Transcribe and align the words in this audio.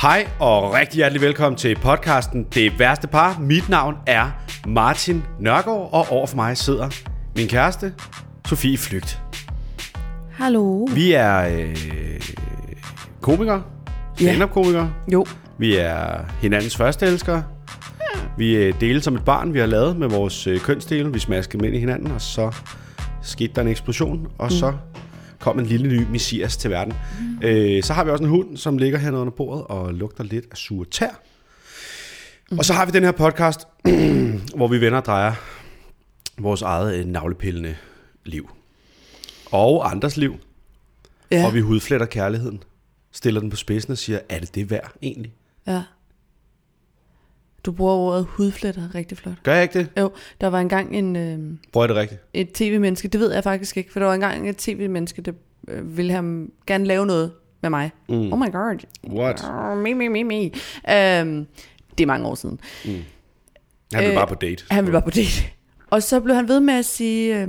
Hej 0.00 0.28
og 0.40 0.72
rigtig 0.74 0.96
hjertelig 0.96 1.22
velkommen 1.22 1.56
til 1.56 1.76
podcasten 1.82 2.46
Det 2.54 2.78
Værste 2.78 3.06
Par. 3.08 3.38
Mit 3.40 3.68
navn 3.68 3.94
er 4.06 4.30
Martin 4.66 5.22
Nørgaard, 5.40 5.88
og 5.92 6.06
overfor 6.10 6.36
mig 6.36 6.56
sidder 6.56 6.88
min 7.36 7.48
kæreste, 7.48 7.92
Sofie 8.48 8.78
Flygt. 8.78 9.22
Hallo. 10.32 10.84
Vi 10.84 11.12
er 11.12 11.38
øh, 11.38 11.76
komikere, 13.20 13.62
Ja. 14.20 14.26
stand-up-komikere. 14.26 14.92
Jo. 15.12 15.26
Vi 15.58 15.76
er 15.76 16.24
hinandens 16.40 16.76
første 16.76 17.06
elskere. 17.06 17.44
Vi 18.36 18.56
øh, 18.56 18.80
deler 18.80 19.00
som 19.00 19.14
et 19.14 19.24
barn, 19.24 19.54
vi 19.54 19.58
har 19.58 19.66
lavet 19.66 19.96
med 19.96 20.08
vores 20.08 20.46
øh, 20.46 20.60
kønsdele. 20.60 21.12
Vi 21.12 21.18
smaskede 21.18 21.66
ind 21.66 21.76
i 21.76 21.78
hinanden, 21.78 22.10
og 22.10 22.20
så 22.20 22.52
skete 23.22 23.52
der 23.54 23.62
en 23.62 23.68
eksplosion, 23.68 24.26
og 24.38 24.52
så 24.52 24.72
kom 25.40 25.58
en 25.58 25.66
lille 25.66 25.88
ny 25.88 26.06
messias 26.10 26.56
til 26.56 26.70
verden. 26.70 26.94
Mm. 27.20 27.46
Øh, 27.46 27.82
så 27.82 27.92
har 27.92 28.04
vi 28.04 28.10
også 28.10 28.24
en 28.24 28.30
hund, 28.30 28.56
som 28.56 28.78
ligger 28.78 28.98
hernede 28.98 29.20
under 29.20 29.32
bordet 29.32 29.64
og 29.64 29.94
lugter 29.94 30.24
lidt 30.24 30.44
af 30.50 30.56
sure 30.56 30.86
tær. 30.90 31.20
Mm. 32.50 32.58
Og 32.58 32.64
så 32.64 32.72
har 32.72 32.86
vi 32.86 32.92
den 32.92 33.04
her 33.04 33.12
podcast, 33.12 33.60
hvor 34.56 34.68
vi 34.68 34.80
vender 34.80 34.98
og 34.98 35.04
drejer 35.04 35.34
vores 36.38 36.62
eget 36.62 36.94
øh, 36.94 37.06
navlepillende 37.06 37.76
liv. 38.24 38.50
Og 39.50 39.90
andres 39.90 40.16
liv. 40.16 40.36
Ja. 41.30 41.46
Og 41.46 41.54
vi 41.54 41.60
hudfletter 41.60 42.06
kærligheden. 42.06 42.62
Stiller 43.12 43.40
den 43.40 43.50
på 43.50 43.56
spidsen 43.56 43.92
og 43.92 43.98
siger, 43.98 44.18
er 44.28 44.38
det 44.40 44.54
det 44.54 44.70
værd 44.70 44.92
egentlig? 45.02 45.32
ja. 45.66 45.82
Du 47.64 47.72
bruger 47.72 47.94
ordet 47.94 48.26
hudfletter 48.28 48.94
rigtig 48.94 49.18
flot. 49.18 49.34
Gør 49.42 49.54
jeg 49.54 49.62
ikke 49.62 49.78
det? 49.78 49.88
Jo, 50.00 50.10
der 50.40 50.46
var 50.46 50.60
engang 50.60 50.96
en, 50.96 51.16
øh, 51.16 51.38
Bruger 51.72 51.84
jeg 51.84 51.88
det 51.88 51.96
rigtigt? 51.96 52.20
et 52.34 52.52
tv-menneske, 52.52 53.08
det 53.08 53.20
ved 53.20 53.32
jeg 53.32 53.44
faktisk 53.44 53.76
ikke, 53.76 53.92
for 53.92 54.00
der 54.00 54.06
var 54.06 54.14
engang 54.14 54.48
et 54.48 54.56
tv-menneske, 54.56 55.22
der 55.22 55.32
øh, 55.68 55.96
ville 55.96 56.12
ham 56.12 56.50
gerne 56.66 56.84
lave 56.84 57.06
noget 57.06 57.32
med 57.62 57.70
mig. 57.70 57.90
Mm. 58.08 58.32
Oh 58.32 58.38
my 58.38 58.52
god. 58.52 58.84
What? 59.10 59.44
Oh, 59.44 59.78
me, 59.78 59.94
me, 59.94 60.08
me, 60.08 60.24
me. 60.24 60.42
Øhm, 60.44 61.46
det 61.98 62.04
er 62.04 62.06
mange 62.06 62.26
år 62.28 62.34
siden. 62.34 62.60
Han 62.84 64.02
vil 64.02 64.08
Øh, 64.10 64.14
bare 64.14 64.26
på 64.26 64.34
date. 64.34 64.64
Han 64.70 64.84
ville 64.84 64.92
bare 64.92 65.02
på 65.02 65.10
date. 65.10 65.44
Og 65.90 66.02
så 66.02 66.20
blev 66.20 66.34
han 66.36 66.48
ved 66.48 66.60
med 66.60 66.74
at 66.74 66.84
sige, 66.84 67.42
øh, 67.42 67.48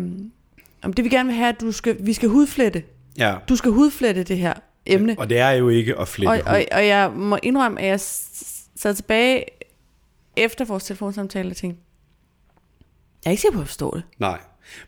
om 0.82 0.94
det 0.94 1.06
vi 1.06 1.10
gerne 1.10 1.28
vil 1.28 1.36
have, 1.36 1.50
at 1.50 1.62
du 1.62 1.72
skal, 1.72 1.98
vi 2.00 2.14
skal 2.14 2.30
hudflette. 2.30 2.84
Ja. 3.18 3.36
Du 3.50 3.56
skal 3.56 3.72
hudflette 3.72 4.24
det 4.24 4.38
her 4.38 4.54
emne. 4.86 5.16
Og 5.18 5.30
det 5.30 5.40
er 5.40 5.50
jo 5.52 5.70
ikke 5.70 6.00
at 6.00 6.08
flette 6.08 6.30
Og, 6.30 6.36
hud. 6.38 6.44
og, 6.46 6.66
og 6.72 6.88
jeg 6.88 7.12
må 7.16 7.38
indrømme, 7.44 7.82
at 7.82 7.88
jeg 7.88 8.00
sad 8.00 8.94
tilbage 8.96 9.44
efter 10.36 10.66
vores 10.66 10.84
telefonsamtale 10.84 11.50
og 11.50 11.56
tænkte, 11.56 11.82
jeg 13.26 13.30
er 13.30 13.32
ikke 13.32 13.42
sikker 13.42 13.54
på, 13.58 13.60
at 13.60 13.64
jeg 13.64 13.68
forstår 13.68 13.92
det. 13.92 14.04
Nej. 14.20 14.40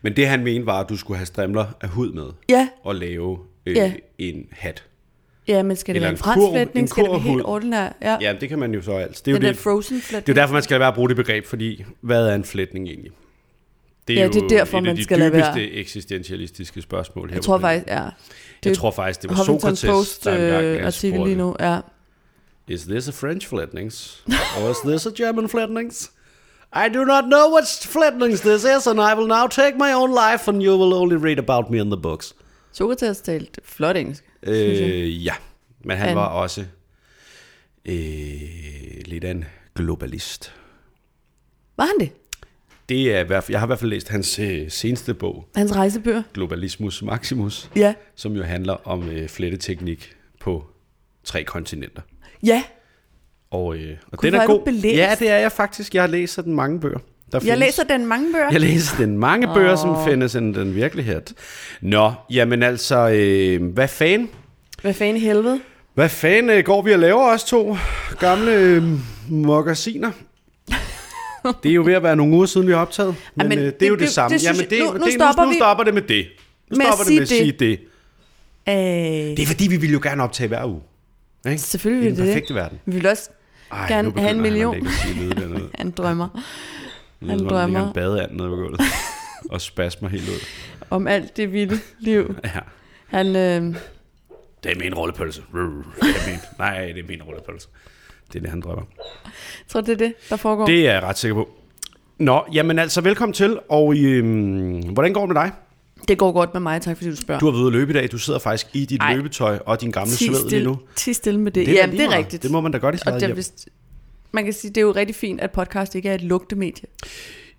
Men 0.02 0.16
det 0.16 0.28
han 0.28 0.44
mente 0.44 0.66
var, 0.66 0.80
at 0.80 0.88
du 0.88 0.96
skulle 0.96 1.18
have 1.18 1.26
strimler 1.26 1.66
af 1.80 1.88
hud 1.88 2.12
med. 2.12 2.26
Ja, 2.48 2.68
Og 2.82 2.94
lave 2.94 3.38
øh, 3.66 3.76
Ja. 3.76 3.92
en 4.18 4.46
hat. 4.52 4.84
ja 5.48 5.62
men 5.62 5.76
skal 5.76 5.94
det 5.94 5.96
Eller 5.96 6.06
være 6.08 6.12
en 6.12 6.18
fransk 6.18 6.38
kurv- 6.38 6.52
flætning? 6.52 6.84
en 6.84 6.88
Skal 6.88 7.02
det 7.04 7.10
være 7.10 7.20
helt 7.20 7.42
ordinær? 7.44 7.92
Ja, 8.02 8.18
Ja, 8.20 8.34
det 8.40 8.48
kan 8.48 8.58
man 8.58 8.74
jo 8.74 8.82
så 8.82 8.92
alt. 8.92 9.18
Det 9.24 9.28
er 9.28 9.32
jo, 9.32 9.36
den 9.36 9.42
der 9.42 9.48
det, 9.52 9.58
frozen 9.58 9.96
det 9.96 10.02
er 10.02 10.06
flætning. 10.06 10.36
jo 10.36 10.40
derfor, 10.40 10.52
man 10.52 10.62
skal 10.62 10.74
lade 10.74 10.80
være 10.80 10.88
at 10.88 10.94
bruge 10.94 11.08
det 11.08 11.16
begreb, 11.16 11.46
fordi 11.46 11.84
hvad 12.00 12.26
er 12.28 12.34
en 12.34 12.44
flætning 12.44 12.88
egentlig? 12.88 13.12
Det 14.08 14.16
Ja, 14.16 14.28
det 14.28 14.42
er 14.42 14.48
derfor, 14.48 14.80
man 14.80 14.96
de 14.96 15.04
skal 15.04 15.18
lade 15.18 15.32
være. 15.32 15.54
dybeste 15.54 15.72
eksistentialistiske 15.72 16.82
spørgsmål 16.82 17.28
her. 17.28 17.36
Jeg 17.36 17.42
tror 17.42 17.58
faktisk, 17.58 17.86
ja. 17.88 18.02
Jeg 18.02 18.12
det- 18.64 18.76
tror 18.76 18.90
faktisk, 18.90 19.22
det 19.22 19.30
var 19.30 19.36
Huffington 19.36 19.76
Sokrates, 19.76 19.84
Post 20.08 20.24
der 20.24 20.32
engang 20.32 20.64
øh, 20.64 20.86
artikel 20.86 21.20
lige 21.20 21.36
nu. 21.36 21.56
Ja. 21.60 21.78
Is 22.68 22.84
this 22.86 23.08
a 23.08 23.12
French 23.12 23.46
flatnings? 23.46 24.22
or 24.58 24.70
is 24.70 24.76
this 24.84 25.06
a 25.06 25.10
German 25.10 25.48
flatnings? 25.48 26.10
I 26.72 26.88
do 26.88 27.04
not 27.04 27.24
know 27.24 27.54
which 27.54 27.86
flatnings 27.86 28.40
this 28.40 28.64
is, 28.64 28.86
and 28.86 29.00
I 29.00 29.14
will 29.14 29.26
now 29.26 29.46
take 29.46 29.76
my 29.78 29.92
own 29.92 30.10
life, 30.10 30.48
and 30.50 30.62
you 30.62 30.76
will 30.78 30.94
only 30.94 31.16
read 31.16 31.38
about 31.38 31.70
me 31.70 31.78
in 31.80 31.90
the 31.90 31.96
books. 32.00 32.34
Sokrates 32.72 33.20
talte 33.20 33.60
flot 33.64 33.96
engelsk. 33.96 34.24
Øh, 34.42 35.24
ja, 35.24 35.34
men 35.84 35.96
han 35.96 36.06
Han- 36.08 36.16
var 36.16 36.26
også 36.28 36.64
øh, 37.84 39.02
lidt 39.04 39.24
af 39.24 39.30
en 39.30 39.44
globalist. 39.76 40.54
Var 41.76 41.84
han 41.84 41.94
det? 42.00 42.10
Det 42.88 43.14
er, 43.16 43.42
jeg 43.48 43.60
har 43.60 43.66
i 43.66 43.68
hvert 43.68 43.78
fald 43.78 43.90
læst 43.90 44.08
hans 44.08 44.38
øh, 44.38 44.70
seneste 44.70 45.14
bog, 45.14 45.48
Hans 45.54 45.76
rejsebøger? 45.76 46.22
Globalismus 46.34 47.02
Maximus, 47.02 47.70
Ja. 47.76 47.94
som 48.14 48.32
jo 48.36 48.42
handler 48.42 48.88
om 48.88 49.08
øh, 49.08 49.28
fletteteknik 49.28 50.16
på 50.40 50.64
tre 51.24 51.44
kontinenter. 51.44 52.02
Ja, 52.42 52.62
Og, 53.50 53.76
øh, 53.76 53.96
og 54.12 54.18
Gud, 54.18 54.26
den 54.30 54.34
er 54.34 54.42
er 54.42 54.46
god. 54.46 54.64
belæst. 54.64 54.96
Ja, 54.96 55.14
det 55.18 55.30
er 55.30 55.36
jeg 55.38 55.52
faktisk. 55.52 55.94
Jeg 55.94 56.08
læser 56.08 56.42
den 56.42 56.54
mange 56.54 56.80
bøger. 56.80 56.98
Der 57.32 57.40
jeg 57.44 57.58
læser 57.58 57.84
den 57.84 58.06
mange 58.06 58.32
bøger. 58.32 58.48
Jeg 58.52 58.60
læser 58.60 58.96
den 58.96 59.18
mange 59.18 59.48
bøger, 59.54 59.76
som 59.76 59.96
findes 60.08 60.34
i 60.34 60.38
den 60.38 60.74
virkelighed. 60.74 61.22
Nå, 61.80 62.12
jamen 62.30 62.62
altså, 62.62 63.08
øh, 63.08 63.62
hvad 63.72 63.88
fanden? 63.88 64.28
Hvad 64.82 64.94
fanden 64.94 65.16
helvede? 65.22 65.60
Hvad 65.94 66.08
fanden 66.08 66.50
øh, 66.50 66.64
går 66.64 66.82
vi 66.82 66.92
og 66.92 66.98
laver 66.98 67.22
os 67.32 67.44
to 67.44 67.76
gamle 68.18 68.52
øh, 68.54 68.82
magasiner? 69.30 70.10
Det 71.62 71.70
er 71.70 71.74
jo 71.74 71.82
ved 71.84 71.94
at 71.94 72.02
være 72.02 72.16
nogle 72.16 72.34
uger 72.36 72.46
siden, 72.46 72.66
vi 72.66 72.72
har 72.72 72.80
optaget. 72.80 73.14
Men, 73.34 73.44
Jamen, 73.44 73.58
øh, 73.58 73.64
det, 73.64 73.80
det- 73.80 73.86
er 73.86 73.88
jo 73.90 73.94
det, 73.94 74.00
det- 74.00 74.10
samme. 74.10 74.38
det 74.38 74.44
Jamen, 74.44 74.60
det, 74.70 74.78
nu- 74.78 74.98
nu 74.98 75.04
det, 75.04 75.12
stopper 75.14 75.42
nu, 75.42 75.46
nu 75.46 75.50
vi 75.52 75.58
stopper 75.58 75.84
det 75.84 75.94
med 75.94 76.02
det. 76.02 76.26
Nu 76.70 76.76
med 76.76 76.86
stopper 76.86 77.04
det 77.04 77.12
med 77.14 77.22
at 77.22 77.28
sige 77.28 77.38
sige 77.40 77.52
det. 77.52 77.78
Øh, 78.68 78.74
Det 79.36 79.38
er 79.42 79.46
fordi, 79.46 79.68
vi 79.68 79.76
vil 79.76 79.92
jo 79.92 80.00
gerne 80.02 80.22
optage 80.22 80.48
hver 80.48 80.64
uge. 80.64 80.80
Ikke? 81.46 81.62
Selvfølgelig 81.62 82.06
I 82.06 82.08
vil 82.10 82.16
den 82.18 82.26
det 82.26 82.32
perfekte 82.34 82.54
verden. 82.54 82.78
vi 82.86 82.92
vil 82.94 83.06
også 83.06 83.30
Ej, 83.72 83.86
Gerne 83.88 84.10
have 84.12 84.20
en 84.20 84.26
han 84.26 84.40
million. 84.40 84.76
lyde 85.16 85.30
dernede. 85.34 85.68
han 85.78 85.90
drømmer 85.90 86.28
Han 87.20 87.28
Han 87.30 87.38
drømmer. 87.38 87.86
en 87.88 87.92
badeand 87.94 88.32
nede 88.32 88.48
på 88.48 88.54
gulvet. 88.56 88.80
og 89.50 89.60
spasmer 89.60 90.08
helt 90.08 90.28
ud. 90.28 90.46
om 90.90 91.06
alt 91.08 91.36
det 91.36 91.52
vilde 91.52 91.78
liv. 92.00 92.34
Ja. 92.44 92.60
Han, 93.06 93.26
øh, 93.26 93.74
Det 94.64 94.72
er 94.72 94.78
min 94.78 94.94
rollepølse. 94.94 95.40
Det 95.52 95.60
er 95.60 96.30
min. 96.30 96.38
Nej, 96.58 96.86
det 96.86 96.98
er 96.98 97.08
min 97.08 97.22
rollepølse. 97.22 97.68
Det 98.32 98.36
er 98.38 98.40
det, 98.40 98.50
han 98.50 98.60
drømmer. 98.60 98.82
tror 99.68 99.80
det 99.80 99.92
er 99.92 99.96
det, 99.96 100.14
der 100.30 100.36
foregår. 100.36 100.66
Det 100.66 100.88
er 100.88 100.92
jeg 100.92 101.02
ret 101.02 101.18
sikker 101.18 101.34
på. 101.34 101.48
Nå, 102.18 102.44
jamen 102.52 102.78
altså, 102.78 103.00
velkommen 103.00 103.32
til. 103.34 103.58
Og 103.68 103.96
øhm, 103.96 104.80
hvordan 104.92 105.12
går 105.12 105.26
det 105.26 105.34
med 105.34 105.42
dig? 105.42 105.50
Det 106.08 106.18
går 106.18 106.32
godt 106.32 106.50
med 106.54 106.60
mig, 106.60 106.82
tak 106.82 106.96
fordi 106.96 107.10
du 107.10 107.16
spørger. 107.16 107.38
Du 107.38 107.46
har 107.46 107.52
været 107.52 107.60
ude 107.62 107.66
at 107.66 107.72
løbe 107.72 107.90
i 107.90 107.94
dag. 107.94 108.08
Du 108.12 108.18
sidder 108.18 108.38
faktisk 108.38 108.66
i 108.72 108.84
dit 108.84 109.00
Ej. 109.00 109.14
løbetøj 109.16 109.58
og 109.66 109.80
din 109.80 109.90
gamle 109.90 110.10
sved 110.12 110.50
lige 110.50 110.64
nu. 110.64 110.78
ti 110.96 111.12
stille 111.12 111.40
med 111.40 111.52
det. 111.52 111.66
da 111.66 111.72
Jamen, 111.72 111.96
det 111.96 112.04
er 112.04 112.16
rigtigt. 112.16 112.42
Det 112.42 112.50
må 112.50 112.60
man 112.60 112.72
da 112.72 112.78
godt 112.78 112.94
i 112.94 112.98
og 113.06 113.12
det 113.12 113.22
er 113.22 113.26
hjem. 113.26 113.36
vist, 113.36 113.68
man 114.32 114.44
kan 114.44 114.52
sige, 114.52 114.68
det 114.70 114.76
er 114.76 114.80
jo 114.82 114.92
rigtig 114.92 115.16
fint, 115.16 115.40
at 115.40 115.50
podcast 115.50 115.94
ikke 115.94 116.08
er 116.08 116.14
et 116.14 116.22
lugtemedie. 116.22 116.84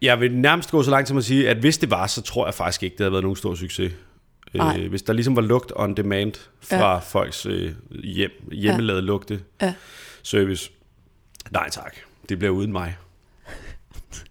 Jeg 0.02 0.20
vil 0.20 0.36
nærmest 0.36 0.72
gå 0.72 0.84
så 0.84 0.92
langt 0.92 1.08
som 1.08 1.18
at 1.18 1.24
sige, 1.24 1.50
at 1.50 1.58
hvis 1.58 1.78
det 1.78 1.92
var, 1.92 2.08
så 2.08 2.22
tror 2.22 2.46
jeg 2.48 2.54
faktisk 2.54 2.84
ikke, 2.84 2.94
det 2.94 3.00
havde 3.00 3.12
været 3.12 3.24
nogen 3.24 3.36
stor 3.36 3.56
succes. 3.56 3.92
Øh, 4.56 4.90
hvis 4.90 5.02
der 5.02 5.14
ligesom 5.14 5.36
var 5.36 5.42
lugt 5.42 5.72
on 5.76 5.94
demand 5.98 6.34
fra 6.62 6.92
ja. 6.94 6.98
folks 6.98 7.46
øh, 7.46 7.72
hjem, 8.04 8.32
hjemmelavede 8.52 9.02
ja. 9.04 9.08
lugte 9.08 9.40
Ja. 9.62 9.74
service. 10.24 10.72
Nej 11.52 11.70
tak, 11.70 11.96
det 12.30 12.40
bliver 12.40 12.52
uden 12.54 12.72
mig. 12.72 12.96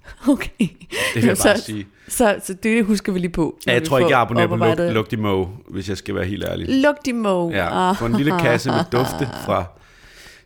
Okay. 0.29 0.49
Det 0.59 0.69
vil 1.15 1.25
jeg 1.25 1.37
så, 1.37 1.49
bare 1.49 1.59
sige. 1.59 1.87
Så, 2.09 2.41
så 2.45 2.55
det 2.55 2.85
husker 2.85 3.13
vi 3.13 3.19
lige 3.19 3.31
på. 3.31 3.59
Ja, 3.67 3.73
jeg 3.73 3.85
tror 3.85 3.99
ikke, 3.99 4.11
jeg 4.11 4.21
abonnerer 4.21 4.47
på 4.47 4.57
lugt, 4.57 4.93
Lugtimo, 4.95 5.47
hvis 5.69 5.89
jeg 5.89 5.97
skal 5.97 6.15
være 6.15 6.25
helt 6.25 6.45
ærlig. 6.45 6.83
Lugtimo. 6.83 7.51
Ja, 7.51 7.93
for 7.93 8.07
en 8.07 8.17
lille 8.17 8.39
kasse 8.41 8.71
med 8.71 8.85
dufte 8.93 9.29
fra 9.45 9.65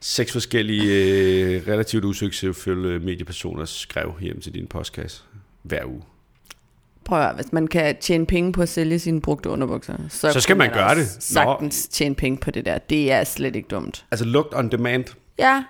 seks 0.00 0.32
forskellige 0.32 0.92
øh, 0.92 1.62
relativt 1.69 2.04
usuccesfulde 2.04 2.98
mediepersoner 3.00 3.64
skrev 3.64 4.12
hjem 4.20 4.41
til 4.41 4.54
din 4.54 4.66
postkasse 4.66 5.22
hver 5.62 5.84
uge. 5.84 6.02
Prøv 7.04 7.19
at 7.19 7.25
høre, 7.25 7.34
hvis 7.34 7.52
man 7.52 7.66
kan 7.66 7.96
tjene 8.00 8.26
penge 8.26 8.52
på 8.52 8.62
at 8.62 8.69
sælge 8.69 8.98
sine 8.98 9.20
brugte 9.20 9.48
underbukser, 9.48 9.96
så, 10.08 10.32
Så 10.32 10.41
skal 10.41 10.54
kunne 10.54 10.58
man 10.58 10.72
gøre 10.75 10.91
det. 10.94 11.04
Nå. 11.14 11.20
Sagtens 11.20 11.88
tjene 11.88 12.14
penge 12.14 12.38
på 12.38 12.50
det 12.50 12.64
der. 12.64 12.78
Det 12.78 13.12
er 13.12 13.25
slet 13.25 13.56
ikke 13.56 13.69
dumt. 13.69 14.04
Altså 14.10 14.25
lugt 14.25 14.55
on 14.55 14.69
demand. 14.69 15.05
Ja, 15.38 15.64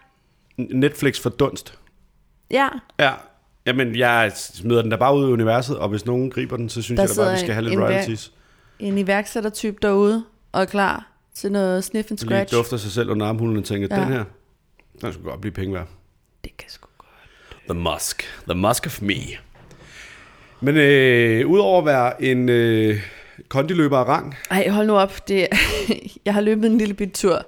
Netflix 0.59 1.21
for 1.21 1.31
dunst. 1.31 1.79
ja. 2.51 2.69
Ja, 2.99 3.11
jamen 3.67 3.97
jeg 3.97 4.33
smider 4.37 4.83
den 4.83 4.91
der 4.91 4.97
bare 4.97 5.17
ud 5.17 5.29
i 5.29 5.33
universet, 5.33 5.79
og 5.79 5.89
hvis 5.89 6.07
nogen 6.07 6.31
griber 6.31 6.57
den, 6.57 6.69
så 6.69 6.83
synes 6.83 6.99
Der 6.99 7.03
jeg 7.03 7.17
da 7.17 7.21
bare, 7.23 7.29
at 7.31 7.35
vi 7.35 7.41
skal 7.41 7.55
have 7.55 7.63
lidt 7.63 7.73
en- 7.75 7.79
en 7.81 7.85
royalties. 7.85 8.33
En 8.79 8.99
iværksættertype 8.99 9.77
derude, 9.83 10.25
og 10.53 10.61
er 10.63 10.65
klar 10.67 11.13
til 11.35 11.53
noget 11.53 11.85
sniff 11.85 12.11
and 12.11 12.19
Lige 12.19 12.29
scratch. 12.29 12.55
dufter 12.55 12.77
sig 12.77 12.91
selv 12.91 13.11
under 13.11 13.27
armhulen 13.27 13.57
og 13.57 13.65
tænker, 13.65 13.89
Ja. 13.97 14.01
den 14.03 14.13
her, 14.13 14.25
den 15.01 15.13
skulle 15.13 15.31
godt 15.31 15.41
blive 15.41 15.53
penge 15.53 15.75
værd. 15.75 15.89
Det 16.45 16.57
kan 16.57 16.71
sgu 16.71 16.89
godt. 16.99 17.11
The 17.71 17.79
Musk. 17.79 18.23
The 18.49 18.55
Musk 18.59 18.87
of 18.87 19.03
me. 19.03 19.15
Men 20.61 20.77
øh, 20.77 21.47
udover 21.47 21.79
at 21.79 21.87
være 21.87 22.23
en 22.23 22.49
øh, 22.49 23.01
kondiløber 23.49 23.99
af 23.99 24.05
rang, 24.05 24.35
Ej, 24.51 24.69
hold 24.69 24.87
nu 24.87 24.97
op. 24.97 25.29
Det, 25.29 25.49
jeg 26.25 26.35
har 26.35 26.41
løbet 26.41 26.67
en 26.71 26.79
lille 26.79 26.95
bit 26.95 27.13
tur, 27.13 27.47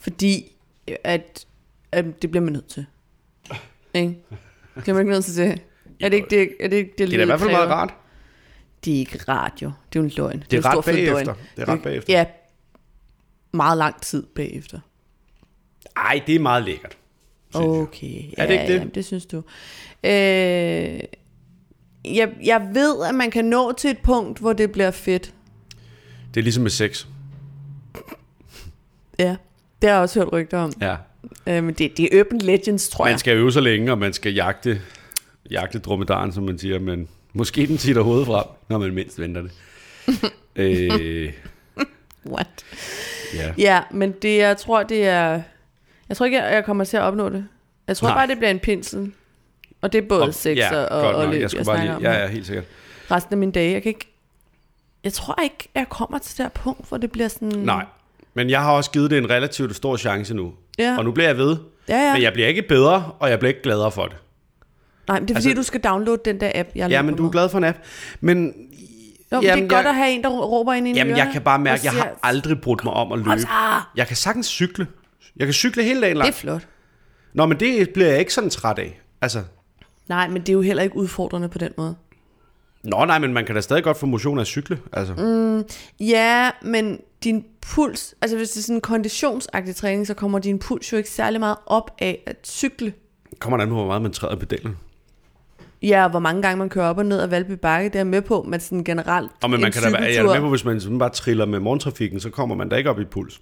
fordi 0.00 0.52
at, 1.04 1.46
at 1.92 2.22
det 2.22 2.30
bliver 2.30 2.44
man 2.44 2.52
nødt 2.52 2.66
til. 2.66 2.86
Ikke? 3.94 4.18
Det 4.74 4.82
bliver 4.82 4.94
man 4.94 5.00
ikke 5.00 5.12
nødt 5.12 5.24
til 5.24 5.36
det. 5.36 5.62
Er 6.00 6.08
det 6.08 6.16
ikke 6.16 6.30
det, 6.30 6.56
er 6.60 6.68
det, 6.68 6.76
ikke 6.76 6.90
det, 6.98 7.08
det 7.08 7.14
er 7.14 7.16
da 7.16 7.22
i 7.22 7.26
hvert 7.26 7.40
fald 7.40 7.50
meget 7.50 7.68
rart. 7.68 7.94
Det 8.84 8.94
er 8.94 8.98
ikke 8.98 9.18
rart 9.28 9.52
jo. 9.62 9.72
Det 9.92 9.98
er 9.98 10.02
jo 10.02 10.04
en 10.04 10.12
løgn. 10.16 10.44
Det 10.50 10.52
er 10.52 10.56
en 10.56 10.62
stor 10.62 10.78
ret 10.78 10.84
bagefter. 10.84 11.24
løgn. 11.24 11.36
Det 11.56 11.62
er 11.62 11.68
ret 11.72 11.82
bagefter. 11.82 12.12
Ja, 12.12 12.24
meget 13.52 13.78
lang 13.78 14.00
tid 14.00 14.22
bagefter. 14.34 14.80
Ej, 15.96 16.22
det 16.26 16.34
er 16.34 16.38
meget 16.38 16.64
lækkert. 16.64 16.96
synes 17.50 17.64
jeg. 17.64 17.70
Okay. 17.70 18.22
Er 18.38 18.46
det 18.46 18.52
ikke 18.52 18.66
det? 18.66 18.74
Jamen, 18.78 18.88
det 18.94 19.04
synes 19.04 19.26
du. 19.26 19.36
Øh, 20.04 20.10
jeg, 22.04 22.32
jeg 22.44 22.68
ved, 22.72 23.04
at 23.08 23.14
man 23.14 23.30
kan 23.30 23.44
nå 23.44 23.72
til 23.72 23.90
et 23.90 23.98
punkt, 23.98 24.38
hvor 24.38 24.52
det 24.52 24.72
bliver 24.72 24.90
fedt. 24.90 25.34
Det 26.34 26.40
er 26.40 26.42
ligesom 26.44 26.62
med 26.62 26.70
sex. 26.70 27.06
Ja, 29.18 29.36
det 29.82 29.90
har 29.90 29.96
jeg 29.96 30.02
også 30.02 30.20
hørt 30.20 30.32
rygter 30.32 30.58
om. 30.58 30.72
Ja. 30.80 30.96
Øh, 31.46 31.64
men 31.64 31.74
det, 31.74 31.96
det 31.96 32.14
er 32.14 32.20
Urban 32.20 32.38
Legends, 32.38 32.88
tror 32.88 33.04
Man 33.04 33.12
jeg. 33.12 33.20
skal 33.20 33.36
øve 33.36 33.52
så 33.52 33.60
længe, 33.60 33.92
og 33.92 33.98
man 33.98 34.12
skal 34.12 34.34
jagte, 34.34 34.80
jagte 35.50 35.78
dromedaren, 35.78 36.32
som 36.32 36.44
man 36.44 36.58
siger, 36.58 36.78
men 36.78 37.08
måske 37.32 37.66
den 37.66 37.76
titter 37.78 38.02
hovedet 38.02 38.26
frem, 38.26 38.44
når 38.68 38.78
man 38.78 38.94
mindst 38.94 39.20
venter 39.20 39.42
det. 39.42 39.52
øh, 40.56 41.32
What? 42.26 42.46
ja. 43.34 43.52
Ja, 43.58 43.80
men 43.90 44.12
det, 44.22 44.36
jeg 44.38 44.56
tror, 44.56 44.82
det 44.82 45.06
er... 45.06 45.42
Jeg 46.08 46.16
tror 46.16 46.26
ikke, 46.26 46.38
jeg, 46.38 46.52
jeg 46.54 46.64
kommer 46.64 46.84
til 46.84 46.96
at 46.96 47.02
opnå 47.02 47.28
det. 47.28 47.46
Jeg 47.88 47.96
tror 47.96 48.08
Nej. 48.08 48.16
bare, 48.16 48.26
det 48.26 48.36
bliver 48.38 48.50
en 48.50 48.58
pinsel. 48.58 49.12
Og 49.80 49.92
det 49.92 50.04
er 50.04 50.08
både 50.08 50.32
sex 50.32 50.56
ja, 50.56 50.84
og, 50.84 51.14
og 51.14 51.24
nok. 51.24 51.32
løb, 51.34 51.42
jeg 51.42 51.50
jeg 51.54 51.56
bare 51.56 51.64
snakker 51.64 51.84
lige, 51.84 51.96
om 51.96 52.02
ja, 52.02 52.20
ja, 52.22 52.26
helt 52.28 52.46
sikkert. 52.46 52.64
resten 53.10 53.32
af 53.34 53.38
mine 53.38 53.52
dage. 53.52 53.72
Jeg 53.72 53.82
kan 53.82 53.88
ikke... 53.88 54.08
Jeg 55.04 55.12
tror 55.12 55.42
ikke, 55.42 55.68
jeg 55.74 55.86
kommer 55.88 56.18
til 56.18 56.38
det 56.38 56.44
her 56.44 56.50
punkt, 56.50 56.88
hvor 56.88 56.96
det 56.96 57.12
bliver 57.12 57.28
sådan... 57.28 57.58
Nej, 57.58 57.84
men 58.34 58.50
jeg 58.50 58.62
har 58.62 58.72
også 58.72 58.90
givet 58.90 59.10
det 59.10 59.18
en 59.18 59.30
relativt 59.30 59.76
stor 59.76 59.96
chance 59.96 60.34
nu. 60.34 60.52
Ja. 60.78 60.94
Og 60.98 61.04
nu 61.04 61.12
bliver 61.12 61.28
jeg 61.28 61.36
ved, 61.38 61.56
Ja, 61.88 61.96
ja. 62.06 62.12
men 62.12 62.22
jeg 62.22 62.32
bliver 62.32 62.48
ikke 62.48 62.62
bedre, 62.62 63.12
og 63.18 63.30
jeg 63.30 63.38
bliver 63.38 63.48
ikke 63.48 63.62
gladere 63.62 63.90
for 63.90 64.06
det. 64.06 64.16
Nej, 65.08 65.20
men 65.20 65.28
det 65.28 65.34
er 65.34 65.38
fordi, 65.40 65.48
Altså- 65.48 65.60
du 65.60 65.66
skal 65.66 65.80
downloade 65.80 66.20
den 66.24 66.40
der 66.40 66.52
app, 66.54 66.68
jeg 66.74 66.90
Ja, 66.90 67.02
men 67.02 67.16
du 67.16 67.26
er 67.26 67.30
glad 67.30 67.48
for 67.48 67.58
en 67.58 67.64
app. 67.64 67.78
Men, 68.20 68.54
Jo, 69.32 69.36
men 69.40 69.42
Jamen, 69.48 69.64
det 69.64 69.72
er 69.72 69.76
godt 69.76 69.84
jeg- 69.84 69.90
at 69.90 69.96
have 69.96 70.10
en, 70.10 70.22
der 70.22 70.28
råber 70.28 70.72
ind 70.72 70.88
i 70.88 70.92
jamen, 70.92 71.16
jeg 71.16 71.30
kan 71.32 71.42
bare 71.42 71.58
mærke, 71.58 71.78
at 71.78 71.84
jeg 71.84 71.92
har 71.92 72.18
aldrig 72.22 72.60
brudt 72.60 72.84
mig 72.84 72.92
om 72.92 73.12
at 73.12 73.18
løbe. 73.18 73.30
Altså, 73.30 73.48
Jeg 73.96 74.06
kan 74.06 74.16
sagtens 74.16 74.46
cykle. 74.46 74.86
Jeg 75.36 75.46
kan 75.46 75.54
cykle 75.54 75.82
hele 75.82 76.00
dagen 76.00 76.16
det 76.16 76.28
er 76.28 76.32
flot. 76.32 76.66
Nå, 77.34 77.46
men 77.46 77.60
det 77.60 77.90
bliver 77.90 78.08
jeg 78.08 78.18
ikke 78.18 78.34
sådan 78.34 78.50
træt 78.50 78.78
af. 78.78 79.00
Altså, 79.22 79.42
Nej, 80.08 80.28
men 80.28 80.40
det 80.42 80.48
er 80.48 80.52
jo 80.52 80.60
heller 80.62 80.82
ikke 80.82 80.96
udfordrende 80.96 81.48
på 81.48 81.58
den 81.58 81.72
måde. 81.76 81.94
nå 82.84 83.04
nej, 83.04 83.18
men 83.18 83.32
man 83.32 83.44
kan 83.44 83.54
da 83.54 83.60
stadig 83.60 83.84
godt 83.84 83.96
få 83.96 84.06
motion 84.06 84.38
af 84.38 84.40
at 84.40 84.46
cykle. 84.46 84.78
Altså. 84.92 85.14
Mm. 85.14 85.64
Ja, 86.00 86.50
men 86.62 86.98
din 87.24 87.44
puls, 87.60 88.14
altså 88.22 88.36
hvis 88.36 88.50
det 88.50 88.58
er 88.58 88.62
sådan 88.62 88.76
en 88.76 88.80
konditionsagtig 88.80 89.76
træning, 89.76 90.06
så 90.06 90.14
kommer 90.14 90.38
din 90.38 90.58
puls 90.58 90.92
jo 90.92 90.96
ikke 90.96 91.10
særlig 91.10 91.40
meget 91.40 91.56
op 91.66 91.90
af 91.98 92.22
at 92.26 92.36
cykle. 92.46 92.92
Kommer 93.38 93.56
der 93.56 93.64
an 93.64 93.68
på, 93.68 93.74
hvor 93.74 93.86
meget 93.86 94.02
man 94.02 94.12
træder 94.12 94.36
pedalen. 94.36 94.76
Ja, 95.82 96.04
og 96.04 96.10
hvor 96.10 96.18
mange 96.18 96.42
gange 96.42 96.56
man 96.58 96.68
kører 96.68 96.88
op 96.88 96.98
og 96.98 97.06
ned 97.06 97.20
af 97.20 97.30
Valby 97.30 97.52
Bakke, 97.52 97.88
det 97.88 97.94
er 97.94 97.98
jeg 97.98 98.06
med 98.06 98.22
på, 98.22 98.42
men 98.42 98.60
sådan 98.60 98.84
generelt 98.84 99.30
Og 99.42 99.50
men 99.50 99.60
man 99.60 99.72
kan 99.72 99.82
da 99.82 99.90
være, 99.90 100.02
jeg 100.02 100.14
er 100.16 100.22
med 100.22 100.40
på, 100.40 100.48
hvis 100.48 100.64
man 100.64 100.80
sådan 100.80 100.98
bare 100.98 101.10
triller 101.10 101.46
med 101.46 101.60
morgentrafikken, 101.60 102.20
så 102.20 102.30
kommer 102.30 102.56
man 102.56 102.68
da 102.68 102.76
ikke 102.76 102.90
op 102.90 103.00
i 103.00 103.04
puls. 103.04 103.40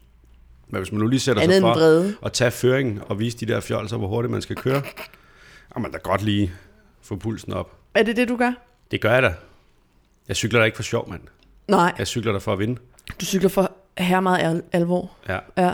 Men 0.69 0.79
hvis 0.83 0.93
man 0.93 1.01
nu 1.01 1.07
lige 1.07 1.21
sætter 1.21 1.43
Andet 1.43 1.55
sig 1.55 1.63
for 1.63 2.27
at 2.27 2.33
tage 2.33 2.51
føringen 2.51 3.01
og 3.07 3.19
vise 3.19 3.39
de 3.39 3.47
der 3.47 3.61
fjolser, 3.61 3.97
hvor 3.97 4.09
hurtigt 4.09 4.31
man 4.31 4.43
skal 4.43 4.57
køre, 4.57 4.83
og 5.71 5.81
man 5.81 5.93
da 5.93 5.99
godt 5.99 6.23
lige 6.23 6.53
få 7.03 7.17
pulsen 7.17 7.53
op. 7.53 7.77
Er 7.95 8.03
det 8.03 8.17
det, 8.17 8.29
du 8.29 8.37
gør? 8.37 8.53
Det 8.91 9.01
gør 9.01 9.13
jeg 9.13 9.23
da. 9.23 9.35
Jeg 10.29 10.37
cykler 10.37 10.61
da 10.61 10.65
ikke 10.65 10.77
for 10.77 10.83
sjov, 10.83 11.11
mand. 11.11 11.21
Nej, 11.69 11.95
Jeg 11.99 12.07
cykler 12.07 12.33
da 12.33 12.39
for 12.39 12.53
at 12.53 12.59
vinde. 12.59 12.81
Du 13.21 13.25
cykler 13.25 13.49
for 13.49 13.73
her 13.99 14.21
meget 14.21 14.39
al- 14.39 14.63
alvor. 14.73 15.11
Ja. 15.29 15.39
Ja. 15.57 15.73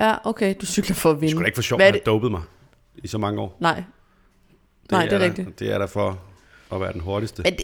Ja, 0.00 0.14
okay, 0.24 0.54
du 0.60 0.66
cykler 0.66 0.94
for 0.96 1.10
at 1.10 1.14
Det 1.14 1.20
vinde. 1.20 1.30
skulle 1.32 1.44
da 1.44 1.46
ikke 1.46 1.56
for 1.56 1.62
sjov, 1.62 1.78
Hvad 1.78 1.86
at 1.86 1.88
er 1.88 1.92
have 1.92 1.98
det? 1.98 2.06
dopet 2.06 2.30
mig 2.30 2.42
i 2.96 3.08
så 3.08 3.18
mange 3.18 3.40
år. 3.40 3.56
Nej. 3.60 3.82
Nej, 4.90 5.04
det 5.04 5.12
er 5.12 5.18
da, 5.18 5.24
rigtigt. 5.24 5.58
Det 5.58 5.72
er 5.72 5.78
der 5.78 5.86
for 5.86 6.18
at 6.72 6.80
være 6.80 6.92
den 6.92 7.00
hurtigste. 7.00 7.42
Er 7.46 7.50
det, 7.50 7.62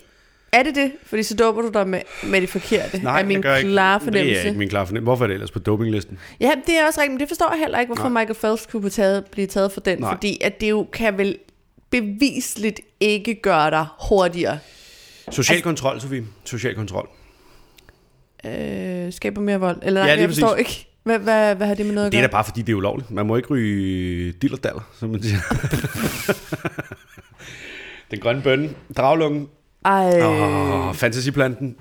er 0.53 0.63
det 0.63 0.75
det? 0.75 0.93
Fordi 1.07 1.23
så 1.23 1.35
doper 1.37 1.63
du 1.63 1.69
dig 1.75 1.89
med, 1.89 2.01
med 2.25 2.41
det 2.41 2.49
forkerte. 2.49 2.97
er 3.07 3.23
min 3.25 3.33
jeg 3.33 3.43
gør 3.43 3.57
ikke. 3.57 3.71
klare 3.71 3.95
Det 3.99 4.03
fornemmelse. 4.05 4.41
er 4.43 4.47
ikke 4.47 4.59
min 4.59 4.69
klare 4.69 4.87
fornemmelse. 4.87 5.05
Hvorfor 5.05 5.25
er 5.25 5.27
det 5.27 5.35
ellers 5.35 5.51
på 5.51 5.59
dopinglisten? 5.59 6.19
Ja, 6.41 6.53
det 6.67 6.79
er 6.79 6.87
også 6.87 7.01
rigtigt, 7.01 7.13
men 7.13 7.21
det 7.21 7.29
forstår 7.29 7.51
jeg 7.53 7.59
heller 7.61 7.79
ikke, 7.81 7.89
hvorfor 7.95 8.09
Nej. 8.09 8.23
Michael 8.23 8.39
Phelps 8.41 8.67
kunne 8.67 8.81
blive 8.81 8.91
taget, 8.91 9.25
blive 9.27 9.47
taget 9.47 9.73
for 9.73 9.81
den. 9.81 9.99
Nej. 9.99 10.13
Fordi 10.15 10.39
at 10.45 10.61
det 10.61 10.71
jo 10.71 10.87
kan 10.93 11.19
vel 11.19 11.39
bevisligt 11.91 12.81
ikke 13.01 13.35
gøre 13.35 13.71
dig 13.71 13.87
hurtigere. 14.09 14.59
Social 15.31 15.55
Altså- 15.55 15.65
kontrol, 15.65 16.01
Sofie. 16.01 16.25
Social 16.45 16.75
kontrol. 16.75 17.09
Øh, 18.47 19.13
skaber 19.13 19.41
mere 19.41 19.61
vold. 19.61 19.79
Eller 19.83 20.01
nej, 20.01 20.11
Ja, 20.15 20.21
jeg 20.21 20.29
forstår 20.29 20.49
præcis. 20.49 20.59
ikke. 20.69 20.87
Hvad, 21.05 21.19
hvad, 21.19 21.55
hvad 21.55 21.67
har 21.67 21.75
det 21.75 21.87
med 21.87 21.95
noget 21.95 22.07
at 22.07 22.13
Det 22.13 22.19
er 22.19 22.23
gøre? 22.23 22.29
da 22.29 22.33
bare 22.33 22.45
fordi, 22.45 22.63
det 22.63 22.73
er 22.73 22.77
ulovligt. 22.77 23.11
Man 23.11 23.27
må 23.27 23.37
ikke 23.37 23.49
ryge 23.49 24.33
dillerdaller, 24.33 24.81
som 24.99 25.11
man 25.11 25.23
siger. 25.23 25.39
Den 28.11 28.19
grønne 28.21 28.43
bønne, 28.43 28.71
draglungen, 28.97 29.49
Ej, 29.85 30.21
oh, 30.23 30.95
fantasyplanten, 30.95 31.77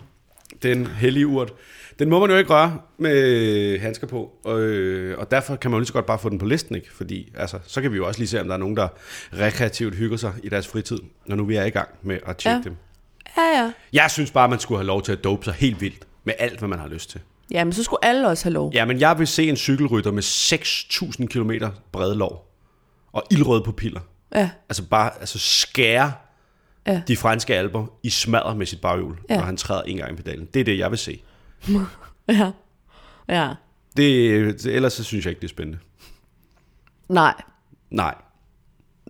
den 0.64 0.88
hellige 0.88 1.28
urt. 1.28 1.54
Den 2.00 2.10
må 2.10 2.20
man 2.20 2.30
jo 2.30 2.36
ikke 2.38 2.50
røre 2.54 2.78
med 2.98 3.80
handsker 3.80 4.08
på, 4.08 4.32
og, 4.46 4.60
øh, 4.62 5.18
og 5.20 5.32
derfor 5.32 5.56
kan 5.56 5.72
man 5.72 5.76
jo 5.76 5.80
lige 5.80 5.88
så 5.88 5.94
godt 5.94 6.06
bare 6.06 6.20
få 6.20 6.30
den 6.30 6.40
på 6.40 6.46
listen, 6.46 6.76
ikke? 6.76 6.94
Fordi 6.94 7.32
altså, 7.38 7.60
så 7.68 7.82
kan 7.82 7.92
vi 7.92 7.98
jo 7.98 8.08
også 8.08 8.20
lige 8.20 8.28
se, 8.28 8.42
om 8.42 8.48
der 8.48 8.54
er 8.54 8.58
nogen, 8.60 8.78
der 8.78 8.88
rekreativt 9.34 9.96
hygger 9.96 10.18
sig 10.18 10.34
i 10.44 10.50
deres 10.50 10.68
fritid, 10.68 11.00
når 11.26 11.36
nu 11.36 11.46
vi 11.46 11.56
er 11.56 11.64
i 11.66 11.70
gang 11.70 11.90
med 12.04 12.18
at 12.28 12.38
tjekke 12.38 12.58
Ja. 12.58 12.64
dem. 12.64 12.76
ja, 13.38 13.62
ja. 13.64 13.72
Jeg 13.94 14.12
synes 14.12 14.32
bare, 14.32 14.50
man 14.50 14.60
skulle 14.60 14.78
have 14.80 14.88
lov 14.88 15.02
til 15.04 15.12
at 15.12 15.24
dope 15.24 15.46
sig 15.46 15.54
helt 15.54 15.82
vildt 15.82 16.08
med 16.30 16.36
alt, 16.40 16.60
hvad 16.60 16.70
man 16.70 16.80
har 16.80 16.88
lyst 16.88 17.10
til. 17.10 17.22
Jamen, 17.52 17.74
så 17.74 17.84
skulle 17.84 18.06
alle 18.06 18.28
også 18.28 18.44
have 18.46 18.54
lov. 18.54 18.72
Ja, 18.74 18.86
men 18.86 19.00
jeg 19.00 19.20
vil 19.20 19.28
se 19.28 19.50
en 19.50 19.56
cykelrytter 19.58 20.12
med 20.12 20.24
6.000 20.24 21.26
km 21.28 21.52
brede 21.92 22.16
lov 22.16 22.52
og 23.12 23.24
ildrøde 23.32 23.64
pupiller. 23.64 24.02
Ja, 24.36 24.50
Altså 24.70 24.84
bare 24.88 25.12
altså 25.20 25.40
skære 25.40 26.12
Ja. 26.88 27.02
de 27.08 27.18
franske 27.18 27.56
alber 27.56 27.86
i 28.04 28.10
smadret 28.10 28.58
med 28.58 28.66
sit 28.66 28.82
baghjul, 28.82 29.18
Ja. 29.30 29.36
når 29.38 29.44
han 29.44 29.58
træder 29.58 29.82
en 29.82 29.98
gang 29.98 30.14
i 30.14 30.16
pedalen. 30.16 30.48
Det 30.54 30.60
er 30.60 30.64
det, 30.64 30.78
jeg 30.78 30.90
vil 30.92 31.00
se. 31.00 31.22
ja. 32.28 32.52
Ja. 33.30 33.50
Det, 33.98 34.64
det, 34.64 34.76
ellers 34.76 34.94
så 34.94 35.04
synes 35.04 35.26
jeg 35.26 35.32
ikke, 35.32 35.40
det 35.42 35.48
er 35.48 35.50
spændende. 35.50 35.80
Nej, 37.10 37.34
Nej. 37.92 38.16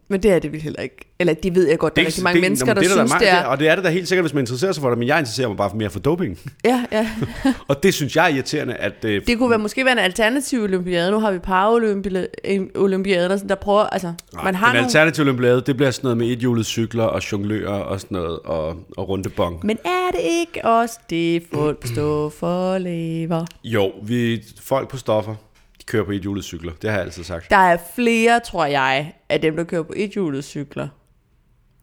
Men 0.09 0.23
det 0.23 0.31
er 0.31 0.39
det 0.39 0.51
vel 0.51 0.61
heller 0.61 0.81
ikke. 0.81 0.95
Eller 1.19 1.33
det 1.33 1.55
ved 1.55 1.67
jeg 1.69 1.79
godt, 1.79 1.95
der 1.95 2.01
er 2.01 2.05
rigtig 2.05 2.23
mange 2.23 2.41
mennesker, 2.41 2.65
nå, 2.65 2.69
men 2.69 2.75
der 2.75 2.81
det 2.81 2.89
er 2.89 2.93
synes, 2.93 3.09
mange, 3.11 3.25
det 3.25 3.33
er. 3.33 3.43
Og 3.45 3.59
det 3.59 3.67
er 3.69 3.75
det 3.75 3.83
da 3.83 3.89
helt 3.89 4.07
sikkert, 4.07 4.23
hvis 4.23 4.33
man 4.33 4.41
interesserer 4.41 4.71
sig 4.71 4.81
for 4.81 4.89
det, 4.89 4.97
men 4.97 5.07
jeg 5.07 5.19
interesserer 5.19 5.47
mig 5.47 5.57
bare 5.57 5.69
for 5.69 5.77
mere 5.77 5.89
for 5.89 5.99
doping. 5.99 6.39
Ja, 6.65 6.85
ja. 6.91 7.09
og 7.67 7.83
det 7.83 7.93
synes 7.93 8.15
jeg 8.15 8.25
er 8.25 8.35
irriterende, 8.35 8.73
at... 8.73 9.05
Øh, 9.05 9.21
Det 9.27 9.37
kunne 9.37 9.49
være, 9.49 9.59
måske 9.59 9.85
være 9.85 9.91
en 9.91 9.99
alternativ 9.99 10.61
olympiade. 10.63 11.11
Nu 11.11 11.19
har 11.19 11.31
vi 11.31 11.39
paralympiaden, 11.39 13.37
sådan, 13.37 13.49
der 13.49 13.55
prøver, 13.55 13.81
altså, 13.83 14.13
man 14.43 14.55
har 14.55 14.67
en 14.67 14.73
nogle... 14.73 14.85
alternativ 14.85 15.23
olympiade, 15.23 15.61
det 15.65 15.77
bliver 15.77 15.91
sådan 15.91 16.05
noget 16.05 16.17
med 16.17 16.27
ethjulet 16.31 16.65
cykler 16.65 17.03
og 17.03 17.31
jonglører 17.31 17.73
og 17.79 17.99
sådan 18.01 18.15
noget, 18.15 18.39
og, 18.39 18.75
og 18.97 19.09
rundebong. 19.09 19.65
Men 19.65 19.77
er 19.85 20.11
det 20.11 20.21
ikke 20.23 20.65
os, 20.65 20.89
det 21.09 21.43
folk 21.53 21.87
stå 21.87 22.29
for 22.29 22.77
lever? 22.77 23.45
Jo, 23.63 23.91
vi, 24.03 24.43
folk 24.61 24.89
på 24.89 24.97
stoffer, 24.97 25.35
kører 25.89 26.03
på 26.03 26.11
ethjulet 26.11 26.43
cykler. 26.43 26.71
Det 26.81 26.89
har 26.89 26.97
jeg 26.97 27.05
altid 27.05 27.23
sagt. 27.23 27.49
Der 27.49 27.57
er 27.57 27.77
flere, 27.95 28.39
tror 28.39 28.65
jeg, 28.65 29.13
af 29.29 29.41
dem, 29.41 29.55
der 29.55 29.63
kører 29.63 29.83
på 29.83 29.93
ethjulet 29.95 30.43
cykler. 30.43 30.87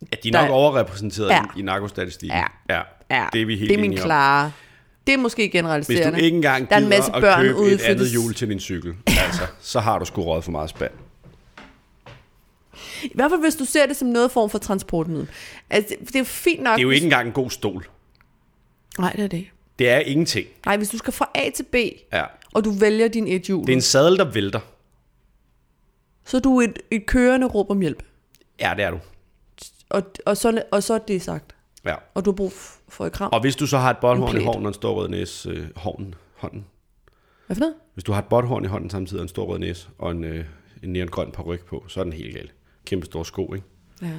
Ja, 0.03 0.07
de 0.23 0.29
er 0.29 0.33
Der- 0.33 0.41
nok 0.43 0.51
overrepræsenteret 0.51 1.29
Ja. 1.29 1.43
i, 1.57 1.59
i 1.59 1.63
narkostatistikken. 1.63 2.39
Ja. 2.69 2.77
ja. 2.77 2.83
Ja, 3.11 3.27
Det 3.33 3.43
er 3.43 3.47
vi 3.47 3.57
helt 3.57 3.69
det 3.71 3.77
er 3.77 3.81
min 3.81 3.93
om. 3.99 4.05
klare. 4.05 4.53
Det 5.07 5.15
er 5.15 5.19
måske 5.19 5.43
Hvis 5.43 5.53
generaliserende. 5.53 6.19
du 6.19 6.25
ikke 6.25 6.37
engang 6.37 6.69
Der 6.71 6.77
er 6.77 6.81
en 6.81 6.89
masse 6.89 7.13
at 7.15 7.21
børn 7.23 7.41
købe 7.43 7.59
ude 7.59 7.73
et 7.73 7.81
andet 7.83 8.01
det- 8.01 8.11
hjul 8.11 8.35
til 8.35 8.49
din 8.49 8.61
cykel, 8.61 8.95
altså, 9.07 9.43
så 9.61 9.81
har 9.81 9.99
du 9.99 10.05
sgu 10.05 10.23
råd 10.23 10.43
for 10.43 10.51
meget 10.51 10.71
spand. 10.71 10.93
I 13.03 13.11
hvert 13.15 13.31
fald, 13.31 13.41
hvis 13.41 13.55
du 13.55 13.65
ser 13.65 13.87
det 13.87 13.97
som 13.97 14.09
noget 14.09 14.31
form 14.31 14.51
for 14.51 14.59
transportmiddel. 14.59 15.29
Altså, 15.71 15.95
det, 16.01 16.15
er 16.15 16.19
jo 16.21 16.25
fint 16.25 16.63
nok. 16.63 16.73
Det 16.73 16.79
er 16.79 16.83
jo 16.83 16.89
hvis- 16.89 16.97
ikke 16.97 17.05
engang 17.05 17.27
en 17.27 17.33
god 17.33 17.51
stol. 17.51 17.87
Nej, 18.99 19.13
det 19.13 19.25
er 19.25 19.29
det. 19.29 19.47
Det 19.79 19.91
er 19.91 19.99
ingenting. 19.99 20.47
Nej, 20.67 20.77
hvis 20.77 20.89
du 20.89 20.99
skal 20.99 21.13
fra 21.13 21.31
A 21.35 21.51
til 21.55 21.63
B, 21.63 21.75
Ja. 22.13 22.25
Og 22.57 22.65
du 22.65 22.71
vælger 22.71 23.09
din 23.09 23.27
et 23.27 23.43
hjul, 23.43 23.67
Det 23.67 23.73
er 23.73 23.77
en 23.77 23.81
sadel, 23.83 24.17
der 24.19 24.25
vælter. 24.33 24.61
så 26.25 26.37
er 26.37 26.41
du 26.41 26.61
et, 26.61 26.79
et 26.91 27.07
kørende 27.07 27.47
råb 27.47 27.71
om 27.71 27.81
hjælp. 27.81 28.03
Ja, 28.61 28.73
det 28.77 28.85
er 28.85 28.91
du. 28.91 28.99
Og, 29.91 30.03
og, 30.27 30.37
så, 30.37 30.63
og 30.73 30.83
så 30.83 30.95
er 30.95 30.99
det 30.99 31.23
sagt. 31.23 31.55
Ja. 31.85 31.95
Og 32.15 32.25
du 32.25 32.31
har 32.31 32.37
brug 32.37 32.53
for 32.89 33.07
et 33.07 33.13
kram. 33.13 33.31
Og 33.33 33.41
hvis 33.41 33.57
du 33.57 33.67
så 33.67 33.79
har 33.79 33.91
et 33.91 33.99
botthorn 33.99 34.37
i 34.41 34.45
hånden 34.45 34.63
og 34.67 34.69
en 34.69 34.75
stor 34.75 34.95
rød 34.95 35.09
næse, 35.09 35.49
øh, 35.51 35.67
hånden, 35.77 36.15
hånden. 36.37 36.65
Hvad 37.47 37.57
for 37.57 37.61
noget? 37.61 37.75
Hvis 37.95 38.05
du 38.05 38.13
har 38.13 38.19
et 38.23 38.29
botthorn 38.29 38.65
i 38.65 38.69
hånden 38.69 38.91
samtidig 38.91 39.21
og 39.21 39.23
en 39.23 39.29
stor 39.29 39.45
rød 39.47 39.59
næse 39.59 39.89
og 39.99 40.11
en, 40.11 40.25
øh, 40.25 40.45
en 40.83 40.93
neongrøn 40.93 41.33
paryk 41.33 41.65
på, 41.65 41.85
så 41.89 42.01
er 42.01 42.05
den 42.05 42.13
helt 42.13 42.35
gal. 42.37 42.51
Kæmpe 42.85 43.07
store 43.07 43.25
sko, 43.25 43.55
ikke? 43.55 43.67
Ja. 44.03 44.11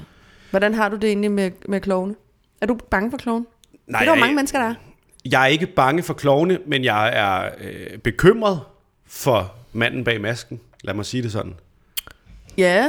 Hvordan 0.49 0.73
har 0.73 0.89
du 0.89 0.95
det 0.95 1.03
egentlig 1.07 1.31
med, 1.31 1.51
med 1.69 1.81
klovne? 1.81 2.15
Er 2.61 2.65
du 2.65 2.77
bange 2.91 3.11
for 3.11 3.17
klovne? 3.17 3.45
Nej, 3.87 3.99
det 3.99 4.07
er 4.07 4.11
der 4.11 4.15
jeg- 4.15 4.19
mange 4.19 4.35
mennesker, 4.35 4.59
der 4.59 4.65
er. 4.65 4.75
Jeg 5.31 5.43
er 5.43 5.47
ikke 5.47 5.67
bange 5.67 6.03
for 6.03 6.13
klovne, 6.13 6.59
men 6.65 6.83
jeg 6.83 7.11
er 7.13 7.49
øh, 7.61 7.97
bekymret 7.97 8.61
for 9.05 9.55
manden 9.73 10.03
bag 10.03 10.21
masken. 10.21 10.59
Lad 10.83 10.93
mig 10.93 11.05
sige 11.05 11.23
det 11.23 11.31
sådan. 11.31 11.55
Ja, 12.57 12.87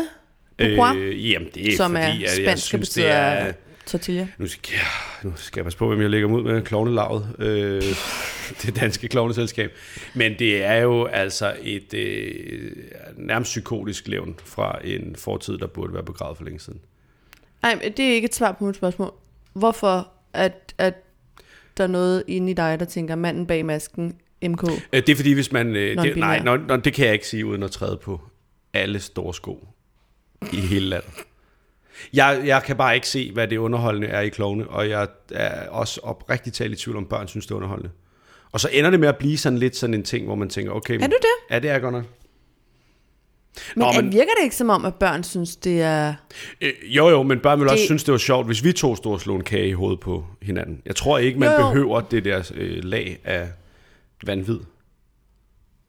Pourquoi? 0.59 0.97
Øh, 0.97 1.31
jamen, 1.33 1.49
det 1.55 1.73
er 1.73 1.77
som 1.77 1.91
fordi, 1.91 2.25
er 2.25 2.31
at 2.31 2.43
jeg 2.43 2.59
synes, 2.59 2.89
det 2.89 3.11
er... 3.11 3.53
tortilla. 3.87 4.29
Nu 4.39 4.47
skal, 4.47 4.75
jeg, 4.75 5.31
nu 5.31 5.33
skal 5.37 5.61
jeg 5.61 5.65
passe 5.65 5.79
på, 5.79 5.89
hvem 5.89 6.01
jeg 6.01 6.11
lægger 6.11 6.29
ud 6.29 6.43
med 6.43 6.63
klovnelaget. 6.63 7.35
Øh, 7.39 7.83
det 8.63 8.81
danske 8.81 9.09
klovneselskab. 9.09 9.73
Men 10.15 10.39
det 10.39 10.65
er 10.65 10.75
jo 10.77 11.05
altså 11.05 11.57
et 11.63 11.95
øh, 11.95 12.73
nærmest 13.17 13.49
psykotisk 13.49 14.09
levn 14.09 14.37
fra 14.45 14.79
en 14.85 15.17
fortid, 15.17 15.59
der 15.59 15.67
burde 15.67 15.95
være 15.95 16.03
begravet 16.03 16.37
for 16.37 16.45
længe 16.45 16.61
siden. 16.61 16.81
Nej, 17.63 17.93
det 17.97 18.05
er 18.05 18.15
ikke 18.15 18.27
et 18.27 18.35
svar 18.35 18.53
på 18.53 18.65
mit 18.65 18.77
spørgsmål. 18.77 19.13
Hvorfor 19.53 20.09
at, 20.33 20.75
at 20.79 20.95
der 21.79 21.85
er 21.85 21.89
noget 21.89 22.25
inde 22.27 22.51
i 22.51 22.55
dig, 22.55 22.81
der 22.81 22.87
tænker, 22.87 23.15
manden 23.15 23.47
bag 23.47 23.67
masken, 23.67 24.17
MK? 24.43 24.63
Øh, 24.63 24.79
det 24.93 25.09
er 25.09 25.17
fordi, 25.17 25.33
hvis 25.33 25.53
man... 25.53 25.77
Øh, 25.77 26.03
det, 26.03 26.17
nej, 26.17 26.43
non, 26.43 26.61
non, 26.69 26.81
det 26.81 26.95
kan 26.95 27.05
jeg 27.05 27.13
ikke 27.13 27.27
sige, 27.27 27.47
uden 27.47 27.63
at 27.63 27.71
træde 27.71 27.97
på 27.97 28.21
alle 28.75 29.01
store 29.01 29.35
sko 29.35 29.69
i 30.53 30.57
hele 30.57 30.87
landet. 30.87 31.11
Jeg, 32.13 32.43
jeg 32.45 32.63
kan 32.63 32.77
bare 32.77 32.95
ikke 32.95 33.09
se, 33.09 33.33
hvad 33.33 33.49
det 33.49 33.57
underholdende 33.57 34.09
er 34.09 34.21
i 34.21 34.29
klovne, 34.29 34.69
og 34.69 34.89
jeg 34.89 35.09
er 35.33 35.69
også 35.69 36.01
oprigtigt 36.03 36.57
talt 36.57 36.73
i 36.73 36.77
tvivl 36.77 36.97
om, 36.97 37.07
børn 37.07 37.29
synes, 37.29 37.47
det 37.47 37.53
er 37.53 37.57
underholdende. 37.57 37.91
Og 38.53 38.61
så 38.61 38.69
ender 38.73 38.91
det 38.91 39.01
med 39.01 39.09
at 39.09 39.17
blive 39.17 39.39
sådan 39.39 39.59
lidt 39.59 39.77
sådan 39.77 39.95
en 39.95 40.03
ting, 40.03 40.27
hvor 40.27 40.35
man 40.35 40.49
tænker, 40.49 40.73
okay, 40.73 40.95
Er 40.95 41.07
du 41.07 41.17
det? 41.21 41.55
Ja, 41.55 41.59
det 41.59 41.69
er 41.69 41.73
jeg 41.73 41.81
godt 41.81 41.95
nok. 41.95 42.05
Men, 43.77 43.83
Nå, 43.87 43.93
men- 43.93 44.13
virker 44.13 44.33
det 44.39 44.45
ikke 44.45 44.57
som 44.57 44.71
om, 44.71 44.85
at 44.85 44.95
børn 44.95 45.25
synes, 45.25 45.57
det 45.57 45.83
er... 45.83 46.15
Øh, 46.61 46.73
jo, 46.83 47.09
jo, 47.09 47.23
men 47.23 47.39
børn 47.41 47.61
vil 47.61 47.69
også 47.69 47.81
Det- 47.81 47.87
synes, 47.87 48.05
det 48.05 48.13
var 48.13 48.19
sjovt, 48.19 48.47
hvis 48.47 48.65
vi 48.65 48.73
to 48.73 48.97
stod 48.97 49.13
og 49.13 49.21
slog 49.21 49.37
en 49.37 49.45
kage 49.45 49.69
i 49.69 49.73
hovedet 49.73 50.01
på 50.01 50.25
hinanden. 50.43 50.83
Jeg 50.87 50.97
tror 50.97 51.19
ikke, 51.19 51.39
man 51.39 51.49
Jo, 51.49 51.55
jo. 51.61 51.69
behøver 51.69 52.01
det 52.01 52.25
der 52.25 52.51
øh, 52.55 52.85
lag 52.85 53.19
af 53.25 53.49
vanvid. 54.27 54.59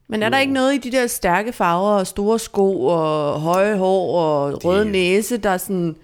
Men 0.08 0.24
er 0.24 0.30
der 0.30 0.40
ikke 0.40 0.54
noget 0.54 0.74
i 0.74 0.78
de 0.78 0.92
der 0.98 1.08
stærke 1.08 1.54
farver 1.54 1.92
og 1.92 2.08
store 2.08 2.40
sko 2.40 2.86
og 2.86 3.40
høje 3.42 3.78
hår 3.78 4.20
og 4.22 4.66
røde 4.66 4.86
næse, 4.92 5.38
der 5.38 5.50
er 5.50 5.58
sådan... 5.58 5.96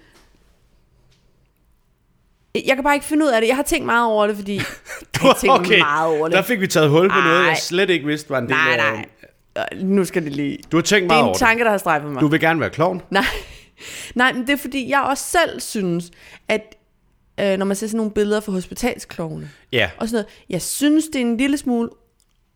Jeg 2.54 2.74
kan 2.76 2.84
bare 2.84 2.94
ikke 2.94 3.06
finde 3.06 3.24
ud 3.26 3.30
af 3.30 3.40
det. 3.40 3.48
Jeg 3.48 3.56
har 3.56 3.62
tænkt 3.62 3.86
meget 3.86 4.06
over 4.06 4.26
det, 4.26 4.36
fordi... 4.36 4.54
Jeg 4.56 4.64
har 5.20 5.34
tænkt 5.40 5.78
meget 5.78 6.16
over 6.18 6.28
det. 6.28 6.36
der 6.36 6.42
fik 6.42 6.60
vi 6.60 6.66
taget 6.66 6.90
hul 6.90 7.08
på 7.10 7.14
noget, 7.24 7.46
jeg 7.46 7.56
slet 7.60 7.90
ikke 7.90 8.06
vidste 8.06 8.30
var 8.30 8.38
en 8.38 8.44
del 8.44 8.50
Nej, 8.50 8.76
nej. 8.76 9.04
Øh, 9.72 9.82
Nu 9.82 10.04
skal 10.04 10.24
det 10.24 10.32
lige... 10.32 10.58
Du 10.72 10.76
har 10.76 10.82
tænkt 10.82 11.02
Det 11.02 11.06
meget 11.08 11.18
er 11.18 11.22
over 11.24 11.28
en 11.34 11.34
det. 11.34 11.40
tanke, 11.40 11.64
der 11.64 11.70
har 11.70 11.78
strejfet 11.78 12.10
mig. 12.10 12.20
Du 12.20 12.26
vil 12.26 12.40
gerne 12.40 12.60
være 12.60 12.70
klovn. 12.70 13.02
Nej. 13.10 13.24
Nej, 14.14 14.32
men 14.32 14.42
det 14.46 14.50
er 14.52 14.56
fordi, 14.56 14.88
jeg 14.90 15.00
også 15.00 15.24
selv 15.24 15.60
synes, 15.60 16.10
at 16.48 16.74
øh, 17.40 17.56
når 17.58 17.66
man 17.66 17.76
ser 17.76 17.86
sådan 17.86 17.96
nogle 17.96 18.10
billeder 18.12 18.40
fra 18.40 18.52
hospitalsklovne 18.52 19.50
Ja. 19.72 19.90
og 19.98 20.08
sådan 20.08 20.14
noget, 20.14 20.26
jeg 20.50 20.62
synes, 20.62 21.04
det 21.04 21.16
er 21.16 21.20
en 21.20 21.36
lille 21.36 21.56
smule 21.58 21.88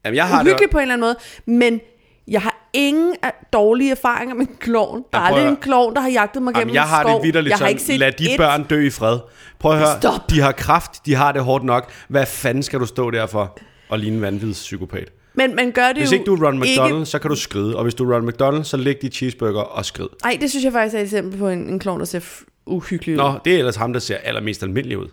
Jamen, 0.04 0.16
jeg 0.16 0.26
har 0.28 0.35
uhyggeligt 0.37 0.59
det, 0.62 0.71
på 0.71 0.78
en 0.78 0.83
eller 0.83 0.95
anden 0.95 1.07
måde, 1.07 1.16
men 1.59 1.80
jeg 2.28 2.42
har 2.42 2.69
ingen 2.73 3.14
af- 3.23 3.33
dårlige 3.52 3.90
erfaringer 3.90 4.35
med 4.35 4.47
en 4.47 4.57
klovn. 4.61 5.02
Der 5.12 5.19
er 5.19 5.23
aldrig 5.23 5.49
en 5.49 5.57
klovn, 5.57 5.95
der 5.95 6.00
har 6.00 6.09
jagtet 6.09 6.42
mig 6.42 6.54
gennem 6.54 6.61
Jamen, 6.69 6.75
jeg 6.75 6.83
en 6.83 6.88
har 6.88 7.02
skov. 7.02 7.14
det 7.14 7.25
vidderligt 7.25 7.50
jeg 7.50 7.59
har 7.59 7.69
ikke 7.69 7.83
set 7.83 7.99
lad 7.99 8.12
de 8.12 8.33
et. 8.33 8.37
børn 8.38 8.64
dø 8.64 8.87
i 8.87 8.90
fred. 8.90 9.19
Prøv 9.59 9.73
at 9.73 9.78
høre, 9.78 10.00
Stop. 10.00 10.30
de 10.30 10.40
har 10.40 10.52
kraft, 10.52 11.07
de 11.07 11.14
har 11.14 11.33
det 11.33 11.42
hårdt 11.45 11.64
nok. 11.64 11.92
Hvad 12.09 12.26
fanden 12.26 12.62
skal 12.62 12.80
du 12.80 12.87
stå 12.87 13.11
der 13.11 13.26
for 13.26 13.59
og 13.88 13.99
ligne 13.99 14.16
en 14.16 14.23
vanvidspsykopat? 14.23 15.11
Men 15.34 15.56
man 15.56 15.72
gør 15.72 15.88
det 15.88 15.96
Hvis 15.96 16.12
ikke 16.12 16.25
du 16.25 16.34
er 16.34 16.46
Ron 16.46 16.60
McDonald, 16.60 16.94
Ikke... 16.94 17.06
så 17.06 17.18
kan 17.18 17.30
du 17.30 17.37
skride. 17.37 17.76
Og 17.76 17.82
hvis 17.82 17.94
du 17.94 18.10
er 18.10 18.16
Ron 18.16 18.26
McDonald, 18.26 18.64
så 18.64 18.76
læg 18.76 19.02
de 19.02 19.08
cheeseburger 19.08 19.60
og 19.62 19.84
skrid. 19.84 20.08
Ej, 20.25 20.38
det 20.40 20.50
synes 20.50 20.64
jeg 20.64 20.72
faktisk 20.72 20.94
er 20.94 20.99
et 20.99 21.02
eksempel 21.02 21.38
på 21.38 21.49
en, 21.49 21.68
en 21.68 21.78
klovn, 21.78 22.00
der 22.00 22.06
ser 22.06 22.42
uhyggelig 22.66 23.14
ud. 23.14 23.18
Nå, 23.18 23.38
det 23.44 23.54
er 23.54 23.58
ellers 23.58 23.76
ham, 23.76 23.92
der 23.92 24.00
ser 24.00 24.16
allermest 24.16 24.62
almindelig 24.62 24.99
ud. 24.99 25.08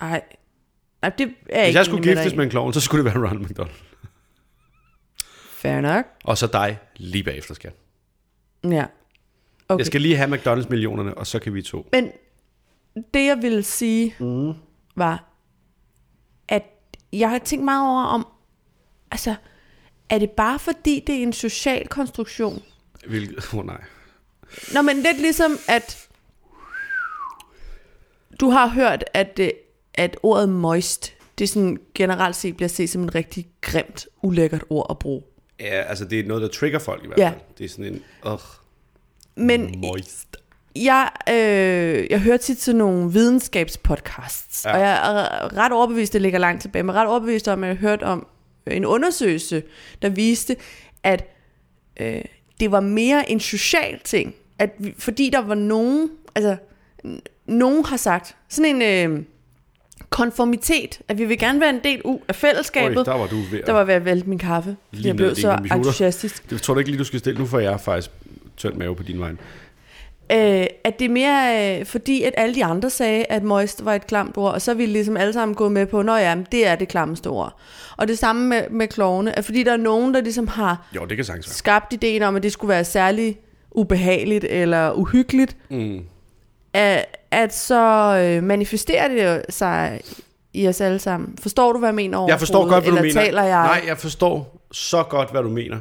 Ej. 0.00 0.22
Ej, 1.02 1.10
det 1.10 1.26
er 1.26 1.30
jeg 1.48 1.60
Hvis 1.60 1.68
ikke 1.68 1.78
jeg 1.78 1.84
skulle 1.84 2.04
med 2.04 2.14
giftes 2.14 2.32
i. 2.32 2.36
med 2.36 2.44
en 2.44 2.50
klovn, 2.50 2.72
så 2.72 2.80
skulle 2.80 3.04
det 3.04 3.14
være 3.14 3.28
Ron 3.28 3.42
McDonald. 3.42 3.74
Fair 5.50 5.80
nok. 5.80 6.04
Og 6.24 6.38
så 6.38 6.46
dig 6.46 6.78
lige 6.96 7.24
bagefter, 7.24 7.54
skat. 7.54 7.74
Ja. 8.64 8.84
Okay. 9.68 9.78
Jeg 9.78 9.86
skal 9.86 10.00
lige 10.00 10.16
have 10.16 10.36
McDonald's 10.36 10.66
millionerne, 10.70 11.18
og 11.18 11.26
så 11.26 11.38
kan 11.38 11.54
vi 11.54 11.62
to. 11.62 11.88
Men 11.92 12.10
det, 13.14 13.26
jeg 13.26 13.38
ville 13.42 13.62
sige, 13.62 14.14
mm. 14.18 14.52
var, 14.96 15.24
at 16.48 16.62
jeg 17.12 17.30
har 17.30 17.38
tænkt 17.38 17.64
meget 17.64 17.90
over 17.90 18.04
om, 18.04 18.26
altså, 19.10 19.34
er 20.10 20.18
det 20.18 20.30
bare 20.30 20.58
fordi, 20.58 21.04
det 21.06 21.14
er 21.18 21.22
en 21.22 21.32
social 21.32 21.88
konstruktion? 21.88 22.62
Hvilket, 23.06 23.54
oh, 23.54 23.66
nej. 23.66 23.80
Nå, 24.74 24.82
men 24.82 24.96
lidt 24.96 25.20
ligesom, 25.20 25.58
at 25.68 26.08
du 28.40 28.50
har 28.50 28.66
hørt, 28.68 29.04
at, 29.14 29.38
øh, 29.42 29.50
at 29.94 30.16
ordet 30.22 30.48
moist, 30.48 31.12
det 31.38 31.48
sådan 31.48 31.78
generelt 31.94 32.36
set 32.36 32.56
bliver 32.56 32.68
set 32.68 32.90
som 32.90 33.02
en 33.02 33.14
rigtig 33.14 33.46
grimt, 33.60 34.06
ulækkert 34.22 34.64
ord 34.70 34.86
at 34.90 34.98
bruge. 34.98 35.22
Ja, 35.60 35.64
altså 35.82 36.04
det 36.04 36.20
er 36.20 36.24
noget, 36.24 36.42
der 36.42 36.48
trigger 36.48 36.78
folk 36.78 37.04
i 37.04 37.06
hvert 37.06 37.18
Ja. 37.18 37.28
fald. 37.28 37.40
Det 37.58 37.64
er 37.64 37.68
sådan 37.68 37.84
en, 37.84 38.02
ugh, 38.26 38.40
Men 39.36 39.74
moist. 39.78 40.36
jeg, 40.76 41.10
øh, 41.30 42.06
jeg 42.10 42.20
hører 42.20 42.36
tit 42.36 42.58
til 42.58 42.76
nogle 42.76 43.12
videnskabspodcasts, 43.12 44.64
Ja. 44.64 44.70
ja. 44.78 45.08
og 45.08 45.14
jeg 45.16 45.24
er 45.42 45.56
ret 45.56 45.72
overbevist, 45.72 46.12
det 46.12 46.22
ligger 46.22 46.38
langt 46.38 46.62
tilbage, 46.62 46.82
men 46.82 46.94
ret 46.94 47.06
overbevist 47.08 47.48
om, 47.48 47.64
at 47.64 47.68
jeg 47.68 47.76
har 47.76 47.80
hørt 47.80 48.02
om 48.02 48.26
en 48.76 48.84
undersøgelse, 48.84 49.62
der 50.02 50.08
viste, 50.08 50.56
at 51.02 51.24
øh, 52.00 52.22
det 52.60 52.70
var 52.72 52.80
mere 52.80 53.30
en 53.30 53.40
social 53.40 54.00
ting, 54.04 54.34
at 54.58 54.70
vi, 54.78 54.94
fordi 54.98 55.30
der 55.30 55.38
var 55.38 55.54
nogen, 55.54 56.10
altså 56.34 56.56
nogen 57.46 57.84
har 57.84 57.96
sagt, 57.96 58.36
sådan 58.48 58.82
en 58.82 59.10
øh, 59.10 59.22
konformitet, 60.10 61.00
at 61.08 61.18
vi 61.18 61.24
vil 61.24 61.38
gerne 61.38 61.60
være 61.60 61.70
en 61.70 61.80
del 61.84 62.00
u- 62.06 62.20
af 62.28 62.34
fællesskabet. 62.36 62.96
Øj, 62.98 63.04
der 63.04 63.12
var 63.14 63.26
du 63.26 63.36
ved 63.50 63.60
at- 63.60 63.66
der 63.66 63.72
var 63.72 63.84
ved 63.84 63.94
at 63.94 64.04
vælte 64.04 64.28
min 64.28 64.38
kaffe, 64.38 64.76
fordi 64.88 65.02
Lige 65.02 65.08
jeg 65.08 65.16
blev 65.16 65.34
så 65.36 65.58
entusiastisk. 65.74 66.50
Det 66.50 66.62
tror 66.62 66.74
du 66.74 66.78
ikke 66.80 66.90
lige, 66.90 66.98
du 66.98 67.04
skal 67.04 67.18
stille. 67.18 67.38
Nu 67.40 67.46
får 67.46 67.58
jeg 67.58 67.80
faktisk 67.80 68.10
tynd 68.56 68.74
mave 68.74 68.96
på 68.96 69.02
din 69.02 69.20
vej. 69.20 69.32
Øh, 70.32 70.66
at 70.84 70.98
det 70.98 71.04
er 71.04 71.08
mere 71.08 71.78
øh, 71.80 71.86
fordi, 71.86 72.22
at 72.22 72.34
alle 72.36 72.54
de 72.54 72.64
andre 72.64 72.90
sagde, 72.90 73.24
at 73.28 73.42
moist 73.42 73.84
var 73.84 73.94
et 73.94 74.06
klamt 74.06 74.36
ord, 74.36 74.52
og 74.54 74.62
så 74.62 74.74
ville 74.74 74.92
ligesom 74.92 75.16
alle 75.16 75.32
sammen 75.32 75.54
gå 75.54 75.68
med 75.68 75.86
på, 75.86 76.02
nå 76.02 76.16
ja, 76.16 76.34
men 76.34 76.46
det 76.52 76.66
er 76.66 76.76
det 76.76 76.88
klammeste 76.88 77.26
ord. 77.26 77.56
Og 77.96 78.08
det 78.08 78.18
samme 78.18 78.46
med, 78.48 78.62
med 78.70 78.88
klovne, 78.88 79.38
at 79.38 79.44
fordi 79.44 79.62
der 79.62 79.72
er 79.72 79.76
nogen, 79.76 80.14
der 80.14 80.20
ligesom 80.20 80.48
har 80.48 80.88
Jo, 80.96 81.04
det 81.04 81.16
kan 81.16 81.24
sagtens 81.24 81.46
være. 81.48 81.54
skabt 81.54 81.92
ideen 81.92 82.22
om, 82.22 82.36
at 82.36 82.42
det 82.42 82.52
skulle 82.52 82.68
være 82.68 82.84
særlig 82.84 83.38
ubehageligt 83.70 84.44
eller 84.44 84.92
uhyggeligt, 84.92 85.56
Mm. 85.70 86.00
at, 86.74 87.04
at 87.30 87.54
så 87.54 88.14
øh, 88.24 88.42
manifesterer 88.42 89.08
det 89.08 89.42
sig 89.54 90.00
i 90.54 90.68
os 90.68 90.80
alle 90.80 90.98
sammen. 90.98 91.38
Forstår 91.42 91.72
du, 91.72 91.78
hvad 91.78 91.88
jeg 91.88 91.94
mener 91.94 92.26
Jeg 92.28 92.38
forstår 92.38 92.68
godt, 92.68 92.70
hvad 92.70 92.80
du 92.82 92.88
eller 92.88 93.02
mener. 93.02 93.14
taler 93.22 93.42
jeg? 93.42 93.62
Nej, 93.62 93.82
jeg 93.86 93.98
forstår 93.98 94.60
så 94.72 95.02
godt, 95.02 95.30
hvad 95.30 95.42
du 95.42 95.48
mener. 95.48 95.78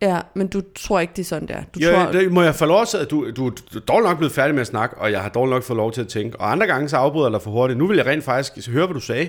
Ja, 0.00 0.20
men 0.34 0.46
du 0.46 0.62
tror 0.74 1.00
ikke, 1.00 1.12
det 1.16 1.22
er 1.22 1.26
sådan 1.26 1.48
der. 1.48 1.62
Du 1.74 1.80
Jo, 1.80 1.90
tror, 1.92 2.12
det 2.12 2.32
må 2.32 2.42
jeg 2.42 2.54
få 2.54 2.64
lov 2.66 2.86
til, 2.86 2.96
at 2.96 3.10
du, 3.10 3.30
du, 3.30 3.48
du 3.72 3.78
er 3.78 3.80
dårligt 3.80 4.08
nok 4.08 4.18
blevet 4.18 4.32
færdig 4.32 4.54
med 4.54 4.60
at 4.60 4.66
snakke, 4.66 4.96
og 4.96 5.12
jeg 5.12 5.22
har 5.22 5.28
dårligt 5.28 5.54
nok 5.54 5.62
fået 5.62 5.76
lov 5.76 5.92
til 5.92 6.00
at 6.00 6.08
tænke. 6.08 6.40
Og 6.40 6.52
andre 6.52 6.66
gange 6.66 6.88
så 6.88 6.96
afbryder 6.96 7.26
jeg 7.26 7.32
dig 7.32 7.42
for 7.42 7.50
hurtigt. 7.50 7.78
Nu 7.78 7.86
vil 7.86 7.96
jeg 7.96 8.06
rent 8.06 8.24
faktisk 8.24 8.68
høre, 8.68 8.86
hvad 8.86 8.94
du 8.94 9.00
sagde. 9.00 9.28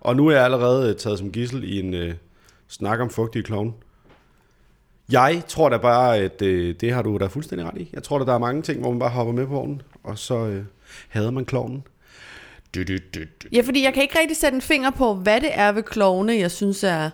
Og 0.00 0.16
nu 0.16 0.26
er 0.26 0.32
jeg 0.32 0.44
allerede 0.44 0.90
øh, 0.90 0.96
taget 0.96 1.18
som 1.18 1.32
gissel 1.32 1.64
i 1.64 1.78
en 1.80 1.94
øh, 1.94 2.14
snak 2.68 3.00
om 3.00 3.10
fugtige 3.10 3.42
klovne. 3.42 3.72
Jeg 5.12 5.42
tror 5.48 5.68
da 5.68 5.76
bare, 5.76 6.16
at 6.16 6.42
øh, 6.42 6.74
det 6.80 6.92
har 6.92 7.02
du 7.02 7.18
da 7.18 7.26
fuldstændig 7.26 7.66
ret 7.68 7.78
i. 7.80 7.90
Jeg 7.92 8.02
tror 8.02 8.18
da, 8.18 8.24
der 8.24 8.34
er 8.34 8.38
mange 8.38 8.62
ting, 8.62 8.80
hvor 8.80 8.90
man 8.90 8.98
bare 8.98 9.10
hopper 9.10 9.32
med 9.34 9.46
på 9.46 9.52
vognen, 9.52 9.82
og 10.04 10.18
så 10.18 10.34
øh, 10.46 10.64
hader 11.08 11.30
man 11.30 11.44
klovnen. 11.44 11.82
Du, 12.74 12.82
du, 12.82 12.96
du, 13.14 13.20
du. 13.20 13.48
Ja, 13.52 13.60
fordi 13.60 13.84
jeg 13.84 13.94
kan 13.94 14.02
ikke 14.02 14.18
rigtig 14.18 14.36
sætte 14.36 14.54
en 14.56 14.62
finger 14.62 14.90
på, 14.90 15.14
hvad 15.14 15.40
det 15.40 15.50
er 15.52 15.72
ved 15.72 15.82
klovne, 15.82 16.38
jeg 16.38 16.50
synes 16.50 16.84
er, 16.84 17.10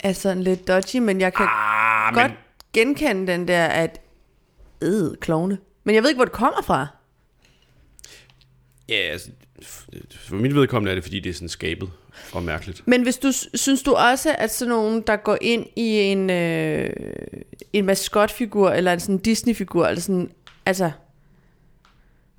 er 0.00 0.12
sådan 0.12 0.42
lidt 0.42 0.68
dodgy, 0.68 0.96
men 0.96 1.20
jeg 1.20 1.34
kan 1.34 1.46
Ah, 1.50 2.14
godt 2.14 2.26
men 2.30 2.36
genkende 2.72 3.32
den 3.32 3.48
der, 3.48 3.66
at 3.66 4.00
øh, 4.82 5.16
klovne. 5.20 5.58
Men 5.84 5.94
jeg 5.94 6.02
ved 6.02 6.10
ikke, 6.10 6.18
hvor 6.18 6.24
det 6.24 6.32
kommer 6.34 6.62
fra. 6.62 6.86
ja, 8.88 8.94
altså, 8.94 9.30
for 10.26 10.34
mit 10.34 10.54
vedkommende 10.54 10.90
er 10.90 10.94
det, 10.94 11.04
fordi 11.04 11.20
det 11.20 11.30
er 11.30 11.34
sådan 11.34 11.48
skabet 11.48 11.90
og 12.32 12.42
mærkeligt. 12.42 12.82
Men 12.86 13.02
hvis 13.02 13.16
du 13.16 13.32
synes 13.54 13.82
du 13.82 13.92
også, 13.94 14.34
at 14.38 14.50
sådan 14.54 14.68
nogen, 14.70 15.00
der 15.06 15.16
går 15.16 15.38
ind 15.40 15.66
i 15.76 15.88
en, 16.00 16.30
øh, 16.30 16.90
en 17.72 17.86
maskotfigur, 17.86 18.70
eller 18.70 18.92
en 18.92 19.00
sådan 19.00 19.18
Disney-figur, 19.18 19.86
eller 19.86 20.00
sådan, 20.00 20.30
altså, 20.66 20.90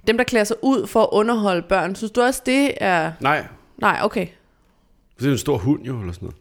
dem, 0.07 0.17
der 0.17 0.23
klæder 0.23 0.45
sig 0.45 0.57
ud 0.61 0.87
for 0.87 1.01
at 1.03 1.09
underholde 1.11 1.61
børn, 1.61 1.95
synes 1.95 2.11
du 2.11 2.21
også, 2.21 2.41
det 2.45 2.73
er... 2.77 3.11
Nej, 3.19 3.47
Nej, 3.77 3.99
okay. 4.03 4.27
det 5.19 5.27
er 5.27 5.31
en 5.31 5.37
stor 5.37 5.57
hund 5.57 5.83
jo, 5.83 5.99
eller 5.99 6.13
sådan 6.13 6.25
noget. 6.25 6.40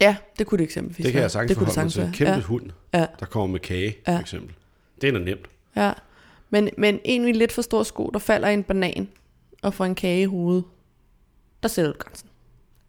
Ja, 0.00 0.16
det 0.38 0.46
kunne 0.46 0.58
det 0.58 0.64
eksempelvis 0.64 1.04
Det 1.04 1.12
kan 1.12 1.22
jeg 1.22 1.30
sagtens 1.30 1.48
det 1.48 1.58
kunne 1.58 1.70
det 1.74 1.76
mig 1.76 1.92
til. 1.92 2.10
Kæmpe 2.26 2.40
hund, 2.46 2.70
Ja, 2.94 3.06
der 3.20 3.26
kommer 3.26 3.46
med 3.52 3.60
kage, 3.60 3.96
Ja. 4.06 4.14
for 4.16 4.20
eksempel. 4.20 4.54
Det 5.00 5.08
er 5.08 5.12
da 5.12 5.18
nemt. 5.18 5.46
ja. 5.76 5.92
Men, 6.50 6.70
men 6.78 7.00
en 7.04 7.24
med 7.24 7.34
lidt 7.34 7.52
for 7.52 7.62
stor 7.62 7.82
sko, 7.82 8.10
der 8.12 8.18
falder 8.18 8.48
en 8.48 8.62
banan 8.62 9.08
og 9.62 9.74
får 9.74 9.84
en 9.84 9.94
kage 9.94 10.22
i 10.22 10.24
hovedet, 10.24 10.64
der 11.62 11.68
sætter 11.68 11.92
du 11.92 11.98
grænsen. 11.98 12.28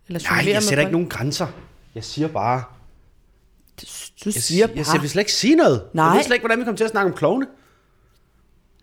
Eller 0.08 0.20
Nej, 0.32 0.54
jeg 0.54 0.64
sætter 0.64 0.80
ikke 0.82 0.92
nogen 0.92 1.10
grænser. 1.10 1.48
Jeg 1.96 2.04
siger 2.04 2.28
bare... 2.28 2.64
Du 3.80 3.84
Jeg, 4.26 4.34
siger 4.34 4.42
siger 4.42 4.68
bare... 4.68 4.78
jeg, 4.78 4.86
jeg 4.94 5.02
vil 5.02 5.10
slet 5.10 5.22
ikke 5.22 5.32
sige 5.34 5.56
noget. 5.56 5.84
Nej. 5.94 6.06
Jeg 6.06 6.16
ved 6.16 6.24
slet 6.24 6.36
ikke, 6.36 6.44
hvordan 6.44 6.60
vi 6.60 6.64
kommer 6.64 6.78
til 6.78 6.84
at 6.84 6.90
snakke 6.92 7.12
om 7.12 7.18
klovne. 7.18 7.48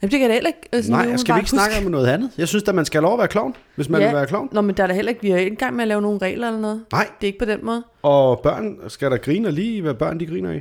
Jamen, 0.04 0.10
det 0.12 0.20
kan 0.20 0.28
da 0.28 0.34
heller 0.34 0.48
ikke... 0.50 0.82
sådan 0.84 1.06
Nej, 1.08 1.16
skal 1.16 1.34
vi 1.34 1.40
ikke 1.40 1.50
snakke 1.50 1.74
huske. 1.74 1.86
om 1.86 1.92
noget 1.92 2.06
andet? 2.06 2.30
Jeg 2.38 2.48
synes 2.48 2.64
at 2.68 2.74
man 2.74 2.84
skal 2.84 2.98
have 3.00 3.02
lov 3.04 3.12
at 3.12 3.18
være 3.18 3.28
klovn, 3.28 3.56
hvis 3.74 3.88
man 3.88 4.00
Ja. 4.00 4.06
vil 4.06 4.16
være 4.16 4.26
klovn. 4.26 4.48
Nå, 4.52 4.60
men 4.60 4.76
der 4.76 4.82
er 4.82 4.86
da 4.86 4.94
heller 4.94 5.10
ikke... 5.10 5.22
Vi 5.22 5.30
er 5.30 5.36
ikke 5.36 5.52
i 5.52 5.56
gang 5.56 5.76
med 5.76 5.82
at 5.84 5.88
lave 5.88 6.02
nogle 6.02 6.18
regler 6.22 6.46
eller 6.46 6.60
noget. 6.60 6.84
Nej, 6.92 7.08
Det 7.20 7.26
er 7.26 7.28
ikke 7.28 7.38
på 7.38 7.44
den 7.44 7.64
måde. 7.64 7.84
og 8.02 8.40
børn 8.40 8.76
skal 8.88 9.10
der 9.10 9.16
grine 9.16 9.50
lige, 9.50 9.82
hvad 9.82 9.94
børn 9.94 10.20
de 10.20 10.26
griner 10.26 10.52
i. 10.52 10.60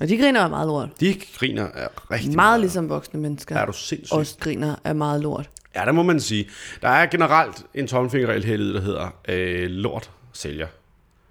Og 0.00 0.08
de 0.08 0.18
griner 0.18 0.40
af 0.40 0.50
meget 0.50 0.66
lort. 0.66 0.88
De 1.00 1.14
griner 1.38 1.64
af 1.74 1.88
rigtig 2.10 2.26
Meget, 2.28 2.36
meget. 2.36 2.60
ligesom 2.60 2.88
voksne 2.88 3.20
mennesker. 3.20 3.56
Er 3.56 3.66
du 3.66 3.72
sindssyg? 3.72 4.14
Også 4.16 4.36
griner 4.40 4.74
af 4.84 4.94
meget 4.94 5.20
lort. 5.22 5.50
Ja, 5.76 5.84
det 5.86 5.94
må 5.94 6.02
man 6.02 6.20
sige. 6.20 6.48
Der 6.82 6.88
er 6.88 7.06
generelt 7.06 7.62
en 7.74 7.86
tommelfingerregel 7.86 8.44
her 8.44 8.54
i 8.54 8.56
livet, 8.56 8.74
der 8.74 8.80
hedder 8.80 9.08
øh, 9.28 9.70
lort 9.70 10.10
sælger 10.32 10.66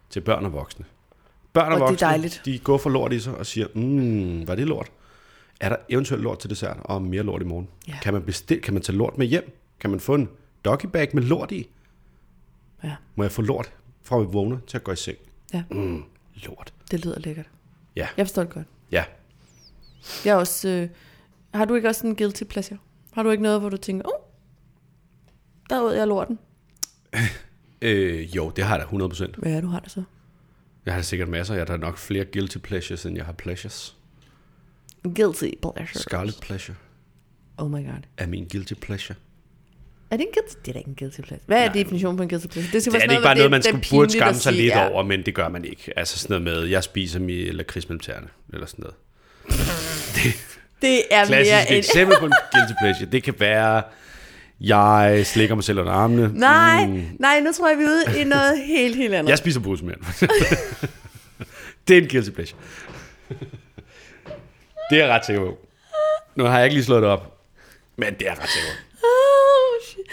til 0.09 0.19
børn 0.21 0.45
og 0.45 0.53
voksne. 0.53 0.85
Børn 1.53 1.65
og, 1.65 1.71
Og 1.71 1.75
det 1.79 1.81
er 1.83 1.87
voksne, 1.89 2.07
dejligt. 2.07 2.41
de 2.45 2.59
går 2.59 2.77
for 2.77 2.89
lort 2.89 3.13
i 3.13 3.19
sig 3.19 3.33
og 3.33 3.45
siger, 3.45 3.67
mm, 3.73 4.47
var 4.47 4.55
det 4.55 4.67
lort? 4.67 4.87
Er 5.59 5.69
der 5.69 5.75
eventuelt 5.89 6.23
lort 6.23 6.39
til 6.39 6.49
dessert 6.49 6.77
og 6.83 7.01
mere 7.01 7.23
lort 7.23 7.41
i 7.41 7.45
morgen? 7.45 7.67
Ja. 7.87 7.97
Kan 8.01 8.13
man 8.13 8.23
bestille, 8.23 8.61
kan 8.63 8.73
man 8.73 8.83
tage 8.83 8.97
lort 8.97 9.17
med 9.17 9.27
hjem? 9.27 9.57
Kan 9.79 9.89
man 9.89 9.99
få 9.99 10.15
en 10.15 10.29
doggybag 10.65 11.09
med 11.13 11.23
lort 11.23 11.51
i? 11.51 11.69
Ja, 12.83 12.95
Må 13.15 13.23
jeg 13.23 13.31
få 13.31 13.41
lort 13.41 13.73
fra 14.03 14.19
vi 14.19 14.25
vågner 14.25 14.57
til 14.67 14.77
at 14.77 14.83
gå 14.83 14.91
i 14.91 14.95
seng? 14.95 15.17
ja. 15.53 15.63
Mm, 15.71 16.03
lort. 16.35 16.73
Det 16.91 17.05
lyder 17.05 17.19
lækkert. 17.19 17.49
Ja. 17.95 18.07
Jeg 18.17 18.25
forstår 18.25 18.43
det 18.43 18.53
godt. 18.53 18.67
Ja. 18.91 19.03
Jeg 20.25 20.31
er 20.31 20.35
også... 20.35 20.69
Øh, 20.69 20.89
har 21.53 21.65
du 21.65 21.75
ikke 21.75 21.87
også 21.87 22.07
en 22.07 22.15
guilty 22.15 22.43
pleasure? 22.43 22.79
Har 23.11 23.23
du 23.23 23.29
ikke 23.29 23.43
noget, 23.43 23.59
hvor 23.59 23.69
du 23.69 23.77
tænker, 23.77 24.05
oh, 24.05 24.21
der 25.69 25.81
åd 25.81 25.93
jeg 25.93 26.07
lorten. 26.07 26.39
Øh, 27.81 28.35
jo, 28.35 28.49
det 28.55 28.63
har 28.63 28.77
jeg 28.77 28.87
da 28.91 29.05
100%. 29.05 29.31
Hvad 29.37 29.51
er 29.53 29.61
du 29.61 29.67
har 29.67 29.79
det 29.79 29.91
så? 29.91 30.03
Jeg 30.85 30.93
har 30.93 31.01
sikkert 31.01 31.29
masser. 31.29 31.53
Jeg 31.53 31.61
har 31.61 31.65
da 31.65 31.77
nok 31.77 31.97
flere 31.97 32.25
guilty 32.25 32.57
pleasures, 32.57 33.05
end 33.05 33.15
jeg 33.17 33.25
har 33.25 33.33
pleasures. 33.33 33.97
Guilty 35.03 35.49
pleasure. 35.61 35.99
Scarlet 36.01 36.37
pleasure 36.41 36.75
Oh 37.57 37.71
my 37.71 37.85
god. 37.85 38.01
er 38.17 38.27
min 38.27 38.47
guilty 38.51 38.73
pleasure. 38.73 39.15
Er 40.11 40.17
det 40.17 40.23
en 40.25 40.31
guilty? 40.33 40.53
Det 40.65 40.67
er 40.67 40.73
da 40.73 40.79
ikke 40.79 40.89
en 40.89 40.95
guilty 40.95 41.21
pleasure. 41.21 41.39
Hvad 41.45 41.57
er 41.57 41.65
Nej. 41.65 41.73
definitionen 41.73 42.17
på 42.17 42.23
en 42.23 42.29
guilty 42.29 42.47
pleasure? 42.47 42.71
Det 42.73 42.81
skal 42.83 42.91
er 42.91 42.93
være 42.93 43.01
det 43.01 43.11
sådan 43.11 43.15
ikke 43.17 43.23
bare 43.23 43.33
hvor 43.35 43.39
noget, 43.39 43.51
man 43.51 43.61
det 43.61 43.67
er 43.67 43.71
skulle 43.71 43.97
burde 43.99 44.07
pinligt 44.07 44.21
skamme 44.21 44.39
sig 44.39 44.53
sige, 44.53 44.61
lidt 44.63 44.73
ja. 44.73 44.89
over, 44.89 45.03
men 45.03 45.25
det 45.25 45.35
gør 45.35 45.49
man 45.49 45.65
ikke. 45.65 45.93
Altså 45.99 46.19
sådan 46.19 46.41
noget 46.41 46.61
med, 46.61 46.69
jeg 46.69 46.83
spiser 46.83 47.19
mi 47.19 47.33
eller 47.41 47.63
mellem 47.87 47.99
tæerne, 47.99 48.27
eller 48.53 48.65
sådan 48.67 48.83
noget. 48.83 48.95
Det 50.81 51.01
er 51.11 51.25
Klassisk 51.25 51.51
mere 51.51 51.71
en... 51.71 51.77
eksempel 51.77 52.17
på 52.19 52.25
en 52.25 52.33
guilty 52.53 52.73
pleasure. 52.81 53.09
Det 53.11 53.23
kan 53.23 53.33
være, 53.39 53.83
jeg 54.61 55.21
slikker 55.25 55.55
mig 55.55 55.63
selv 55.63 55.79
under 55.79 55.91
armene. 55.93 56.31
Nej, 56.33 56.85
Mm. 56.87 57.03
nej, 57.19 57.39
nu 57.39 57.51
tror 57.51 57.69
jeg, 57.69 57.77
vi 57.77 57.83
er 57.83 57.87
ude 57.87 58.21
i 58.21 58.23
noget 58.23 58.59
helt, 58.65 58.95
helt 58.95 59.13
andet. 59.13 59.29
Jeg 59.29 59.37
spiser 59.37 59.59
brusemænd. 59.59 59.97
det 61.87 61.97
er 61.97 62.01
en 62.01 62.07
guilty 62.09 62.29
pleasure. 62.29 62.59
Det 64.89 64.99
er 64.99 65.05
jeg 65.05 65.09
ret 65.15 65.25
sikker 65.25 65.41
på. 65.41 65.57
Nu 66.35 66.43
har 66.43 66.57
jeg 66.57 66.65
ikke 66.65 66.75
lige 66.75 66.85
slået 66.85 67.01
det 67.01 67.09
op, 67.09 67.41
men 67.95 68.13
det 68.13 68.27
er 68.27 68.31
jeg 68.31 68.37
ret 68.41 68.49
sikker 68.49 68.69
på. 68.69 69.05
Oh, 69.05 69.81
shit. 69.87 70.05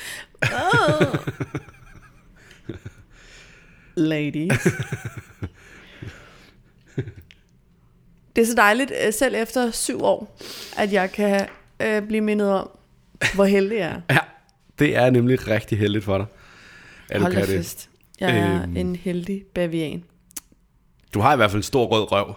Oh. 0.53 1.33
Ladies. 4.11 4.69
Det 8.37 8.43
er 8.43 8.47
så 8.47 8.55
dejligt, 8.57 8.93
øh, 9.07 9.13
selv 9.13 9.35
efter 9.35 9.71
syv 9.71 10.03
år, 10.03 10.37
at 10.79 10.93
jeg 10.93 11.13
kan 11.13 11.49
øh, 11.81 12.03
blive 12.03 12.21
mindet 12.21 12.51
om, 12.51 12.71
hvor 13.35 13.45
heldig 13.45 13.79
jeg 13.79 13.89
er. 14.09 14.15
Ja, 14.15 14.19
det 14.79 14.97
er 14.97 15.11
nemlig 15.11 15.49
rigtig 15.49 15.79
heldigt 15.79 16.05
for 16.05 16.19
dig. 16.19 16.27
At 17.11 17.17
du 17.17 17.23
Hold 17.23 17.33
da 17.35 17.41
kan 17.41 17.49
det. 17.49 17.57
fest. 17.57 17.91
Jeg 18.21 18.39
er 18.39 18.63
Øhm. 18.63 18.77
en 18.77 18.97
heldig 18.97 19.45
bavian. 19.55 20.05
Du 21.15 21.21
har 21.21 21.33
i 21.33 21.37
hvert 21.37 21.51
fald 21.51 21.59
en 21.59 21.63
stor 21.63 21.87
rød 21.87 22.13
røv. 22.13 22.35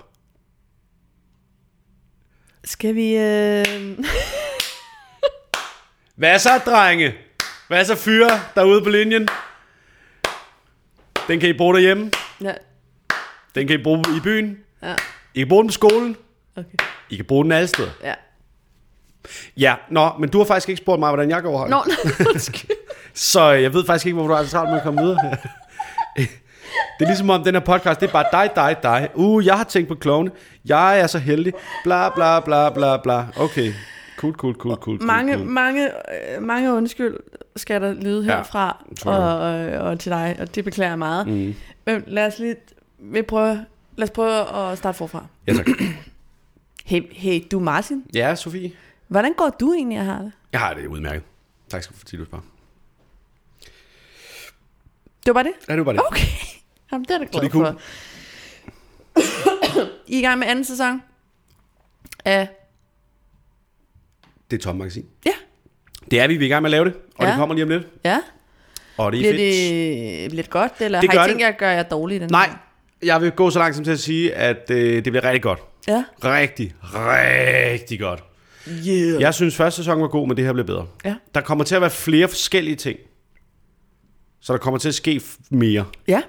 Skal 2.63 2.95
vi... 2.95 3.15
Øh... 3.17 3.65
Hvad 6.15 6.39
så, 6.39 6.49
drenge? 6.65 7.13
Hvad 7.67 7.85
så, 7.85 7.95
fyre 7.95 8.29
derude 8.55 8.83
på 8.83 8.89
linjen? 8.89 9.27
Den 11.27 11.39
kan 11.39 11.49
I 11.49 11.53
bruge 11.53 11.73
derhjemme. 11.73 12.11
Ja, 12.41 12.53
Den 13.55 13.67
kan 13.67 13.79
I 13.79 13.83
bruge 13.83 14.03
i 14.17 14.19
byen. 14.19 14.57
ja, 14.83 14.95
I 15.33 15.39
kan 15.39 15.47
bruge 15.47 15.63
den 15.63 15.69
på 15.69 15.73
skolen. 15.73 16.17
okay. 16.55 16.77
I 17.09 17.15
kan 17.15 17.25
bruge 17.25 17.43
den 17.43 17.51
alle 17.51 17.67
steder. 17.67 17.91
Ja. 18.03 18.13
Ja, 19.57 19.75
nå, 19.89 20.11
men 20.19 20.29
du 20.29 20.37
har 20.37 20.45
faktisk 20.45 20.69
ikke 20.69 20.81
spurgt 20.81 20.99
mig, 20.99 21.09
hvordan 21.09 21.29
jeg 21.29 21.41
går 21.43 21.59
her. 21.59 21.67
Nå, 21.67 21.83
undskyld. 22.29 22.69
Så 23.13 23.41
jeg 23.43 23.73
ved 23.73 23.85
faktisk 23.85 24.05
ikke, 24.05 24.15
hvor 24.15 24.27
du 24.27 24.33
er 24.33 24.43
så 24.43 24.49
travlt 24.51 24.69
med 24.69 24.77
at 24.77 24.83
komme 24.83 25.01
videre. 25.01 25.37
Det 26.99 27.05
er 27.05 27.09
ligesom 27.09 27.29
om, 27.29 27.43
den 27.43 27.53
her 27.55 27.61
podcast, 27.61 27.99
det 27.99 28.07
er 28.07 28.11
bare 28.11 28.25
dig, 28.31 28.49
dig, 28.55 28.77
dig. 28.83 29.09
Uh, 29.15 29.45
jeg 29.45 29.57
har 29.57 29.63
tænkt 29.63 29.87
på 29.87 29.95
klovne. 29.95 30.31
Jeg 30.65 30.99
er 30.99 31.07
så 31.07 31.19
heldig. 31.19 31.53
Bla, 31.83 32.09
bla, 32.09 32.39
bla, 32.39 32.69
bla, 32.69 32.97
bla. 32.97 33.25
Okay. 33.37 33.73
Cool, 34.17 34.33
cool, 34.33 34.53
cool, 34.55 34.75
cool. 34.75 35.03
mange, 35.03 35.33
cool. 35.33 35.45
mange, 35.45 35.85
øh, 36.35 36.43
mange 36.43 36.73
undskyld 36.73 37.17
skal 37.55 37.81
der 37.81 37.93
lyde 37.93 38.25
Ja, 38.25 38.35
herfra 38.35 38.85
tror 38.99 39.11
og, 39.11 39.59
jeg. 39.71 39.79
og, 39.79 39.99
til 39.99 40.11
dig, 40.11 40.37
og 40.39 40.55
det 40.55 40.63
beklager 40.65 40.91
jeg 40.91 40.99
meget. 40.99 41.27
Mm. 41.27 41.55
Men 41.85 42.03
lad 42.07 42.27
os 42.27 42.39
lige 42.39 42.55
vi 42.99 43.21
prøve, 43.21 43.65
lad 43.97 44.07
os 44.07 44.11
prøve 44.11 44.55
at 44.71 44.77
starte 44.77 44.97
forfra. 44.97 45.25
Ja, 45.47 45.53
tak. 45.53 45.67
Hey, 46.85 47.01
hey, 47.11 47.41
du 47.51 47.59
Martin, 47.59 48.03
Ja, 48.13 48.35
Sofie. 48.35 48.71
hvordan 49.07 49.33
går 49.33 49.55
du 49.59 49.73
egentlig 49.73 49.97
at 49.97 50.05
have 50.05 50.19
det? 50.19 50.31
Jeg 50.51 50.59
har 50.59 50.73
det 50.73 50.85
udmærket. 50.87 51.23
Tak 51.69 51.83
skal 51.83 51.93
du 51.93 51.99
fordi 51.99 52.17
du 52.17 52.25
spørger. 52.25 52.43
Det 55.25 55.35
var 55.35 55.43
det? 55.43 55.51
Ja, 55.69 55.73
det 55.75 55.85
var 55.85 55.93
bare 55.93 55.95
det. 55.95 56.01
Okay, 56.07 56.27
Jamen, 56.91 57.05
det 57.05 57.11
er 57.13 57.17
da 57.17 57.25
Så 57.25 57.31
glad 57.31 57.41
det 57.41 57.47
er 57.47 57.51
cool. 57.51 57.65
for. 57.65 57.79
I 60.07 60.15
er 60.15 60.19
i 60.19 60.21
gang 60.21 60.39
med 60.39 60.47
anden 60.47 60.65
sæson 60.65 61.01
af, 62.25 62.47
Det 64.51 64.57
er 64.57 64.61
Tom 64.63 64.75
Magasin. 64.75 65.05
ja, 65.25 65.31
Det 66.11 66.19
er 66.19 66.27
vi, 66.27 66.37
vi 66.37 66.43
er 66.45 66.47
i 66.47 66.49
gang 66.51 66.61
med 66.61 66.67
at 66.67 66.71
lave 66.71 66.85
det. 66.85 66.93
Og 67.15 67.25
Ja. 67.25 67.29
det 67.29 67.37
kommer 67.37 67.55
lige 67.55 67.63
om 67.63 67.69
lidt. 67.69 67.87
ja. 68.05 68.19
Og 68.97 69.11
det 69.11 69.17
er 69.17 69.21
Bliver 69.33 69.33
fedt. 69.33 70.21
det, 70.21 70.29
bliver 70.31 70.43
det 70.43 70.51
godt, 70.51 70.71
eller 70.79 71.01
Det 71.01 71.09
har 71.13 71.25
I 71.25 71.27
tænkt 71.27 71.39
det. 71.39 71.43
jer 71.45 71.51
at 71.51 71.57
gøre 71.57 71.69
jer 71.69 71.83
dårlige 71.83 72.19
den 72.19 72.27
Nej, 72.31 72.47
her? 72.47 72.55
jeg 73.03 73.21
vil 73.21 73.31
gå 73.31 73.49
så 73.49 73.59
langt 73.59 73.75
som 73.75 73.85
til 73.85 73.91
at 73.91 73.99
sige, 73.99 74.33
at 74.33 74.71
øh, 74.71 74.93
det 74.95 75.03
bliver 75.03 75.23
rigtig 75.23 75.41
godt. 75.41 75.59
Ja. 75.87 76.03
Rigtig, 76.23 76.73
rigtig 76.83 77.99
godt. 77.99 78.23
Yeah. 78.87 79.21
Jeg 79.21 79.33
synes, 79.33 79.55
første 79.55 79.77
sæson 79.77 80.01
var 80.01 80.07
god, 80.07 80.27
men 80.27 80.37
det 80.37 80.45
her 80.45 80.53
bliver 80.53 80.65
bedre. 80.65 80.87
Ja. 81.05 81.15
Der 81.35 81.41
kommer 81.41 81.63
til 81.63 81.75
at 81.75 81.81
være 81.81 81.89
flere 81.89 82.27
forskellige 82.27 82.75
ting. 82.75 82.99
Så 84.41 84.53
der 84.53 84.59
kommer 84.59 84.77
til 84.77 84.87
at 84.87 84.95
ske 84.95 85.21
mere. 85.49 85.85
Ja. 86.07 86.21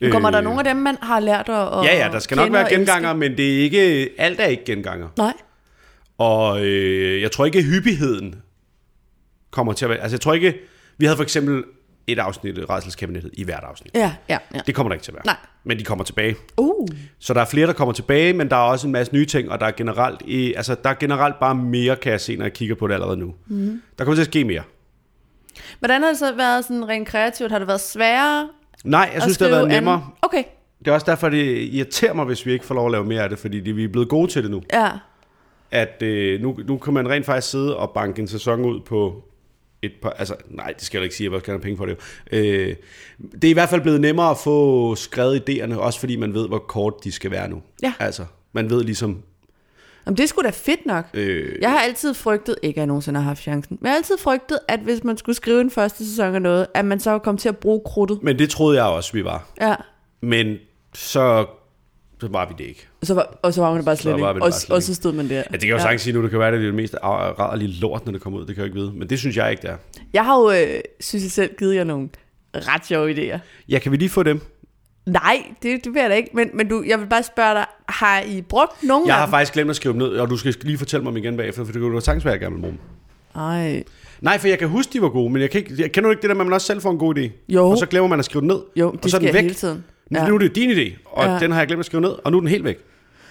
Øh, 0.00 0.12
Kommer 0.12 0.30
der 0.30 0.40
nogle 0.40 0.60
af 0.60 0.64
dem, 0.64 0.76
man 0.76 0.96
har 1.02 1.20
lært 1.20 1.48
at, 1.48 1.84
Ja, 1.84 2.04
ja, 2.06 2.08
der 2.12 2.18
skal 2.18 2.36
nok 2.36 2.52
være 2.52 2.68
genganger, 2.68 3.14
men 3.14 3.36
det 3.36 3.58
er 3.58 3.62
ikke, 3.62 4.10
alt 4.18 4.40
er 4.40 4.46
ikke 4.46 4.64
genganger. 4.64 5.08
Nej. 5.18 5.32
Og 6.18 6.66
øh, 6.66 7.22
jeg 7.22 7.32
tror 7.32 7.44
ikke, 7.44 7.62
hyppigheden 7.62 8.34
kommer 9.50 9.72
til 9.72 9.84
at 9.84 9.88
være... 9.88 9.98
Altså, 9.98 10.14
jeg 10.14 10.20
tror 10.20 10.32
ikke... 10.32 10.54
Vi 10.98 11.04
havde 11.04 11.16
for 11.16 11.22
eksempel 11.22 11.64
et 12.06 12.18
afsnit 12.18 12.58
af 12.58 12.70
Redselskabinettet 12.70 13.30
i 13.34 13.44
hvert 13.44 13.64
afsnit. 13.64 13.94
Ja, 13.94 14.12
ja, 14.28 14.38
ja. 14.54 14.60
Det 14.66 14.74
kommer 14.74 14.88
der 14.88 14.94
ikke 14.94 15.04
til 15.04 15.10
at 15.10 15.14
være. 15.14 15.26
Nej. 15.26 15.36
Men 15.64 15.78
de 15.78 15.84
kommer 15.84 16.04
tilbage. 16.04 16.36
Uh. 16.56 16.88
Så 17.18 17.34
der 17.34 17.40
er 17.40 17.44
flere, 17.44 17.66
der 17.66 17.72
kommer 17.72 17.92
tilbage, 17.92 18.32
men 18.32 18.50
der 18.50 18.56
er 18.56 18.60
også 18.60 18.86
en 18.86 18.92
masse 18.92 19.14
nye 19.14 19.26
ting, 19.26 19.50
og 19.50 19.60
der 19.60 19.66
er 19.66 19.70
generelt, 19.70 20.22
altså, 20.56 20.76
der 20.84 20.90
er 20.90 20.94
generelt 20.94 21.40
bare 21.40 21.54
mere, 21.54 21.96
kan 21.96 22.12
jeg 22.12 22.20
se, 22.20 22.36
når 22.36 22.44
jeg 22.44 22.52
kigger 22.52 22.74
på 22.74 22.86
det 22.86 22.94
allerede 22.94 23.16
nu. 23.16 23.34
Mm. 23.46 23.82
Der 23.98 24.04
kommer 24.04 24.14
til 24.14 24.22
at 24.22 24.26
ske 24.26 24.44
mere. 24.44 24.62
Hvordan 25.78 26.02
har 26.02 26.08
det 26.08 26.18
så 26.18 26.34
været 26.36 26.64
sådan 26.64 26.88
rent 26.88 27.08
kreativt? 27.08 27.50
Har 27.52 27.58
det 27.58 27.68
været 27.68 27.80
sværere 27.80 28.48
Nej, 28.84 29.10
jeg 29.14 29.22
synes, 29.22 29.38
det 29.38 29.48
har 29.48 29.56
været 29.56 29.68
nemmere. 29.68 29.94
Anden? 29.94 30.08
Okay, 30.22 30.44
Det 30.78 30.88
er 30.88 30.92
også 30.92 31.06
derfor, 31.06 31.28
det 31.28 31.68
irriterer 31.72 32.14
mig, 32.14 32.24
hvis 32.24 32.46
vi 32.46 32.52
ikke 32.52 32.64
får 32.64 32.74
lov 32.74 32.86
at 32.86 32.92
lave 32.92 33.04
mere 33.04 33.22
af 33.22 33.28
det, 33.28 33.38
fordi 33.38 33.60
det, 33.60 33.76
vi 33.76 33.84
er 33.84 33.88
blevet 33.88 34.08
gode 34.08 34.30
til 34.30 34.42
det 34.42 34.50
nu. 34.50 34.62
ja. 34.72 34.88
At 35.72 36.02
øh, 36.02 36.40
nu, 36.40 36.58
nu 36.66 36.78
kan 36.78 36.94
man 36.94 37.08
rent 37.08 37.26
faktisk 37.26 37.50
sidde 37.50 37.76
og 37.76 37.90
banke 37.90 38.22
en 38.22 38.28
sæson 38.28 38.64
ud 38.64 38.80
på 38.80 39.24
et 39.82 39.92
par... 40.02 40.10
Altså, 40.10 40.34
nej, 40.48 40.72
det 40.72 40.82
skal 40.82 40.98
jeg 40.98 41.04
ikke 41.04 41.16
sige, 41.16 41.32
jeg 41.32 41.40
skal 41.40 41.52
have 41.52 41.60
penge 41.60 41.76
for 41.76 41.86
det. 41.86 41.96
Øh, 42.32 42.76
det 43.32 43.44
er 43.44 43.50
i 43.50 43.52
hvert 43.52 43.68
fald 43.68 43.80
blevet 43.80 44.00
nemmere 44.00 44.30
at 44.30 44.38
få 44.38 44.94
skrevet 44.94 45.50
idéerne, 45.50 45.74
også 45.78 46.00
fordi 46.00 46.16
man 46.16 46.34
ved, 46.34 46.48
hvor 46.48 46.58
kort 46.58 46.94
de 47.04 47.12
skal 47.12 47.30
være 47.30 47.48
nu. 47.48 47.62
Ja. 47.82 47.92
Altså, 47.98 48.24
man 48.52 48.70
ved 48.70 48.84
ligesom... 48.84 49.22
Jamen, 50.06 50.16
det 50.16 50.28
sgu 50.28 50.42
da 50.42 50.50
fedt 50.50 50.86
nok. 50.86 51.04
Øh, 51.14 51.52
Jeg 51.60 51.70
har 51.70 51.78
altid 51.80 52.14
frygtet, 52.14 52.56
ikke 52.62 52.78
at 52.78 52.80
jeg 52.80 52.86
nogensinde 52.86 53.20
har 53.20 53.28
haft 53.28 53.42
chancen, 53.42 53.78
men 53.80 53.86
jeg 53.86 53.90
har 53.92 53.96
altid 53.96 54.18
frygtet, 54.18 54.58
at 54.68 54.80
hvis 54.80 55.04
man 55.04 55.16
skulle 55.16 55.36
skrive 55.36 55.60
en 55.60 55.70
første 55.70 56.06
sæson 56.10 56.34
af 56.34 56.42
noget, 56.42 56.66
at 56.74 56.84
man 56.84 57.00
så 57.00 57.18
kom 57.18 57.36
til 57.36 57.48
at 57.48 57.56
bruge 57.56 57.80
krudtet. 57.86 58.22
men 58.22 58.38
det 58.38 58.50
troede 58.50 58.76
jeg 58.76 58.86
også, 58.86 59.12
vi 59.12 59.24
var. 59.24 59.48
Ja. 59.60 59.74
Men 60.22 60.56
så, 60.94 61.46
så 62.20 62.28
var 62.28 62.46
vi 62.48 62.54
det 62.58 62.64
ikke. 62.64 62.88
Så 63.02 63.14
var, 63.14 63.38
og 63.42 63.54
så 63.54 63.60
var 63.62 63.74
man 63.74 63.84
bare 63.84 63.96
slet 63.96 64.12
ikke. 64.12 64.26
Og, 64.28 64.36
bare 64.40 64.52
slet 64.52 64.76
og 64.76 64.82
så 64.82 64.94
stod 64.94 65.12
man 65.12 65.28
der. 65.28 65.36
Ja, 65.36 65.42
det 65.52 65.60
kan 65.60 65.68
jo 65.68 65.76
ja. 65.76 65.82
sagtens 65.82 66.02
sige 66.02 66.14
nu, 66.14 66.22
det 66.22 66.30
kan 66.30 66.38
være, 66.40 66.52
det 66.52 66.58
er 66.60 66.62
det 66.64 66.74
mest 66.74 66.94
rædderlige 67.04 67.80
lort, 67.80 68.04
når 68.06 68.12
det 68.12 68.20
kommer 68.20 68.38
ud. 68.38 68.46
Det 68.46 68.54
kan 68.54 68.62
jeg 68.62 68.66
ikke 68.66 68.80
vide. 68.80 68.92
Men 68.92 69.10
det 69.10 69.18
synes 69.18 69.36
jeg 69.36 69.50
ikke, 69.50 69.62
det 69.62 69.70
er. 69.70 69.76
Jeg 70.12 70.24
har 70.24 70.40
jo, 70.40 70.50
øh, 70.50 70.80
synes 71.00 71.24
jeg 71.24 71.30
selv, 71.30 71.50
givet 71.58 71.74
jer 71.74 71.84
nogle 71.84 72.08
ret 72.54 72.86
sjove 72.86 73.12
idéer. 73.14 73.38
Ja, 73.68 73.78
kan 73.78 73.92
vi 73.92 73.96
lige 73.96 74.08
få 74.08 74.22
dem? 74.22 74.40
Nej, 75.06 75.42
det, 75.62 75.84
det 75.84 75.94
vil 75.94 76.00
jeg 76.00 76.10
da 76.10 76.14
ikke. 76.14 76.30
Men, 76.34 76.50
men 76.54 76.68
du, 76.68 76.84
jeg 76.86 77.00
vil 77.00 77.06
bare 77.06 77.22
spørge 77.22 77.54
dig, 77.54 77.66
har 77.90 78.20
I 78.22 78.42
brugt 78.42 78.82
nogen 78.82 79.06
Jeg 79.06 79.14
af 79.14 79.18
har 79.20 79.26
dem? 79.26 79.30
faktisk 79.32 79.52
glemt 79.52 79.70
at 79.70 79.76
skrive 79.76 79.92
dem 79.92 79.98
ned, 80.02 80.08
og 80.08 80.30
du 80.30 80.36
skal 80.36 80.54
lige 80.62 80.78
fortælle 80.78 81.04
mig 81.04 81.10
dem 81.10 81.16
igen 81.24 81.36
bagefter, 81.36 81.64
for 81.64 81.72
det 81.72 81.80
kunne 81.82 81.94
du 81.94 82.00
sagtens 82.00 82.24
være, 82.24 82.32
jeg 82.32 82.40
gerne 82.40 82.54
vil 82.54 82.60
bruge 82.62 82.72
dem. 83.34 83.40
Ej. 83.42 83.84
Nej, 84.20 84.38
for 84.38 84.48
jeg 84.48 84.58
kan 84.58 84.68
huske, 84.68 84.92
de 84.92 85.02
var 85.02 85.08
gode, 85.08 85.30
men 85.32 85.42
jeg, 85.42 85.50
kan 85.50 85.58
ikke, 85.60 85.74
jeg 85.78 85.92
kender 85.92 86.08
du 86.08 86.10
ikke 86.10 86.22
det 86.22 86.28
der 86.30 86.34
med, 86.34 86.40
at 86.40 86.46
man 86.46 86.52
også 86.54 86.66
selv 86.66 86.80
får 86.82 86.90
en 86.90 86.98
god 86.98 87.18
idé? 87.18 87.30
Jo. 87.48 87.70
Og 87.70 87.78
så 87.78 87.86
glemmer 87.86 88.08
man 88.08 88.18
at 88.18 88.24
skrive 88.24 88.40
den 88.40 88.48
ned, 88.48 88.60
Jo, 88.76 88.90
og 88.90 89.02
det 89.02 89.10
så 89.10 89.16
er 89.16 89.20
den 89.20 89.34
væk. 89.34 89.42
hele 89.42 89.54
tiden. 89.54 89.84
Ja. 90.14 90.28
Nu 90.28 90.34
er 90.34 90.38
det 90.38 90.54
din 90.56 90.70
idé, 90.70 90.92
og 91.04 91.24
Ja. 91.26 91.38
den 91.40 91.50
har 91.50 91.58
jeg 91.58 91.66
glemt 91.66 91.80
at 91.80 91.86
skrive 91.86 92.00
ned, 92.00 92.10
og 92.24 92.30
nu 92.32 92.36
er 92.36 92.40
den 92.40 92.48
helt 92.48 92.64
væk. 92.64 92.78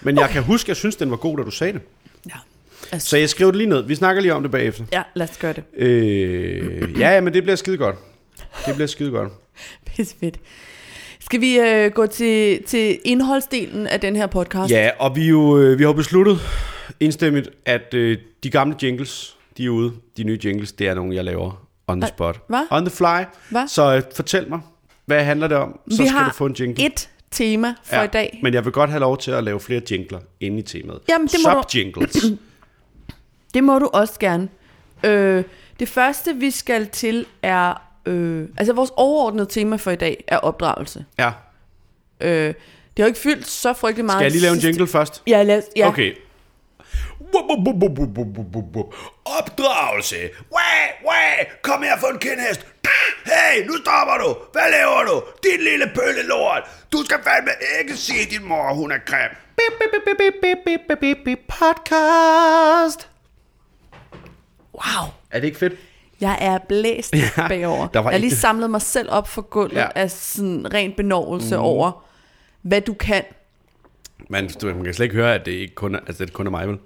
Men 0.02 0.18
jeg 0.18 0.28
kan 0.28 0.42
huske, 0.42 0.64
at 0.64 0.68
jeg 0.68 0.76
synes, 0.76 0.96
den 0.96 1.10
var 1.10 1.16
god, 1.16 1.36
da 1.38 1.42
du 1.42 1.50
sagde 1.50 1.72
det. 1.72 1.80
Ja. 2.26 2.32
Altså, 2.92 3.08
Så 3.08 3.16
jeg 3.16 3.28
skriver 3.28 3.50
det 3.50 3.58
lige 3.58 3.68
ned. 3.68 3.82
Vi 3.82 3.94
snakker 3.94 4.22
lige 4.22 4.34
om 4.34 4.42
det 4.42 4.50
bagefter. 4.50 4.84
ja, 4.92 5.02
lad 5.14 5.28
os 5.30 5.36
gøre 5.38 5.52
det. 5.52 5.62
Øh, 5.76 7.00
ja, 7.00 7.14
ja, 7.14 7.20
men 7.20 7.34
det 7.34 7.42
bliver 7.42 7.56
skide 7.56 7.76
godt. 7.76 7.96
Det 8.66 8.74
bliver 8.74 8.86
skide 8.88 9.10
godt. 9.10 9.32
Pisse 9.86 10.14
fedt. 10.20 10.36
Skal 11.30 11.40
vi 11.40 11.58
øh, 11.58 11.90
gå 11.92 12.06
til, 12.06 12.62
til 12.62 12.98
indholdsdelen 13.04 13.86
af 13.86 14.00
den 14.00 14.16
her 14.16 14.26
podcast? 14.26 14.70
Ja, 14.70 14.90
og 14.98 15.16
vi, 15.16 15.28
jo, 15.28 15.58
øh, 15.58 15.78
vi 15.78 15.82
har 15.84 15.88
jo 15.88 15.92
besluttet 15.92 16.38
enstemmigt, 17.00 17.48
at 17.66 17.94
øh, 17.94 18.18
de 18.42 18.50
gamle 18.50 18.76
jingles, 18.82 19.36
de 19.56 19.64
er 19.64 19.68
ude. 19.70 19.92
De 20.16 20.24
nye 20.24 20.38
jingles, 20.44 20.72
det 20.72 20.88
er 20.88 20.94
nogle, 20.94 21.14
jeg 21.14 21.24
laver 21.24 21.66
on 21.86 22.00
the 22.00 22.08
spot. 22.08 22.40
hvad? 22.48 22.66
On 22.70 22.84
the 22.84 22.90
fly. 22.96 23.24
Hvad? 23.50 23.68
Så 23.68 23.96
øh, 23.96 24.02
fortæl 24.14 24.48
mig, 24.48 24.60
hvad 25.06 25.24
handler 25.24 25.48
det 25.48 25.56
om? 25.56 25.80
Så 25.90 26.02
vi 26.02 26.08
skal 26.08 26.18
har 26.18 26.28
du 26.28 26.34
få 26.34 26.46
en 26.46 26.52
jingle. 26.52 26.86
et 26.86 27.08
tema 27.30 27.74
for 27.84 27.96
ja, 27.96 28.02
i 28.02 28.06
dag. 28.06 28.40
Men 28.42 28.54
jeg 28.54 28.64
vil 28.64 28.72
godt 28.72 28.90
have 28.90 29.00
lov 29.00 29.18
til 29.18 29.30
at 29.30 29.44
lave 29.44 29.60
flere 29.60 29.80
jingler 29.90 30.18
inde 30.40 30.58
i 30.58 30.62
temaet. 30.62 31.00
Jamen, 31.08 31.26
det 31.28 31.36
må 31.46 31.50
du- 31.50 31.56
Sub-jingles. 31.62 32.26
Det 33.54 33.64
må 33.64 33.78
du 33.78 33.90
også 33.92 34.14
gerne. 34.20 34.48
Øh, 35.04 35.44
det 35.80 35.88
første, 35.88 36.34
vi 36.36 36.50
skal 36.50 36.86
til, 36.86 37.26
er... 37.42 37.89
Øh, 38.06 38.48
altså 38.58 38.72
vores 38.72 38.90
overordnede 38.96 39.46
tema 39.46 39.76
for 39.76 39.90
i 39.90 39.96
dag 39.96 40.24
er 40.28 40.36
opdragelse. 40.36 41.04
Ja. 41.18 41.30
Øh, 42.20 42.54
det 42.96 43.02
har 43.02 43.06
ikke 43.06 43.18
fyldt 43.18 43.46
så 43.46 43.72
frygtelig 43.72 44.04
meget. 44.04 44.18
Skal 44.18 44.24
jeg 44.24 44.32
lige 44.32 44.42
lave 44.42 44.54
en 44.54 44.60
jingle 44.60 44.86
først? 44.86 45.22
Ja, 45.26 45.42
lad, 45.42 45.62
ja. 45.76 45.88
Okay. 45.88 46.14
Opdragelse. 49.24 50.16
Wah, 50.52 50.88
wah. 51.06 51.46
Kom 51.62 51.82
her 51.82 51.98
for 51.98 52.06
en 52.06 52.18
kindhest. 52.18 52.66
Hey, 53.24 53.66
nu 53.66 53.72
stopper 53.76 54.16
du. 54.24 54.36
Hvad 54.52 54.70
laver 54.70 55.02
du? 55.10 55.22
Din 55.42 55.60
lille 55.64 55.90
pøllelort. 55.94 56.62
Du 56.92 57.04
skal 57.04 57.18
fandme 57.24 57.50
ikke 57.80 57.96
sige 57.96 58.24
din 58.30 58.48
mor, 58.48 58.74
hun 58.74 58.92
er 58.92 58.98
grim. 59.06 59.30
Podcast. 61.48 63.08
Wow. 64.74 65.08
Er 65.30 65.40
det 65.40 65.44
ikke 65.44 65.58
fedt? 65.58 65.72
Jeg 66.20 66.38
er 66.40 66.58
blæst 66.68 67.14
Ja, 67.36 67.48
bagover. 67.48 67.86
der 67.86 68.00
var 68.00 68.10
Jeg 68.10 68.14
har 68.16 68.20
lige 68.20 68.36
samlet 68.36 68.70
mig 68.70 68.82
selv 68.82 69.08
op 69.10 69.28
for 69.28 69.42
gulvet 69.42 69.76
Ja. 69.76 69.86
af 69.94 70.10
sådan 70.10 70.74
ren 70.74 70.92
benovelse 70.96 71.54
mm. 71.56 71.62
over, 71.62 72.04
hvad 72.62 72.80
du 72.80 72.92
kan. 72.94 73.22
Men 74.28 74.48
du, 74.48 74.66
man 74.66 74.84
kan 74.84 74.94
slet 74.94 75.04
ikke 75.04 75.16
høre, 75.16 75.34
at 75.34 75.46
det 75.46 75.52
ikke 75.52 75.74
kun 75.74 75.94
er, 75.94 75.98
altså, 76.06 76.24
det 76.24 76.32
kun 76.32 76.46
er 76.46 76.50
mig, 76.50 76.68
vel? 76.68 76.76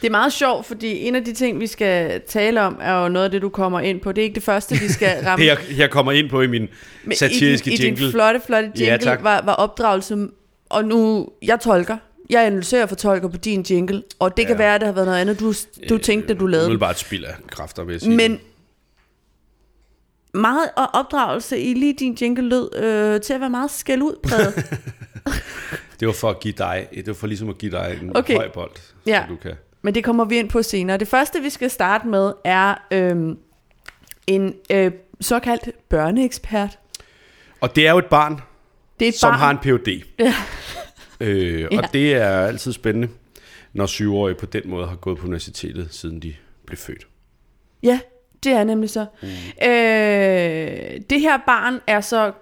Det 0.00 0.06
er 0.06 0.10
meget 0.10 0.32
sjovt, 0.32 0.66
fordi 0.66 1.00
en 1.00 1.14
af 1.16 1.24
de 1.24 1.32
ting, 1.34 1.60
vi 1.60 1.66
skal 1.66 2.20
tale 2.28 2.62
om, 2.62 2.78
er 2.82 3.02
jo 3.02 3.08
noget 3.08 3.24
af 3.24 3.30
det, 3.30 3.42
du 3.42 3.48
kommer 3.48 3.80
ind 3.80 4.00
på. 4.00 4.12
Det 4.12 4.22
er 4.22 4.24
ikke 4.24 4.34
det 4.34 4.42
første, 4.42 4.74
vi 4.78 4.88
skal 4.88 5.16
ramme. 5.26 5.42
Det, 5.44 5.48
jeg, 5.50 5.58
jeg 5.78 5.90
kommer 5.90 6.12
ind 6.12 6.30
på 6.30 6.40
i 6.40 6.46
min 6.46 6.68
Men 7.04 7.16
satiriske 7.16 7.70
i 7.72 7.76
din, 7.76 7.84
jingle. 7.84 8.02
I 8.02 8.04
din 8.04 8.12
flotte, 8.12 8.40
flotte 8.46 8.66
jingle 8.76 8.84
Ja, 8.92 8.96
tak. 8.96 9.22
var, 9.22 9.42
var 9.44 9.52
opdragelse, 9.54 10.26
og 10.68 10.84
nu, 10.84 11.28
jeg 11.42 11.60
tolker. 11.60 11.96
Jeg 12.30 12.46
analyserer 12.46 12.82
og 12.82 12.88
fortolker 12.88 13.28
på 13.28 13.36
din 13.36 13.62
jingle, 13.62 14.02
og 14.18 14.36
det 14.36 14.42
ja. 14.42 14.48
kan 14.48 14.58
være, 14.58 14.74
at 14.74 14.80
det 14.80 14.86
har 14.86 14.94
været 14.94 15.06
noget 15.06 15.20
andet, 15.20 15.40
du, 15.40 15.52
du 15.88 15.98
tænkte, 15.98 16.34
da 16.34 16.38
du 16.38 16.46
lavede 16.46 16.64
den. 16.64 16.70
Umiddelbart 16.70 16.98
spild 16.98 17.24
af 17.24 17.34
kræfter, 17.50 17.84
vil 17.84 17.92
jeg 17.92 18.00
sige. 18.00 18.16
Men 18.16 18.40
meget 20.34 20.70
og 20.76 20.86
opdragelse 20.92 21.58
i 21.58 21.74
lige 21.74 21.92
din 21.98 22.14
jingle 22.14 22.48
lød 22.48 22.76
øh, 22.76 23.20
til 23.20 23.32
at 23.32 23.40
være 23.40 23.50
meget 23.50 23.70
skæld 23.70 24.02
ud. 24.02 24.14
Det 26.00 26.06
var 26.08 26.12
for 26.14 26.30
at 26.30 26.40
give 26.40 26.54
dig, 26.58 26.88
det 26.94 27.06
var 27.06 27.14
for 27.14 27.26
ligesom 27.26 27.48
at 27.48 27.58
give 27.58 27.72
dig 27.72 27.98
en 28.02 28.16
Okay. 28.16 28.34
høj 28.34 28.48
bold, 28.50 28.70
Ja. 29.06 29.22
så 29.28 29.32
du 29.32 29.36
kan. 29.36 29.54
Men 29.82 29.94
det 29.94 30.04
kommer 30.04 30.24
vi 30.24 30.36
ind 30.38 30.48
på 30.50 30.62
senere. 30.62 30.96
Det 30.96 31.08
første, 31.08 31.40
vi 31.40 31.50
skal 31.50 31.70
starte 31.70 32.08
med, 32.08 32.32
er 32.44 32.74
øhm, 32.90 33.38
en 34.26 34.54
øh, 34.70 34.92
såkaldt 35.20 35.68
børneekspert. 35.88 36.78
Og 37.60 37.76
det 37.76 37.86
er 37.86 37.90
jo 37.92 37.98
et 37.98 38.06
barn, 38.06 38.40
Det 39.00 39.04
er 39.04 39.08
et 39.08 39.14
som 39.14 39.30
barn. 39.30 39.38
har 39.38 39.50
en 39.50 39.58
Ph.D. 39.58 40.04
Ja. 40.18 40.34
Øh, 41.20 41.68
og 41.72 41.76
Ja. 41.76 41.80
det 41.92 42.14
er 42.14 42.28
altid 42.46 42.72
spændende, 42.72 43.08
når 43.72 43.86
syvårige 43.86 44.34
på 44.34 44.46
den 44.46 44.62
måde 44.64 44.86
har 44.86 44.96
gået 44.96 45.18
på 45.18 45.24
universitetet, 45.26 45.88
siden 45.94 46.20
de 46.22 46.34
blev 46.66 46.76
født. 46.78 47.06
Ja, 47.82 48.00
det 48.44 48.52
er 48.52 48.64
nemlig 48.64 48.90
så. 48.90 49.06
Mm. 49.22 49.28
Øh, 49.68 51.00
det 51.10 51.20
her 51.20 51.38
barn 51.46 51.80
er 51.86 52.00
så 52.00 52.32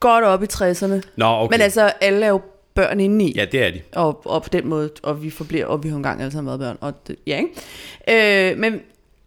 godt 0.00 0.24
op 0.24 0.42
i 0.42 0.46
60'erne. 0.52 1.00
Nå, 1.16 1.26
okay. 1.26 1.54
Men 1.54 1.60
altså, 1.60 1.92
alle 2.00 2.26
er 2.26 2.28
jo 2.28 2.40
børn 2.74 3.00
indeni. 3.00 3.32
Ja, 3.36 3.44
det 3.44 3.66
er 3.66 3.70
de. 3.70 3.80
Og, 3.92 4.26
og 4.26 4.42
på 4.42 4.48
den 4.48 4.68
måde, 4.68 4.90
og 5.02 5.22
vi 5.22 5.30
forbliver, 5.30 5.66
og 5.66 5.84
vi 5.84 5.88
har 5.88 5.96
engang 5.96 6.20
alle 6.20 6.32
sammen 6.32 6.46
været 6.46 6.60
børn. 6.60 6.78
Og 6.80 7.06
det, 7.06 7.16
ja, 7.26 7.38
ikke? 7.38 8.50
Øh, 8.52 8.58
men 8.58 8.80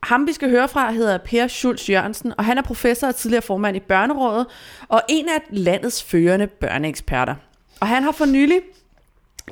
ham, 0.04 0.28
vi 0.28 0.34
skal 0.34 0.50
høre 0.50 0.68
fra, 0.68 0.92
hedder 0.92 1.18
Per 1.18 1.48
Schultz 1.48 1.90
Jørgensen, 1.90 2.34
og 2.38 2.46
han 2.46 2.58
er 2.58 2.62
professor 2.62 3.08
og 3.08 3.16
tidligere 3.16 3.42
formand 3.42 3.78
i 3.78 3.80
Børnerådet, 3.80 4.46
og 4.88 5.02
en 5.10 5.30
af 5.30 5.40
landets 5.50 6.04
førende 6.04 6.48
børneeksperter. 6.48 7.36
Og 7.80 7.88
han 7.88 8.04
har 8.04 8.12
for 8.12 8.26
nylig 8.26 8.60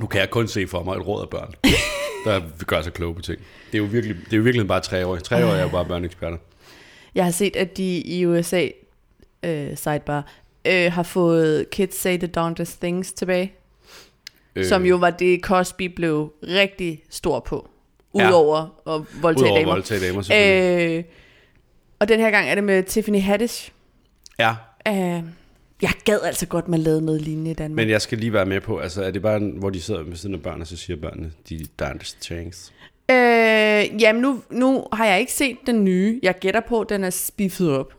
Nu 0.00 0.06
kan 0.06 0.20
jeg 0.20 0.30
kun 0.30 0.48
se 0.48 0.66
for 0.66 0.82
mig 0.82 0.96
et 0.96 1.06
råd 1.06 1.22
af 1.22 1.28
børn, 1.28 1.54
der 2.26 2.64
gør 2.66 2.82
sig 2.82 2.92
kloge 2.92 3.14
på 3.14 3.20
ting. 3.22 3.38
Det 3.72 3.78
er 3.78 3.82
jo 3.82 3.88
virkelig, 3.88 4.16
det 4.24 4.32
er 4.32 4.36
jo 4.36 4.42
virkelig 4.42 4.68
bare 4.68 4.80
treårige. 4.80 5.22
Treårige 5.22 5.58
er 5.58 5.62
jo 5.62 5.68
bare 5.68 5.84
børneeksperter. 5.84 6.36
Jeg 7.14 7.24
har 7.24 7.30
set, 7.32 7.56
at 7.56 7.76
de 7.76 8.00
i 8.00 8.26
USA, 8.26 8.68
øh, 9.42 9.76
sidebar, 9.76 10.26
øh, 10.64 10.92
har 10.92 11.02
fået 11.02 11.70
Kids 11.70 11.98
Say 12.00 12.18
the 12.18 12.26
Darndest 12.26 12.80
Things 12.80 13.12
tilbage. 13.12 13.52
Øh. 14.56 14.64
Som 14.64 14.84
jo 14.86 14.96
var 14.96 15.10
det, 15.10 15.40
Cosby 15.40 15.82
blev 15.82 16.32
rigtig 16.42 17.02
stor 17.10 17.40
på. 17.40 17.68
Ja. 18.14 18.28
Udover 18.28 18.58
at 18.96 19.22
voldtage 19.22 19.44
Udover 19.46 19.58
damer. 19.58 19.72
voldtage 19.72 20.06
damer. 20.06 20.98
Øh, 20.98 21.04
og 21.98 22.08
den 22.08 22.20
her 22.20 22.30
gang 22.30 22.48
er 22.48 22.54
det 22.54 22.64
med 22.64 22.82
Tiffany 22.82 23.20
Haddish. 23.20 23.70
Ja, 24.38 24.54
Øh, 24.88 25.22
jeg 25.82 25.90
gad 26.04 26.20
altså 26.22 26.46
godt, 26.46 26.68
man 26.68 26.80
lavede 26.80 27.02
noget 27.02 27.22
lignende 27.22 27.50
i 27.50 27.54
Danmark. 27.54 27.76
men 27.76 27.90
jeg 27.90 28.02
skal 28.02 28.18
lige 28.18 28.32
være 28.32 28.46
med 28.46 28.60
på, 28.60 28.78
altså 28.78 29.02
er 29.02 29.10
det 29.10 29.22
bare, 29.22 29.38
hvor 29.38 29.70
de 29.70 29.80
sidder 29.80 30.02
ved 30.02 30.16
siden 30.16 30.34
af 30.34 30.42
børn, 30.42 30.60
og 30.60 30.66
så 30.66 30.76
siger 30.76 30.96
børnene, 30.96 31.32
de 31.48 31.66
darndest 31.78 32.20
things. 32.20 32.72
Øh, 33.10 34.02
jamen, 34.02 34.22
nu, 34.22 34.42
nu 34.50 34.84
har 34.92 35.06
jeg 35.06 35.20
ikke 35.20 35.32
set 35.32 35.56
den 35.66 35.84
nye. 35.84 36.20
Jeg 36.22 36.38
gætter 36.38 36.60
på, 36.60 36.80
at 36.80 36.88
den 36.88 37.04
er 37.04 37.10
spiffet 37.10 37.70
op. 37.70 37.94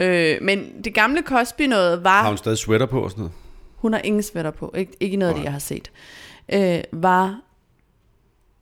Øh, 0.00 0.36
men 0.42 0.84
det 0.84 0.94
gamle 0.94 1.22
Cosby 1.22 1.62
noget 1.62 2.04
var... 2.04 2.22
Har 2.22 2.28
hun 2.28 2.38
stadig 2.38 2.58
sweater 2.58 2.86
på 2.86 3.00
og 3.00 3.10
sådan 3.10 3.20
noget? 3.20 3.32
Hun 3.76 3.92
har 3.92 4.00
ingen 4.00 4.22
sweater 4.22 4.50
på. 4.50 4.74
Ikke, 4.76 4.92
ikke 5.00 5.16
noget 5.16 5.32
af 5.32 5.36
det, 5.36 5.44
jeg 5.44 5.52
har 5.52 5.58
set. 5.58 5.90
Øh, 6.52 6.80
var... 6.92 7.40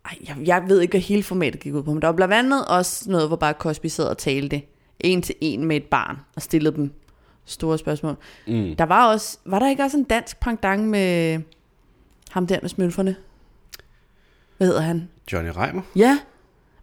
Ej, 0.04 0.18
jeg, 0.28 0.36
jeg 0.44 0.64
ved 0.68 0.80
ikke, 0.80 0.92
hvad 0.92 1.00
hele 1.00 1.22
formatet 1.22 1.60
gik 1.60 1.74
ud 1.74 1.82
på, 1.82 1.92
men 1.92 2.02
der 2.02 2.08
var 2.08 2.16
blandt 2.16 2.34
andet 2.34 2.66
også 2.66 3.10
noget, 3.10 3.28
hvor 3.28 3.36
bare 3.36 3.52
Cosby 3.52 3.86
sad 3.86 4.04
og 4.04 4.18
talte 4.18 4.62
en 5.00 5.22
til 5.22 5.34
en 5.40 5.64
med 5.64 5.76
et 5.76 5.84
barn 5.84 6.16
og 6.36 6.42
stillede 6.42 6.76
dem 6.76 6.92
store 7.44 7.78
spørgsmål. 7.78 8.16
Mm. 8.46 8.76
Der 8.76 8.84
var 8.84 9.06
også, 9.12 9.38
var 9.44 9.58
der 9.58 9.68
ikke 9.68 9.82
også 9.82 9.96
en 9.96 10.04
dansk 10.04 10.40
pendant 10.40 10.82
med 10.88 11.40
ham 12.30 12.46
der 12.46 12.58
med 12.62 12.68
smølferne? 12.68 13.16
Hvad 14.56 14.66
hedder 14.66 14.80
han? 14.82 15.08
Johnny 15.32 15.50
Reimer? 15.56 15.82
Ja. 15.96 16.18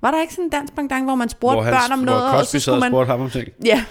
Var 0.02 0.12
der 0.12 0.22
ikke 0.22 0.34
sådan 0.34 0.46
en 0.46 0.50
dansk 0.50 0.76
pendant, 0.76 1.06
hvor 1.06 1.16
man 1.16 1.30
spurgte 1.30 1.56
hvor 1.56 1.64
han, 1.64 1.74
børn 1.74 1.92
om 1.92 2.00
noget, 2.00 2.22
hvor 2.22 2.30
og 2.30 2.40
Cosby 2.40 2.58
så 2.58 2.58
og 2.58 2.62
skulle 2.62 2.80
man... 2.80 2.92
spurgte 2.92 3.12
ham 3.12 3.22
om 3.22 3.30
ting. 3.30 3.48
Ja. 3.66 3.86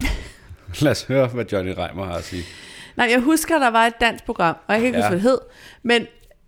Lad 0.82 0.90
os 0.92 1.04
høre, 1.04 1.26
hvad 1.28 1.44
Johnny 1.52 1.74
Reimer 1.78 2.04
har 2.04 2.14
at 2.14 2.24
sige. 2.24 2.42
Nej, 2.96 3.08
jeg 3.10 3.20
husker, 3.20 3.58
der 3.58 3.68
var 3.68 3.86
et 3.86 4.00
dansk 4.00 4.24
program, 4.24 4.56
og 4.66 4.72
jeg 4.74 4.80
kan 4.80 4.86
ikke 4.86 4.98
Ja. 4.98 5.04
huske, 5.04 5.08
hvad 5.08 5.18
det 5.18 5.30
hed. 5.30 5.38
Men, 5.82 6.06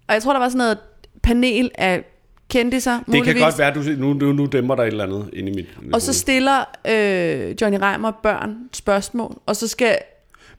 og 0.09 0.15
jeg 0.15 0.23
tror, 0.23 0.33
der 0.33 0.41
var 0.41 0.49
sådan 0.49 0.59
noget 0.59 0.79
panel 1.23 1.71
af 1.75 2.05
kendiser, 2.51 2.93
Det 2.97 3.05
kan 3.07 3.15
muligvis. 3.17 3.43
godt 3.43 3.59
være, 3.59 3.75
du, 3.75 3.81
nu, 4.01 4.13
nu, 4.13 4.33
nu 4.33 4.47
dæmmer 4.47 4.75
der 4.75 4.83
et 4.83 4.87
eller 4.87 5.05
andet 5.05 5.31
inde 5.33 5.53
i 5.53 5.55
mit 5.55 5.67
Og 5.93 6.03
så 6.03 6.13
stiller 6.13 6.59
øh, 6.89 7.55
Johnny 7.63 7.79
Reimer 7.83 8.11
børn 8.23 8.57
spørgsmål, 8.73 9.37
og 9.47 9.57
så 9.57 9.69
skal... 9.69 9.99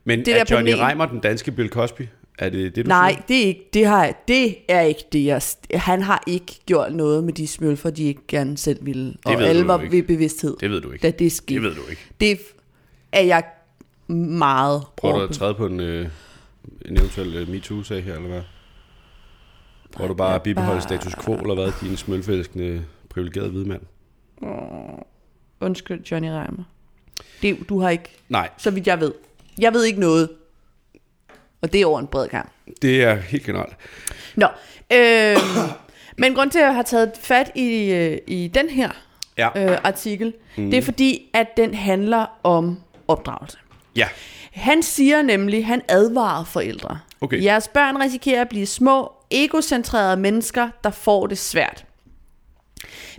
Men 0.04 0.18
det 0.18 0.26
det 0.26 0.40
er 0.40 0.44
der 0.44 0.56
Johnny 0.56 0.70
panel- 0.72 0.80
Reimer 0.80 1.06
den 1.06 1.20
danske 1.20 1.52
Bill 1.52 1.68
Cosby? 1.68 2.02
Er 2.38 2.48
det 2.48 2.76
det, 2.76 2.84
du 2.84 2.88
Nej, 2.88 3.10
siger? 3.12 3.22
det 3.28 3.42
er 3.42 3.46
ikke 3.46 3.68
det, 3.74 3.86
har 3.86 4.12
det 4.28 4.56
er 4.68 4.80
ikke 4.80 5.04
det. 5.12 5.24
Jeg, 5.24 5.42
han 5.74 6.02
har 6.02 6.22
ikke 6.26 6.60
gjort 6.66 6.94
noget 6.94 7.24
med 7.24 7.32
de 7.32 7.46
smølfer, 7.46 7.90
de 7.90 8.04
ikke 8.04 8.20
gerne 8.28 8.58
selv 8.58 8.78
ville. 8.86 9.14
Og 9.24 9.38
ved 9.38 9.46
alle 9.46 9.66
var 9.66 9.76
ved 9.76 10.02
bevidsthed, 10.02 10.56
Det 10.60 10.70
ved 10.70 10.80
du 10.80 10.90
ikke. 10.92 11.02
da 11.02 11.10
det 11.10 11.32
skete. 11.32 11.54
Det 11.54 11.62
ved 11.62 11.74
du 11.74 11.80
ikke. 11.90 12.02
Det 12.20 12.38
er 13.12 13.22
jeg 13.22 13.42
meget 14.08 14.82
Prøver 14.96 15.16
du 15.18 15.22
at 15.24 15.30
træde 15.30 15.54
på 15.54 15.66
en, 15.66 15.80
øh, 15.80 16.08
en 16.86 16.96
eventuel 16.98 17.42
uh, 17.42 17.48
MeToo-sag 17.48 18.02
her, 18.04 18.14
eller 18.14 18.28
hvad? 18.28 18.40
Prøver 19.92 20.08
du 20.08 20.14
bare 20.14 20.34
at 20.34 20.42
bibeholde 20.42 20.80
status 20.80 21.14
quo, 21.24 21.34
eller 21.34 21.54
hvad? 21.54 21.72
Din 21.80 21.96
smølfælskende, 21.96 22.84
privilegerede 23.10 23.50
hvide 23.50 23.68
mand? 23.68 23.80
Undskyld, 25.60 26.04
Johnny 26.10 26.28
Reimer. 26.28 26.64
Det, 27.42 27.58
du 27.68 27.80
har 27.80 27.90
ikke, 27.90 28.16
Nej, 28.28 28.48
så 28.58 28.70
vidt 28.70 28.86
jeg 28.86 29.00
ved. 29.00 29.12
Jeg 29.58 29.72
ved 29.72 29.84
ikke 29.84 30.00
noget. 30.00 30.28
Og 31.62 31.72
det 31.72 31.80
er 31.80 31.86
over 31.86 32.00
en 32.00 32.06
bred 32.06 32.28
kamp. 32.28 32.50
det 32.82 33.02
er 33.02 33.14
helt 33.14 33.44
generelt. 33.44 33.76
Nå, 34.36 34.46
øh, 34.92 35.36
men 36.18 36.34
grund 36.34 36.50
til, 36.50 36.58
at 36.58 36.64
jeg 36.64 36.74
har 36.74 36.82
taget 36.82 37.12
fat 37.20 37.50
i, 37.54 37.92
øh, 37.92 38.18
i 38.26 38.48
den 38.54 38.68
her 38.68 38.90
Ja. 39.38 39.48
øh, 39.72 39.78
artikel, 39.84 40.34
mm. 40.56 40.70
det 40.70 40.78
er 40.78 40.82
fordi, 40.82 41.30
at 41.34 41.46
den 41.56 41.74
handler 41.74 42.26
om 42.42 42.80
opdragelse. 43.08 43.58
Ja. 43.96 44.08
Han 44.52 44.82
siger 44.82 45.22
nemlig, 45.22 45.66
han 45.66 45.82
advarer 45.88 46.44
forældre. 46.44 46.98
Okay. 47.20 47.44
Jeres 47.44 47.68
børn 47.68 47.96
risikerer 47.96 48.40
at 48.40 48.48
blive 48.48 48.66
små, 48.66 49.12
egocentrerede 49.30 50.16
mennesker, 50.16 50.68
der 50.84 50.90
får 50.90 51.26
det 51.26 51.38
svært. 51.38 51.84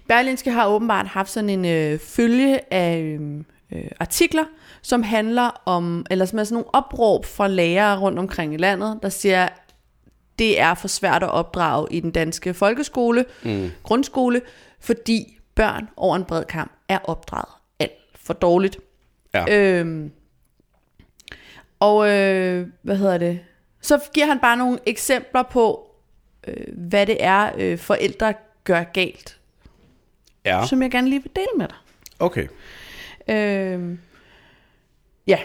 Berlinske 0.07 0.51
har 0.51 0.67
åbenbart 0.67 1.07
haft 1.07 1.31
sådan 1.31 1.49
en 1.49 1.65
øh, 1.65 1.99
følge 1.99 2.73
af 2.73 2.97
øh, 2.97 3.43
øh, 3.71 3.91
artikler, 3.99 4.43
som 4.81 5.03
handler 5.03 5.61
om, 5.65 6.05
eller 6.09 6.25
som 6.25 6.39
er 6.39 6.43
sådan 6.43 6.53
nogle 6.53 6.75
opråb 6.75 7.25
fra 7.25 7.47
lærere 7.47 7.99
rundt 7.99 8.19
omkring 8.19 8.53
i 8.53 8.57
landet, 8.57 8.99
der 9.01 9.09
siger, 9.09 9.47
det 10.39 10.59
er 10.59 10.73
for 10.73 10.87
svært 10.87 11.23
at 11.23 11.29
opdrage 11.29 11.87
i 11.91 11.99
den 11.99 12.11
danske 12.11 12.53
folkeskole, 12.53 13.25
mm. 13.43 13.71
grundskole, 13.83 14.41
fordi 14.79 15.37
børn 15.55 15.89
over 15.97 16.15
en 16.15 16.25
bred 16.25 16.45
kamp 16.45 16.71
er 16.89 16.97
opdraget 17.03 17.49
alt 17.79 17.91
for 18.15 18.33
dårligt. 18.33 18.77
Ja. 19.33 19.45
Øhm, 19.57 20.11
og 21.79 22.09
øh, 22.09 22.67
hvad 22.81 22.97
hedder 22.97 23.17
det? 23.17 23.39
Så 23.81 23.99
giver 24.13 24.25
han 24.25 24.39
bare 24.39 24.57
nogle 24.57 24.79
eksempler 24.85 25.43
på, 25.43 25.90
øh, 26.47 26.65
hvad 26.73 27.05
det 27.05 27.17
er, 27.19 27.51
øh, 27.57 27.77
forældre 27.77 28.33
gør 28.63 28.83
galt, 28.83 29.39
ja. 30.45 30.65
som 30.65 30.81
jeg 30.81 30.91
gerne 30.91 31.09
lige 31.09 31.23
vil 31.23 31.31
dele 31.35 31.57
med 31.57 31.67
dig. 31.67 31.77
Okay. 32.19 32.47
Øh, 33.27 33.97
ja. 35.27 35.39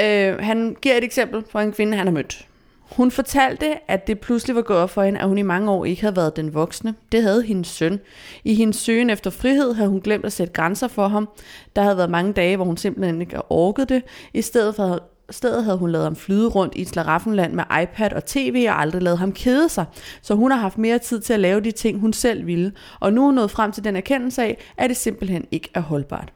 Øh, 0.00 0.38
han 0.38 0.76
giver 0.82 0.94
et 0.94 1.04
eksempel 1.04 1.44
for 1.50 1.60
en 1.60 1.72
kvinde, 1.72 1.96
han 1.96 2.06
har 2.06 2.12
mødt. 2.12 2.48
Hun 2.96 3.10
fortalte, 3.10 3.90
at 3.90 4.06
det 4.06 4.20
pludselig 4.20 4.56
var 4.56 4.62
gået 4.62 4.78
op 4.78 4.90
for 4.90 5.02
hende, 5.02 5.20
at 5.20 5.28
hun 5.28 5.38
i 5.38 5.42
mange 5.42 5.70
år 5.70 5.84
ikke 5.84 6.00
havde 6.00 6.16
været 6.16 6.36
den 6.36 6.54
voksne. 6.54 6.94
Det 7.12 7.22
havde 7.22 7.42
hendes 7.42 7.68
søn. 7.68 8.00
I 8.44 8.54
hendes 8.54 8.76
søgen 8.76 9.10
efter 9.10 9.30
frihed 9.30 9.74
havde 9.74 9.88
hun 9.88 10.00
glemt 10.00 10.24
at 10.24 10.32
sætte 10.32 10.52
grænser 10.52 10.88
for 10.88 11.08
ham. 11.08 11.28
Der 11.76 11.82
havde 11.82 11.96
været 11.96 12.10
mange 12.10 12.32
dage, 12.32 12.56
hvor 12.56 12.64
hun 12.64 12.76
simpelthen 12.76 13.20
ikke 13.20 13.42
orket 13.50 13.88
det. 13.88 14.02
I 14.34 14.42
stedet 14.42 14.74
for 14.74 15.02
stedet 15.30 15.64
havde 15.64 15.78
hun 15.78 15.90
lavet 15.90 16.04
ham 16.04 16.16
flyde 16.16 16.48
rundt 16.48 16.74
i 16.76 16.82
et 16.82 16.88
slaraffenland 16.88 17.52
med 17.52 17.64
iPad 17.82 18.12
og 18.12 18.24
tv 18.24 18.66
og 18.68 18.80
aldrig 18.80 19.02
lavet 19.02 19.18
ham 19.18 19.32
kede 19.32 19.68
sig. 19.68 19.84
Så 20.22 20.34
hun 20.34 20.50
har 20.50 20.58
haft 20.58 20.78
mere 20.78 20.98
tid 20.98 21.20
til 21.20 21.32
at 21.32 21.40
lave 21.40 21.60
de 21.60 21.70
ting, 21.70 22.00
hun 22.00 22.12
selv 22.12 22.46
ville. 22.46 22.72
Og 23.00 23.12
nu 23.12 23.20
er 23.20 23.24
hun 23.24 23.34
nået 23.34 23.50
frem 23.50 23.72
til 23.72 23.84
den 23.84 23.96
erkendelse 23.96 24.42
af, 24.42 24.58
at 24.76 24.90
det 24.90 24.96
simpelthen 24.96 25.46
ikke 25.50 25.70
er 25.74 25.80
holdbart. 25.80 26.32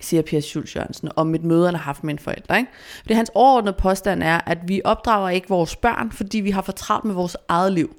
siger 0.00 0.22
Per 0.22 0.40
Schultz 0.40 0.76
Jørgensen, 0.76 1.10
om 1.16 1.34
et 1.34 1.44
møde, 1.44 1.64
han 1.64 1.74
har 1.74 1.82
haft 1.82 2.04
med 2.04 2.14
en 2.14 2.18
forælder. 2.18 2.56
Ikke? 2.56 2.70
Fordi 3.00 3.14
hans 3.14 3.30
overordnede 3.34 3.76
påstand 3.78 4.22
er, 4.22 4.40
at 4.46 4.58
vi 4.66 4.80
opdrager 4.84 5.28
ikke 5.28 5.48
vores 5.48 5.76
børn, 5.76 6.12
fordi 6.12 6.40
vi 6.40 6.50
har 6.50 6.62
for 6.62 6.72
travlt 6.72 7.04
med 7.04 7.14
vores 7.14 7.36
eget 7.48 7.72
liv. 7.72 7.96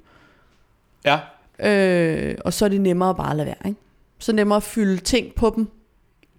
Ja. 1.05 1.19
Øh, 1.59 2.37
og 2.45 2.53
så 2.53 2.65
er 2.65 2.69
det 2.69 2.81
nemmere 2.81 3.15
bare 3.15 3.29
at 3.29 3.35
lade 3.35 3.45
være. 3.45 3.67
Ikke? 3.67 3.79
Så 4.19 4.31
er 4.31 4.35
nemmere 4.35 4.57
at 4.57 4.63
fylde 4.63 4.97
ting 4.97 5.35
på 5.35 5.53
dem. 5.55 5.67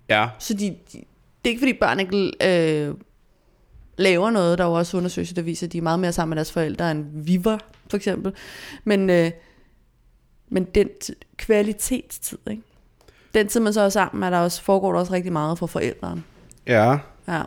Ja. 0.09 0.29
Så 0.39 0.55
de, 0.55 0.77
de, 0.93 0.99
det 1.45 1.45
er 1.45 1.49
ikke 1.49 1.61
fordi 1.61 1.73
børn 1.73 2.01
ikke 2.01 2.33
øh, 2.89 2.95
laver 3.97 4.31
noget. 4.31 4.59
Der 4.59 4.65
er 4.65 4.69
jo 4.69 4.75
også 4.75 4.97
undersøgelser, 4.97 5.35
der 5.35 5.43
viser, 5.43 5.67
at 5.67 5.73
de 5.73 5.79
er 5.79 5.83
meget 5.83 6.01
mere 6.01 6.13
sammen 6.13 6.31
med 6.31 6.37
deres 6.37 6.53
forældre, 6.53 6.91
end 6.91 7.07
vi 7.25 7.45
var, 7.45 7.61
for 7.91 7.97
eksempel. 7.97 8.33
Men, 8.85 9.11
øh, 9.11 9.31
men 10.49 10.65
den 10.65 10.89
kvalitetstid, 11.37 12.39
ikke? 12.51 12.63
Den 13.35 13.49
tid, 13.49 13.61
man 13.61 13.73
så 13.73 13.81
er 13.81 13.89
sammen, 13.89 14.23
er 14.23 14.31
der 14.31 14.39
også, 14.39 14.63
foregår 14.63 14.93
der 14.93 15.01
også 15.01 15.13
rigtig 15.13 15.33
meget 15.33 15.59
for 15.59 15.67
forældrene. 15.67 16.23
Ja. 16.67 16.99
Ja. 17.29 17.43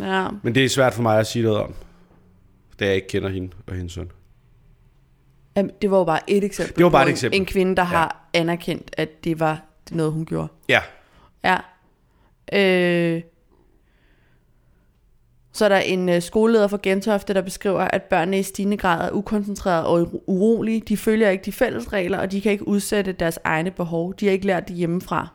Ja. 0.00 0.28
Men 0.42 0.54
det 0.54 0.64
er 0.64 0.68
svært 0.68 0.94
for 0.94 1.02
mig 1.02 1.18
at 1.18 1.26
sige 1.26 1.42
noget 1.42 1.58
om. 1.58 1.74
Da 2.80 2.86
jeg 2.86 2.94
ikke 2.94 3.08
kender 3.08 3.28
hende 3.28 3.50
og 3.66 3.74
hendes 3.74 3.92
søn. 3.92 4.10
Jamen, 5.56 5.70
det 5.82 5.90
var 5.90 5.98
jo 5.98 6.04
bare 6.04 6.30
et 6.30 6.44
eksempel. 6.44 6.76
Det 6.76 6.84
var 6.84 6.90
bare 6.90 7.02
et 7.02 7.06
en- 7.06 7.12
eksempel. 7.12 7.40
En 7.40 7.46
kvinde, 7.46 7.76
der 7.76 7.82
Ja. 7.82 7.88
har 7.88 8.28
anerkendt, 8.34 8.90
at 8.96 9.24
det 9.24 9.40
var 9.40 9.60
noget, 9.90 10.12
hun 10.12 10.26
gjorde. 10.26 10.48
Ja. 10.68 10.80
Ja. 11.44 11.56
Øh, 12.52 13.22
så 15.52 15.64
er 15.64 15.68
der 15.68 15.78
en 15.78 16.08
øh, 16.08 16.22
skoleleder 16.22 16.68
fra 16.68 16.78
Gentofte, 16.82 17.34
der 17.34 17.40
beskriver, 17.42 17.80
at 17.80 18.02
børnene 18.02 18.38
i 18.38 18.42
stigende 18.42 18.76
grad 18.76 19.08
er 19.08 19.12
ukoncentrerede 19.12 19.86
og 19.86 20.00
uro- 20.02 20.24
urolige. 20.26 20.80
De 20.88 20.96
følger 20.96 21.30
ikke 21.30 21.44
de 21.44 21.52
fælles 21.52 21.92
regler, 21.92 22.18
og 22.18 22.32
de 22.32 22.40
kan 22.40 22.52
ikke 22.52 22.68
udsætte 22.68 23.12
deres 23.12 23.38
egne 23.44 23.70
behov. 23.70 24.14
De 24.14 24.24
har 24.26 24.32
ikke 24.32 24.46
lært 24.46 24.68
det 24.68 24.76
hjemmefra. 24.76 25.28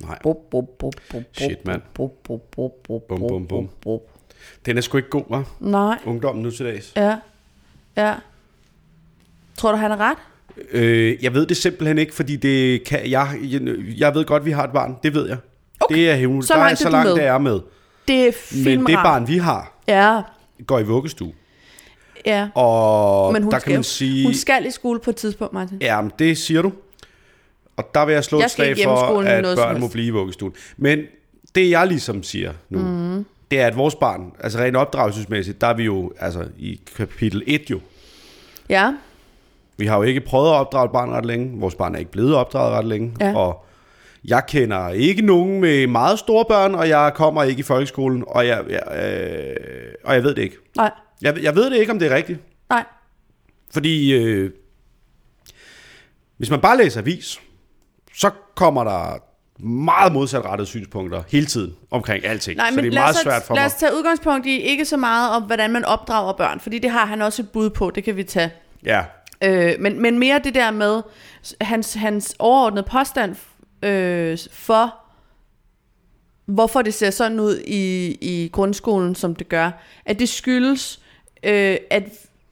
Nej. 0.00 0.18
Bup, 0.22 0.36
bup, 0.50 0.64
bup, 0.78 0.94
bup, 1.10 1.22
Shit, 1.32 1.66
mand. 1.66 1.82
Bup, 1.94 2.10
bup, 2.24 2.40
bup, 2.56 2.72
bup, 2.84 3.02
Bum, 3.08 3.18
bum, 3.28 3.46
bum. 3.46 3.68
bup. 3.82 4.00
Den 4.66 4.76
er 4.76 4.80
sgu 4.80 4.96
ikke 4.96 5.10
god, 5.10 5.22
hva'? 5.30 5.44
Nej, 5.60 5.98
Ungdommen 6.06 6.42
nu 6.42 6.50
til 6.50 6.66
dags. 6.66 6.92
ja. 6.96 7.16
Ja. 7.96 8.14
Tror 9.56 9.70
du, 9.72 9.78
han 9.78 9.90
er 9.90 9.96
ret? 10.00 10.18
Øh, 10.70 11.24
jeg 11.24 11.34
ved 11.34 11.46
det 11.46 11.56
simpelthen 11.56 11.98
ikke, 11.98 12.14
fordi 12.14 12.36
det 12.36 12.84
kan, 12.84 13.10
jeg, 13.10 13.28
jeg, 13.42 13.60
jeg 13.98 14.14
ved 14.14 14.24
godt, 14.24 14.44
vi 14.44 14.50
har 14.50 14.64
et 14.64 14.72
barn. 14.72 14.96
Det 15.02 15.14
ved 15.14 15.28
jeg. 15.28 15.36
Okay. 15.80 15.94
Det 15.94 16.10
er 16.10 16.16
hævn. 16.16 16.42
Så 16.42 16.54
langt 16.54 16.72
er 16.72 16.76
så 16.76 16.90
langt, 16.90 17.10
det 17.16 17.24
er 17.24 17.38
med. 17.38 17.60
Det 18.10 18.26
er 18.28 18.64
Men 18.64 18.86
det 18.86 18.94
barn, 18.94 19.28
vi 19.28 19.38
har, 19.38 19.72
Ja, 19.88 20.20
går 20.66 20.78
i 20.78 20.82
vuggestue. 20.82 21.32
ja. 22.26 22.48
Og 22.54 23.32
Men 23.32 23.42
hun 23.42 23.52
der 23.52 23.58
skal, 23.58 23.70
kan 23.70 23.76
man 23.78 23.84
sige... 23.84 24.24
hun 24.24 24.34
skal 24.34 24.66
i 24.66 24.70
skole 24.70 25.00
på 25.00 25.10
et 25.10 25.16
tidspunkt, 25.16 25.54
Martin. 25.54 25.78
Ja, 25.80 26.00
men 26.00 26.12
det 26.18 26.38
siger 26.38 26.62
du. 26.62 26.72
Og 27.76 27.94
der 27.94 28.04
vil 28.04 28.12
jeg 28.12 28.24
slå 28.24 28.38
Jeg 28.38 28.44
et 28.44 28.50
slag 28.50 28.76
for, 28.84 29.20
at 29.22 29.44
børn 29.56 29.80
må 29.80 29.88
blive 29.88 30.06
i 30.06 30.10
vuggestuen. 30.10 30.52
Men 30.76 30.98
det 31.54 31.70
jeg 31.70 31.86
ligesom 31.86 32.22
siger 32.22 32.52
nu, 32.68 32.78
mm. 32.78 33.24
det 33.50 33.60
er, 33.60 33.66
at 33.66 33.76
vores 33.76 33.94
barn, 33.94 34.32
altså 34.40 34.58
rent 34.58 34.76
opdragelsesmæssigt, 34.76 35.60
der 35.60 35.66
er 35.66 35.74
vi 35.74 35.84
jo 35.84 36.12
altså 36.20 36.44
i 36.58 36.80
kapitel 36.96 37.42
1 37.46 37.62
jo. 37.70 37.80
Ja, 38.68 38.92
Vi 39.76 39.86
har 39.86 39.96
jo 39.96 40.02
ikke 40.02 40.20
prøvet 40.20 40.48
at 40.48 40.54
opdrage 40.54 40.84
et 40.84 40.92
barn 40.92 41.10
ret 41.10 41.26
længe. 41.26 41.60
Vores 41.60 41.74
barn 41.74 41.94
er 41.94 41.98
ikke 41.98 42.10
blevet 42.10 42.34
opdraget 42.34 42.72
ret 42.72 42.84
længe. 42.84 43.12
Ja. 43.20 43.36
Og 43.36 43.64
jeg 44.24 44.42
kender 44.48 44.88
ikke 44.88 45.22
nogen 45.22 45.60
med 45.60 45.86
meget 45.86 46.18
store 46.18 46.44
børn, 46.48 46.74
og 46.74 46.88
jeg 46.88 47.12
kommer 47.14 47.42
ikke 47.42 47.60
i 47.60 47.62
folkeskolen, 47.62 48.24
og 48.26 48.46
jeg, 48.46 48.64
jeg, 48.68 48.82
øh, 49.04 49.56
og 50.04 50.14
jeg 50.14 50.22
ved 50.22 50.34
det 50.34 50.42
ikke. 50.42 50.56
nej, 50.76 50.90
Jeg, 51.22 51.42
jeg 51.42 51.54
ved 51.56 51.70
det 51.70 51.76
ikke, 51.76 51.92
om 51.92 51.98
det 51.98 52.12
er 52.12 52.16
rigtigt. 52.16 52.38
nej. 52.70 52.84
Fordi 53.72 54.12
øh, 54.12 54.50
hvis 56.36 56.50
man 56.50 56.60
bare 56.60 56.76
læser 56.76 57.00
avis, 57.00 57.40
så 58.14 58.30
kommer 58.54 58.84
der 58.84 59.18
meget 59.64 60.12
modsatrettede 60.12 60.66
synspunkter 60.66 61.22
hele 61.28 61.46
tiden 61.46 61.74
omkring 61.90 62.24
alting. 62.24 62.56
Nej, 62.56 62.70
så 62.70 62.76
men 62.76 62.84
det 62.84 62.90
er 62.90 63.00
meget 63.00 63.16
os, 63.16 63.22
svært 63.22 63.42
for 63.42 63.54
lad 63.54 63.64
os 63.64 63.74
tage 63.74 63.92
udgangspunkt 63.96 64.46
i 64.46 64.60
ikke 64.60 64.84
så 64.84 64.96
meget 64.96 65.30
om, 65.30 65.42
hvordan 65.42 65.70
man 65.70 65.84
opdrager 65.84 66.32
børn, 66.32 66.60
fordi 66.60 66.78
det 66.78 66.90
har 66.90 67.06
han 67.06 67.22
også 67.22 67.42
et 67.42 67.50
bud 67.50 67.70
på, 67.70 67.90
det 67.94 68.04
kan 68.04 68.16
vi 68.16 68.22
tage. 68.24 68.50
Ja, 68.84 69.04
Øh, 69.44 69.74
men, 69.80 70.02
men 70.02 70.18
mere 70.18 70.40
det 70.44 70.54
der 70.54 70.70
med 70.70 71.02
hans, 71.60 71.94
hans 71.94 72.36
overordnede 72.38 72.86
påstand 72.90 73.36
øh, 73.82 74.38
for, 74.50 74.94
hvorfor 76.46 76.82
det 76.82 76.94
ser 76.94 77.10
sådan 77.10 77.40
ud 77.40 77.58
i, 77.66 78.06
i 78.20 78.48
grundskolen, 78.52 79.14
som 79.14 79.34
det 79.34 79.48
gør, 79.48 79.70
at 80.04 80.18
det 80.18 80.28
skyldes, 80.28 81.00
øh, 81.42 81.76
at 81.90 82.04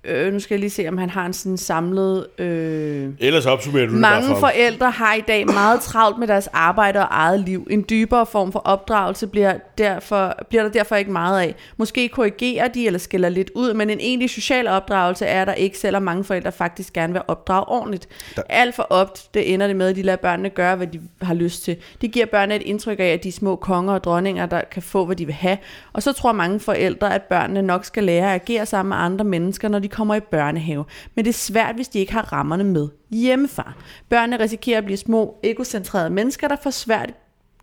øh, 0.04 0.32
nu 0.32 0.40
skal 0.40 0.54
jeg 0.54 0.60
lige 0.60 0.70
se, 0.70 0.88
om 0.88 0.98
han 0.98 1.10
har 1.10 1.26
en 1.26 1.32
sådan 1.32 1.56
samlet... 1.56 2.26
Øh, 2.38 3.08
ellers 3.20 3.46
opsummerer 3.46 3.86
du 3.86 3.92
det 3.92 4.00
Mange 4.00 4.28
bare 4.28 4.34
for. 4.36 4.40
forældre 4.40 4.90
har 4.90 5.14
i 5.14 5.20
dag 5.20 5.46
meget 5.46 5.80
travlt 5.80 6.18
med 6.18 6.26
deres 6.28 6.46
arbejde 6.52 6.98
og 7.00 7.06
eget 7.10 7.40
liv. 7.40 7.66
En 7.70 7.84
dybere 7.90 8.26
form 8.26 8.52
for 8.52 8.58
opdragelse 8.58 9.26
bliver, 9.26 9.54
derfor, 9.78 10.34
bliver 10.48 10.62
der 10.62 10.70
derfor 10.70 10.96
ikke 10.96 11.10
meget 11.12 11.40
af. 11.40 11.54
Måske 11.76 12.08
korrigerer 12.08 12.68
de 12.68 12.86
eller 12.86 12.98
skiller 12.98 13.28
lidt 13.28 13.50
ud, 13.54 13.74
men 13.74 13.90
en 13.90 14.00
egentlig 14.00 14.30
social 14.30 14.66
opdragelse 14.68 15.26
er 15.26 15.44
der 15.44 15.52
ikke, 15.54 15.78
selvom 15.78 16.02
mange 16.02 16.24
forældre 16.24 16.52
faktisk 16.52 16.92
gerne 16.92 17.12
vil 17.12 17.22
opdrage 17.28 17.68
ordentligt. 17.68 18.08
Der- 18.36 18.42
Alt 18.48 18.74
for 18.74 18.86
opt, 18.90 19.34
det 19.34 19.54
ender 19.54 19.66
det 19.66 19.76
med, 19.76 19.88
at 19.88 19.96
de 19.96 20.02
lader 20.02 20.16
børnene 20.16 20.50
gøre, 20.50 20.76
hvad 20.76 20.86
de 20.86 21.00
har 21.22 21.34
lyst 21.34 21.64
til. 21.64 21.76
Det 22.00 22.10
giver 22.12 22.26
børnene 22.26 22.56
et 22.56 22.62
indtryk 22.62 23.00
af, 23.00 23.04
at 23.04 23.24
de 23.24 23.32
små 23.32 23.56
konger 23.56 23.94
og 23.94 24.04
dronninger, 24.04 24.46
der 24.46 24.60
kan 24.72 24.82
få, 24.82 25.04
hvad 25.04 25.16
de 25.16 25.26
vil 25.26 25.34
have. 25.34 25.58
Og 25.92 26.02
så 26.02 26.12
tror 26.12 26.32
mange 26.32 26.60
forældre, 26.60 27.14
at 27.14 27.22
børnene 27.22 27.62
nok 27.62 27.84
skal 27.84 28.04
lære 28.04 28.34
at 28.34 28.40
agere 28.40 28.66
sammen 28.66 28.88
med 28.88 28.96
andre 28.96 29.24
mennesker, 29.24 29.68
når 29.68 29.78
de 29.78 29.87
kommer 29.88 30.14
i 30.14 30.20
børnehave. 30.20 30.84
Men 31.14 31.24
det 31.24 31.30
er 31.30 31.38
svært, 31.38 31.74
hvis 31.74 31.88
de 31.88 31.98
ikke 31.98 32.12
har 32.12 32.32
rammerne 32.32 32.64
med 32.64 32.88
hjemmefra. 33.10 33.72
Børnene 34.08 34.40
risikerer 34.40 34.78
at 34.78 34.84
blive 34.84 34.96
små, 34.96 35.36
egocentrerede 35.42 36.10
mennesker, 36.10 36.48
der 36.48 36.56
får, 36.62 36.70
svært, 36.70 37.10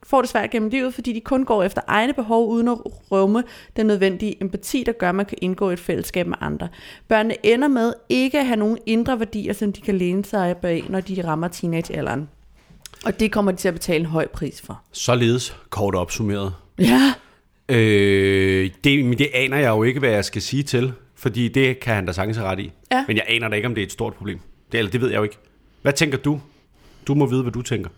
får 0.04 0.22
det 0.22 0.30
svært 0.30 0.50
gennem 0.50 0.70
livet, 0.70 0.94
fordi 0.94 1.14
de 1.14 1.22
kun 1.22 1.46
går 1.46 1.64
efter 1.64 1.82
egne 1.88 2.14
behov, 2.14 2.50
uden 2.50 2.68
at 2.68 2.78
rumme 3.12 3.44
den 3.78 3.86
nødvendige 3.86 4.42
empati, 4.42 4.84
der 4.86 4.92
gør, 4.92 5.10
at 5.10 5.16
man 5.16 5.26
kan 5.26 5.38
indgå 5.42 5.70
i 5.70 5.74
et 5.74 5.80
fællesskab 5.80 6.28
med 6.28 6.38
andre. 6.42 6.68
Børnene 7.08 7.46
ender 7.46 7.68
med 7.68 7.94
ikke 8.10 8.40
at 8.40 8.46
have 8.46 8.58
nogen 8.58 8.78
indre 8.86 9.20
værdier, 9.20 9.54
som 9.54 9.74
de 9.74 9.82
kan 9.82 9.98
læne 9.98 10.26
sig 10.26 10.58
bag, 10.58 10.84
når 10.90 11.00
de 11.02 11.28
rammer 11.28 11.48
teenagealderen. 11.48 12.30
Og 13.06 13.20
det 13.20 13.32
kommer 13.32 13.52
de 13.52 13.58
til 13.58 13.68
at 13.68 13.74
betale 13.74 14.00
en 14.00 14.06
høj 14.06 14.28
pris 14.28 14.62
for. 14.62 14.82
Således 14.92 15.56
kort 15.70 15.96
opsummeret. 15.96 16.54
Ja. 16.80 17.14
Øh, 17.70 18.70
det, 18.84 19.06
men 19.06 19.18
det 19.18 19.28
aner 19.34 19.58
jeg 19.58 19.70
jo 19.70 19.84
ikke, 19.84 20.00
hvad 20.00 20.10
jeg 20.10 20.26
skal 20.26 20.42
sige 20.42 20.64
til, 20.64 20.94
fordi 21.26 21.48
det 21.48 21.80
kan 21.80 21.96
han 21.96 22.06
da 22.06 22.12
sagtens 22.12 22.38
have 22.38 22.50
ret 22.50 22.60
i. 22.60 22.72
Ja. 22.92 23.06
Men 23.08 23.18
jeg 23.18 23.26
aner 23.28 23.48
da 23.48 23.56
ikke, 23.56 23.68
om 23.68 23.76
det 23.76 23.82
er 23.82 23.86
et 23.86 23.92
stort 23.92 24.14
problem. 24.14 24.40
Det, 24.72 24.78
eller 24.78 24.92
det 24.92 25.02
ved 25.02 25.10
jeg 25.10 25.18
jo 25.18 25.24
ikke. 25.24 25.38
Hvad 25.82 25.94
tænker 25.94 26.18
du? 26.18 26.42
Du 27.08 27.14
må 27.14 27.26
vide, 27.26 27.42
hvad 27.42 27.52
du 27.52 27.62
tænker. 27.62 27.90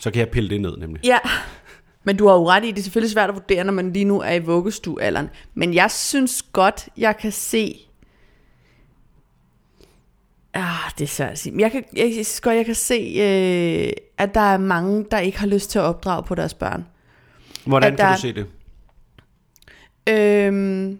Så 0.00 0.10
kan 0.10 0.20
jeg 0.20 0.28
pille 0.28 0.50
det 0.50 0.60
ned, 0.60 0.76
nemlig. 0.76 1.04
Ja, 1.04 1.18
men 2.04 2.16
du 2.16 2.26
har 2.26 2.34
jo 2.34 2.48
ret 2.50 2.64
i, 2.64 2.70
det 2.70 2.78
er 2.78 2.82
selvfølgelig 2.82 3.12
svært 3.12 3.28
at 3.28 3.34
vurdere, 3.34 3.64
når 3.64 3.72
man 3.72 3.92
lige 3.92 4.04
nu 4.04 4.20
er 4.20 4.32
i 4.32 4.38
vuggestuealderen. 4.38 5.28
Men 5.54 5.74
jeg 5.74 5.90
synes 5.90 6.42
godt, 6.52 6.88
jeg 6.96 7.16
kan 7.16 7.32
se... 7.32 7.78
Ah, 10.54 10.90
det 10.98 11.04
er 11.04 11.08
svært 11.08 11.30
at 11.32 11.38
sige. 11.38 11.52
Men 11.52 11.60
jeg, 11.60 11.72
kan, 11.72 11.84
jeg 11.96 12.10
synes 12.12 12.40
godt, 12.40 12.56
jeg 12.56 12.66
kan 12.66 12.74
se, 12.74 12.94
øh, 13.20 13.92
at 14.18 14.34
der 14.34 14.40
er 14.40 14.58
mange, 14.58 15.06
der 15.10 15.18
ikke 15.18 15.38
har 15.38 15.46
lyst 15.46 15.70
til 15.70 15.78
at 15.78 15.82
opdrage 15.82 16.22
på 16.22 16.34
deres 16.34 16.54
børn. 16.54 16.86
Hvordan 17.66 17.92
At 17.92 17.98
kan 17.98 18.06
der- 18.06 18.14
du 18.14 18.20
se 18.20 18.32
det? 18.34 18.46
Øhm, 20.08 20.98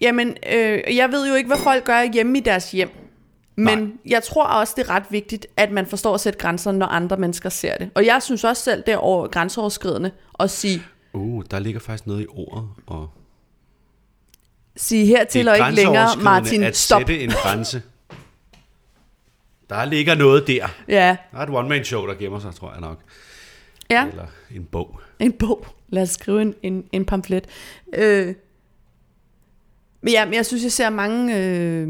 jamen, 0.00 0.36
øh, 0.52 0.96
jeg 0.96 1.12
ved 1.12 1.28
jo 1.28 1.34
ikke, 1.34 1.46
hvad 1.46 1.58
folk 1.58 1.84
gør 1.84 2.02
hjemme 2.12 2.38
i 2.38 2.40
deres 2.40 2.70
hjem. 2.70 2.90
Men 3.58 3.78
Nej. 3.78 3.88
jeg 4.06 4.22
tror 4.22 4.44
også, 4.44 4.74
det 4.76 4.82
er 4.84 4.90
ret 4.90 5.02
vigtigt, 5.10 5.46
at 5.56 5.70
man 5.70 5.86
forstår 5.86 6.14
at 6.14 6.20
sætte 6.20 6.38
grænser, 6.38 6.72
når 6.72 6.86
andre 6.86 7.16
mennesker 7.16 7.48
ser 7.48 7.76
det. 7.76 7.90
Og 7.94 8.06
jeg 8.06 8.22
synes 8.22 8.44
også 8.44 8.62
selv, 8.62 8.82
det 8.86 8.94
er 8.94 8.98
over 8.98 9.26
grænseoverskridende 9.28 10.10
at 10.40 10.50
sige, 10.50 10.82
Uh, 11.12 11.44
der 11.50 11.58
ligger 11.58 11.80
faktisk 11.80 12.06
noget 12.06 12.22
i 12.22 12.26
ordet. 12.28 12.68
Og 12.86 13.08
sige 14.76 15.06
hertil 15.06 15.48
og 15.48 15.56
ikke 15.56 15.70
længere, 15.70 16.08
Martin, 16.22 16.62
at 16.62 16.76
stop. 16.76 17.00
sætte 17.00 17.20
en 17.20 17.30
grænse. 17.30 17.82
Der 19.70 19.84
ligger 19.84 20.14
noget 20.14 20.46
der. 20.46 20.66
Ja, 20.88 21.16
Der 21.32 21.38
er 21.38 21.42
et 21.42 21.50
one-man-show, 21.50 22.06
der 22.06 22.14
gemmer 22.14 22.38
sig, 22.38 22.54
tror 22.54 22.72
jeg 22.72 22.80
nok. 22.80 22.98
ja, 23.90 24.06
Eller 24.06 24.26
en 24.54 24.64
bog. 24.64 25.00
en 25.18 25.32
bog. 25.32 25.66
Lad 25.88 26.02
os 26.02 26.10
skrive 26.10 26.42
en, 26.42 26.54
en, 26.62 26.84
en 26.92 27.04
pamflet. 27.04 27.44
Øh, 27.94 28.34
men 30.06 30.12
ja, 30.12 30.24
men 30.24 30.34
jeg 30.34 30.46
synes, 30.46 30.62
jeg 30.62 30.72
ser 30.72 30.90
mange... 30.90 31.38
Øh, 31.38 31.88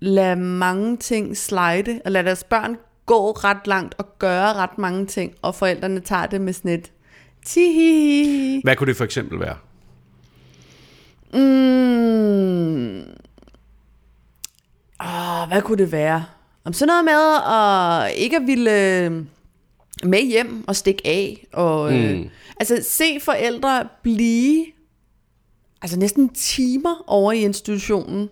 lade 0.00 0.36
mange 0.36 0.96
ting 0.96 1.36
slide, 1.36 2.00
og 2.04 2.12
lade 2.12 2.24
deres 2.24 2.44
børn 2.44 2.76
gå 3.06 3.30
ret 3.30 3.66
langt 3.66 3.94
og 3.98 4.18
gøre 4.18 4.52
ret 4.52 4.78
mange 4.78 5.06
ting, 5.06 5.34
og 5.42 5.54
forældrene 5.54 6.00
tager 6.00 6.26
det 6.26 6.40
med 6.40 6.52
sådan 6.52 6.70
et 6.70 6.92
tihi. 7.46 8.60
Hvad 8.64 8.76
kunne 8.76 8.86
det 8.86 8.96
for 8.96 9.04
eksempel 9.04 9.40
være? 9.40 9.56
Mm. 11.32 12.98
Åh, 15.04 15.48
hvad 15.48 15.62
kunne 15.62 15.78
det 15.78 15.92
være? 15.92 16.24
Om 16.64 16.72
sådan 16.72 16.88
noget 16.88 17.04
med 17.04 17.52
at 17.52 18.12
ikke 18.16 18.36
at 18.36 18.46
ville 18.46 19.00
øh, 19.04 19.12
med 20.04 20.26
hjem 20.26 20.64
og 20.68 20.76
stikke 20.76 21.02
af. 21.06 21.46
Og, 21.52 21.94
øh, 21.94 22.16
Mm. 22.16 22.28
Altså 22.60 22.78
se 22.82 23.20
forældre 23.20 23.88
blive 24.02 24.66
altså 25.82 25.98
næsten 25.98 26.28
timer 26.28 27.04
over 27.06 27.32
i 27.32 27.40
institutionen, 27.40 28.28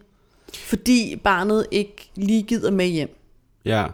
fordi 0.54 1.16
barnet 1.24 1.66
ikke 1.70 2.10
lige 2.14 2.42
gider 2.42 2.70
med 2.70 2.86
hjem. 2.86 3.18
Ja. 3.64 3.86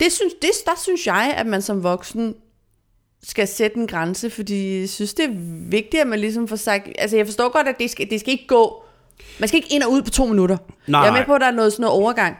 Det 0.00 0.12
synes, 0.12 0.32
det, 0.42 0.50
der 0.66 0.72
synes 0.82 1.06
jeg, 1.06 1.34
at 1.36 1.46
man 1.46 1.62
som 1.62 1.82
voksen 1.82 2.34
skal 3.22 3.48
sætte 3.48 3.76
en 3.76 3.86
grænse, 3.86 4.30
fordi 4.30 4.80
jeg 4.80 4.88
synes, 4.88 5.14
det 5.14 5.24
er 5.24 5.34
vigtigt, 5.70 6.00
at 6.00 6.06
man 6.06 6.18
ligesom 6.18 6.48
får 6.48 6.56
sagt... 6.56 6.88
Altså, 6.98 7.16
jeg 7.16 7.26
forstår 7.26 7.52
godt, 7.52 7.68
at 7.68 7.74
det 7.78 7.90
skal, 7.90 8.10
det 8.10 8.20
skal 8.20 8.32
ikke 8.32 8.46
gå... 8.46 8.84
Man 9.38 9.48
skal 9.48 9.56
ikke 9.56 9.74
ind 9.74 9.82
og 9.82 9.92
ud 9.92 10.02
på 10.02 10.10
to 10.10 10.26
minutter. 10.26 10.56
Nej, 10.86 11.00
jeg 11.00 11.08
er 11.08 11.12
med 11.12 11.24
på, 11.24 11.34
at 11.34 11.40
der 11.40 11.46
er 11.46 11.50
noget 11.50 11.72
sådan 11.72 11.82
noget 11.82 12.00
overgang. 12.00 12.36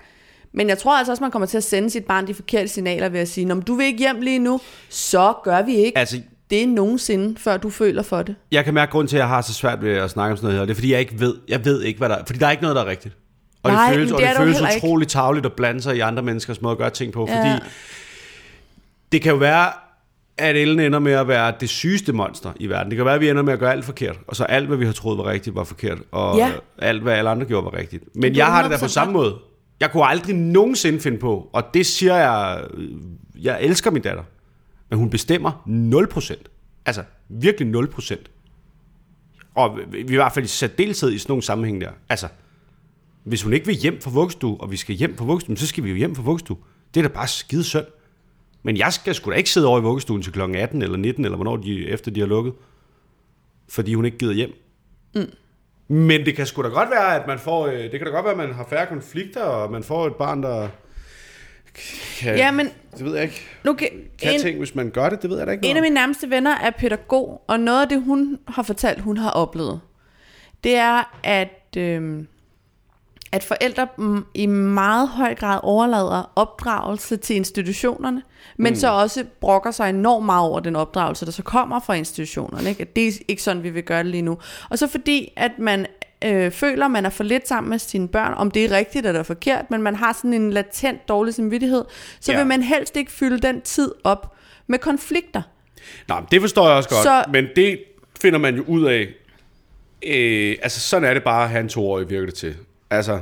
Men 0.53 0.69
jeg 0.69 0.79
tror 0.79 0.99
altså 0.99 1.13
også, 1.13 1.25
man 1.25 1.31
kommer 1.31 1.47
til 1.47 1.57
at 1.57 1.65
sende 1.65 1.91
sit 1.91 2.05
barn 2.05 2.27
de 2.27 2.35
forkerte 2.35 2.69
signaler 2.69 3.09
ved 3.09 3.21
at 3.21 3.29
sige, 3.29 3.53
om 3.53 3.63
du 3.63 3.75
vil 3.75 3.87
ikke 3.87 3.99
hjem 3.99 4.21
lige 4.21 4.39
nu, 4.39 4.61
så 4.89 5.35
gør 5.45 5.63
vi 5.63 5.75
ikke 5.75 5.99
Altså, 5.99 6.21
det 6.51 6.63
er 6.63 6.67
nogensinde, 6.67 7.41
før 7.41 7.57
du 7.57 7.71
føler 7.71 8.03
for 8.03 8.23
det. 8.23 8.35
jeg 8.53 8.65
kan 8.65 8.75
mærke 8.75 8.93
grund 8.93 9.09
til, 9.09 9.17
at 9.17 9.21
jeg 9.21 9.29
har 9.29 9.41
så 9.43 9.55
svært 9.55 9.83
ved 9.83 9.93
at 9.93 10.11
snakke 10.11 10.31
om 10.31 10.37
sådan 10.37 10.47
noget 10.47 10.59
her. 10.61 10.65
Det 10.67 10.71
er, 10.71 10.75
fordi 10.75 10.93
jeg 10.93 11.01
ikke 11.01 11.21
ved, 11.21 11.35
jeg 11.49 11.65
ved 11.65 11.83
ikke, 11.83 11.99
hvad 11.99 12.09
der 12.09 12.15
er. 12.17 12.23
Fordi 12.27 12.39
der 12.39 12.47
er 12.47 12.51
ikke 12.51 12.63
noget, 12.63 12.77
der 12.77 12.83
er 12.83 12.87
rigtigt. 12.87 13.17
Og 13.63 13.71
Nej, 13.71 13.87
det 13.87 13.95
føles, 13.95 14.09
men 14.11 14.15
og 14.15 14.21
det 14.21 14.29
det 14.29 14.35
er 14.35 14.39
der 14.39 14.45
føles 14.45 14.77
utroligt 14.77 15.11
tavligt 15.11 15.47
at 15.47 15.53
blande 15.53 15.83
sig 15.83 15.97
i 15.97 16.01
andre 16.01 16.23
menneskers 16.23 16.61
måde 16.63 16.73
at 16.73 16.79
gøre 16.79 16.91
ting 16.91 17.13
på. 17.13 17.27
Fordi 17.27 17.49
Ja. 17.49 17.59
det 19.13 19.23
kan 19.23 19.33
jo 19.33 19.39
være, 19.39 19.69
at 20.39 20.57
Ellen 20.57 20.81
ender 20.81 20.99
med 20.99 21.13
at 21.13 21.29
være 21.29 21.53
det 21.61 21.69
sygeste 21.69 22.13
monster 22.13 22.53
i 22.57 22.67
verden. 22.67 22.91
Det 22.91 22.97
kan 22.97 23.05
være, 23.07 23.15
at 23.15 23.21
vi 23.21 23.29
ender 23.29 23.43
med 23.43 23.53
at 23.53 23.59
gøre 23.59 23.73
alt 23.73 23.85
forkert. 23.85 24.17
Og 24.29 24.37
så 24.37 24.45
alt, 24.45 24.67
hvad 24.67 24.77
vi 24.77 24.87
har 24.87 24.93
troet 24.93 25.19
var 25.19 25.27
rigtigt, 25.27 25.57
var 25.57 25.65
forkert. 25.65 25.99
Og 26.13 26.37
Ja. 26.37 26.53
alt, 26.79 27.03
hvad 27.03 27.15
alle 27.15 27.31
andre 27.31 27.47
gjorde, 27.47 27.65
var 27.65 27.79
rigtigt. 27.79 28.05
Men 28.15 28.37
jeg 28.37 28.47
har 28.47 28.63
det 28.63 28.71
da 28.71 28.77
på 28.77 28.85
100% 28.85 28.89
samme 28.89 29.13
måde. 29.13 29.35
Jeg 29.81 29.91
kunne 29.91 30.05
aldrig 30.05 30.37
nogensinde 30.37 31.01
finde 31.01 31.19
på, 31.19 31.51
og 31.53 31.65
det 31.75 31.87
siger 31.87 32.15
jeg, 32.17 32.61
jeg 33.43 33.59
elsker 33.63 33.91
min 33.91 34.03
datter, 34.03 34.23
men 34.91 34.99
hun 34.99 35.11
bestemmer 35.11 35.51
0%. 36.31 36.43
Altså, 36.87 37.03
virkelig 37.29 37.75
0%. 37.75 38.17
Og 39.55 39.79
vi 39.91 39.99
i 39.99 40.15
hvert 40.15 40.33
fald 40.33 40.45
i 40.45 40.49
særdeleshed 40.49 41.13
i 41.13 41.19
sådan 41.19 41.31
nogle 41.31 41.43
sammenhæng 41.43 41.81
der. 41.81 41.91
Altså, 42.09 42.29
hvis 43.25 43.43
hun 43.43 43.53
ikke 43.53 43.67
vil 43.67 43.75
hjem 43.75 44.01
fra 44.01 44.11
vuggestue, 44.11 44.61
og 44.61 44.71
vi 44.71 44.77
skal 44.77 44.95
hjem 44.95 45.17
fra 45.17 45.25
vuggestue, 45.25 45.57
så 45.57 45.67
skal 45.67 45.85
vi 45.85 45.89
jo 45.91 45.97
hjem 45.97 46.15
fra 46.15 46.23
vuggestue. 46.23 46.57
Det 46.95 47.01
er 47.05 47.09
da 47.09 47.15
bare 47.15 47.29
skide 47.29 47.65
synd. 47.65 47.85
Men 48.63 48.77
jeg 48.77 48.93
skal 48.93 49.15
sgu 49.15 49.31
da 49.31 49.37
ikke 49.37 49.51
sidde 49.51 49.67
over 49.67 49.79
i 49.79 49.83
vuggestuen 49.83 50.23
til 50.23 50.33
kl. 50.33 50.41
18 50.41 50.83
eller 50.83 50.97
19, 50.97 51.25
eller 51.25 51.37
hvornår 51.37 51.57
de, 51.57 51.89
efter 51.89 52.11
de 52.11 52.21
har 52.21 52.27
lukket. 52.27 52.53
Fordi 53.69 53.95
hun 53.95 54.05
ikke 54.05 54.19
gider 54.19 54.35
hjem. 54.35 54.53
Mm. 55.15 55.31
Men 55.89 56.25
det 56.27 56.37
kan 56.37 56.47
sgu 56.47 56.63
da 56.63 56.69
godt 56.69 56.91
være, 56.91 57.21
at 57.21 57.27
man 57.27 57.39
får... 57.39 57.67
øh, 57.67 57.79
Det 57.79 57.91
kan 57.91 58.01
da 58.05 58.11
godt 58.11 58.25
være, 58.25 58.33
at 58.33 58.39
man 58.49 58.53
har 58.53 58.67
færre 58.71 58.87
konflikter, 58.87 59.43
og 59.43 59.71
man 59.73 59.83
får 59.83 60.07
et 60.07 60.15
barn, 60.15 60.43
der... 60.43 60.69
Kan, 62.19 62.37
Ja, 62.37 62.51
men 62.51 62.71
Det 62.99 63.05
ved 63.05 63.15
jeg 63.15 63.25
ikke. 63.25 63.43
nu 63.65 63.73
kan, 63.73 63.89
Kan 64.23 64.35
en, 64.35 64.41
ting, 64.41 64.59
hvis 64.59 64.75
man 64.75 64.91
gør 64.91 65.09
det, 65.09 65.23
det 65.23 65.31
ved 65.31 65.39
jeg 65.39 65.47
da 65.47 65.53
ikke 65.53 65.67
en 65.67 65.77
af 65.77 65.83
mine 65.83 65.95
nærmeste 65.95 66.31
venner 66.31 66.57
er 66.57 66.71
pædagog, 66.71 67.45
og 67.47 67.61
noget 67.61 67.83
af 67.83 67.89
det, 67.89 68.03
hun 68.03 68.39
har 68.49 68.63
fortalt, 68.63 69.01
hun 69.01 69.17
har 69.17 69.31
oplevet, 69.31 69.81
det 70.65 70.77
er, 70.77 71.19
at, 71.25 71.77
øh, 71.77 72.25
at 73.33 73.45
forældre 73.45 73.89
i 74.35 74.47
meget 74.47 75.09
høj 75.09 75.35
grad 75.35 75.61
overlader 75.63 76.33
opdragelse 76.37 77.17
til 77.17 77.37
institutionerne, 77.37 78.23
men 78.57 78.73
mm. 78.73 78.77
så 78.77 78.89
også 78.93 79.25
brokker 79.41 79.71
sig 79.71 79.91
enormt 79.91 80.27
meget 80.27 80.49
over 80.49 80.61
den 80.61 80.77
opdragelse, 80.77 81.27
der 81.27 81.33
så 81.33 81.43
kommer 81.43 81.81
fra 81.81 81.95
institutionerne. 81.95 82.69
Ikke? 82.69 82.83
At 82.83 82.97
det 82.97 83.09
er 83.09 83.13
ikke 83.29 83.43
sådan, 83.43 83.63
vi 83.63 83.71
vil 83.71 83.83
gøre 83.83 84.03
det 84.03 84.11
lige 84.11 84.23
nu. 84.23 84.39
Og 84.71 84.79
så 84.79 84.87
fordi, 84.87 85.33
at 85.37 85.53
man 85.59 85.87
øh, 86.25 86.51
føler, 86.51 86.89
man 86.89 87.07
er 87.07 87.11
for 87.11 87.25
lidt 87.25 87.49
sammen 87.49 87.71
med 87.71 87.79
sine 87.79 88.09
børn, 88.09 88.35
om 88.37 88.51
det 88.51 88.65
er 88.65 88.77
rigtigt 88.77 89.07
eller 89.07 89.23
forkert, 89.23 89.71
men 89.71 89.83
man 89.83 89.95
har 89.97 90.13
sådan 90.13 90.33
en 90.33 90.53
latent 90.53 91.09
dårlig 91.09 91.35
samvittighed, 91.35 91.85
så 92.21 92.33
Ja. 92.33 92.39
vil 92.39 92.47
man 92.47 92.63
helst 92.63 92.97
ikke 92.97 93.13
fylde 93.13 93.39
den 93.39 93.61
tid 93.61 93.93
op 94.05 94.35
med 94.67 94.79
konflikter. 94.79 95.43
Men 96.09 96.17
det 96.31 96.41
forstår 96.41 96.69
jeg 96.69 96.77
også 96.77 96.89
godt, 96.89 97.03
Så- 97.03 97.25
men 97.33 97.47
det 97.57 97.79
finder 98.23 98.39
man 98.39 98.57
jo 98.57 98.63
ud 98.67 98.85
af. 98.85 99.09
Øh, 100.07 100.57
altså, 100.63 100.81
sådan 100.81 101.09
er 101.09 101.15
det 101.15 101.25
bare 101.25 101.45
at 101.45 101.51
have 101.51 101.61
en 101.61 101.69
toårig, 101.69 102.11
virker 102.11 102.27
det 102.27 102.35
til. 102.35 102.57
Altså, 102.91 103.21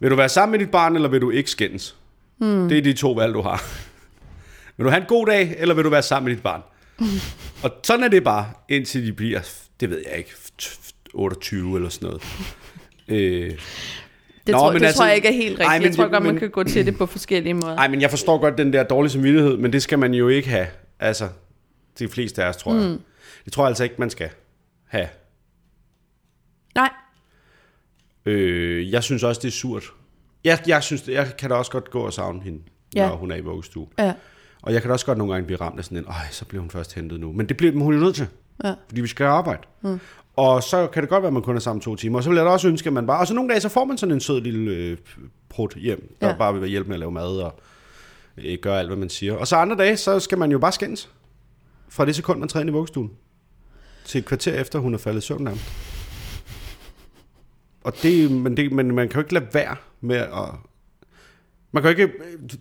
vil 0.00 0.10
du 0.10 0.16
være 0.16 0.28
sammen 0.28 0.50
med 0.52 0.58
dit 0.66 0.70
barn, 0.70 0.94
eller 0.94 1.08
vil 1.08 1.20
du 1.20 1.30
ikke 1.30 1.50
skændes? 1.50 1.96
Hmm. 2.38 2.68
Det 2.68 2.78
er 2.78 2.82
de 2.82 2.92
to 2.92 3.12
valg, 3.12 3.34
du 3.34 3.40
har. 3.40 3.64
Vil 4.76 4.84
du 4.84 4.90
have 4.90 5.00
en 5.00 5.06
god 5.08 5.26
dag, 5.26 5.54
eller 5.58 5.74
vil 5.74 5.84
du 5.84 5.90
være 5.90 6.02
sammen 6.02 6.28
med 6.28 6.34
dit 6.36 6.42
barn? 6.42 6.62
Og 7.64 7.70
sådan 7.84 8.04
er 8.04 8.08
det 8.08 8.24
bare, 8.24 8.46
indtil 8.68 9.06
de 9.06 9.12
bliver, 9.12 9.40
det 9.80 9.90
ved 9.90 10.02
jeg 10.10 10.18
ikke, 10.18 10.30
28 11.14 11.76
eller 11.76 11.88
sådan 11.88 12.06
noget. 12.06 12.22
Øh, 13.10 13.50
Det, 14.46 14.52
Nå, 14.54 14.58
tror, 14.58 14.72
men 14.72 14.80
det 14.80 14.86
altså- 14.86 14.98
tror 14.98 15.06
jeg 15.06 15.16
ikke 15.16 15.28
er 15.28 15.32
helt 15.32 15.48
rigtigt. 15.50 15.68
Ej, 15.68 15.78
men 15.78 15.86
jeg 15.86 15.94
tror 15.96 16.08
godt, 16.08 16.22
man 16.24 16.36
kan 16.38 16.50
gå 16.50 16.64
til 16.64 16.86
det 16.86 16.98
på 16.98 17.06
forskellige 17.06 17.54
måder. 17.54 17.74
Nej, 17.74 17.88
men 17.88 18.00
jeg 18.00 18.10
forstår 18.10 18.38
godt 18.38 18.58
den 18.58 18.72
der 18.72 18.82
dårlige 18.82 19.10
samvittighed, 19.12 19.56
men 19.56 19.72
det 19.72 19.82
skal 19.82 19.98
man 19.98 20.14
jo 20.14 20.28
ikke 20.28 20.48
have. 20.48 20.66
Altså, 21.00 21.28
de 21.98 22.08
fleste 22.08 22.44
af 22.44 22.48
os, 22.48 22.56
tror 22.56 22.74
jeg. 22.74 22.98
Det 23.44 23.52
tror 23.52 23.62
jeg 23.64 23.68
altså 23.68 23.84
ikke, 23.84 23.94
man 23.98 24.10
skal 24.10 24.28
have. 24.86 25.08
Nej, 26.74 26.90
Øh, 28.26 28.92
jeg 28.92 29.02
synes 29.02 29.22
også, 29.22 29.40
det 29.42 29.48
er 29.48 29.52
surt. 29.52 29.84
Jeg, 30.44 30.58
jeg, 30.66 30.82
synes, 30.82 31.08
jeg 31.08 31.32
kan 31.38 31.50
da 31.50 31.56
også 31.56 31.70
godt 31.70 31.90
gå 31.90 32.00
og 32.00 32.12
savne 32.12 32.42
hende, 32.42 32.62
Ja. 32.96 33.08
når 33.08 33.16
hun 33.16 33.30
er 33.30 33.36
i 33.36 33.40
vuggestue. 33.40 33.86
ja, 33.98 34.12
Og 34.62 34.72
jeg 34.72 34.82
kan 34.82 34.88
da 34.88 34.92
også 34.92 35.06
godt 35.06 35.18
nogle 35.18 35.32
gange 35.32 35.46
blive 35.46 35.60
ramt 35.60 35.78
af 35.78 35.84
sådan 35.84 35.98
en, 35.98 36.04
ej, 36.04 36.26
så 36.30 36.44
bliver 36.44 36.60
hun 36.60 36.70
først 36.70 36.94
hentet 36.94 37.20
nu. 37.20 37.32
Men 37.32 37.48
det 37.48 37.56
bliver 37.56 37.72
hun 37.72 37.92
er 37.92 37.98
jo 37.98 38.04
nødt 38.04 38.14
til, 38.16 38.26
ja. 38.64 38.74
fordi 38.88 39.00
vi 39.00 39.06
skal 39.06 39.24
arbejde. 39.24 39.62
Mm. 39.82 40.00
Og 40.38 40.62
så 40.62 40.86
kan 40.86 41.02
det 41.02 41.10
godt 41.10 41.22
være, 41.22 41.26
at 41.26 41.32
man 41.32 41.42
kun 41.42 41.56
er 41.56 41.60
sammen 41.60 41.80
to 41.80 41.96
timer. 41.96 42.18
Og 42.18 42.24
så 42.24 42.30
vil 42.30 42.36
jeg 42.36 42.44
da 42.44 42.50
også 42.50 42.68
ønske, 42.68 42.86
at 42.86 42.92
man 42.92 43.06
bare... 43.06 43.20
Og 43.20 43.26
så 43.26 43.34
nogle 43.34 43.50
dage, 43.50 43.60
så 43.60 43.68
får 43.68 43.84
man 43.84 43.98
sådan 43.98 44.14
en 44.14 44.20
sød 44.20 44.40
lille 44.40 44.70
øh, 44.70 44.96
prut 45.48 45.74
hjem, 45.74 46.16
der 46.20 46.26
Ja. 46.26 46.32
ja. 46.32 46.38
bare 46.38 46.60
vil 46.60 46.68
hjælpe 46.68 46.88
med 46.88 46.94
at 46.96 47.00
lave 47.00 47.12
mad 47.12 47.36
og 47.40 47.60
øh, 48.38 48.58
gøre 48.62 48.78
alt, 48.78 48.88
hvad 48.88 48.96
man 48.96 49.08
siger. 49.08 49.34
Og 49.34 49.46
så 49.46 49.56
andre 49.56 49.76
dage, 49.76 49.96
så 49.96 50.20
skal 50.20 50.38
man 50.38 50.50
jo 50.50 50.58
bare 50.58 50.72
skændes. 50.72 51.10
Fra 51.88 52.06
det 52.06 52.16
sekund, 52.16 52.38
man 52.38 52.48
træder 52.48 52.62
ind 52.62 52.70
i 52.70 52.72
vuggestuen. 52.72 53.10
Til 54.04 54.18
et 54.18 54.24
kvarter 54.24 54.60
efter, 54.60 54.78
hun 54.78 54.94
er 54.94 54.98
faldet 54.98 55.22
i 55.22 55.26
søvn 55.26 55.44
nærmest. 55.44 55.64
Og 57.84 57.92
det, 58.02 58.30
men, 58.30 58.56
det, 58.56 58.72
men 58.72 58.94
man 58.94 59.08
kan 59.08 59.14
jo 59.14 59.20
ikke 59.20 59.34
lade 59.34 59.46
være 59.52 59.76
med 60.00 60.16
at... 60.16 60.50
Man 61.72 61.82
kan 61.82 61.92
jo 61.92 61.98
ikke, 61.98 62.12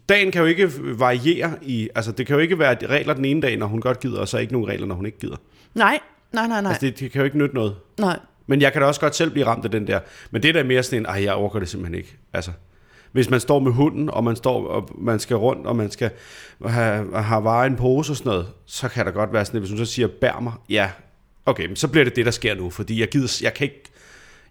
dagen 0.10 0.32
kan 0.32 0.42
jo 0.42 0.48
ikke 0.48 0.72
variere 1.00 1.54
i... 1.62 1.90
Altså, 1.96 2.12
det 2.12 2.28
kan 2.28 2.36
jo 2.36 2.40
ikke 2.40 2.60
være 2.60 2.88
regler 2.88 3.14
den 3.14 3.26
ene 3.26 3.42
dag, 3.42 3.58
når 3.58 3.68
hun 3.68 3.82
godt 3.82 4.00
gider, 4.00 4.20
og 4.20 4.28
så 4.28 4.38
ikke 4.38 4.54
nogen 4.54 4.68
regler, 4.68 4.88
når 4.88 4.96
hun 4.96 5.06
ikke 5.06 5.20
gider. 5.20 5.38
Nej, 5.76 6.00
nej, 6.32 6.48
nej, 6.48 6.62
nej. 6.62 6.70
Altså, 6.70 6.86
det, 6.86 7.00
det 7.00 7.12
kan 7.12 7.20
jo 7.20 7.26
ikke 7.26 7.38
nytte 7.38 7.56
noget. 7.56 7.76
nej. 8.00 8.20
Men 8.50 8.62
jeg 8.62 8.74
kan 8.74 8.82
da 8.82 8.88
også 8.88 9.02
godt 9.02 9.16
selv 9.16 9.32
blive 9.32 9.46
ramt 9.46 9.66
af 9.66 9.72
den 9.72 9.88
der. 9.88 10.00
Men 10.32 10.44
det 10.44 10.56
der 10.56 10.60
er 10.60 10.66
mere 10.66 10.84
sådan 10.84 11.00
en, 11.00 11.06
ej, 11.06 11.24
jeg 11.24 11.34
overgår 11.34 11.60
det 11.60 11.70
simpelthen 11.70 11.98
ikke. 11.98 12.18
Altså, 12.34 12.52
hvis 13.12 13.30
man 13.30 13.40
står 13.40 13.60
med 13.60 13.72
hunden, 13.72 14.10
og 14.10 14.24
man 14.24 14.36
står 14.36 14.68
og 14.68 14.90
man 14.98 15.20
skal 15.20 15.36
rundt, 15.36 15.68
og 15.68 15.76
man 15.76 15.92
skal 15.92 16.12
have, 16.66 17.22
have 17.24 17.44
varer 17.44 17.66
en 17.66 17.76
pose 17.76 18.12
og 18.12 18.18
sådan 18.18 18.30
noget, 18.30 18.48
så 18.66 18.90
kan 18.90 19.06
der 19.06 19.12
godt 19.12 19.34
være 19.34 19.46
sådan, 19.46 19.58
at 19.58 19.62
hvis 19.62 19.70
hun 19.70 19.78
så 19.78 19.86
siger, 19.86 20.08
bær 20.22 20.40
mig, 20.40 20.54
ja, 20.70 20.90
okay, 21.46 21.66
men 21.66 21.76
så 21.76 21.88
bliver 21.88 22.04
det 22.04 22.16
det, 22.16 22.26
der 22.26 22.32
sker 22.32 22.56
nu, 22.56 22.70
fordi 22.70 23.00
jeg 23.00 23.08
gider, 23.10 23.40
jeg 23.44 23.54
kan 23.54 23.64
ikke, 23.64 23.84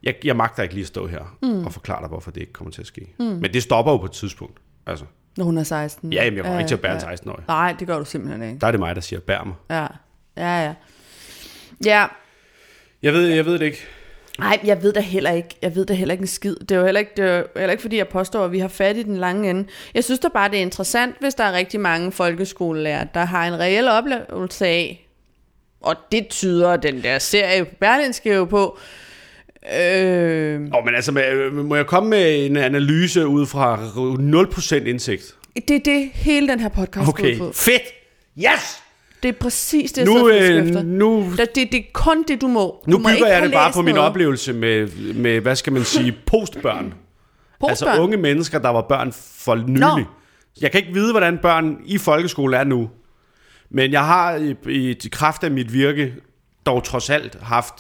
jeg, 0.02 0.14
jeg 0.24 0.36
magter 0.36 0.62
ikke 0.62 0.74
lige 0.74 0.82
at 0.84 0.88
stå 0.88 1.06
her 1.06 1.36
mm. 1.42 1.66
og 1.66 1.72
forklare 1.72 2.00
dig, 2.00 2.08
hvorfor 2.08 2.30
det 2.30 2.40
ikke 2.40 2.52
kommer 2.52 2.70
til 2.70 2.80
at 2.80 2.86
ske. 2.86 3.14
Mm. 3.18 3.24
Men 3.24 3.52
det 3.52 3.62
stopper 3.62 3.92
jo 3.92 3.98
på 3.98 4.04
et 4.04 4.12
tidspunkt. 4.12 4.58
Altså, 4.86 5.04
Når 5.36 5.44
hun 5.44 5.58
er 5.58 5.62
16. 5.62 6.12
ja, 6.12 6.24
jamen, 6.24 6.36
jeg 6.36 6.44
kommer 6.44 6.58
ikke 6.58 6.68
til 6.68 6.74
at 6.74 6.80
bære 6.80 6.94
en 6.94 7.00
16-årig. 7.18 7.44
Nej, 7.48 7.76
det 7.78 7.86
gør 7.86 7.98
du 7.98 8.04
simpelthen 8.04 8.42
ikke. 8.42 8.58
Der 8.60 8.66
er 8.66 8.70
det 8.70 8.80
mig, 8.80 8.94
der 8.94 9.00
siger, 9.00 9.20
bær 9.20 9.44
mig. 9.44 9.54
Ja, 9.70 9.86
ja, 10.36 10.64
ja. 10.64 10.74
Ja, 11.84 12.06
Jeg 13.02 13.12
ved, 13.12 13.26
jeg 13.26 13.46
ved 13.46 13.52
det 13.58 13.62
ikke. 13.66 13.84
Nej, 14.38 14.58
jeg 14.64 14.82
ved 14.82 14.92
da 14.92 15.00
heller 15.00 15.30
ikke. 15.30 15.48
Jeg 15.62 15.74
ved 15.74 15.86
da 15.86 15.94
heller 15.94 16.12
ikke 16.12 16.22
en 16.22 16.26
skid. 16.28 16.56
Det 16.56 16.70
er 16.70 16.76
jo 16.78 16.84
heller 16.84 16.98
ikke, 16.98 17.12
det 17.16 17.24
er 17.24 17.36
jo 17.38 17.44
heller 17.56 17.70
ikke 17.70 17.80
fordi 17.80 17.96
jeg 17.96 18.08
påstår, 18.08 18.44
at 18.44 18.52
vi 18.52 18.58
har 18.58 18.68
fat 18.68 18.96
i 18.96 19.02
den 19.02 19.16
lange 19.16 19.50
ende. 19.50 19.64
Jeg 19.94 20.04
synes 20.04 20.20
da 20.20 20.28
bare, 20.28 20.48
det 20.50 20.58
er 20.58 20.62
interessant, 20.62 21.14
hvis 21.20 21.34
der 21.34 21.44
er 21.44 21.52
rigtig 21.52 21.80
mange 21.80 22.12
folkeskolelærer, 22.12 23.04
der 23.04 23.24
har 23.24 23.46
en 23.46 23.58
reel 23.58 23.88
oplevelse 23.88 24.66
af, 24.66 25.06
og 25.80 25.94
det 26.12 26.28
tyder 26.28 26.76
den 26.76 27.02
der 27.02 27.18
serie 27.18 27.64
på 27.64 27.74
Berlinske 27.80 28.34
jo 28.34 28.44
på, 28.44 28.78
øh, 29.80 30.54
Åh, 30.60 30.84
men 30.84 30.94
altså, 30.94 31.12
må- 31.52 31.76
jeg 31.76 31.86
komme 31.86 32.10
med 32.10 32.46
en 32.46 32.56
analyse 32.56 33.26
ud 33.26 33.46
fra 33.46 33.76
0% 34.82 34.86
indsigt? 34.86 35.34
det 35.68 35.76
er 35.76 35.80
det, 35.84 36.10
hele 36.14 36.48
den 36.48 36.60
her 36.60 36.68
podcast 36.68 37.08
Okay, 37.08 37.34
ud 37.34 37.38
på. 37.38 37.52
fedt! 37.54 37.82
Yes! 38.38 38.82
Det 39.22 39.28
er 39.28 39.32
præcis 39.32 39.92
det, 39.92 39.98
jeg 39.98 40.06
Nu, 40.06 40.28
øh, 40.28 40.36
efter. 40.36 40.82
nu, 40.82 41.32
Det, 41.36 41.54
det, 41.54 41.68
det 41.72 41.78
er 41.78 41.84
kun 41.92 42.22
det, 42.28 42.40
du 42.40 42.48
må. 42.48 42.82
nu 42.86 42.92
du 42.96 43.02
må 43.02 43.08
ikke 43.08 43.18
bygger 43.20 43.32
jeg 43.32 43.42
det 43.42 43.52
bare 43.52 43.72
på 43.72 43.82
min 43.82 43.94
noget. 43.94 44.10
oplevelse 44.10 44.52
med, 44.52 44.88
med, 45.14 45.40
hvad 45.40 45.56
skal 45.56 45.72
man 45.72 45.84
sige, 45.84 46.12
postbørn. 46.30 46.94
Altså 47.68 47.84
Postbørn. 47.84 48.00
unge 48.00 48.16
mennesker, 48.16 48.58
der 48.58 48.68
var 48.68 48.80
børn 48.88 49.12
for 49.12 49.54
nylig. 49.54 49.80
Nå. 49.80 49.98
Jeg 50.60 50.70
kan 50.72 50.80
ikke 50.80 50.92
vide, 50.92 51.12
hvordan 51.12 51.38
børn 51.38 51.76
i 51.84 51.98
folkeskole 51.98 52.56
er 52.56 52.64
nu. 52.64 52.90
Men 53.70 53.92
jeg 53.92 54.06
har 54.06 54.34
i, 54.34 54.54
i, 54.68 54.90
i 54.90 55.08
kraft 55.12 55.44
af 55.44 55.50
mit 55.50 55.72
virke 55.72 56.14
dog 56.66 56.84
trods 56.84 57.10
alt 57.10 57.38
haft 57.42 57.74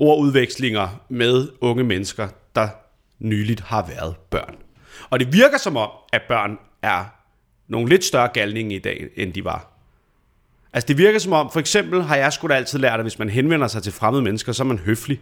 ordudvekslinger 0.00 0.88
med 1.08 1.48
unge 1.60 1.84
mennesker, 1.84 2.28
der 2.54 2.68
nyligt 3.18 3.60
har 3.60 3.86
været 3.96 4.16
børn. 4.30 4.54
Og 5.10 5.20
det 5.20 5.32
virker 5.32 5.58
som 5.58 5.76
om, 5.76 5.90
at 6.12 6.22
børn 6.28 6.58
er 6.82 7.04
nogle 7.68 7.88
lidt 7.88 8.04
større 8.04 8.28
galninge 8.28 8.74
i 8.76 8.78
dag, 8.78 9.06
end 9.16 9.32
de 9.32 9.44
var. 9.44 9.75
Altså 10.76 10.86
det 10.88 10.98
virker 10.98 11.18
som 11.18 11.32
om, 11.32 11.50
for 11.52 11.60
eksempel 11.60 12.02
har 12.02 12.16
jeg 12.16 12.32
sgu 12.32 12.48
da 12.48 12.54
altid 12.54 12.78
lært, 12.78 13.00
at 13.00 13.04
hvis 13.04 13.18
man 13.18 13.28
henvender 13.28 13.66
sig 13.68 13.82
til 13.82 13.92
fremmede 13.92 14.22
mennesker, 14.22 14.52
så 14.52 14.62
er 14.62 14.66
man 14.66 14.78
høflig. 14.78 15.20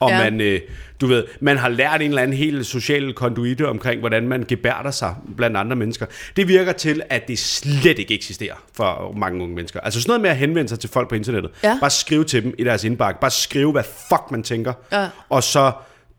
Og 0.00 0.10
Ja. 0.10 0.18
man, 0.30 0.40
øh, 0.40 0.60
du 1.00 1.06
ved, 1.06 1.24
man 1.40 1.56
har 1.56 1.68
lært 1.68 2.02
en 2.02 2.08
eller 2.08 2.22
anden 2.22 2.36
helt 2.36 2.66
social 2.66 3.12
konduite 3.12 3.68
omkring, 3.68 4.00
hvordan 4.00 4.28
man 4.28 4.44
gebærder 4.48 4.90
sig 4.90 5.14
blandt 5.36 5.56
andre 5.56 5.76
mennesker. 5.76 6.06
Det 6.36 6.48
virker 6.48 6.72
til, 6.72 7.02
at 7.10 7.28
det 7.28 7.38
slet 7.38 7.98
ikke 7.98 8.14
eksisterer 8.14 8.54
for 8.76 9.12
mange 9.16 9.42
unge 9.42 9.54
mennesker. 9.54 9.80
Altså 9.80 10.00
sådan 10.00 10.10
noget 10.10 10.20
med 10.20 10.30
at 10.30 10.36
henvende 10.36 10.68
sig 10.68 10.78
til 10.80 10.90
folk 10.90 11.08
på 11.08 11.14
internettet. 11.14 11.50
Ja. 11.62 11.76
Bare 11.80 11.90
skrive 11.90 12.24
til 12.24 12.42
dem 12.42 12.54
i 12.58 12.64
deres 12.64 12.84
indbakke. 12.84 13.20
Bare 13.20 13.30
skrive, 13.30 13.72
hvad 13.72 13.84
fuck 14.08 14.22
man 14.30 14.42
tænker. 14.42 14.72
Ja. 14.92 15.06
Og 15.28 15.42
så 15.42 15.72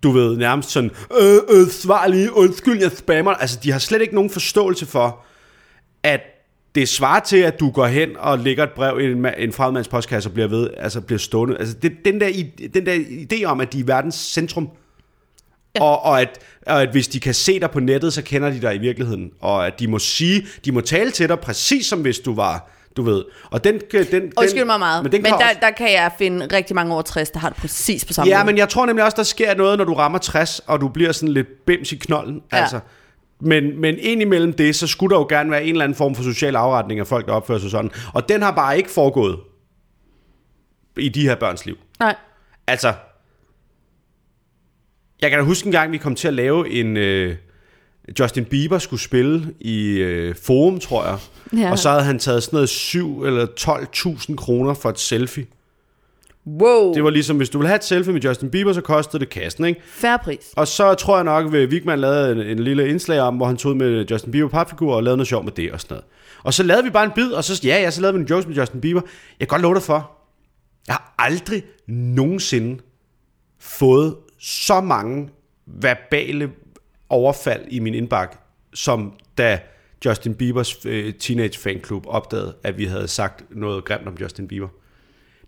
du 0.03 0.11
ved, 0.11 0.37
nærmest 0.37 0.69
sådan, 0.69 0.91
øh, 1.21 1.35
øh, 1.49 1.67
svar 1.67 2.07
lige, 2.07 2.33
undskyld, 2.33 2.81
jeg 2.81 2.91
spammer. 2.91 3.31
Altså, 3.31 3.59
de 3.63 3.71
har 3.71 3.79
slet 3.79 4.01
ikke 4.01 4.15
nogen 4.15 4.29
forståelse 4.29 4.85
for, 4.85 5.25
at 6.03 6.21
det 6.75 6.89
svarer 6.89 7.19
til, 7.19 7.37
at 7.37 7.59
du 7.59 7.69
går 7.71 7.85
hen 7.85 8.09
og 8.17 8.39
lægger 8.39 8.63
et 8.63 8.71
brev 8.71 8.99
i 8.99 9.05
en, 9.05 9.25
en 9.37 9.85
postkasse 9.91 10.29
og 10.29 10.33
bliver 10.33 10.47
ved, 10.47 10.69
altså 10.77 11.01
bliver 11.01 11.19
stående. 11.19 11.57
Altså, 11.57 11.75
det, 11.81 11.91
den, 12.05 12.21
der, 12.21 12.29
den 12.73 12.85
der 12.85 12.95
idé 12.95 13.43
om, 13.43 13.61
at 13.61 13.73
de 13.73 13.79
er 13.79 13.83
verdens 13.83 14.15
centrum, 14.15 14.69
ja. 15.75 15.83
og, 15.83 16.05
og, 16.05 16.21
at, 16.21 16.39
og 16.67 16.81
at 16.81 16.89
hvis 16.91 17.07
de 17.07 17.19
kan 17.19 17.33
se 17.33 17.59
dig 17.59 17.71
på 17.71 17.79
nettet, 17.79 18.13
så 18.13 18.21
kender 18.21 18.49
de 18.49 18.61
dig 18.61 18.75
i 18.75 18.77
virkeligheden. 18.77 19.31
Og 19.39 19.67
at 19.67 19.79
de 19.79 19.87
må 19.87 19.99
sige, 19.99 20.47
de 20.65 20.71
må 20.71 20.81
tale 20.81 21.11
til 21.11 21.29
dig 21.29 21.39
præcis 21.39 21.85
som 21.85 22.01
hvis 22.01 22.19
du 22.19 22.35
var, 22.35 22.69
du 22.97 23.01
ved. 23.01 23.23
Og 23.51 23.63
den, 23.63 23.81
den, 23.91 24.05
den 24.11 24.33
Undskyld 24.37 24.65
mig 24.65 24.79
meget, 24.79 25.03
men, 25.03 25.11
den 25.11 25.21
men 25.21 25.31
der, 25.31 25.35
også- 25.37 25.57
der 25.61 25.71
kan 25.71 25.91
jeg 25.91 26.11
finde 26.17 26.47
rigtig 26.55 26.75
mange 26.75 26.93
over 26.93 27.01
60, 27.01 27.29
der 27.29 27.39
har 27.39 27.49
det 27.49 27.57
præcis 27.57 28.05
på 28.05 28.13
samme 28.13 28.29
Ja, 28.31 28.37
måde. 28.37 28.45
men 28.45 28.57
jeg 28.57 28.69
tror 28.69 28.85
nemlig 28.85 29.05
også, 29.05 29.15
der 29.17 29.23
sker 29.23 29.55
noget, 29.55 29.77
når 29.77 29.85
du 29.85 29.93
rammer 29.93 30.19
60, 30.19 30.59
og 30.67 30.81
du 30.81 30.87
bliver 30.87 31.11
sådan 31.11 31.33
lidt 31.33 31.65
bims 31.65 31.91
i 31.91 31.95
knolden. 31.95 32.41
Ja. 32.51 32.57
Ja. 32.57 32.61
Altså. 32.63 32.79
Men, 33.41 33.81
men 33.81 33.95
indimellem 33.99 34.53
det, 34.53 34.75
så 34.75 34.87
skulle 34.87 35.15
der 35.15 35.19
jo 35.19 35.27
gerne 35.29 35.51
være 35.51 35.63
en 35.63 35.69
eller 35.69 35.83
anden 35.83 35.95
form 35.95 36.15
for 36.15 36.23
social 36.23 36.55
afretning 36.55 36.99
af 36.99 37.07
folk, 37.07 37.25
der 37.25 37.33
opfører 37.33 37.59
sig 37.59 37.71
sådan. 37.71 37.91
Og 38.13 38.29
den 38.29 38.41
har 38.41 38.51
bare 38.51 38.77
ikke 38.77 38.89
foregået 38.89 39.39
i 40.97 41.09
de 41.09 41.21
her 41.21 41.35
børns 41.35 41.65
liv. 41.65 41.77
Nej. 41.99 42.15
Altså, 42.67 42.93
jeg 45.21 45.29
kan 45.29 45.39
da 45.39 45.45
huske 45.45 45.65
en 45.65 45.71
gang, 45.71 45.91
vi 45.91 45.97
kom 45.97 46.15
til 46.15 46.27
at 46.27 46.33
lave 46.33 46.69
en... 46.69 46.97
Øh, 46.97 47.35
Justin 48.19 48.45
Bieber 48.45 48.77
skulle 48.77 49.01
spille 49.01 49.53
i 49.59 49.97
øh, 49.97 50.35
Forum, 50.35 50.79
tror 50.79 51.05
jeg. 51.05 51.17
Ja. 51.59 51.71
Og 51.71 51.79
så 51.79 51.89
havde 51.89 52.03
han 52.03 52.19
taget 52.19 52.43
sådan 52.43 52.57
noget 52.57 52.69
7 52.69 53.23
eller 53.23 53.45
12.000 53.59 54.35
kroner 54.35 54.73
for 54.73 54.89
et 54.89 54.99
selfie. 54.99 55.45
Wow, 56.47 56.93
Det 56.93 57.03
var 57.03 57.09
ligesom, 57.09 57.37
hvis 57.37 57.49
du 57.49 57.57
ville 57.57 57.67
have 57.67 57.75
et 57.75 57.83
selfie 57.83 58.13
med 58.13 58.21
Justin 58.21 58.49
Bieber, 58.49 58.73
så 58.73 58.81
kostede 58.81 59.19
det 59.19 59.29
kassen, 59.29 59.65
ikke? 59.65 59.81
færre 59.85 60.19
pris. 60.19 60.53
Og 60.55 60.67
så 60.67 60.93
tror 60.93 61.15
jeg 61.15 61.23
nok, 61.23 61.55
at 61.55 61.71
Vigman 61.71 61.99
lavede 61.99 62.31
en, 62.31 62.39
en 62.57 62.59
lille 62.59 62.89
indslag 62.89 63.19
om, 63.19 63.35
hvor 63.35 63.45
han 63.45 63.57
tog 63.57 63.77
med 63.77 64.05
Justin 64.11 64.31
Bieber 64.31 64.49
papfigur 64.49 64.95
og 64.95 65.03
lavede 65.03 65.17
noget 65.17 65.27
sjov 65.27 65.43
med 65.43 65.51
det 65.51 65.71
og 65.71 65.81
sådan 65.81 65.93
noget. 65.93 66.05
Og 66.43 66.53
så 66.53 66.63
lavede 66.63 66.83
vi 66.83 66.89
bare 66.89 67.03
en 67.03 67.11
bid, 67.15 67.31
og 67.31 67.43
så, 67.43 67.61
ja, 67.63 67.81
ja, 67.81 67.91
så 67.91 68.01
lavede 68.01 68.17
vi 68.17 68.21
en 68.21 68.27
jokes 68.27 68.47
med 68.47 68.55
Justin 68.55 68.81
Bieber. 68.81 69.01
Jeg 69.39 69.47
kan 69.47 69.53
godt 69.55 69.61
love 69.61 69.75
dig 69.75 69.83
for, 69.83 70.11
jeg 70.87 70.95
har 70.95 71.15
aldrig 71.19 71.63
nogensinde 71.87 72.81
fået 73.59 74.15
så 74.39 74.81
mange 74.81 75.29
verbale 75.65 76.51
overfald 77.09 77.61
i 77.69 77.79
min 77.79 77.93
indbakke, 77.93 78.37
som 78.73 79.13
da 79.37 79.59
Justin 80.05 80.35
Biebers 80.35 80.85
øh, 80.85 81.13
teenage 81.13 81.59
fanklub 81.59 82.05
opdagede, 82.07 82.53
at 82.63 82.77
vi 82.77 82.85
havde 82.85 83.07
sagt 83.07 83.43
noget 83.49 83.85
grimt 83.85 84.07
om 84.07 84.17
Justin 84.21 84.47
Bieber. 84.47 84.67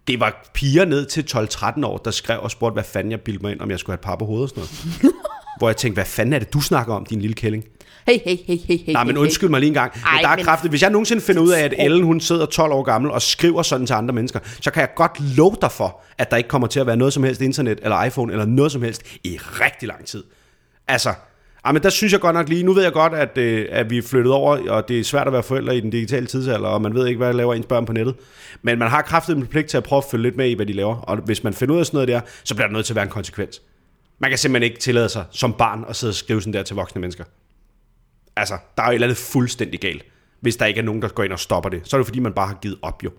Det 0.07 0.19
var 0.19 0.49
piger 0.53 0.85
ned 0.85 1.05
til 1.05 1.21
12-13 1.31 1.85
år, 1.85 1.97
der 1.97 2.11
skrev 2.11 2.39
og 2.41 2.51
spurgte, 2.51 2.73
hvad 2.73 2.83
fanden 2.83 3.11
jeg 3.11 3.21
bildte 3.21 3.41
mig 3.43 3.51
ind, 3.51 3.61
om 3.61 3.71
jeg 3.71 3.79
skulle 3.79 3.91
have 3.93 3.97
et 3.99 4.03
par 4.05 4.15
på 4.15 4.25
hovedet 4.25 4.43
og 4.43 4.65
sådan 4.67 4.89
noget. 5.03 5.15
Hvor 5.57 5.69
jeg 5.69 5.77
tænkte, 5.77 5.95
hvad 5.95 6.05
fanden 6.05 6.33
er 6.33 6.39
det, 6.39 6.53
du 6.53 6.61
snakker 6.61 6.93
om, 6.93 7.05
din 7.05 7.21
lille 7.21 7.33
kælling? 7.33 7.63
Hey, 8.07 8.17
hey, 8.25 8.37
hey, 8.47 8.57
hey, 8.67 8.77
hey. 8.85 8.93
Nej, 8.93 9.03
men 9.03 9.17
undskyld 9.17 9.49
mig 9.49 9.59
lige 9.59 9.67
en 9.67 9.73
gang. 9.73 9.91
Men 9.95 10.03
Ej, 10.05 10.21
der 10.21 10.27
er 10.29 10.35
men- 10.35 10.45
kraftigt. 10.45 10.71
Hvis 10.71 10.81
jeg 10.81 10.89
nogensinde 10.89 11.21
finder 11.21 11.41
ud 11.41 11.51
af, 11.51 11.61
at 11.63 11.73
Ellen 11.77 12.03
hun 12.03 12.19
sidder 12.19 12.45
12 12.45 12.71
år 12.73 12.83
gammel 12.83 13.11
og 13.11 13.21
skriver 13.21 13.61
sådan 13.61 13.85
til 13.87 13.93
andre 13.93 14.13
mennesker, 14.13 14.39
så 14.61 14.71
kan 14.71 14.81
jeg 14.81 14.89
godt 14.95 15.37
love 15.37 15.55
dig 15.61 15.71
for, 15.71 16.01
at 16.17 16.31
der 16.31 16.37
ikke 16.37 16.49
kommer 16.49 16.67
til 16.67 16.79
at 16.79 16.87
være 16.87 16.97
noget 16.97 17.13
som 17.13 17.23
helst 17.23 17.41
internet 17.41 17.79
eller 17.83 18.03
iPhone 18.03 18.31
eller 18.33 18.45
noget 18.45 18.71
som 18.71 18.81
helst 18.81 19.01
i 19.23 19.37
rigtig 19.41 19.87
lang 19.87 20.05
tid. 20.05 20.23
Altså, 20.87 21.13
ej, 21.66 21.72
men 21.72 21.84
der 21.84 21.89
synes 21.89 22.14
jeg 22.14 22.22
godt 22.22 22.34
nok 22.34 22.49
lige, 22.49 22.64
nu 22.64 22.74
ved 22.74 22.84
jeg 22.84 22.93
godt, 22.93 23.14
at, 23.14 23.38
øh, 23.38 23.68
at 23.70 23.89
vi 23.89 23.97
er 23.97 24.01
flyttet 24.01 24.34
over, 24.34 24.70
og 24.70 24.88
det 24.88 24.99
er 24.99 25.03
svært 25.03 25.28
at 25.28 25.34
være 25.34 25.43
forældre 25.43 25.78
i 25.78 25.80
den 25.80 25.89
digitale 25.89 26.26
tidsalder, 26.26 26.68
og 26.68 26.82
man 26.82 26.93
ved 26.93 27.07
ikke, 27.07 27.18
hvad 27.18 27.34
laver 27.34 27.53
ens 27.53 27.66
børn 27.66 27.86
på 27.86 27.93
nettet. 27.93 28.16
Men 28.61 28.80
man 28.80 28.89
har 28.89 29.01
kraftigt 29.01 29.38
en 29.38 29.47
pligt 29.47 29.68
til 29.68 29.78
at 29.78 29.84
prøve 29.84 29.97
at 29.97 30.03
følge 30.11 30.24
lidt 30.24 30.38
med 30.38 30.49
i, 30.49 30.53
hvad 30.53 30.66
de 30.66 30.74
laver. 30.74 30.95
Og 30.95 31.18
hvis 31.18 31.43
man 31.43 31.53
finder 31.53 31.76
ud 31.76 31.80
af 31.80 31.86
sådan 31.86 31.95
noget 31.95 32.07
der, 32.07 32.22
så 32.43 32.55
bliver 32.55 32.68
der 32.68 32.74
nødt 32.74 32.86
til 32.86 32.93
at 32.93 32.95
være 32.95 33.05
en 33.05 33.11
konsekvens. 33.11 33.61
Man 34.20 34.32
kan 34.32 34.38
simpelthen 34.38 34.72
ikke 34.72 34.82
tillade 34.82 35.09
sig 35.09 35.26
som 35.32 35.53
barn 35.53 35.86
at 35.89 35.95
sidde 35.95 36.11
og 36.11 36.16
skrive 36.16 36.41
sådan 36.41 36.53
der 36.53 36.64
til 36.64 36.76
voksne 36.76 37.01
mennesker. 37.01 37.24
Altså, 38.36 38.57
der 38.78 38.84
er 38.84 38.88
jo 38.88 38.91
et 38.91 38.95
eller 38.95 39.07
andet 39.07 39.18
fuldstændig 39.18 39.80
galt, 39.80 40.05
hvis 40.39 40.55
der 40.55 40.66
ikke 40.66 40.80
er 40.80 40.84
nogen, 40.84 41.01
der 41.01 41.07
går 41.07 41.24
ind 41.24 41.34
og 41.34 41.39
stopper 41.39 41.70
det. 41.70 41.82
Så 41.84 41.95
er 41.95 41.99
det 41.99 42.07
fordi, 42.07 42.20
man 42.20 42.34
bare 42.34 42.47
har 42.47 42.57
givet 42.61 42.78
op 42.82 43.03
jo. 43.03 43.11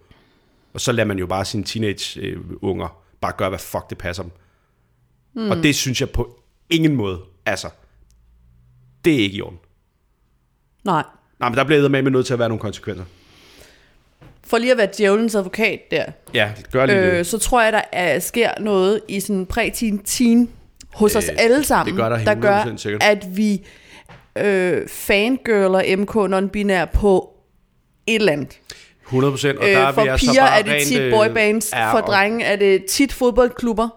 Og 0.75 0.81
så 0.81 0.93
lader 0.93 1.07
man 1.07 1.19
jo 1.19 1.27
bare 1.27 1.45
sine 1.45 1.65
teenage-unger 1.65 3.05
bare 3.21 3.33
gøre, 3.37 3.49
hvad 3.49 3.59
fuck 3.59 3.91
det 3.91 3.99
passer 3.99 4.23
dem. 4.23 4.33
Mm. 5.35 5.51
Og 5.51 5.57
det 5.57 5.75
synes 5.75 6.01
jeg 6.01 6.11
på 6.11 6.41
ingen 6.71 6.97
måde, 6.97 7.21
altså, 7.47 7.69
det 9.05 9.15
er 9.15 9.19
ikke 9.19 9.37
i 9.37 9.43
orden. 9.43 9.59
Nej. 10.85 11.03
Nej, 11.41 11.49
men 11.49 11.57
der 11.59 11.65
bliver 11.65 11.89
med 11.89 12.03
med 12.03 12.11
nødt 12.11 12.27
til 12.27 12.33
at 12.33 12.39
være 12.39 12.49
nogle 12.49 12.61
konsekvenser. 12.61 13.05
For 14.47 14.59
lige 14.59 14.73
at 14.73 14.79
være 14.79 14.89
djævelens 14.99 15.35
advokat 15.35 15.81
der, 15.91 16.05
Ja, 16.35 16.51
gør 16.73 16.87
lige 16.87 16.99
øh, 16.99 17.19
øh, 17.19 17.25
så 17.25 17.39
tror 17.39 17.63
jeg, 17.63 17.73
der 17.73 17.81
er, 17.93 18.19
sker 18.19 18.51
noget 18.61 19.01
i 19.09 19.21
sådan 19.21 19.47
præ-teen 19.47 20.03
teen 20.05 20.51
hos 20.95 21.17
os 21.17 21.29
Øh, 21.29 21.35
alle 21.39 21.65
sammen, 21.65 21.95
det 21.95 22.03
gør 22.03 22.09
der 22.09 22.25
der 22.25 22.35
100% 22.35 22.41
gør, 22.41 22.77
sikkert. 22.77 23.03
at 23.03 23.37
vi 23.37 23.67
øh, 24.39 24.89
fangirler 24.89 25.97
MK 25.97 26.17
non-binær 26.17 26.85
på 27.01 27.31
et 28.07 28.15
eller 28.15 28.33
andet. 28.33 28.59
100 29.05 29.33
procent, 29.33 29.59
og 29.59 29.65
der 29.67 29.81
Øh, 29.83 29.89
er 29.89 29.93
for 29.93 30.03
vi 30.03 30.09
altså 30.09 30.31
piger 30.31 30.43
bare 30.43 30.59
er 30.59 30.63
det 30.63 30.87
tit 30.87 31.01
øh, 31.01 31.13
boybands, 31.13 31.73
ja, 31.73 31.93
for 31.93 32.01
drenge 32.01 32.45
er 32.45 32.57
det 32.57 32.85
tit 32.85 33.13
fodboldklubber. 33.13 33.89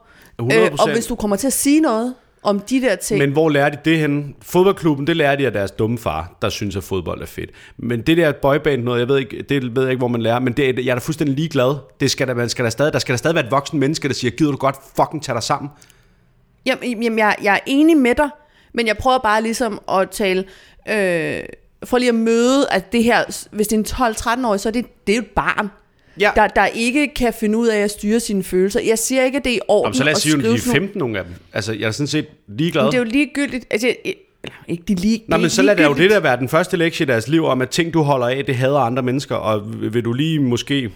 100%. 0.42 0.56
Øh, 0.56 0.72
og 0.80 0.92
hvis 0.94 1.06
du 1.06 1.16
kommer 1.16 1.36
til 1.38 1.48
at 1.48 1.54
sige 1.54 1.82
noget 1.82 2.16
om 2.48 2.60
de 2.60 2.82
der 2.82 2.96
ting, 2.96 3.20
Men 3.20 3.32
hvor 3.32 3.50
lærer 3.50 3.70
de 3.70 3.78
det 3.86 4.00
henne? 4.00 4.24
Fodboldklubben, 4.42 5.08
det 5.08 5.18
lærer 5.18 5.36
de 5.36 5.46
af 5.46 5.52
deres 5.52 5.72
dumme 5.72 5.98
far, 5.98 6.38
der 6.42 6.50
synes, 6.50 6.76
at 6.76 6.84
fodbold 6.84 7.22
er 7.22 7.26
fedt. 7.26 7.50
Men 7.78 8.02
det 8.02 8.18
der 8.18 8.32
boyband 8.32 8.84
noget, 8.84 9.00
jeg 9.00 9.08
ved 9.08 9.18
ikke, 9.18 9.42
det 9.42 9.76
ved 9.76 9.84
jeg 9.84 9.92
ikke, 9.92 10.00
hvor 10.00 10.08
man 10.08 10.22
lærer, 10.22 10.40
men 10.40 10.54
det, 10.54 10.86
jeg 10.86 10.92
er 10.92 10.96
da 10.96 11.00
fuldstændig 11.00 11.36
ligeglad. 11.36 11.76
Det 12.00 12.12
skal 12.12 12.28
der, 12.28 12.34
man 12.34 12.50
skal 12.50 12.64
der, 12.66 12.70
stadig, 12.70 12.94
der 12.94 13.00
skal 13.00 13.14
der 13.14 13.18
stadig 13.18 13.36
være 13.36 13.46
et 13.46 13.52
voksen 13.52 13.80
menneske, 13.80 14.08
der 14.08 14.14
siger, 14.14 14.32
gider 14.32 14.52
du 14.52 14.58
godt 14.58 14.76
fucking 14.96 15.24
tage 15.24 15.34
dig 15.34 15.44
sammen? 15.44 15.70
Jamen, 16.66 17.04
jamen 17.04 17.20
jeg, 17.20 17.36
jeg 17.44 17.54
er 17.54 17.60
enig 17.66 17.98
med 17.98 18.16
dig, 18.16 18.30
men 18.74 18.88
jeg 18.88 18.98
prøver 18.98 19.18
bare 19.18 19.42
ligesom 19.42 19.82
at 19.92 20.10
tale... 20.10 20.46
Øh, 20.90 21.44
for 21.84 21.98
lige 21.98 22.10
at 22.10 22.16
møde, 22.16 22.70
at 22.72 22.92
det 22.92 23.04
her, 23.04 23.46
hvis 23.52 23.68
det 23.68 23.76
er 23.76 24.06
en 24.06 24.14
12-13-årig, 24.14 24.60
så 24.60 24.70
er 24.70 24.74
det, 24.74 24.86
det 25.08 25.14
er 25.14 25.18
jo 25.18 25.22
et 25.22 25.32
barn, 25.36 25.70
Ja. 26.20 26.32
der, 26.36 26.48
der 26.48 26.66
ikke 26.66 27.08
kan 27.16 27.34
finde 27.40 27.58
ud 27.58 27.68
af 27.68 27.78
at 27.78 27.92
styre 27.92 28.20
sine 28.20 28.44
følelser. 28.44 28.80
Jeg 28.82 28.98
siger 29.00 29.24
ikke, 29.24 29.38
at 29.38 29.44
det 29.44 29.52
er 29.52 29.56
i 29.56 29.60
orden 29.68 29.88
Om, 29.88 29.94
så 29.94 30.04
lad 30.04 30.12
os 30.14 30.18
at 30.18 30.22
sige, 30.22 30.34
at 30.38 30.44
de 30.44 30.54
er 30.54 30.58
sådan 30.58 30.70
nogle- 30.70 30.82
15, 30.88 31.00
nogle 31.00 31.18
af 31.20 31.24
dem. 31.26 31.34
Altså, 31.54 31.74
jeg 31.74 31.88
er 31.88 31.92
sådan 31.92 32.08
set 32.08 32.26
ligeglad. 32.48 32.84
Men 32.84 32.92
det 32.92 32.98
er 32.98 33.02
jo 33.04 33.10
ligegyldigt. 33.10 33.66
Altså, 33.72 33.96
eller, 34.44 34.56
ikke 34.68 34.84
de 34.88 34.96
lige, 34.96 35.24
Nej, 35.28 35.40
men 35.40 35.50
så 35.50 35.62
lad 35.62 35.76
det 35.76 35.84
jo 35.84 35.94
det 35.94 36.10
der 36.10 36.20
være 36.20 36.38
den 36.38 36.50
første 36.50 36.78
lektie 36.78 37.04
i 37.04 37.08
deres 37.08 37.28
liv, 37.28 37.46
om 37.46 37.62
at 37.62 37.70
ting, 37.70 37.94
du 37.94 38.02
holder 38.02 38.28
af, 38.28 38.46
det 38.46 38.56
hader 38.56 38.80
andre 38.80 39.04
mennesker, 39.04 39.36
og 39.36 39.62
vil 39.94 40.06
du 40.06 40.14
lige 40.14 40.40
måske 40.40 40.92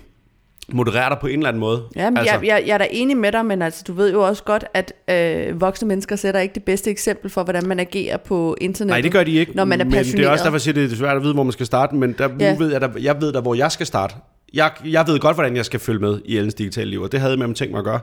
moderere 0.74 1.10
dig 1.10 1.18
på 1.22 1.28
en 1.28 1.34
eller 1.40 1.48
anden 1.48 1.60
måde? 1.60 1.84
Ja, 1.96 2.10
men 2.10 2.18
altså, 2.18 2.34
jeg, 2.36 2.44
jeg, 2.46 2.64
jeg 2.68 2.74
er 2.74 2.78
da 2.78 2.88
enig 2.92 3.18
med 3.18 3.32
dig, 3.32 3.46
men 3.46 3.62
altså, 3.62 3.84
du 3.88 3.94
ved 3.94 4.12
jo 4.12 4.22
også 4.28 4.44
godt, 4.44 4.66
at 4.74 4.94
øh, 5.10 5.62
voksne 5.62 5.88
mennesker 5.88 6.16
sætter 6.16 6.40
ikke 6.40 6.54
det 6.56 6.64
bedste 6.64 6.90
eksempel 6.92 7.30
for, 7.30 7.44
hvordan 7.44 7.68
man 7.68 7.80
agerer 7.80 8.18
på 8.18 8.58
internettet. 8.62 8.88
Nej, 8.88 9.02
det 9.02 9.12
gør 9.12 9.24
de 9.24 9.32
ikke. 9.32 9.52
Når 9.56 9.66
man 9.66 9.82
er 9.82 9.86
men 9.86 9.94
det 9.94 10.20
er 10.20 10.30
også 10.30 10.44
derfor, 10.44 10.58
siger, 10.58 10.74
det 10.74 10.92
er 10.92 10.96
svært 10.96 11.16
at 11.18 11.24
vide, 11.24 11.34
hvor 11.34 11.44
man 11.44 11.52
skal 11.52 11.66
starte, 11.66 11.96
men 11.96 12.16
der, 12.18 12.30
Ja. 12.40 12.52
nu 12.54 12.60
ved 12.60 12.72
jeg, 12.72 12.82
der, 12.82 12.90
jeg 13.00 13.22
ved 13.22 13.34
der, 13.34 13.42
hvor 13.42 13.56
jeg 13.56 13.72
skal 13.72 13.86
starte. 13.86 14.16
Jeg, 14.54 14.72
jeg 14.86 15.08
ved 15.08 15.20
godt, 15.20 15.36
hvordan 15.36 15.56
jeg 15.56 15.66
skal 15.66 15.80
følge 15.80 16.00
med 16.00 16.22
i 16.26 16.38
Ellens 16.38 16.54
digitale 16.54 16.90
liv, 16.90 17.02
og 17.02 17.12
det 17.12 17.20
havde 17.20 17.32
jeg 17.32 17.40
med 17.40 17.48
dem 17.48 17.56
tænkt 17.56 17.72
mig 17.72 17.80
at 17.80 17.86
gøre. 17.86 18.00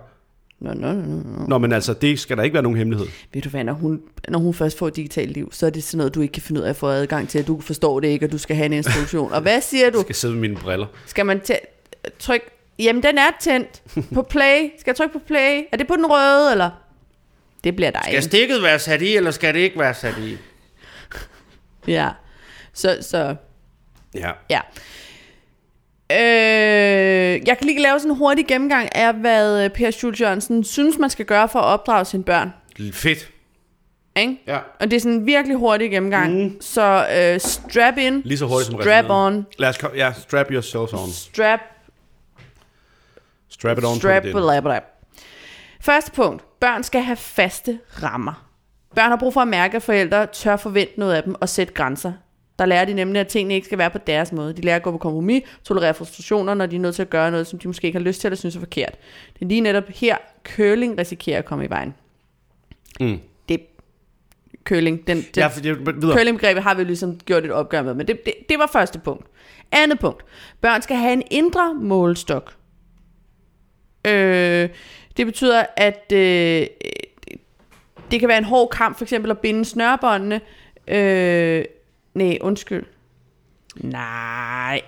Nå, 0.60 0.74
nå, 0.74 0.92
nå, 0.92 1.02
nå. 1.02 1.44
Nå, 1.48 1.58
men 1.58 1.72
altså, 1.72 1.92
det 1.94 2.20
skal 2.20 2.36
der 2.36 2.42
ikke 2.42 2.54
være 2.54 2.62
nogen 2.62 2.78
hemmelighed. 2.78 3.06
Ved 3.34 3.42
du 3.42 3.48
hvad, 3.48 3.64
når 3.64 3.72
hun, 3.72 4.00
når 4.28 4.38
hun 4.38 4.54
først 4.54 4.78
får 4.78 4.88
et 4.88 4.96
digitalt 4.96 5.32
liv, 5.32 5.52
så 5.52 5.66
er 5.66 5.70
det 5.70 5.84
sådan 5.84 5.98
noget, 5.98 6.14
du 6.14 6.20
ikke 6.20 6.32
kan 6.32 6.42
finde 6.42 6.60
ud 6.60 6.64
af 6.66 6.70
at 6.70 6.76
få 6.76 6.86
adgang 6.88 7.28
til, 7.28 7.38
at 7.38 7.46
du 7.46 7.60
forstår 7.60 8.00
det 8.00 8.08
ikke, 8.08 8.26
og 8.26 8.32
du 8.32 8.38
skal 8.38 8.56
have 8.56 8.66
en 8.66 8.72
instruktion. 8.72 9.32
Og 9.32 9.40
hvad 9.40 9.60
siger 9.60 9.90
du? 9.90 9.98
Jeg 9.98 10.02
skal 10.04 10.14
sidde 10.14 10.34
med 10.34 10.40
mine 10.40 10.56
briller. 10.56 10.86
Skal 11.06 11.26
man 11.26 11.40
tæ- 11.50 12.10
trykke... 12.18 12.46
Jamen, 12.78 13.02
den 13.02 13.18
er 13.18 13.30
tændt 13.40 13.82
på 14.14 14.22
play. 14.22 14.70
Skal 14.78 14.90
jeg 14.90 14.96
trykke 14.96 15.12
på 15.12 15.24
play? 15.26 15.62
Er 15.72 15.76
det 15.76 15.86
på 15.86 15.96
den 15.96 16.06
røde, 16.06 16.52
eller? 16.52 16.70
Det 17.64 17.76
bliver 17.76 17.90
dig. 17.90 18.22
stikket 18.22 18.62
være 18.62 18.78
sat 18.78 19.02
i, 19.02 19.16
eller 19.16 19.30
skal 19.30 19.54
det 19.54 19.60
ikke 19.60 19.78
være 19.78 19.94
sat 19.94 20.14
i? 20.18 20.36
Ja. 21.88 22.08
Så, 22.72 22.98
så 23.00 23.36
Ja. 24.14 24.30
Ja. 24.50 24.60
Øh, 26.12 26.18
jeg 27.48 27.58
kan 27.58 27.66
lige 27.66 27.82
lave 27.82 27.98
sådan 27.98 28.10
en 28.10 28.16
hurtig 28.16 28.46
gennemgang 28.46 28.96
af, 28.96 29.14
hvad 29.14 29.64
øh, 29.64 29.70
Per 29.70 29.90
Schultz 29.90 30.20
Jørgensen 30.20 30.64
synes, 30.64 30.98
man 30.98 31.10
skal 31.10 31.24
gøre 31.26 31.48
for 31.48 31.58
at 31.58 31.64
opdrage 31.64 32.04
sine 32.04 32.24
børn. 32.24 32.52
Fedt. 32.92 33.30
Ikke? 34.16 34.42
Ja. 34.46 34.58
Og 34.80 34.90
det 34.90 34.92
er 34.96 35.00
sådan 35.00 35.12
en 35.18 35.26
virkelig 35.26 35.56
hurtig 35.56 35.90
gennemgang. 35.90 36.42
Mm. 36.44 36.60
Så 36.60 37.06
øh, 37.16 37.40
strap 37.40 37.96
in, 37.98 38.22
Lige 38.24 38.38
så 38.38 38.46
hurtigt 38.46 38.70
som 38.70 38.82
strap 38.82 39.04
on, 39.08 39.46
Lad 39.58 39.68
os 39.68 39.78
komme, 39.78 39.96
ja, 39.96 40.12
strap 40.12 40.46
yourselves 40.50 40.92
on. 40.92 41.08
strap, 41.10 41.60
Strap 43.48 43.78
it 43.78 43.84
on. 43.84 43.96
strap, 43.96 44.24
it 44.24 44.32
blah. 44.32 44.80
Første 45.80 46.10
punkt. 46.12 46.44
Børn 46.60 46.82
skal 46.84 47.00
have 47.02 47.16
faste 47.16 47.78
rammer. 48.02 48.44
Børn 48.94 49.08
har 49.10 49.16
brug 49.16 49.32
for 49.34 49.40
at 49.40 49.48
mærke, 49.48 49.76
at 49.76 49.82
forældre 49.82 50.26
tør 50.26 50.56
forvente 50.56 51.00
noget 51.00 51.14
af 51.14 51.22
dem 51.22 51.34
og 51.40 51.48
sætte 51.48 51.72
grænser. 51.74 52.12
Der 52.58 52.66
lærer 52.66 52.84
de 52.84 52.94
nemlig, 52.94 53.20
at 53.20 53.28
tingene 53.28 53.54
ikke 53.54 53.64
skal 53.64 53.78
være 53.78 53.90
på 53.90 53.98
deres 53.98 54.32
måde. 54.32 54.52
De 54.52 54.62
lærer 54.62 54.76
at 54.76 54.82
gå 54.82 54.90
på 54.90 54.98
kompromis, 54.98 55.42
tolerere 55.64 55.94
frustrationer, 55.94 56.54
når 56.54 56.66
de 56.66 56.76
er 56.76 56.80
nødt 56.80 56.94
til 56.94 57.02
at 57.02 57.10
gøre 57.10 57.30
noget, 57.30 57.46
som 57.46 57.58
de 57.58 57.68
måske 57.68 57.86
ikke 57.86 57.98
har 57.98 58.04
lyst 58.04 58.20
til 58.20 58.28
eller 58.28 58.36
synes 58.36 58.56
er 58.56 58.60
forkert. 58.60 58.94
Det 59.34 59.42
er 59.42 59.46
lige 59.46 59.60
netop 59.60 59.88
her, 59.88 60.16
curling 60.44 60.98
risikerer 60.98 61.38
at 61.38 61.44
komme 61.44 61.64
i 61.64 61.70
vejen. 61.70 61.94
Mm. 63.00 63.20
Det 63.48 63.60
curling, 64.64 65.06
den, 65.06 65.16
den 65.16 65.26
Ja, 65.36 65.46
for 65.46 65.60
jeg, 65.64 65.76
curlingbegrebet 66.12 66.62
har 66.62 66.74
vi 66.74 66.82
jo 66.82 66.86
ligesom 66.86 67.18
gjort 67.18 67.44
et 67.44 67.50
opgør 67.50 67.82
med, 67.82 67.94
men 67.94 68.06
det, 68.06 68.24
det, 68.24 68.34
det 68.48 68.58
var 68.58 68.70
første 68.72 68.98
punkt. 68.98 69.26
Andet 69.72 69.98
punkt. 69.98 70.24
Børn 70.60 70.82
skal 70.82 70.96
have 70.96 71.12
en 71.12 71.22
indre 71.30 71.74
målestok. 71.74 72.54
Øh, 74.04 74.68
det 75.16 75.26
betyder, 75.26 75.64
at 75.76 76.12
øh, 76.12 76.66
det 78.10 78.20
kan 78.20 78.28
være 78.28 78.38
en 78.38 78.44
hård 78.44 78.70
kamp, 78.70 78.98
for 78.98 79.04
eksempel 79.04 79.30
at 79.30 79.38
binde 79.38 79.64
snørbåndene. 79.64 80.40
Øh, 80.88 81.64
nej, 82.14 82.38
undskyld. 82.40 82.84
Nej. 83.76 84.82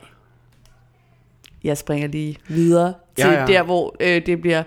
Jeg 1.65 1.79
springer 1.79 2.09
lige 2.09 2.37
videre 2.49 2.95
til 3.17 3.27
Ja, 3.27 3.41
ja, 3.41 3.47
der, 3.47 3.63
hvor 3.63 3.97
øh, 4.01 4.27
det 4.27 4.41
bliver 4.41 4.63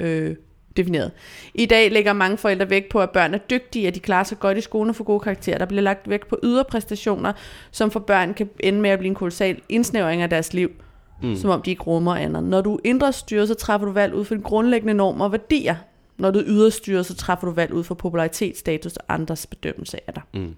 øh, 0.00 0.36
defineret. 0.76 1.12
I 1.54 1.66
dag 1.66 1.90
lægger 1.92 2.12
mange 2.12 2.36
forældre 2.36 2.70
vægt 2.70 2.88
på, 2.88 3.00
at 3.00 3.10
børn 3.10 3.34
er 3.34 3.38
dygtige, 3.38 3.88
at 3.88 3.94
de 3.94 4.00
klarer 4.00 4.24
sig 4.24 4.38
godt 4.38 4.58
i 4.58 4.60
skolen 4.60 4.90
og 4.90 4.96
får 4.96 5.04
gode 5.04 5.20
karakterer. 5.20 5.58
Der 5.58 5.66
bliver 5.66 5.82
lagt 5.82 6.08
vægt 6.10 6.28
på 6.28 6.38
ydre 6.42 6.64
præstationer, 6.64 7.32
som 7.70 7.90
for 7.90 8.00
børn 8.00 8.34
kan 8.34 8.50
ende 8.60 8.80
med 8.80 8.90
at 8.90 8.98
blive 8.98 9.08
en 9.08 9.14
kolossal 9.14 9.60
indsnævring 9.68 10.22
af 10.22 10.30
deres 10.30 10.52
liv, 10.52 10.70
mm. 11.22 11.36
som 11.36 11.50
om 11.50 11.62
de 11.62 11.70
ikke 11.70 11.82
rummer 11.82 12.16
andet. 12.16 12.44
Når 12.44 12.60
du 12.60 12.74
er 12.74 12.78
indre 12.84 13.12
styrer, 13.12 13.46
så 13.46 13.54
træffer 13.54 13.86
du 13.86 13.92
valg 13.92 14.14
ud 14.14 14.24
fra 14.24 14.34
de 14.34 14.42
grundlæggende 14.42 14.94
normer 14.94 15.24
og 15.24 15.32
værdier. 15.32 15.76
Når 16.18 16.30
du 16.30 16.38
er 16.38 16.44
ydre 16.46 16.70
styrer, 16.70 17.02
så 17.02 17.14
træffer 17.14 17.46
du 17.46 17.52
valg 17.52 17.72
ud 17.72 17.84
fra 17.84 17.94
popularitet, 17.94 18.58
status 18.58 18.96
og 18.96 19.04
andres 19.08 19.46
bedømmelse 19.46 19.98
af 20.06 20.14
dig. 20.14 20.22
Mm. 20.34 20.54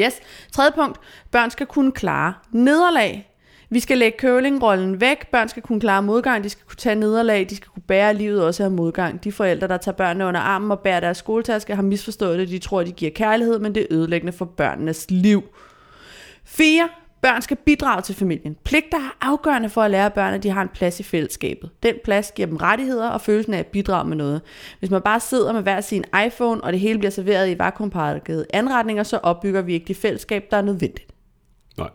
Yes. 0.00 0.20
Tredje 0.52 0.72
punkt. 0.74 0.98
Børn 1.30 1.50
skal 1.50 1.66
kunne 1.66 1.92
klare 1.92 2.34
nederlag. 2.52 3.26
Vi 3.70 3.80
skal 3.80 3.98
lægge 3.98 4.18
curlingrollen 4.18 5.00
væk. 5.00 5.26
Børn 5.32 5.48
skal 5.48 5.62
kunne 5.62 5.80
klare 5.80 6.02
modgang. 6.02 6.44
De 6.44 6.48
skal 6.48 6.64
kunne 6.66 6.76
tage 6.76 6.94
nederlag. 6.94 7.46
De 7.50 7.56
skal 7.56 7.68
kunne 7.68 7.82
bære 7.82 8.14
livet 8.14 8.44
også 8.44 8.64
af 8.64 8.70
modgang. 8.70 9.24
De 9.24 9.32
forældre, 9.32 9.68
der 9.68 9.76
tager 9.76 9.96
børnene 9.96 10.26
under 10.26 10.40
armen 10.40 10.70
og 10.70 10.80
bærer 10.80 11.00
deres 11.00 11.16
skoletaske, 11.16 11.74
har 11.74 11.82
misforstået 11.82 12.38
det. 12.38 12.48
De 12.48 12.58
tror, 12.58 12.82
de 12.82 12.92
giver 12.92 13.10
kærlighed, 13.14 13.58
men 13.58 13.74
det 13.74 13.80
er 13.82 13.86
ødelæggende 13.90 14.32
for 14.32 14.44
børnenes 14.44 15.06
liv. 15.10 15.42
4. 16.44 16.88
Børn 17.22 17.42
skal 17.42 17.56
bidrage 17.56 18.02
til 18.02 18.14
familien. 18.14 18.56
Pligter 18.64 18.98
er 18.98 19.16
afgørende 19.20 19.70
for 19.70 19.82
at 19.82 19.90
lære 19.90 20.10
børn, 20.10 20.34
at 20.34 20.42
de 20.42 20.50
har 20.50 20.62
en 20.62 20.68
plads 20.68 21.00
i 21.00 21.02
fællesskabet. 21.02 21.70
Den 21.82 21.94
plads 22.04 22.32
giver 22.32 22.46
dem 22.46 22.56
rettigheder 22.56 23.08
og 23.08 23.20
følelsen 23.20 23.54
af 23.54 23.58
at 23.58 23.66
bidrage 23.66 24.08
med 24.08 24.16
noget. 24.16 24.42
Hvis 24.78 24.90
man 24.90 25.02
bare 25.02 25.20
sidder 25.20 25.52
med 25.52 25.62
hver 25.62 25.80
sin 25.80 26.04
iPhone, 26.26 26.64
og 26.64 26.72
det 26.72 26.80
hele 26.80 26.98
bliver 26.98 27.10
serveret 27.10 27.50
i 27.50 27.58
vakuumpakkede 27.58 28.46
anretninger, 28.52 29.02
så 29.02 29.16
opbygger 29.16 29.62
vi 29.62 29.74
ikke 29.74 29.86
det 29.88 29.96
fællesskab, 29.96 30.44
der 30.50 30.56
er 30.56 30.62
nødvendigt. 30.62 31.06
Nej. 31.78 31.90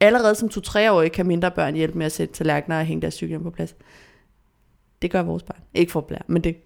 Allerede 0.00 0.34
som 0.34 0.48
2-3-årige 0.52 1.10
kan 1.10 1.26
mindre 1.26 1.50
børn 1.50 1.74
hjælpe 1.74 1.98
med 1.98 2.06
at 2.06 2.12
sætte 2.12 2.34
tallerkener 2.34 2.78
og 2.78 2.84
hænge 2.84 3.02
deres 3.02 3.14
cykelhjem 3.14 3.42
på 3.42 3.50
plads. 3.50 3.74
Det 5.02 5.10
gør 5.10 5.22
vores 5.22 5.42
barn. 5.42 5.60
Ikke 5.74 5.92
for 5.92 6.00
at 6.00 6.06
blære, 6.06 6.22
men 6.26 6.44
det. 6.44 6.56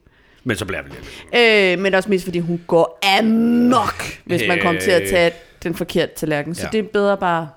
Men 0.45 0.57
så 0.57 0.65
bliver 0.65 0.83
vi 0.83 0.89
lidt. 0.89 1.79
Øh, 1.79 1.83
men 1.83 1.95
også 1.95 2.09
mest 2.09 2.25
fordi 2.25 2.39
hun 2.39 2.65
går 2.67 2.99
amok, 3.19 4.03
hvis 4.25 4.43
man 4.49 4.59
kommer 4.63 4.81
til 4.81 4.91
at 4.91 5.03
tage 5.11 5.33
den 5.63 5.75
forkerte 5.75 6.13
tallerken. 6.17 6.55
Så 6.55 6.63
ja. 6.63 6.69
det 6.71 6.79
er 6.79 6.89
bedre 6.93 7.17
bare... 7.17 7.49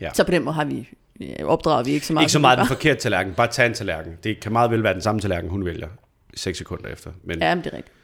Ja. 0.00 0.10
Så 0.14 0.24
på 0.24 0.30
den 0.30 0.44
måde 0.44 0.54
har 0.54 0.64
vi, 0.64 0.88
ja, 1.20 1.44
opdrager 1.44 1.84
vi 1.84 1.92
ikke 1.92 2.06
så 2.06 2.12
meget. 2.12 2.24
Ikke 2.24 2.32
så 2.32 2.38
meget 2.38 2.58
den 2.58 2.66
forkerte 2.66 3.00
tallerken. 3.00 3.34
Bare 3.34 3.46
tag 3.46 3.66
en 3.66 3.74
tallerken. 3.74 4.12
Det 4.24 4.40
kan 4.40 4.52
meget 4.52 4.70
vel 4.70 4.82
være 4.82 4.94
den 4.94 5.02
samme 5.02 5.20
tallerken, 5.20 5.50
hun 5.50 5.64
vælger 5.64 5.88
6 6.34 6.58
sekunder 6.58 6.88
efter. 6.88 7.10
Men 7.24 7.38
Ja, 7.38 7.54
men 7.54 7.64
det 7.64 7.72
er 7.72 7.76
rigtigt. 7.76 7.96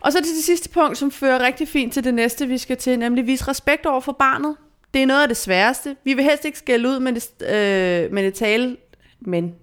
Og 0.00 0.12
så 0.12 0.18
til 0.18 0.34
det 0.36 0.44
sidste 0.44 0.68
punkt, 0.68 0.98
som 0.98 1.10
fører 1.10 1.40
rigtig 1.46 1.68
fint 1.68 1.92
til 1.92 2.04
det 2.04 2.14
næste, 2.14 2.46
vi 2.46 2.58
skal 2.58 2.76
til, 2.76 2.98
nemlig 2.98 3.26
vise 3.26 3.48
respekt 3.48 3.86
over 3.86 4.00
for 4.00 4.12
barnet. 4.12 4.56
Det 4.94 5.02
er 5.02 5.06
noget 5.06 5.22
af 5.22 5.28
det 5.28 5.36
sværeste. 5.36 5.96
Vi 6.04 6.14
vil 6.14 6.24
helst 6.24 6.44
ikke 6.44 6.58
skælde 6.58 6.88
ud, 6.88 7.00
men 7.00 7.14
det, 7.14 7.52
øh, 7.54 8.12
men 8.12 8.24
det 8.24 8.34
tale... 8.34 8.76
Men 9.26 9.54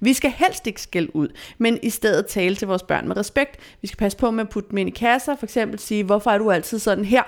vi 0.00 0.12
skal 0.12 0.30
helst 0.30 0.66
ikke 0.66 0.82
skælde 0.82 1.16
ud, 1.16 1.28
men 1.58 1.78
i 1.82 1.90
stedet 1.90 2.26
tale 2.26 2.56
til 2.56 2.68
vores 2.68 2.82
børn 2.82 3.08
med 3.08 3.16
respekt. 3.16 3.56
Vi 3.82 3.88
skal 3.88 3.96
passe 3.96 4.18
på 4.18 4.30
med 4.30 4.44
at 4.44 4.48
putte 4.48 4.70
dem 4.70 4.78
ind 4.78 4.88
i 4.88 4.92
kasser, 4.92 5.36
for 5.36 5.46
eksempel 5.46 5.78
sige, 5.78 6.04
hvorfor 6.04 6.30
er 6.30 6.38
du 6.38 6.50
altid 6.50 6.78
sådan 6.78 7.04
her? 7.04 7.22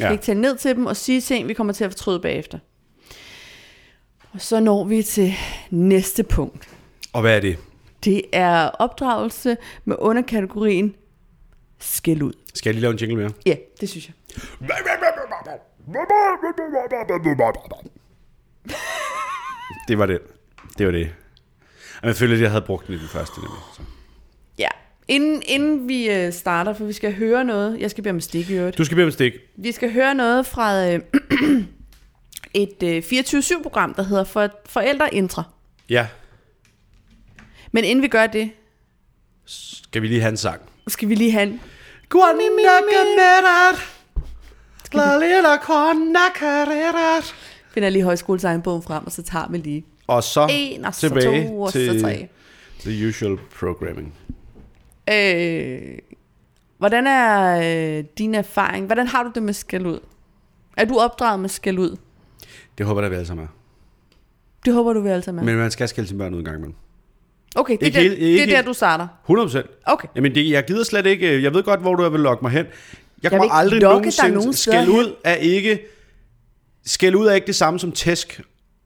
Vi 0.00 0.02
skal 0.02 0.08
ja. 0.08 0.12
ikke 0.12 0.24
tale 0.24 0.40
ned 0.40 0.56
til 0.56 0.76
dem 0.76 0.86
og 0.86 0.96
sige 0.96 1.20
ting, 1.20 1.48
vi 1.48 1.54
kommer 1.54 1.72
til 1.72 1.84
at 1.84 1.90
fortryde 1.90 2.20
bagefter. 2.20 2.58
Og 4.32 4.40
så 4.40 4.60
når 4.60 4.84
vi 4.84 5.02
til 5.02 5.32
næste 5.70 6.22
punkt. 6.22 6.68
Og 7.12 7.20
hvad 7.20 7.36
er 7.36 7.40
det? 7.40 7.58
Det 8.04 8.22
er 8.32 8.68
opdragelse 8.68 9.56
med 9.84 9.96
underkategorien 9.98 10.94
skæld 11.78 12.22
ud. 12.22 12.32
Skal 12.54 12.70
jeg 12.70 12.74
lige 12.74 12.82
lave 12.82 12.92
en 12.92 12.98
jingle 12.98 13.16
mere? 13.16 13.32
Ja, 13.46 13.56
det 13.80 13.88
synes 13.88 14.06
jeg. 14.08 14.14
Det 19.88 19.98
var 19.98 20.06
det. 20.06 20.20
Det 20.78 20.86
var 20.86 20.92
det. 20.92 21.14
Og 22.02 22.08
jeg 22.08 22.16
føler, 22.16 22.34
at 22.34 22.40
jeg 22.40 22.50
havde 22.50 22.64
brugt 22.64 22.86
den 22.86 22.94
i 22.94 22.98
den 22.98 23.08
første. 23.08 23.40
Nemlig. 23.40 23.58
Så. 23.76 23.82
Ja. 24.58 24.68
Inden, 25.10 25.42
inden 25.46 25.88
vi 25.88 26.10
øh, 26.10 26.32
starter, 26.32 26.72
for 26.72 26.84
vi 26.84 26.92
skal 26.92 27.14
høre 27.14 27.44
noget. 27.44 27.80
Jeg 27.80 27.90
skal 27.90 28.02
bede 28.04 28.12
om 28.12 28.20
stik 28.20 28.50
i 28.50 28.54
øvrigt. 28.54 28.78
Du 28.78 28.84
skal 28.84 28.94
bede 28.94 29.04
om 29.06 29.10
stik. 29.10 29.32
Vi 29.56 29.72
skal 29.72 29.92
høre 29.92 30.14
noget 30.14 30.46
fra 30.46 30.86
øh, 30.92 31.00
et 32.54 32.82
øh, 32.82 32.98
24-7-program, 32.98 33.94
der 33.94 34.02
hedder 34.02 34.24
for, 34.24 34.48
Forældreintra. 34.66 35.42
Ja. 35.88 36.06
Men 37.72 37.84
inden 37.84 38.02
vi 38.02 38.08
gør 38.08 38.26
det, 38.26 38.50
Skal 39.46 40.02
vi 40.02 40.08
lige 40.08 40.20
have 40.20 40.30
en 40.30 40.36
sang? 40.36 40.60
skal 40.88 41.08
vi 41.08 41.14
lige 41.14 41.32
have 41.32 41.42
en... 41.42 41.60
Finder 47.74 47.88
lige 47.88 48.04
højskolesangbogen 48.04 48.82
frem, 48.82 49.06
og 49.06 49.12
så 49.12 49.22
tager 49.22 49.48
vi 49.50 49.58
lige 49.58 49.84
Og 50.06 50.24
så 50.24 50.46
en, 50.50 50.84
og 50.84 50.94
så 50.94 51.00
tilbage 51.00 51.48
to, 51.48 51.60
og 51.60 51.72
til 51.72 52.00
så 52.00 52.06
tre. 52.06 52.28
the 52.84 53.08
usual 53.08 53.38
programming. 53.60 54.14
Øh, 55.10 55.98
hvordan 56.78 57.06
er 57.06 57.56
øh, 57.98 58.04
din 58.18 58.34
erfaring? 58.34 58.86
Hvordan 58.86 59.06
har 59.06 59.22
du 59.22 59.30
det 59.34 59.42
med 59.42 59.52
skæld 59.54 59.86
ud? 59.86 60.00
Er 60.76 60.84
du 60.84 60.98
opdraget 60.98 61.40
med 61.40 61.48
skæld 61.48 61.78
ud? 61.78 61.96
Det 62.78 62.86
håber 62.86 63.02
jeg, 63.02 63.10
vi 63.10 63.16
alle 63.16 63.26
sammen 63.26 63.44
er. 63.44 63.48
Det 64.64 64.74
håber 64.74 64.92
du 64.92 65.00
vil 65.00 65.10
altså 65.10 65.32
med. 65.32 65.42
Men 65.42 65.56
man 65.56 65.70
skal 65.70 65.88
skælde 65.88 66.08
sine 66.08 66.18
børn 66.18 66.34
ud 66.34 66.38
en 66.38 66.44
gang 66.44 66.56
imellem. 66.56 66.74
Okay, 67.56 67.72
det 67.80 67.82
er, 67.82 67.86
Ikke 67.86 67.96
der, 67.96 68.02
helt- 68.02 68.20
det 68.20 68.26
ikke 68.26 68.52
er 68.54 68.56
der, 68.56 68.62
du 68.68 68.72
starter. 68.72 69.06
100 69.24 69.46
procent. 69.46 69.66
Okay. 69.86 70.08
Jamen, 70.16 70.34
det, 70.34 70.50
jeg 70.50 70.64
gider 70.64 70.84
slet 70.84 71.06
ikke... 71.06 71.42
Jeg 71.42 71.54
ved 71.54 71.62
godt, 71.62 71.80
hvor 71.80 71.94
du 71.94 72.08
vil 72.08 72.20
lokke 72.20 72.44
mig 72.44 72.50
hen. 72.52 72.66
Jeg 73.22 73.30
kommer 73.30 73.44
ikke 73.44 73.54
aldrig 73.54 73.80
nogensinde... 73.80 74.30
nogen 74.34 74.52
skæld 74.52 74.88
ud 74.88 75.14
er 75.24 75.34
ikke... 75.34 75.80
Skæld 76.84 77.14
ud 77.14 77.26
er 77.26 77.32
ikke 77.32 77.46
det 77.46 77.54
samme 77.54 77.78
som 77.80 77.92
tæsk. 77.92 78.40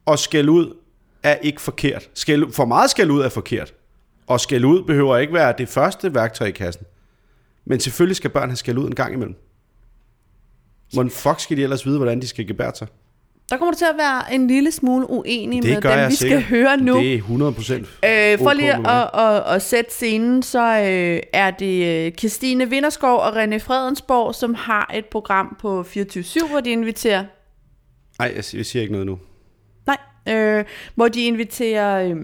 Og 0.07 0.19
skæld 0.19 0.49
ud 0.49 0.77
er 1.23 1.35
ikke 1.35 1.61
forkert. 1.61 2.11
Skæld, 2.15 2.53
for 2.53 2.65
meget 2.65 2.91
skæld 2.91 3.11
ud 3.11 3.21
er 3.21 3.29
forkert. 3.29 3.75
Og 4.27 4.41
skæld 4.41 4.65
ud 4.65 4.83
behøver 4.83 5.17
ikke 5.19 5.33
være 5.35 5.55
det 5.59 5.69
første 5.69 6.15
værktøj 6.15 6.47
i 6.47 6.51
kassen. 6.51 6.85
Men 7.65 7.81
selvfølgelig 7.81 8.17
skal 8.17 8.31
børn 8.31 8.49
have 8.49 8.57
skæld 8.57 8.79
ud 8.79 8.87
en 8.87 8.95
gang 8.95 9.15
imellem. 9.15 9.37
Hvordan 10.93 11.11
fuck 11.11 11.41
skal 11.41 11.57
de 11.57 11.63
ellers 11.63 11.87
vide, 11.87 11.97
hvordan 11.99 12.21
de 12.21 12.27
skal 12.29 12.47
gebære 12.47 12.73
sig? 12.75 12.87
Der 13.51 13.57
kommer 13.57 13.73
du 13.73 13.79
til 13.79 13.85
at 13.85 13.97
være 13.99 14.35
en 14.35 14.47
lille 14.47 14.73
smule 14.73 15.11
uenig 15.11 15.63
Det 15.63 15.71
med 15.85 15.93
dem, 16.03 16.11
vi 16.11 16.15
sikkert. 16.15 16.43
skal 16.43 16.51
høre 16.59 16.77
nu. 16.77 16.97
Det 16.99 17.13
er 17.13 17.17
100 17.17 17.53
procent. 17.53 17.83
Øh, 18.05 18.39
for 18.39 18.53
lige 18.53 18.81
mig. 18.81 19.03
at, 19.15 19.21
at, 19.21 19.55
at 19.55 19.63
sætte 19.63 19.91
scenen, 19.91 20.43
så 20.43 20.63
øh, 20.79 21.21
er 21.33 21.51
det 21.51 22.07
øh, 22.07 22.13
Christine 22.13 22.71
Vinderskov 22.71 23.19
og 23.21 23.43
René 23.45 23.57
Fredensborg, 23.59 24.35
som 24.35 24.55
har 24.55 24.91
et 24.95 25.05
program 25.07 25.57
på 25.61 25.81
24-7, 25.83 26.49
hvor 26.51 26.61
de 26.61 26.71
inviterer... 26.71 27.25
Nej, 28.19 28.33
jeg 28.37 28.45
siger- 28.45 28.59
jeg 28.59 28.67
siger 28.67 28.81
ikke 28.83 28.93
noget 28.93 29.07
nu. 29.07 29.19
Nej, 29.87 29.99
øh, 30.29 30.65
hvor 30.95 31.09
de 31.09 31.25
inviterer 31.27 32.09
øh, 32.11 32.17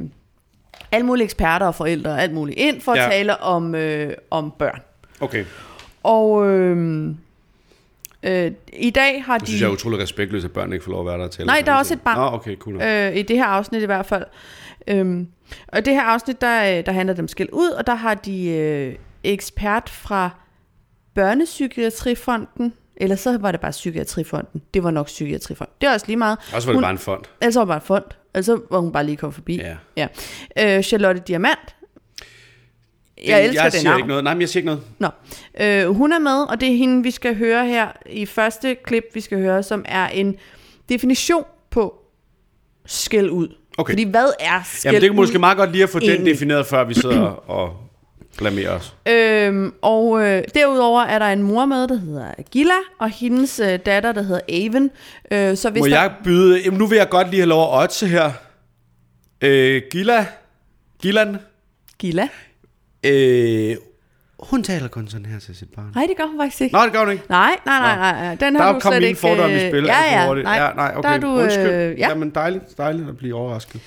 alle 0.93 1.07
mulige 1.07 1.25
eksperter 1.25 1.67
og 1.67 1.75
forældre 1.75 2.11
og 2.11 2.23
alt 2.23 2.33
muligt 2.35 2.59
ind 2.59 2.81
for 2.81 2.93
at 2.93 2.99
Ja. 2.99 3.09
tale 3.09 3.41
om, 3.43 3.75
øh, 3.75 4.13
om 4.31 4.53
børn. 4.59 4.81
Okay. 5.21 5.45
Og 6.03 6.47
øh, 6.49 7.09
øh, 8.23 8.53
i 8.73 8.91
dag 8.91 9.25
har 9.25 9.39
de... 9.39 9.47
synes, 9.47 9.61
jeg 9.61 9.69
er 9.69 9.73
utrolig 9.73 9.99
respektløs, 9.99 10.45
at 10.45 10.53
børn 10.53 10.73
ikke 10.73 10.85
får 10.85 10.93
lov 10.93 11.01
at 11.01 11.07
være 11.07 11.19
der 11.19 11.25
og 11.25 11.31
tale. 11.31 11.47
Nej, 11.47 11.63
der 11.67 11.73
er 11.73 11.77
også 11.77 11.95
et 11.95 12.01
barn. 12.01 12.19
Nå, 12.19 12.37
okay, 12.37 12.57
cool. 12.57 12.83
øh, 12.83 13.17
i 13.17 13.23
det 13.23 13.37
her 13.37 13.45
afsnit 13.47 13.83
i 13.83 13.87
hvert 13.87 14.07
fald. 14.07 14.25
Øhm, 14.89 15.29
og 15.69 15.85
det 15.85 15.95
her 15.95 16.03
afsnit, 16.03 16.41
der, 16.41 16.79
øh, 16.79 16.87
der 16.87 16.93
handler 16.93 17.15
dem 17.15 17.29
skæld 17.29 17.49
ud, 17.53 17.69
og 17.71 17.87
der 17.87 17.95
har 17.95 18.15
de 18.15 18.49
øh, 18.49 18.95
ekspert 19.25 19.89
fra 19.89 20.31
Børnepsykiatrifonden, 21.15 22.73
eller 22.97 23.17
så 23.17 23.39
var 23.39 23.53
det 23.53 23.61
bare 23.61 23.71
Psykiatrifonden. 23.71 24.63
Det 24.75 24.83
var 24.85 24.91
nok 24.91 25.07
Psykiatrifonden. 25.07 25.75
Det 25.81 25.87
er 25.89 25.93
også 25.93 26.07
lige 26.07 26.17
meget. 26.17 26.39
Også 26.55 26.69
var 26.69 26.73
det 26.73 26.77
hun- 26.77 26.83
bare 26.83 26.91
en 26.93 26.99
fond. 26.99 27.23
Ellers 27.43 27.55
var 27.57 27.63
det 27.63 27.69
bare 27.69 27.77
en 27.77 27.83
fond. 27.83 28.05
Altså 28.35 28.61
var 28.71 28.79
hun 28.79 28.93
bare 28.93 29.05
lige 29.07 29.17
kommet 29.17 29.35
forbi. 29.35 29.57
Ja. 29.57 29.77
ja. 29.97 30.77
Øh, 30.77 30.83
Charlotte 30.83 31.23
Diamant. 31.27 31.59
Jeg 33.27 33.45
elsker 33.45 33.63
jeg 33.63 33.73
det 33.73 33.81
siger 33.81 33.91
navn. 33.91 34.01
ikke 34.01 34.09
noget. 34.09 34.25
Nej, 34.25 34.35
men 34.35 34.41
jeg 34.41 34.49
siger 34.49 34.61
ikke 34.61 34.67
noget. 34.67 34.83
Nå. 34.99 35.09
Øh, 35.61 35.97
hun 35.97 36.13
er 36.13 36.19
med, 36.19 36.47
og 36.51 36.61
det 36.61 36.73
er 36.73 36.77
hende, 36.77 37.03
vi 37.03 37.11
skal 37.11 37.37
høre 37.37 37.67
her 37.67 37.89
i 38.11 38.27
første 38.27 38.77
klip, 38.85 39.05
vi 39.15 39.21
skal 39.21 39.39
høre, 39.39 39.63
som 39.63 39.85
er 39.89 40.09
en 40.09 40.37
definition 40.89 41.45
på 41.71 41.95
skæld 42.87 43.31
ud. 43.31 43.49
Okay. 43.79 43.93
Fordi 43.93 44.05
hvad 44.11 44.27
er 44.41 44.61
skæld 44.65 44.93
Jamen, 44.95 45.03
det 45.03 45.09
er 45.11 45.15
måske 45.15 45.39
meget 45.39 45.57
godt 45.57 45.73
lige 45.73 45.83
at 45.83 45.91
få 45.91 45.99
den 45.99 46.09
egentlig. 46.11 46.35
defineret, 46.35 46.67
før 46.67 46.85
vi 46.85 46.95
sidder 46.95 47.21
og 47.51 47.77
blamerer 48.41 48.71
os. 48.71 48.95
Øhm, 49.09 49.73
og 49.83 50.23
øh, 50.23 50.43
derudover 50.55 51.03
er 51.03 51.19
der 51.19 51.27
en 51.27 51.43
mor 51.43 51.67
med, 51.67 51.89
der 51.89 51.99
hedder 51.99 52.33
Gilla, 52.51 52.75
og 52.99 53.11
hendes 53.11 53.61
øh, 53.61 53.79
datter, 53.87 54.13
der 54.13 54.23
hedder 54.23 54.41
Aven. 54.49 54.91
Øh, 55.31 55.57
så 55.57 55.71
hvis 55.71 55.81
Må 55.81 55.87
der, 55.87 56.01
jeg 56.01 56.13
byde... 56.25 56.61
Jamen, 56.65 56.79
nu 56.79 56.87
vil 56.87 56.97
jeg 56.97 57.09
godt 57.09 57.31
lige 57.31 57.41
have 57.41 57.49
lov 57.49 57.75
at 57.75 57.83
oddse 57.83 58.07
her. 58.07 58.31
Øh, 59.41 59.83
Gilla... 59.91 60.27
Gillan... 61.03 61.37
Gilla? 61.99 62.29
Øh, 63.07 63.77
hun 64.39 64.63
taler 64.63 64.89
kun 64.89 65.09
sådan 65.09 65.27
her 65.27 65.39
til 65.39 65.57
sit 65.57 65.69
barn. 65.77 65.93
Nej, 65.95 66.07
det 66.09 66.17
gør 66.17 66.25
hun 66.25 66.39
faktisk 66.41 66.61
ikke. 66.61 66.77
Nå, 66.77 66.83
det 66.85 66.93
gør 66.93 67.01
hun 67.01 67.11
ikke. 67.11 67.25
Nej, 67.29 67.51
nej, 67.67 67.79
nej, 67.79 67.97
nej, 67.97 68.13
nej. 68.25 68.35
Den 68.35 68.55
Der 68.55 68.63
har 68.63 68.73
du 68.73 68.79
kom 68.79 68.93
slet 68.93 69.01
mine 69.01 69.09
ikke... 69.09 69.21
fordomme 69.21 69.57
i 69.57 69.65
øh, 69.65 69.71
spil. 69.71 69.85
Ja, 69.85 70.25
ja, 70.25 70.35
nej. 70.43 70.55
ja, 70.55 70.73
nej, 70.73 70.93
okay. 70.97 71.09
Der 71.09 71.15
er 71.15 71.19
du, 71.21 71.29
Undskyld. 71.29 71.67
øh, 71.67 71.99
ja. 71.99 72.09
Jamen, 72.09 72.31
dejligt, 72.31 72.79
dejligt 72.79 73.09
at 73.09 73.17
blive 73.17 73.35
overrasket. 73.35 73.81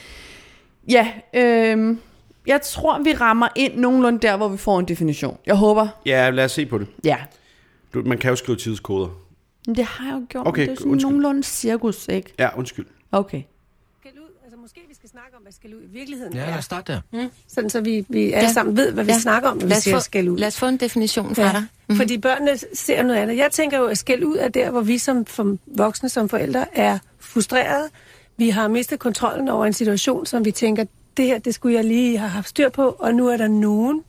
Ja, 0.90 1.08
øhm, 1.34 2.00
jeg 2.48 2.62
tror, 2.62 3.00
vi 3.04 3.14
rammer 3.14 3.48
ind 3.56 3.76
nogenlunde 3.76 4.20
der, 4.20 4.38
hvor 4.38 4.48
vi 4.48 4.58
får 4.58 4.80
en 4.80 4.86
definition. 4.86 5.38
Jeg 5.46 5.56
håber. 5.56 5.88
Ja, 6.06 6.30
lad 6.30 6.46
os 6.46 6.52
se 6.52 6.66
på 6.66 6.78
det. 6.78 6.88
Ja. 7.04 7.18
Du, 7.94 8.02
man 8.06 8.18
kan 8.18 8.30
jo 8.30 8.36
skrive 8.36 8.58
tidskoder. 8.58 9.08
Men 9.68 9.76
det 9.76 9.86
har 9.86 10.06
jeg 10.06 10.14
jo 10.22 10.26
gjort. 10.30 10.48
Okay, 10.48 10.62
det 10.62 10.72
er 10.72 10.76
sådan 10.76 10.92
undskyld. 10.92 11.10
nogenlunde 11.10 11.44
cirkus, 11.44 12.08
ikke? 12.08 12.34
Ja, 12.40 12.50
undskyld. 12.58 12.86
Okay. 13.12 13.42
Skæld 14.02 14.14
ud. 14.14 14.30
Altså, 14.44 14.58
måske 14.62 14.82
vi 14.90 14.96
skal 14.96 15.10
snakke 15.10 15.30
om, 15.38 15.42
hvad 15.44 15.52
skæld 15.52 15.74
ud 15.74 15.82
i 15.82 15.88
virkeligheden 15.94 16.34
Ja, 16.34 16.46
lad 16.46 16.54
er. 16.54 16.58
os 16.58 16.66
starte 16.66 17.02
der. 17.12 17.28
Sådan, 17.48 17.70
så 17.70 17.82
vi, 17.82 18.06
vi 18.10 18.32
alle 18.32 18.54
sammen 18.54 18.78
ved, 18.78 18.92
hvad 18.92 19.04
vi 19.04 19.12
snakker 19.14 19.50
om, 19.50 19.58
når 19.58 19.68
vi 19.68 19.74
siger 19.74 19.96
få, 19.98 20.02
skæld 20.02 20.30
ud. 20.30 20.38
lad 20.38 20.48
os 20.48 20.60
få 20.60 20.66
en 20.66 20.78
definition 20.78 21.36
fra 21.36 21.42
Ja, 21.44 21.52
dig. 21.52 21.60
mm-hmm. 21.62 21.96
fordi 21.96 22.18
børnene 22.18 22.52
ser 22.74 23.04
noget 23.04 23.20
andet. 23.20 23.38
Jeg 23.38 23.52
tænker 23.52 23.78
jo, 23.78 23.86
at 23.86 23.98
skæld 23.98 24.24
ud 24.24 24.38
er 24.38 24.48
der, 24.48 24.72
hvor 24.72 24.82
vi 24.82 24.98
som, 24.98 25.28
som 25.28 25.60
voksne, 25.68 26.10
som 26.10 26.30
forældre, 26.30 26.78
er 26.78 27.00
frustrerede. 27.20 27.90
Vi 28.38 28.50
har 28.50 28.68
mistet 28.68 29.00
kontrollen 29.00 29.50
over 29.50 29.66
en 29.66 29.74
situation, 29.74 30.26
som 30.26 30.46
vi 30.46 30.52
tænker, 30.52 30.86
det 31.18 31.26
her, 31.26 31.38
det 31.40 31.54
skulle 31.54 31.76
jeg 31.76 31.84
lige 31.84 32.18
have 32.18 32.30
haft 32.30 32.50
styr 32.50 32.70
på, 32.70 32.96
og 33.00 33.14
nu 33.14 33.28
er 33.28 33.38
der 33.38 33.48
nogen 33.48 34.04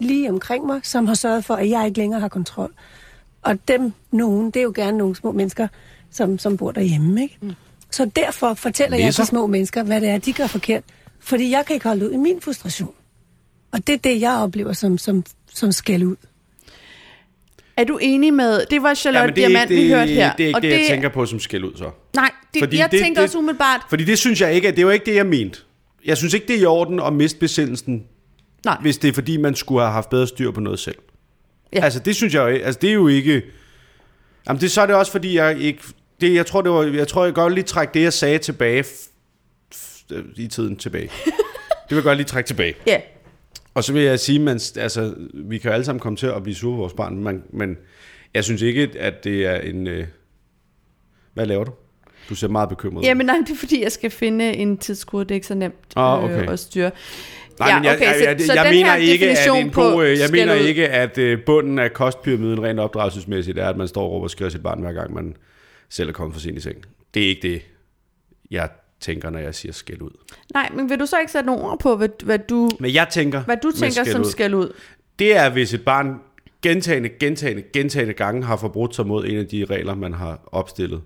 lige 0.00 0.30
omkring 0.30 0.66
mig, 0.66 0.80
som 0.84 1.06
har 1.06 1.14
sørget 1.14 1.44
for, 1.44 1.54
at 1.54 1.70
jeg 1.70 1.86
ikke 1.86 1.98
længere 1.98 2.20
har 2.20 2.28
kontrol. 2.28 2.72
Og 3.42 3.58
dem, 3.68 3.92
nogen, 4.10 4.46
det 4.50 4.56
er 4.60 4.64
jo 4.64 4.72
gerne 4.74 4.98
nogle 4.98 5.16
små 5.16 5.32
mennesker, 5.32 5.68
som, 6.10 6.38
som 6.38 6.56
bor 6.56 6.72
derhjemme, 6.72 7.22
ikke? 7.22 7.38
Mm. 7.40 7.52
Så 7.90 8.10
derfor 8.16 8.54
fortæller 8.54 8.96
jeg 8.96 9.06
Nisser. 9.06 9.22
de 9.22 9.28
små 9.28 9.46
mennesker, 9.46 9.82
hvad 9.82 10.00
det 10.00 10.08
er, 10.08 10.18
de 10.18 10.32
gør 10.32 10.46
forkert. 10.46 10.82
Fordi 11.20 11.50
jeg 11.50 11.64
kan 11.66 11.74
ikke 11.74 11.88
holde 11.88 12.06
ud 12.08 12.12
i 12.12 12.16
min 12.16 12.40
frustration. 12.40 12.92
Og 13.72 13.86
det 13.86 13.92
er 13.92 13.98
det, 13.98 14.20
jeg 14.20 14.32
oplever 14.36 14.72
som, 14.72 14.98
som, 14.98 15.24
som 15.54 15.72
skæld 15.72 16.02
ud. 16.04 16.16
Er 17.76 17.84
du 17.84 17.98
enig 18.02 18.34
med... 18.34 18.66
Det 18.70 18.82
var 18.82 18.94
Charlotte 18.94 19.34
det 19.34 19.44
er 19.44 19.48
Diamant, 19.48 19.70
ikke 19.70 19.82
vi 19.82 19.88
det, 19.88 19.96
hørte 19.98 20.12
her. 20.12 20.32
det 20.36 20.42
er 20.42 20.46
ikke 20.46 20.56
og 20.58 20.62
det, 20.62 20.70
jeg 20.70 20.86
tænker 20.88 21.08
på 21.08 21.26
som 21.26 21.40
skæld 21.40 21.64
ud 21.64 21.72
så. 21.76 21.90
Nej, 22.16 22.30
det, 22.54 22.62
Fordi 22.62 22.76
jeg 22.78 22.90
det- 22.90 23.00
tænkte 23.00 23.20
det- 23.20 23.24
også 23.28 23.38
umiddelbart... 23.38 23.80
Fordi 23.88 24.04
det 24.04 24.18
synes 24.18 24.40
jeg 24.40 24.54
ikke, 24.54 24.68
at 24.68 24.76
det 24.76 24.86
var 24.86 24.92
ikke 24.92 25.06
det, 25.06 25.14
jeg 25.14 25.26
mente. 25.26 25.58
Jeg 26.06 26.16
synes 26.16 26.34
ikke, 26.34 26.46
det 26.46 26.56
er 26.56 26.60
i 26.60 26.64
orden 26.64 27.00
at 27.00 27.12
miste 27.12 27.38
besindelsen, 27.38 28.06
Nej, 28.64 28.76
hvis 28.80 28.98
det 28.98 29.08
er 29.08 29.12
fordi, 29.12 29.36
man 29.36 29.54
skulle 29.54 29.80
have 29.80 29.92
haft 29.92 30.10
bedre 30.10 30.26
styr 30.26 30.50
på 30.50 30.60
noget 30.60 30.78
selv. 30.78 30.98
Ja. 31.72 31.84
Altså, 31.84 32.00
det 32.00 32.16
synes 32.16 32.34
jeg 32.34 32.40
jo. 32.40 32.46
Altså, 32.46 32.78
det 32.82 32.90
er 32.90 32.94
jo 32.94 33.08
ikke... 33.08 33.42
Jamen, 34.48 34.60
det, 34.60 34.70
så 34.70 34.82
er 34.82 34.86
det 34.86 34.94
også, 34.94 35.12
fordi 35.12 35.36
jeg 35.36 35.58
ikke... 35.58 35.82
Det, 36.20 36.34
jeg 36.34 36.46
tror, 36.46 36.62
det 36.62 36.72
var, 36.72 36.82
jeg 36.82 37.08
tror, 37.08 37.24
jeg 37.24 37.34
godt 37.34 37.54
lige 37.54 37.64
trække 37.64 37.94
det, 37.94 38.02
jeg 38.02 38.12
sagde 38.12 38.38
tilbage 38.38 38.84
i 40.36 40.46
tiden 40.46 40.76
tilbage. 40.76 41.10
det 41.88 41.90
vil 41.90 41.96
jeg 41.96 42.02
godt 42.04 42.16
lige 42.16 42.26
trække 42.26 42.48
tilbage. 42.48 42.74
ja. 42.86 43.00
Og 43.74 43.84
så 43.84 43.92
vil 43.92 44.02
jeg 44.02 44.20
sige, 44.20 44.38
man, 44.38 44.60
altså, 44.76 45.14
vi 45.34 45.58
kan 45.58 45.68
jo 45.68 45.74
alle 45.74 45.84
sammen 45.84 46.00
komme 46.00 46.16
til 46.16 46.26
at 46.26 46.42
blive 46.42 46.54
sure 46.54 46.72
på 46.72 46.80
vores 46.80 46.92
barn, 46.92 47.24
men, 47.24 47.42
men 47.50 47.76
jeg 48.34 48.44
synes 48.44 48.62
ikke, 48.62 48.90
at 48.98 49.24
det 49.24 49.46
er 49.46 49.56
en... 49.56 49.86
Øh... 49.86 50.06
Hvad 51.34 51.46
laver 51.46 51.64
du? 51.64 51.72
Du 52.28 52.34
ser 52.34 52.48
meget 52.48 52.68
bekymret 52.68 52.98
ud. 53.02 53.04
Jamen 53.06 53.26
nej, 53.26 53.36
det 53.46 53.50
er 53.52 53.56
fordi, 53.56 53.82
jeg 53.82 53.92
skal 53.92 54.10
finde 54.10 54.56
en 54.56 54.78
tidskode. 54.78 55.24
Det 55.24 55.30
er 55.30 55.34
ikke 55.34 55.46
så 55.46 55.54
nemt 55.54 55.74
Ah, 55.96 56.24
okay. 56.24 56.42
øh, 56.42 56.52
at 56.52 56.58
styre. 56.58 56.90
Nej, 57.58 57.68
Ja, 57.68 57.74
men 57.78 57.84
jeg, 57.84 57.94
okay, 57.94 58.06
jeg, 58.06 58.36
jeg, 58.38 58.40
så 58.46 58.54
jeg 58.54 58.64
den 58.64 58.74
mener 58.74 58.94
ikke, 58.94 59.30
at 59.30 59.56
en 59.56 59.70
på 59.70 60.02
øh, 60.02 60.08
jeg 60.18 60.28
skæld 60.28 60.30
mener 60.46 60.54
ud. 60.54 60.66
ikke, 60.66 60.88
at 60.88 61.18
øh, 61.18 61.38
bunden 61.46 61.78
af 61.78 61.92
kostpyramiden 61.92 62.62
rent 62.62 62.80
opdragelsesmæssigt 62.80 63.58
er, 63.58 63.68
at 63.68 63.76
man 63.76 63.88
står 63.88 64.02
og 64.04 64.10
råber 64.12 64.24
og 64.24 64.30
skriver 64.30 64.48
sit 64.50 64.62
barn, 64.62 64.80
hver 64.80 64.92
gang 64.92 65.14
man 65.14 65.34
selv 65.88 66.08
er 66.08 66.12
kommet 66.12 66.34
for 66.34 66.40
sent 66.40 66.58
i 66.58 66.60
seng. 66.60 66.76
Det 67.14 67.24
er 67.24 67.28
ikke 67.28 67.42
det, 67.52 67.62
jeg 68.50 68.68
tænker, 69.00 69.30
når 69.30 69.38
jeg 69.38 69.54
siger 69.54 69.72
skæld 69.72 70.02
ud. 70.02 70.10
Nej, 70.54 70.70
men 70.74 70.90
vil 70.90 71.00
du 71.00 71.06
så 71.06 71.18
ikke 71.18 71.32
sætte 71.32 71.46
nogle 71.46 71.62
ord 71.62 71.78
på, 71.80 71.96
hvad, 71.96 72.08
hvad, 72.24 72.38
du, 72.38 72.70
Men 72.80 72.94
jeg 72.94 73.08
tænker, 73.12 73.40
hvad 73.42 73.56
du 73.62 73.70
tænker 73.70 73.90
skæld 74.02 74.06
som 74.12 74.20
ud, 74.20 74.26
skal 74.30 74.54
ud? 74.54 74.72
det 75.18 75.36
er, 75.36 75.50
hvis 75.50 75.74
et 75.74 75.84
barn 75.84 76.14
gentagende, 76.62 77.08
gentagende, 77.08 77.62
gentagende 77.72 78.14
gange 78.14 78.44
har 78.44 78.56
forbrudt 78.56 78.94
sig 78.94 79.06
mod 79.06 79.24
en 79.26 79.38
af 79.38 79.46
de 79.46 79.64
regler, 79.64 79.94
man 79.94 80.12
har 80.14 80.40
opstillet 80.52 81.00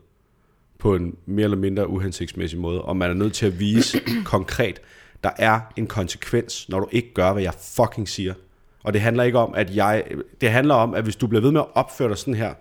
på 0.81 0.95
en 0.95 1.17
mere 1.27 1.45
eller 1.45 1.57
mindre 1.57 1.89
uhensigtsmæssig 1.89 2.59
måde, 2.59 2.83
og 2.83 2.97
man 2.97 3.11
er 3.11 3.15
nødt 3.15 3.33
til 3.33 3.47
at 3.47 3.59
vise 3.61 4.01
konkret, 4.25 4.81
der 5.25 5.31
er 5.37 5.61
en 5.77 5.87
konsekvens, 5.87 6.69
når 6.69 6.81
du 6.81 6.89
ikke 6.93 7.15
gør, 7.15 7.33
hvad 7.33 7.43
jeg 7.43 7.55
fucking 7.75 8.09
siger. 8.09 8.35
Og 8.83 8.93
det 8.93 9.01
handler 9.01 9.23
ikke 9.25 9.39
om, 9.39 9.55
at 9.55 9.77
jeg... 9.77 10.05
Det 10.41 10.51
handler 10.51 10.75
om, 10.75 10.95
at 10.95 11.05
hvis 11.05 11.17
du 11.17 11.27
bliver 11.27 11.43
ved 11.43 11.51
med 11.51 11.61
at 11.61 11.67
opføre 11.75 12.09
dig 12.09 12.19
sådan 12.19 12.35
her, 12.35 12.55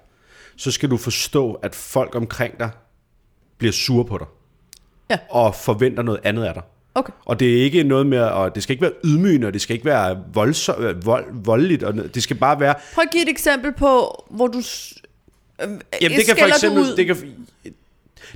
så 0.56 0.72
skal 0.72 0.90
du 0.90 0.98
forstå, 0.98 1.54
at 1.54 1.76
folk 1.76 2.16
omkring 2.16 2.60
dig 2.60 2.70
bliver 3.58 3.72
sure 3.72 4.06
på 4.06 4.18
dig. 4.18 4.28
Ja. 5.10 5.18
Og 5.30 5.56
forventer 5.56 6.04
noget 6.04 6.20
andet 6.24 6.44
af 6.44 6.54
dig. 6.54 6.64
Okay. 6.96 7.14
Og 7.26 7.40
det 7.40 7.58
er 7.60 7.64
ikke 7.64 7.84
noget 7.84 8.08
med, 8.08 8.20
og 8.20 8.56
det 8.56 8.64
skal 8.64 8.74
ikke 8.74 8.82
være 8.82 8.94
ydmygende, 9.04 9.48
og 9.48 9.54
det 9.54 9.62
skal 9.62 9.74
ikke 9.74 9.86
være 9.86 10.24
voldso, 10.34 10.74
øh, 10.74 11.06
vold, 11.06 11.26
voldeligt, 11.32 11.84
og 11.84 11.94
det 11.94 12.24
skal 12.24 12.36
bare 12.36 12.60
være, 12.60 12.76
Prøv 12.94 13.02
at 13.02 13.12
give 13.12 13.24
et 13.24 13.30
eksempel 13.30 13.74
på, 13.74 14.26
hvor 14.30 14.48
du... 14.48 14.58
Øh, 14.58 14.64
Jamen, 16.02 16.18
det 16.18 16.26
kan 16.26 16.38
for 16.38 16.48
eksempel, 16.48 16.98
det 16.98 17.06
kan, 17.06 17.18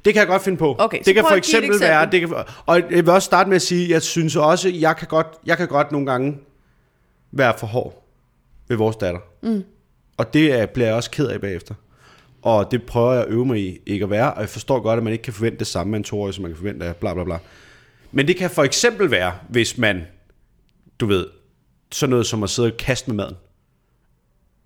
det 0.06 0.14
kan 0.14 0.20
jeg 0.20 0.28
godt 0.28 0.42
finde 0.42 0.58
på. 0.58 0.76
Okay, 0.80 1.00
det 1.06 1.16
kan 1.16 1.24
for 1.24 1.32
et 1.32 1.38
eksempel 1.38 1.80
være, 1.80 2.06
det 2.06 2.14
eksempel. 2.14 2.38
kan, 2.38 2.54
og 2.66 2.82
jeg 2.92 3.06
vil 3.06 3.10
også 3.10 3.26
starte 3.26 3.50
med 3.50 3.56
at 3.56 3.62
sige, 3.62 3.90
jeg 3.90 4.02
synes 4.02 4.36
også, 4.36 4.70
jeg 4.70 4.98
kan 4.98 5.08
godt, 5.08 5.28
jeg 5.46 5.58
kan 5.58 5.68
godt 5.68 5.92
nogle 5.92 6.12
gange 6.12 6.38
være 7.32 7.54
for 7.58 7.68
hård 7.68 8.04
ved 8.68 8.78
vores 8.78 8.96
datter. 8.96 9.20
Mm. 9.42 9.64
Og 10.18 10.34
det 10.34 10.54
er, 10.54 10.66
bliver 10.66 10.88
jeg 10.88 10.96
også 10.96 11.12
ked 11.12 11.28
af 11.28 11.42
bagefter. 11.42 11.76
Og 12.42 12.72
det 12.72 12.84
prøver 12.84 13.14
jeg 13.14 13.22
at 13.22 13.30
øve 13.30 13.46
mig 13.46 13.60
i 13.60 13.80
ikke 13.86 14.04
at 14.04 14.10
være, 14.10 14.34
og 14.34 14.42
jeg 14.42 14.50
forstår 14.50 14.80
godt, 14.80 14.98
at 14.98 15.04
man 15.04 15.14
ikke 15.14 15.24
kan 15.24 15.34
forvente 15.34 15.60
det 15.60 15.68
samme 15.68 15.96
af 15.96 15.98
en 15.98 16.04
toårig, 16.04 16.34
som 16.34 16.42
man 16.42 16.52
kan 16.52 16.58
forvente 16.58 16.86
af 16.86 16.96
bla 16.96 17.14
bla 17.14 17.24
bla. 17.24 17.38
Men 18.12 18.28
det 18.28 18.36
kan 18.36 18.50
for 18.50 18.64
eksempel 18.64 19.12
være, 19.12 19.34
hvis 19.50 19.78
man, 19.78 20.02
du 21.00 21.06
ved, 21.06 21.28
sådan 21.92 22.10
noget 22.10 22.26
som 22.26 22.44
at 22.44 22.50
sidde 22.50 22.72
og 22.72 22.78
kaste 22.78 23.10
med 23.10 23.16
maden. 23.16 23.36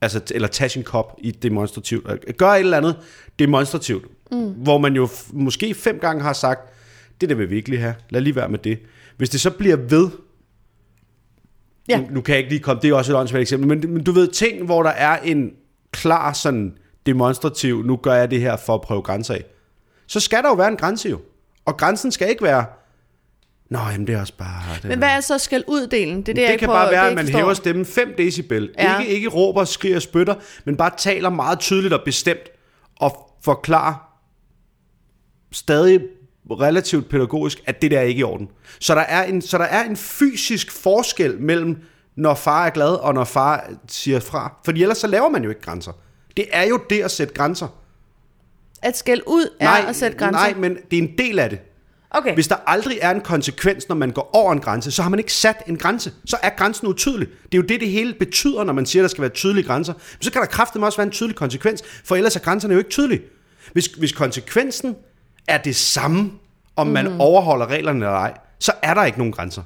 Altså, 0.02 0.22
eller 0.32 0.48
tage 0.48 0.70
sin 0.70 0.84
kop 0.84 1.16
i 1.18 1.32
demonstrativt. 1.32 2.38
Gør 2.38 2.50
et 2.50 2.60
eller 2.60 2.78
andet 2.78 2.98
demonstrativt. 3.40 4.06
Mm. 4.32 4.52
Hvor 4.52 4.78
man 4.78 4.94
jo 4.96 5.10
måske 5.34 5.74
fem 5.74 6.00
gange 6.00 6.24
har 6.24 6.34
sagt, 6.34 6.62
det 7.22 7.30
der 7.30 7.36
vil 7.36 7.50
vi 7.50 7.62
lige 7.66 7.80
have. 7.80 7.96
Lad 8.10 8.22
lige 8.22 8.36
være 8.36 8.50
med 8.50 8.60
det. 8.60 8.80
Hvis 9.18 9.30
det 9.30 9.42
så 9.42 9.52
bliver 9.52 9.76
ved, 9.76 10.10
Ja. 11.90 12.00
nu, 12.02 12.08
nu 12.12 12.22
kan 12.22 12.32
jeg 12.34 12.40
ikke 12.40 12.50
lige 12.52 12.64
komme, 12.64 12.82
det 12.82 12.90
er 12.90 12.94
også 12.94 13.12
et 13.12 13.18
åndssvagt 13.18 13.42
eksempel, 13.42 13.68
men, 13.68 13.94
men 13.94 14.04
du 14.04 14.12
ved, 14.12 14.28
ting, 14.28 14.66
hvor 14.66 14.84
der 14.84 14.90
er 14.90 15.18
en 15.20 15.52
klar 15.92 16.34
sådan 16.34 16.74
demonstrativ, 17.06 17.84
nu 17.86 17.96
gør 17.96 18.14
jeg 18.14 18.32
det 18.32 18.40
her 18.42 18.58
for 18.58 18.76
at 18.76 18.82
prøve 18.82 19.02
grænser 19.02 19.34
af, 19.34 19.44
så 20.08 20.20
skal 20.20 20.44
der 20.44 20.50
jo 20.50 20.56
være 20.56 20.68
en 20.68 20.78
grænse 20.78 21.10
jo. 21.10 21.20
Og 21.66 21.78
grænsen 21.78 22.12
skal 22.12 22.30
ikke 22.30 22.44
være, 22.44 22.66
nå, 23.70 23.80
jamen 23.92 24.08
det 24.08 24.16
er 24.16 24.20
også 24.20 24.34
bare... 24.38 24.76
Det, 24.82 24.86
Men 24.90 24.98
hvad 24.98 25.08
er 25.10 25.20
så 25.22 25.38
skal 25.38 25.64
ud-delen? 25.68 25.90
Det, 26.18 26.30
er 26.30 26.34
det, 26.34 26.42
jeg 26.42 26.48
det 26.48 26.52
ikke 26.52 26.58
kan 26.60 26.68
prøver- 26.68 26.80
bare 26.82 26.92
være, 26.92 27.02
jeg 27.02 27.10
at 27.10 27.16
man 27.16 27.26
forstår. 27.26 27.40
hæver 27.40 27.54
stemmen 27.54 27.86
5 27.86 28.14
decibel. 28.18 28.72
Ja. 28.80 29.00
Ikke, 29.00 29.14
ikke 29.14 29.28
råber, 29.30 29.64
skriger 29.64 30.00
spytter, 30.00 30.36
men 30.66 30.78
bare 30.78 30.92
taler 30.98 31.30
meget 31.30 31.60
tydeligt 31.60 31.94
og 31.94 32.02
bestemt 32.06 32.50
og 33.00 33.34
forklarer 33.44 34.07
stadig 35.52 36.02
relativt 36.52 37.10
pædagogisk, 37.10 37.64
at 37.66 37.82
det 37.82 37.92
der 37.92 38.00
er 38.00 38.04
ikke 38.04 38.20
i 38.20 38.24
orden. 38.24 38.50
Så 38.80 38.96
der 38.96 39.02
er 39.02 39.24
en, 39.24 39.42
så 39.42 39.58
der 39.58 39.64
er 39.64 39.84
en 39.84 39.96
fysisk 39.96 40.72
forskel 40.72 41.40
mellem, 41.40 41.78
når 42.16 42.36
far 42.36 42.66
er 42.66 42.70
glad, 42.70 42.90
og 42.90 43.14
når 43.14 43.24
far 43.24 43.70
siger 43.88 44.20
fra. 44.20 44.54
Fordi 44.66 44.82
ellers 44.82 44.98
så 44.98 45.08
laver 45.08 45.30
man 45.30 45.44
jo 45.44 45.50
ikke 45.50 45.62
grænser. 45.62 45.92
Det 46.38 46.46
er 46.52 46.64
jo 46.64 46.80
det 46.90 47.02
at 47.02 47.12
sætte 47.12 47.34
grænser. 47.34 47.68
At 48.82 48.98
skæld 48.98 49.22
ud 49.28 49.50
er 49.60 49.70
at 49.70 49.96
sætte 49.96 50.18
grænser? 50.18 50.40
nej, 50.40 50.54
men 50.54 50.78
det 50.92 51.00
er 51.00 51.04
en 51.04 51.18
del 51.18 51.40
af 51.40 51.50
det. 51.50 51.60
Okay. 52.12 52.34
Hvis 52.34 52.48
der 52.48 52.56
aldrig 52.68 52.98
er 53.02 53.12
en 53.12 53.22
konsekvens, 53.22 53.90
når 53.90 53.96
man 53.96 54.12
går 54.12 54.30
over 54.34 54.54
en 54.54 54.60
grænse, 54.60 54.92
så 54.92 55.02
har 55.02 55.10
man 55.10 55.20
ikke 55.20 55.34
sat 55.34 55.64
en 55.68 55.78
grænse. 55.78 56.14
Så 56.26 56.38
er 56.44 56.50
grænsen 56.50 56.88
utydelig. 56.88 57.28
Det 57.28 57.58
er 57.58 57.58
jo 57.58 57.68
det, 57.68 57.80
det 57.80 57.90
hele 57.90 58.14
betyder, 58.14 58.64
når 58.64 58.74
man 58.74 58.86
siger, 58.86 59.02
at 59.02 59.04
der 59.04 59.10
skal 59.10 59.22
være 59.22 59.32
tydelige 59.32 59.68
grænser. 59.68 59.94
Men 59.94 60.22
så 60.22 60.32
kan 60.32 60.42
der 60.42 60.48
kraftigt 60.48 60.84
også 60.84 60.98
være 60.98 61.06
en 61.06 61.12
tydelig 61.12 61.36
konsekvens, 61.36 61.84
for 62.04 62.16
ellers 62.16 62.36
er 62.36 62.40
grænserne 62.40 62.74
jo 62.74 62.78
ikke 62.78 62.90
tydelige. 62.90 63.22
Hvis, 63.74 63.86
hvis 63.86 64.12
konsekvensen 64.12 64.96
er 65.48 65.58
det 65.58 65.76
samme, 65.76 66.32
om 66.76 66.88
man 66.88 67.06
Mhm. 67.06 67.22
overholder 67.22 67.66
reglerne 67.66 68.06
eller 68.06 68.18
ej, 68.18 68.34
så 68.60 68.72
er 68.82 68.94
der 68.94 69.06
ikke 69.06 69.18
nogen 69.18 69.34
grænser. 69.34 69.62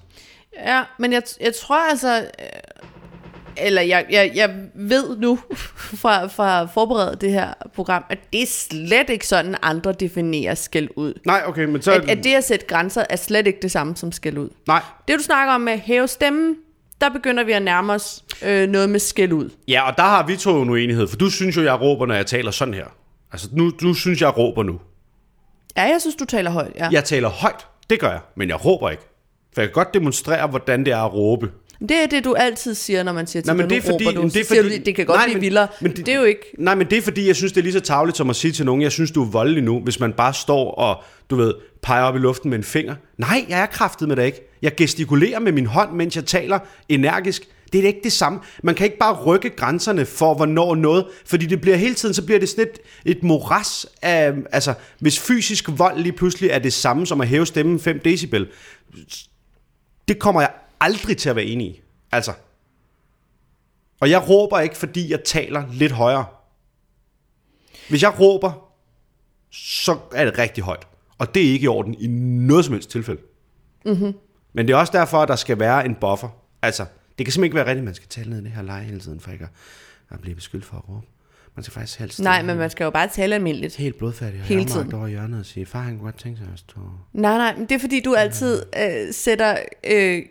Ja, 0.65 0.81
men 0.99 1.13
jeg, 1.13 1.21
jeg 1.41 1.53
tror 1.61 1.89
altså... 1.89 2.17
øh, 2.17 2.45
Eller 3.57 3.81
jeg, 3.81 4.05
jeg, 4.09 4.31
jeg 4.35 4.55
ved 4.75 5.17
nu 5.17 5.39
fra, 6.01 6.27
fra 6.27 6.61
at 6.61 6.69
forberede 6.73 7.17
det 7.21 7.31
her 7.31 7.53
program, 7.75 8.03
at 8.09 8.17
det 8.33 8.41
er 8.41 8.45
slet 8.47 9.09
ikke 9.09 9.27
sådan, 9.27 9.55
andre 9.61 9.93
definerer 9.93 10.55
skæld 10.55 10.89
ud. 10.95 11.13
Nej, 11.25 11.41
okay, 11.47 11.65
men 11.65 11.81
så... 11.81 11.91
At, 11.91 12.09
at 12.09 12.23
det 12.23 12.33
at 12.35 12.43
sætte 12.43 12.65
grænser 12.65 13.03
er 13.09 13.15
slet 13.15 13.47
ikke 13.47 13.59
det 13.61 13.71
samme 13.71 13.95
som 13.95 14.11
skæld 14.11 14.37
ud. 14.37 14.49
Nej. 14.67 14.81
Det 15.07 15.17
du 15.19 15.23
snakker 15.23 15.53
om 15.53 15.61
med 15.61 15.77
hæve 15.77 16.07
stemmen, 16.07 16.55
der 17.01 17.09
begynder 17.09 17.43
vi 17.43 17.51
at 17.51 17.61
nærme 17.61 17.93
os 17.93 18.23
øh, 18.45 18.69
noget 18.69 18.89
med 18.89 18.99
skæld 18.99 19.33
ud. 19.33 19.49
Ja, 19.67 19.89
og 19.89 19.97
der 19.97 20.03
har 20.03 20.25
vi 20.27 20.35
to 20.37 20.61
en 20.61 20.69
uenighed, 20.69 21.07
for 21.07 21.15
du 21.17 21.29
synes 21.29 21.57
jo, 21.57 21.63
jeg 21.63 21.81
råber, 21.81 22.05
når 22.05 22.15
jeg 22.15 22.25
taler 22.25 22.51
sådan 22.51 22.73
her. 22.73 22.85
Altså, 23.31 23.47
nu, 23.51 23.71
du 23.81 23.93
synes, 23.93 24.21
jeg 24.21 24.37
råber 24.37 24.63
nu. 24.63 24.79
Ja, 25.77 25.81
jeg 25.83 25.97
synes, 26.01 26.15
du 26.15 26.25
taler 26.25 26.51
højt. 26.51 26.71
Ja. 26.75 26.89
Jeg 26.91 27.03
taler 27.03 27.29
højt, 27.29 27.67
det 27.89 27.99
gør 27.99 28.09
jeg, 28.09 28.19
men 28.37 28.49
jeg 28.49 28.65
råber 28.65 28.89
ikke. 28.89 29.03
For 29.55 29.61
jeg 29.61 29.69
kan 29.69 29.73
godt 29.73 29.93
demonstrere, 29.93 30.47
hvordan 30.47 30.85
det 30.85 30.93
er 30.93 30.97
at 30.97 31.13
råbe. 31.13 31.51
Det 31.89 31.91
er 31.91 32.05
det, 32.07 32.23
du 32.23 32.33
altid 32.33 32.75
siger, 32.75 33.03
når 33.03 33.13
man 33.13 33.27
siger 33.27 33.43
til 33.43 33.47
Nej, 33.47 33.55
men 33.55 33.69
dig, 33.69 33.69
det 33.69 33.87
er 33.87 33.91
fordi, 33.91 34.05
du. 34.05 34.21
det 34.23 34.35
er 34.37 34.45
fordi, 34.45 34.77
du, 34.79 34.83
det 34.85 34.95
kan 34.95 35.05
godt 35.05 35.17
nej, 35.17 35.25
blive 35.25 35.35
men- 35.35 35.41
vildere. 35.41 35.67
men 35.81 35.91
det, 35.95 36.05
det 36.05 36.13
er 36.13 36.17
jo 36.17 36.23
ikke... 36.23 36.41
Nej, 36.57 36.75
men 36.75 36.87
det 36.89 36.97
er 36.97 37.01
fordi, 37.01 37.27
jeg 37.27 37.35
synes, 37.35 37.51
det 37.53 37.59
er 37.59 37.63
lige 37.63 37.73
så 37.73 37.79
tageligt 37.79 38.17
som 38.17 38.29
at 38.29 38.35
sige 38.35 38.51
til 38.51 38.65
nogen, 38.65 38.81
jeg 38.81 38.91
synes, 38.91 39.11
du 39.11 39.21
er 39.23 39.27
voldelig 39.27 39.63
nu, 39.63 39.79
hvis 39.79 39.99
man 39.99 40.13
bare 40.13 40.33
står 40.33 40.71
og, 40.71 41.03
du 41.29 41.35
ved, 41.35 41.53
peger 41.81 42.03
op 42.03 42.15
i 42.15 42.19
luften 42.19 42.49
med 42.49 42.57
en 42.57 42.63
finger. 42.63 42.95
Nej, 43.17 43.45
jeg 43.49 43.61
er 43.61 43.65
kraftet 43.65 44.07
med 44.07 44.15
det 44.15 44.25
ikke. 44.25 44.41
Jeg 44.61 44.75
gestikulerer 44.75 45.39
med 45.39 45.51
min 45.51 45.65
hånd, 45.65 45.91
mens 45.91 46.15
jeg 46.15 46.25
taler 46.25 46.59
energisk. 46.89 47.47
Det 47.73 47.77
er 47.77 47.81
da 47.81 47.87
ikke 47.87 48.03
det 48.03 48.11
samme. 48.11 48.39
Man 48.63 48.75
kan 48.75 48.85
ikke 48.85 48.97
bare 48.97 49.23
rykke 49.23 49.49
grænserne 49.49 50.05
for, 50.05 50.33
hvornår 50.33 50.75
noget, 50.75 51.07
fordi 51.25 51.45
det 51.45 51.61
bliver 51.61 51.77
hele 51.77 51.95
tiden, 51.95 52.13
så 52.13 52.25
bliver 52.25 52.39
det 52.39 52.49
sådan 52.49 52.67
et, 52.67 52.79
et 53.17 53.23
moras 53.23 53.87
af, 54.01 54.33
altså, 54.51 54.73
hvis 54.99 55.19
fysisk 55.19 55.69
vold 55.77 55.99
lige 55.99 56.13
pludselig 56.13 56.49
er 56.49 56.59
det 56.59 56.73
samme 56.73 57.07
som 57.07 57.21
at 57.21 57.27
hæve 57.27 57.45
stemmen 57.45 57.79
5 57.79 57.99
decibel, 57.99 58.47
det 60.07 60.19
kommer 60.19 60.41
jeg 60.41 60.51
aldrig 60.79 61.17
til 61.17 61.29
at 61.29 61.35
være 61.35 61.45
enig 61.45 61.67
i. 61.67 61.81
Altså. 62.11 62.33
Og 63.99 64.09
jeg 64.09 64.29
råber 64.29 64.59
ikke, 64.59 64.77
fordi 64.77 65.11
jeg 65.11 65.23
taler 65.23 65.63
lidt 65.71 65.91
højere. 65.91 66.25
Hvis 67.89 68.01
jeg 68.01 68.19
råber, 68.19 68.71
så 69.51 69.97
er 70.13 70.25
det 70.25 70.37
rigtig 70.37 70.63
højt. 70.63 70.87
Og 71.17 71.35
det 71.35 71.47
er 71.47 71.51
ikke 71.51 71.63
i 71.63 71.67
orden 71.67 71.93
i 71.93 72.07
noget 72.47 72.65
som 72.65 72.73
helst 72.73 72.89
tilfælde. 72.89 73.21
Mm-hmm. 73.85 74.13
Men 74.53 74.67
det 74.67 74.73
er 74.73 74.77
også 74.77 74.93
derfor, 74.93 75.21
at 75.21 75.27
der 75.27 75.35
skal 75.35 75.59
være 75.59 75.85
en 75.85 75.95
buffer. 75.95 76.29
Altså, 76.61 76.85
det 77.21 77.25
kan 77.25 77.31
simpelthen 77.33 77.45
ikke 77.45 77.55
være 77.55 77.65
rigtigt, 77.65 77.81
at 77.81 77.85
man 77.85 77.93
skal 77.95 78.07
tale 78.09 78.29
ned 78.29 78.39
i 78.41 78.43
det 78.43 78.51
her 78.51 78.61
leje 78.61 78.83
hele 78.83 78.99
tiden, 78.99 79.19
for 79.19 79.31
ikke 79.31 79.43
at, 79.43 79.49
at 80.09 80.19
blive 80.21 80.35
beskyldt 80.35 80.65
for 80.65 80.77
at 80.77 80.89
råbe. 80.89 81.05
Man 81.55 81.63
skal 81.63 81.73
faktisk 81.73 81.99
helst 81.99 82.19
Nej, 82.19 82.41
men 82.41 82.57
man 82.57 82.69
skal 82.69 82.83
jo 82.83 82.89
bare 82.89 83.07
tale 83.07 83.35
almindeligt. 83.35 83.75
helt 83.75 83.97
blodfattig 83.97 84.39
og 84.41 84.45
Hele 84.47 84.65
tiden. 84.65 84.93
over 84.93 85.07
hjørnet 85.07 85.39
og 85.39 85.45
sige, 85.45 85.65
far 85.65 85.81
han 85.81 85.97
kunne 85.97 86.03
godt 86.03 86.17
tænke 86.19 86.37
sig 86.37 86.47
at 86.53 86.59
stå... 86.59 86.79
Nej, 87.13 87.37
nej, 87.37 87.55
men 87.57 87.65
det 87.65 87.75
er 87.75 87.79
fordi, 87.79 87.99
du 87.99 88.13
altid 88.15 88.63
øh, 88.79 89.13
sætter... 89.13 89.57
Øh, 89.83 90.21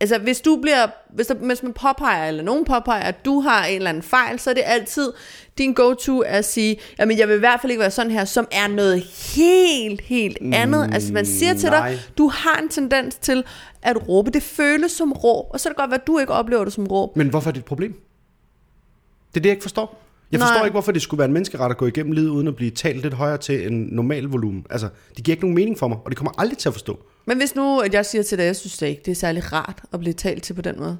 altså, 0.00 0.18
hvis 0.18 0.40
du 0.40 0.58
bliver... 0.62 0.86
Hvis, 1.14 1.26
der, 1.26 1.34
hvis 1.34 1.62
man 1.62 1.72
påpeger, 1.72 2.28
eller 2.28 2.42
nogen 2.42 2.64
påpeger, 2.64 3.02
at 3.02 3.24
du 3.24 3.40
har 3.40 3.64
en 3.64 3.76
eller 3.76 3.88
anden 3.88 4.02
fejl, 4.02 4.38
så 4.38 4.50
er 4.50 4.54
det 4.54 4.62
altid 4.66 5.12
din 5.58 5.72
go-to 5.72 6.20
at 6.20 6.44
sige, 6.44 6.76
jamen, 6.98 7.18
jeg 7.18 7.28
vil 7.28 7.36
i 7.36 7.38
hvert 7.38 7.60
fald 7.60 7.70
ikke 7.70 7.80
være 7.80 7.90
sådan 7.90 8.12
her, 8.12 8.24
som 8.24 8.48
er 8.52 8.68
noget 8.68 9.00
helt, 9.34 10.00
helt 10.00 10.38
andet. 10.52 10.86
Mm, 10.86 10.92
altså, 10.92 11.12
man 11.12 11.26
siger 11.26 11.54
til 11.54 11.70
nej. 11.70 11.90
dig, 11.90 12.00
du 12.18 12.28
har 12.28 12.60
en 12.62 12.68
tendens 12.68 13.16
til 13.16 13.44
at 13.82 14.08
råbe. 14.08 14.30
Det 14.30 14.42
føles 14.42 14.92
som 14.92 15.12
råb, 15.12 15.46
og 15.50 15.60
så 15.60 15.68
er 15.68 15.70
det 15.70 15.76
godt 15.76 15.92
at 15.92 16.06
du 16.06 16.18
ikke 16.18 16.32
oplever 16.32 16.64
det 16.64 16.72
som 16.72 16.86
råb. 16.86 17.16
Men 17.16 17.28
hvorfor 17.28 17.50
er 17.50 17.52
det 17.52 17.60
et 17.60 17.64
problem? 17.64 17.92
Det 17.92 19.40
er 19.40 19.42
det, 19.42 19.44
jeg 19.44 19.52
ikke 19.52 19.62
forstår. 19.62 20.02
Jeg 20.32 20.38
Nej. 20.38 20.48
forstår 20.48 20.64
ikke, 20.64 20.72
hvorfor 20.72 20.92
det 20.92 21.02
skulle 21.02 21.18
være 21.18 21.26
en 21.26 21.32
menneskeret 21.32 21.70
at 21.70 21.76
gå 21.76 21.86
igennem 21.86 22.12
livet, 22.12 22.28
uden 22.28 22.48
at 22.48 22.56
blive 22.56 22.70
talt 22.70 23.02
lidt 23.02 23.14
højere 23.14 23.38
til 23.38 23.66
en 23.66 23.88
normal 23.92 24.24
volumen. 24.24 24.66
Altså, 24.70 24.88
det 25.16 25.24
giver 25.24 25.34
ikke 25.34 25.44
nogen 25.44 25.54
mening 25.54 25.78
for 25.78 25.88
mig, 25.88 25.98
og 26.04 26.10
det 26.10 26.16
kommer 26.16 26.32
aldrig 26.38 26.58
til 26.58 26.68
at 26.68 26.72
forstå. 26.72 27.00
Men 27.30 27.38
hvis 27.38 27.54
nu, 27.54 27.80
at 27.80 27.94
jeg 27.94 28.06
siger 28.06 28.22
til 28.22 28.38
dig, 28.38 28.44
jeg 28.44 28.56
synes 28.56 28.78
da 28.78 28.86
ikke, 28.86 29.02
det 29.04 29.10
er 29.10 29.14
særlig 29.14 29.52
rart 29.52 29.82
at 29.92 30.00
blive 30.00 30.12
talt 30.12 30.42
til 30.42 30.54
på 30.54 30.62
den 30.62 30.78
måde. 30.78 30.98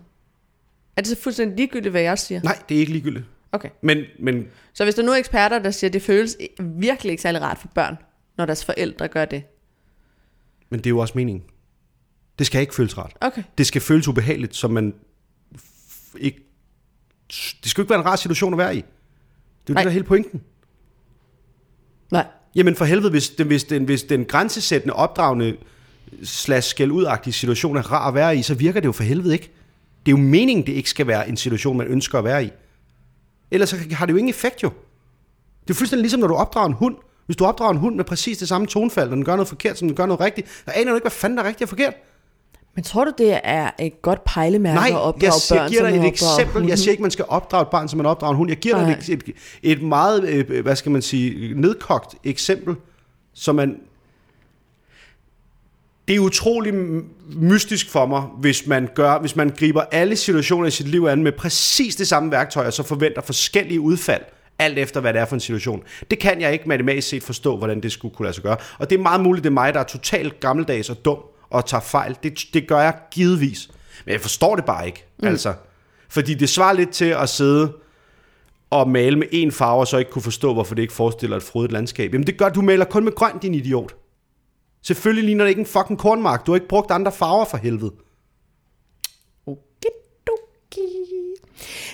Er 0.96 1.02
det 1.02 1.08
så 1.08 1.16
fuldstændig 1.16 1.56
ligegyldigt, 1.56 1.90
hvad 1.90 2.02
jeg 2.02 2.18
siger? 2.18 2.42
Nej, 2.42 2.58
det 2.68 2.74
er 2.74 2.78
ikke 2.78 2.92
ligegyldigt. 2.92 3.24
Okay. 3.52 3.68
Men, 3.82 4.04
men 4.18 4.46
Så 4.72 4.84
hvis 4.84 4.94
der 4.94 5.02
nu 5.02 5.12
er 5.12 5.16
eksperter, 5.16 5.58
der 5.58 5.70
siger, 5.70 5.88
at 5.88 5.92
det 5.92 6.02
føles 6.02 6.36
virkelig 6.60 7.10
ikke 7.10 7.22
særlig 7.22 7.42
rart 7.42 7.58
for 7.58 7.68
børn, 7.68 7.96
når 8.36 8.46
deres 8.46 8.64
forældre 8.64 9.08
gør 9.08 9.24
det. 9.24 9.42
Men 10.68 10.78
det 10.78 10.86
er 10.86 10.90
jo 10.90 10.98
også 10.98 11.12
meningen. 11.16 11.44
Det 12.38 12.46
skal 12.46 12.60
ikke 12.60 12.74
føles 12.74 12.98
rart. 12.98 13.12
Okay. 13.20 13.42
Det 13.58 13.66
skal 13.66 13.80
føles 13.80 14.08
ubehageligt, 14.08 14.56
så 14.56 14.68
man 14.68 14.94
ikke... 16.18 16.38
Det 17.62 17.70
skal 17.70 17.82
jo 17.82 17.84
ikke 17.84 17.90
være 17.90 18.00
en 18.00 18.06
rar 18.06 18.16
situation 18.16 18.54
at 18.54 18.58
være 18.58 18.76
i. 18.76 18.80
Det 18.80 18.84
er 18.84 18.84
jo 19.68 19.74
Nej. 19.74 19.82
det, 19.82 19.84
der 19.84 19.90
er 19.90 19.92
hele 19.92 20.04
pointen. 20.04 20.42
Nej. 22.12 22.26
Jamen 22.54 22.76
for 22.76 22.84
helvede, 22.84 23.10
hvis 23.10 23.30
den, 23.30 23.46
hvis 23.46 23.64
den, 23.64 23.84
hvis 23.84 24.02
den 24.02 24.24
grænsesættende, 24.24 24.94
opdragende, 24.94 25.56
slash 26.24 26.70
skæld 26.70 26.90
ud 26.90 27.06
situation 27.30 27.76
er 27.76 27.92
rar 27.92 28.08
at 28.08 28.14
være 28.14 28.36
i, 28.36 28.42
så 28.42 28.54
virker 28.54 28.80
det 28.80 28.86
jo 28.86 28.92
for 28.92 29.02
helvede 29.02 29.32
ikke. 29.32 29.50
Det 30.06 30.12
er 30.12 30.16
jo 30.16 30.22
meningen, 30.22 30.66
det 30.66 30.72
ikke 30.72 30.90
skal 30.90 31.06
være 31.06 31.28
en 31.28 31.36
situation, 31.36 31.76
man 31.76 31.86
ønsker 31.86 32.18
at 32.18 32.24
være 32.24 32.44
i. 32.44 32.50
Ellers 33.50 33.68
så 33.68 33.76
har 33.92 34.06
det 34.06 34.12
jo 34.12 34.18
ingen 34.18 34.30
effekt 34.30 34.62
jo. 34.62 34.70
Det 35.62 35.70
er 35.70 35.74
fuldstændig 35.74 36.02
ligesom, 36.02 36.20
når 36.20 36.26
du 36.26 36.34
opdrager 36.34 36.66
en 36.66 36.72
hund. 36.72 36.96
Hvis 37.26 37.36
du 37.36 37.44
opdrager 37.44 37.70
en 37.72 37.78
hund 37.78 37.96
med 37.96 38.04
præcis 38.04 38.38
det 38.38 38.48
samme 38.48 38.66
tonfald, 38.66 39.08
når 39.08 39.14
den 39.14 39.24
gør 39.24 39.36
noget 39.36 39.48
forkert, 39.48 39.78
som 39.78 39.88
den 39.88 39.96
gør 39.96 40.06
noget 40.06 40.20
rigtigt, 40.20 40.48
så 40.48 40.72
aner 40.74 40.90
du 40.90 40.94
ikke, 40.94 41.04
hvad 41.04 41.10
fanden 41.10 41.36
der 41.36 41.44
er 41.44 41.48
rigtigt 41.48 41.62
og 41.62 41.68
forkert. 41.68 41.94
Men 42.74 42.84
tror 42.84 43.04
du, 43.04 43.12
det 43.18 43.40
er 43.44 43.70
et 43.78 44.02
godt 44.02 44.24
pejlemærke 44.24 44.74
Nej, 44.74 44.86
at 44.86 44.90
jeg, 44.92 45.00
opdrage 45.00 45.32
siger, 45.40 45.58
børn, 45.58 45.62
jeg 45.62 45.70
giver 45.70 45.90
dig 45.90 45.98
et 45.98 46.06
eksempel. 46.06 46.52
hunde? 46.52 46.68
Jeg 46.68 46.78
siger 46.78 46.90
ikke, 46.90 47.02
man 47.02 47.10
skal 47.10 47.24
opdrage 47.28 47.62
et 47.62 47.68
barn, 47.68 47.88
som 47.88 47.96
man 47.96 48.06
opdrager 48.06 48.30
en 48.30 48.36
hund. 48.36 48.50
Jeg 48.50 48.58
giver 48.58 48.74
dig 48.74 48.86
Nej. 48.86 48.98
et, 48.98 49.08
et, 49.08 49.34
et 49.62 49.82
meget, 49.82 50.24
øh, 50.24 50.62
hvad 50.62 50.76
skal 50.76 50.92
man 50.92 51.02
sige, 51.02 51.54
nedkogt 51.60 52.14
eksempel, 52.24 52.74
som 53.34 53.54
man... 53.54 53.76
Det 56.10 56.16
er 56.16 56.20
utrolig 56.20 56.74
mystisk 57.36 57.90
for 57.90 58.06
mig, 58.06 58.22
hvis 58.22 58.66
man, 58.66 58.88
gør, 58.94 59.18
hvis 59.18 59.36
man 59.36 59.50
griber 59.58 59.82
alle 59.92 60.16
situationer 60.16 60.66
i 60.66 60.70
sit 60.70 60.88
liv 60.88 61.04
an 61.04 61.22
med 61.22 61.32
præcis 61.32 61.96
det 61.96 62.08
samme 62.08 62.30
værktøj, 62.30 62.66
og 62.66 62.72
så 62.72 62.82
forventer 62.82 63.22
forskellige 63.22 63.80
udfald, 63.80 64.22
alt 64.58 64.78
efter 64.78 65.00
hvad 65.00 65.12
det 65.12 65.20
er 65.20 65.24
for 65.24 65.36
en 65.36 65.40
situation. 65.40 65.82
Det 66.10 66.18
kan 66.18 66.40
jeg 66.40 66.52
ikke 66.52 66.68
matematisk 66.68 67.08
set 67.08 67.22
forstå, 67.22 67.56
hvordan 67.56 67.80
det 67.80 67.92
skulle 67.92 68.14
kunne 68.14 68.26
lade 68.26 68.34
sig 68.34 68.42
gøre. 68.42 68.56
Og 68.78 68.90
det 68.90 68.98
er 68.98 69.02
meget 69.02 69.20
muligt, 69.20 69.44
det 69.44 69.50
er 69.50 69.54
mig, 69.54 69.74
der 69.74 69.80
er 69.80 69.84
totalt 69.84 70.40
gammeldags 70.40 70.90
og 70.90 71.04
dum 71.04 71.18
og 71.50 71.66
tager 71.66 71.80
fejl. 71.80 72.16
Det, 72.22 72.38
det 72.54 72.68
gør 72.68 72.80
jeg 72.80 72.94
givetvis. 73.10 73.68
Men 74.04 74.12
jeg 74.12 74.20
forstår 74.20 74.56
det 74.56 74.64
bare 74.64 74.86
ikke. 74.86 75.04
Mm. 75.18 75.28
Altså, 75.28 75.54
fordi 76.08 76.34
det 76.34 76.48
svarer 76.48 76.72
lidt 76.72 76.90
til 76.90 77.04
at 77.04 77.28
sidde 77.28 77.72
og 78.70 78.88
male 78.88 79.16
med 79.18 79.26
en 79.32 79.52
farve, 79.52 79.80
og 79.80 79.86
så 79.86 79.98
ikke 79.98 80.10
kunne 80.10 80.22
forstå, 80.22 80.52
hvorfor 80.52 80.74
det 80.74 80.82
ikke 80.82 80.94
forestiller 80.94 81.36
et 81.36 81.42
frodigt 81.42 81.72
landskab. 81.72 82.12
Jamen 82.12 82.26
det 82.26 82.36
gør, 82.36 82.48
du 82.48 82.62
maler 82.62 82.84
kun 82.84 83.04
med 83.04 83.12
grøn, 83.12 83.38
din 83.42 83.54
idiot. 83.54 83.94
Selvfølgelig 84.82 85.24
ligner 85.24 85.44
det 85.44 85.48
ikke 85.48 85.60
en 85.60 85.66
fucking 85.66 85.98
kornmark. 85.98 86.46
Du 86.46 86.52
har 86.52 86.56
ikke 86.56 86.68
brugt 86.68 86.90
andre 86.90 87.12
farver 87.12 87.44
for 87.44 87.56
helvede. 87.56 87.92
Okidoki. 89.46 90.80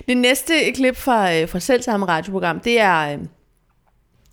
Det 0.08 0.16
næste 0.16 0.52
klip 0.74 0.96
fra, 0.96 1.34
øh, 1.34 1.48
fra 1.48 1.60
selvsamme 1.60 2.06
radioprogram, 2.06 2.60
det 2.60 2.80
er 2.80 3.12
øh, 3.12 3.18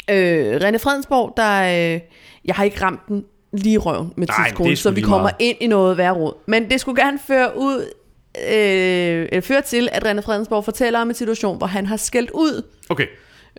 øh, 0.10 0.56
René 0.56 0.78
Fredensborg, 0.78 1.34
der... 1.38 1.62
Øh, 1.96 2.02
jeg 2.46 2.56
har 2.56 2.64
ikke 2.64 2.82
ramt 2.82 3.08
den 3.08 3.26
lige 3.54 3.74
i 3.74 3.78
røven 3.78 4.14
med 4.18 4.28
sgu 4.50 4.76
så 4.76 4.92
vi 4.92 5.02
kommer 5.02 5.18
meget. 5.18 5.36
ind 5.40 5.58
i 5.62 5.68
noget 5.68 5.98
værre 5.98 6.14
råd. 6.14 6.34
Men 6.46 6.70
det 6.70 6.82
skulle 6.82 7.04
gerne 7.04 7.20
føre 7.28 7.58
ud... 7.58 7.94
Øh, 8.38 9.28
eller 9.32 9.42
føre 9.42 9.62
til, 9.62 9.90
at 9.92 10.06
René 10.06 10.20
Fredensborg 10.22 10.66
fortæller 10.66 11.00
om 11.00 11.10
en 11.10 11.16
situation, 11.16 11.58
hvor 11.58 11.68
han 11.68 11.86
har 11.86 11.98
skældt 11.98 12.32
ud 12.32 12.64
Okay. 12.90 13.08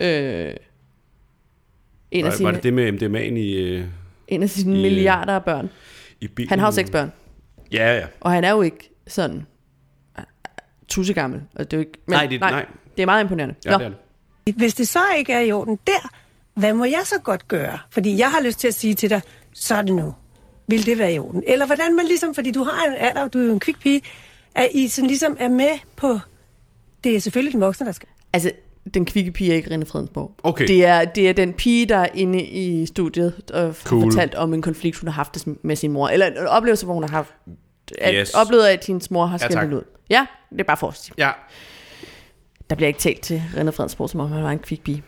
øh, 0.00 0.54
en, 2.10 2.24
af 2.24 2.30
Var, 2.30 2.36
sine, 2.36 2.46
var 2.46 2.52
det 2.52 2.62
det 2.62 2.72
med 2.72 2.92
MDMA'en 2.92 3.38
i, 3.38 3.52
øh, 3.52 3.84
en 4.28 4.42
af 4.42 4.50
sine 4.50 4.72
i, 4.72 4.76
øh, 4.76 4.82
milliarder 4.82 5.34
af 5.34 5.44
børn. 5.44 5.70
i 6.20 6.28
bilen? 6.28 6.48
Han 6.48 6.58
har 6.58 6.66
jo 6.66 6.72
seks 6.72 6.90
børn, 6.90 7.12
Ja, 7.72 7.94
ja. 7.96 8.06
og 8.20 8.30
han 8.30 8.44
er 8.44 8.50
jo 8.50 8.62
ikke 8.62 8.90
sådan 9.06 9.46
uh, 10.18 10.24
tusse 10.88 11.14
gammel. 11.14 11.42
Og 11.54 11.70
det 11.70 11.72
er 11.72 11.76
jo 11.76 11.80
ikke, 11.80 11.98
men, 12.06 12.12
Nej, 12.12 12.26
det- 12.26 12.40
nej. 12.40 12.66
det 12.96 13.02
er 13.02 13.06
meget 13.06 13.22
imponerende. 13.22 13.54
ja 13.64 13.70
Nå, 13.70 13.78
det 13.78 13.84
er 13.86 13.90
det. 14.46 14.54
Hvis 14.56 14.74
det 14.74 14.88
så 14.88 14.98
ikke 15.18 15.32
er 15.32 15.40
i 15.40 15.52
orden 15.52 15.78
der, 15.86 16.10
hvad 16.54 16.72
må 16.74 16.84
jeg 16.84 17.00
så 17.04 17.14
godt 17.24 17.48
gøre? 17.48 17.78
Fordi 17.90 18.18
jeg 18.18 18.30
har 18.30 18.40
lyst 18.40 18.58
til 18.58 18.68
at 18.68 18.74
sige 18.74 18.94
til 18.94 19.10
dig, 19.10 19.20
så 19.52 19.74
er 19.74 19.82
det 19.82 19.94
nu. 19.94 20.14
Vil 20.68 20.86
det 20.86 20.98
være 20.98 21.12
i 21.14 21.18
orden? 21.18 21.42
Eller 21.46 21.66
hvordan 21.66 21.96
man 21.96 22.06
ligesom, 22.06 22.34
fordi 22.34 22.50
du 22.50 22.62
har 22.64 22.86
en 22.86 22.94
alder, 22.98 23.28
du 23.28 23.38
er 23.40 23.44
jo 23.44 23.52
en 23.52 23.60
kvik 23.60 23.78
pige, 23.80 24.02
at 24.54 24.68
I 24.74 24.88
sådan 24.88 25.08
ligesom 25.08 25.36
er 25.40 25.48
med 25.48 25.68
på, 25.96 26.18
det 27.04 27.16
er 27.16 27.20
selvfølgelig 27.20 27.52
den 27.52 27.60
voksne, 27.60 27.86
der 27.86 27.92
skal. 27.92 28.08
Altså, 28.32 28.50
den 28.94 29.04
kvikke 29.04 29.32
pige 29.32 29.52
er 29.52 29.56
ikke 29.56 29.74
René 29.74 29.84
Fredensborg. 29.84 30.34
Okay. 30.42 30.66
Det 30.66 30.84
er, 30.84 31.04
det 31.04 31.28
er 31.28 31.32
den 31.32 31.52
pige, 31.52 31.86
der 31.86 31.96
er 31.96 32.08
inde 32.14 32.42
i 32.42 32.86
studiet 32.86 33.50
og 33.54 33.60
har 33.62 33.72
Cool. 33.72 34.02
fortalt 34.12 34.34
om 34.34 34.54
en 34.54 34.62
konflikt, 34.62 34.98
hun 34.98 35.08
har 35.08 35.14
haft 35.14 35.46
med 35.62 35.76
sin 35.76 35.92
mor. 35.92 36.08
Eller 36.08 36.26
en 36.26 36.36
oplevelse, 36.36 36.84
hvor 36.84 36.94
hun 36.94 37.02
har 37.02 37.10
haft... 37.10 37.34
At, 37.98 38.14
Yes. 38.18 38.34
Oplevet, 38.34 38.66
at 38.66 38.84
hendes 38.86 39.10
mor 39.10 39.26
har 39.26 39.34
Ja, 39.34 39.38
skældt 39.38 39.60
hende 39.60 39.76
ud. 39.76 39.82
Ja, 40.10 40.26
det 40.50 40.60
er 40.60 40.64
bare 40.64 40.76
for 40.76 40.90
sige. 40.90 41.14
Ja. 41.18 41.30
Der 42.70 42.76
bliver 42.76 42.88
ikke 42.88 43.00
talt 43.00 43.20
til 43.20 43.42
René 43.54 43.70
Fredensborg, 43.70 44.10
som 44.10 44.20
om 44.20 44.32
han 44.32 44.42
var 44.44 44.50
en 44.50 44.58
kvik 44.58 44.82
pige. 44.82 45.02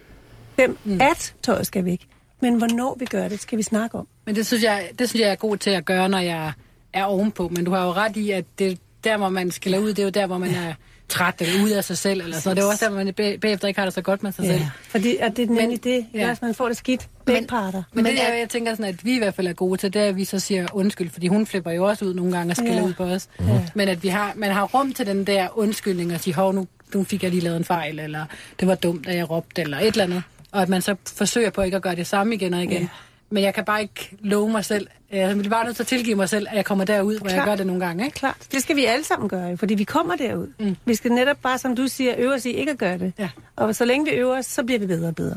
Hvem 0.55 0.79
mm. 0.85 1.01
at 1.01 1.35
tøjet 1.43 1.67
skal 1.67 1.85
væk. 1.85 2.01
Men 2.41 2.55
hvornår 2.59 2.97
vi 2.99 3.05
gør 3.05 3.29
det, 3.29 3.41
skal 3.41 3.59
vi 3.59 3.63
snakke 3.63 3.99
om. 3.99 4.09
Men 4.27 4.35
det 4.35 4.47
synes, 4.47 4.63
jeg, 4.63 4.89
det 4.99 5.09
synes 5.09 5.21
jeg 5.21 5.31
er 5.31 5.35
god 5.35 5.57
til 5.57 5.71
at 5.71 5.85
gøre, 5.85 6.09
når 6.09 6.19
jeg 6.19 6.53
er 6.93 7.05
ovenpå. 7.05 7.49
Men 7.49 7.65
du 7.65 7.71
har 7.71 7.85
jo 7.87 7.93
ret 7.93 8.17
i, 8.17 8.31
at 8.31 8.45
det 8.59 8.79
der, 9.05 9.17
hvor 9.17 9.29
man 9.29 9.51
skiller 9.51 9.79
ud, 9.79 9.89
det 9.89 9.99
er 9.99 10.03
jo 10.03 10.11
der, 10.11 10.27
hvor 10.27 10.39
man 10.39 10.51
er 10.51 10.75
træt 11.09 11.35
eller 11.41 11.63
ude 11.65 11.77
af 11.77 11.85
sig 11.85 11.99
selv. 11.99 12.21
Eller 12.21 12.41
sådan. 12.41 12.57
Det 12.57 12.63
er 12.63 12.67
også 12.69 12.85
der, 12.85 12.91
man 12.95 13.15
bag- 13.15 13.41
bagefter 13.41 13.69
ikke 13.69 13.81
har 13.81 13.87
det 13.87 13.95
så 13.95 14.03
godt 14.03 14.23
med 14.23 14.33
sig 14.33 14.45
selv. 14.45 14.61
Fordi 14.89 15.17
at 15.17 15.37
det 15.37 15.51
er 15.51 15.55
nemlig 15.55 15.85
det, 15.85 16.07
ja. 16.15 16.21
ja. 16.21 16.31
at 16.31 16.43
man 16.43 16.55
får 16.55 16.69
det 16.69 16.77
skidt 16.77 17.09
begge 17.25 17.47
parter. 17.49 17.83
Men, 17.93 18.05
men 18.05 18.13
det, 18.13 18.19
jeg, 18.19 18.37
jeg 18.41 18.49
tænker 18.49 18.73
sådan, 18.73 18.85
at 18.95 19.05
vi 19.05 19.15
i 19.15 19.19
hvert 19.19 19.35
fald 19.35 19.47
er 19.47 19.53
gode 19.53 19.77
til, 19.81 19.93
det 19.95 20.03
er, 20.03 20.07
at 20.07 20.17
vi 20.17 20.25
så 20.25 20.39
siger 20.39 20.67
undskyld, 20.73 21.11
fordi 21.11 21.27
hun 21.29 21.47
flipper 21.47 21.71
jo 21.71 21.85
også 21.85 22.05
ud 22.05 22.15
nogle 22.15 22.33
gange 22.37 22.53
og 22.53 22.57
skælder 22.57 22.75
Ja. 22.77 22.83
ud 22.85 22.93
på 22.95 23.05
os. 23.05 23.29
Men 23.75 23.89
at 23.89 24.03
vi 24.03 24.09
har, 24.09 24.33
man 24.37 24.51
har 24.51 24.63
rum 24.65 24.93
til 24.93 25.07
den 25.07 25.25
der 25.25 25.59
undskyldning 25.59 26.15
og 26.15 26.21
sige, 26.21 26.35
hov, 26.35 26.53
nu, 26.53 26.67
nu 26.95 27.05
fik 27.05 27.23
jeg 27.23 27.31
lige 27.31 27.41
lavet 27.43 27.57
en 27.57 27.65
fejl, 27.65 27.99
eller 27.99 28.25
det 28.61 28.69
var 28.69 28.75
dumt, 28.75 29.09
at 29.09 29.17
jeg 29.17 29.31
råbte, 29.31 29.63
eller 29.63 29.79
et 29.79 29.87
eller 29.87 30.05
andet. 30.05 30.23
Og 30.53 30.63
at 30.63 30.69
man 30.69 30.83
så 30.83 30.97
forsøger 31.17 31.51
på 31.51 31.63
ikke 31.63 31.77
at 31.77 31.83
gøre 31.83 31.97
det 31.97 32.07
samme 32.07 32.35
igen 32.35 32.55
og 32.55 32.63
igen. 32.63 32.83
Ja. 32.83 32.89
Men 33.31 33.43
jeg 33.43 33.55
kan 33.55 33.65
bare 33.65 33.83
ikke 33.83 34.17
love 34.21 34.51
mig 34.51 34.65
selv. 34.65 34.87
Jeg 35.13 35.37
vil 35.39 35.49
bare 35.51 35.65
nødt 35.65 35.77
til 35.77 35.83
at 35.83 35.87
tilgive 35.87 36.17
mig 36.17 36.29
selv, 36.29 36.47
at 36.51 36.57
jeg 36.57 36.65
kommer 36.65 36.85
derud, 36.85 37.19
hvor 37.19 37.29
jeg 37.29 37.35
Klart. 37.35 37.47
gør 37.49 37.57
det 37.57 37.67
nogle 37.67 37.87
gange. 37.87 38.05
Ikke? 38.05 38.15
Klart. 38.15 38.37
Det 38.53 38.63
skal 38.63 38.77
vi 38.77 38.85
alle 38.85 39.05
sammen 39.05 39.29
gøre, 39.29 39.57
fordi 39.57 39.75
vi 39.75 39.85
kommer 39.85 40.17
derud. 40.17 40.47
Mm. 40.61 40.77
Vi 40.85 40.95
skal 40.95 41.11
netop 41.13 41.37
bare, 41.43 41.59
som 41.59 41.77
du 41.77 41.87
siger, 41.89 42.15
øve 42.19 42.35
os 42.35 42.45
i 42.45 42.51
ikke 42.51 42.71
at 42.73 42.79
gøre 42.79 42.99
det. 42.99 43.13
Ja. 43.19 43.29
Og 43.57 43.75
så 43.75 43.85
længe 43.85 44.11
vi 44.11 44.17
øver 44.17 44.39
os, 44.39 44.47
så 44.47 44.63
bliver 44.65 44.79
vi 44.79 44.87
bedre 44.87 45.09
og 45.09 45.15
bedre. 45.15 45.37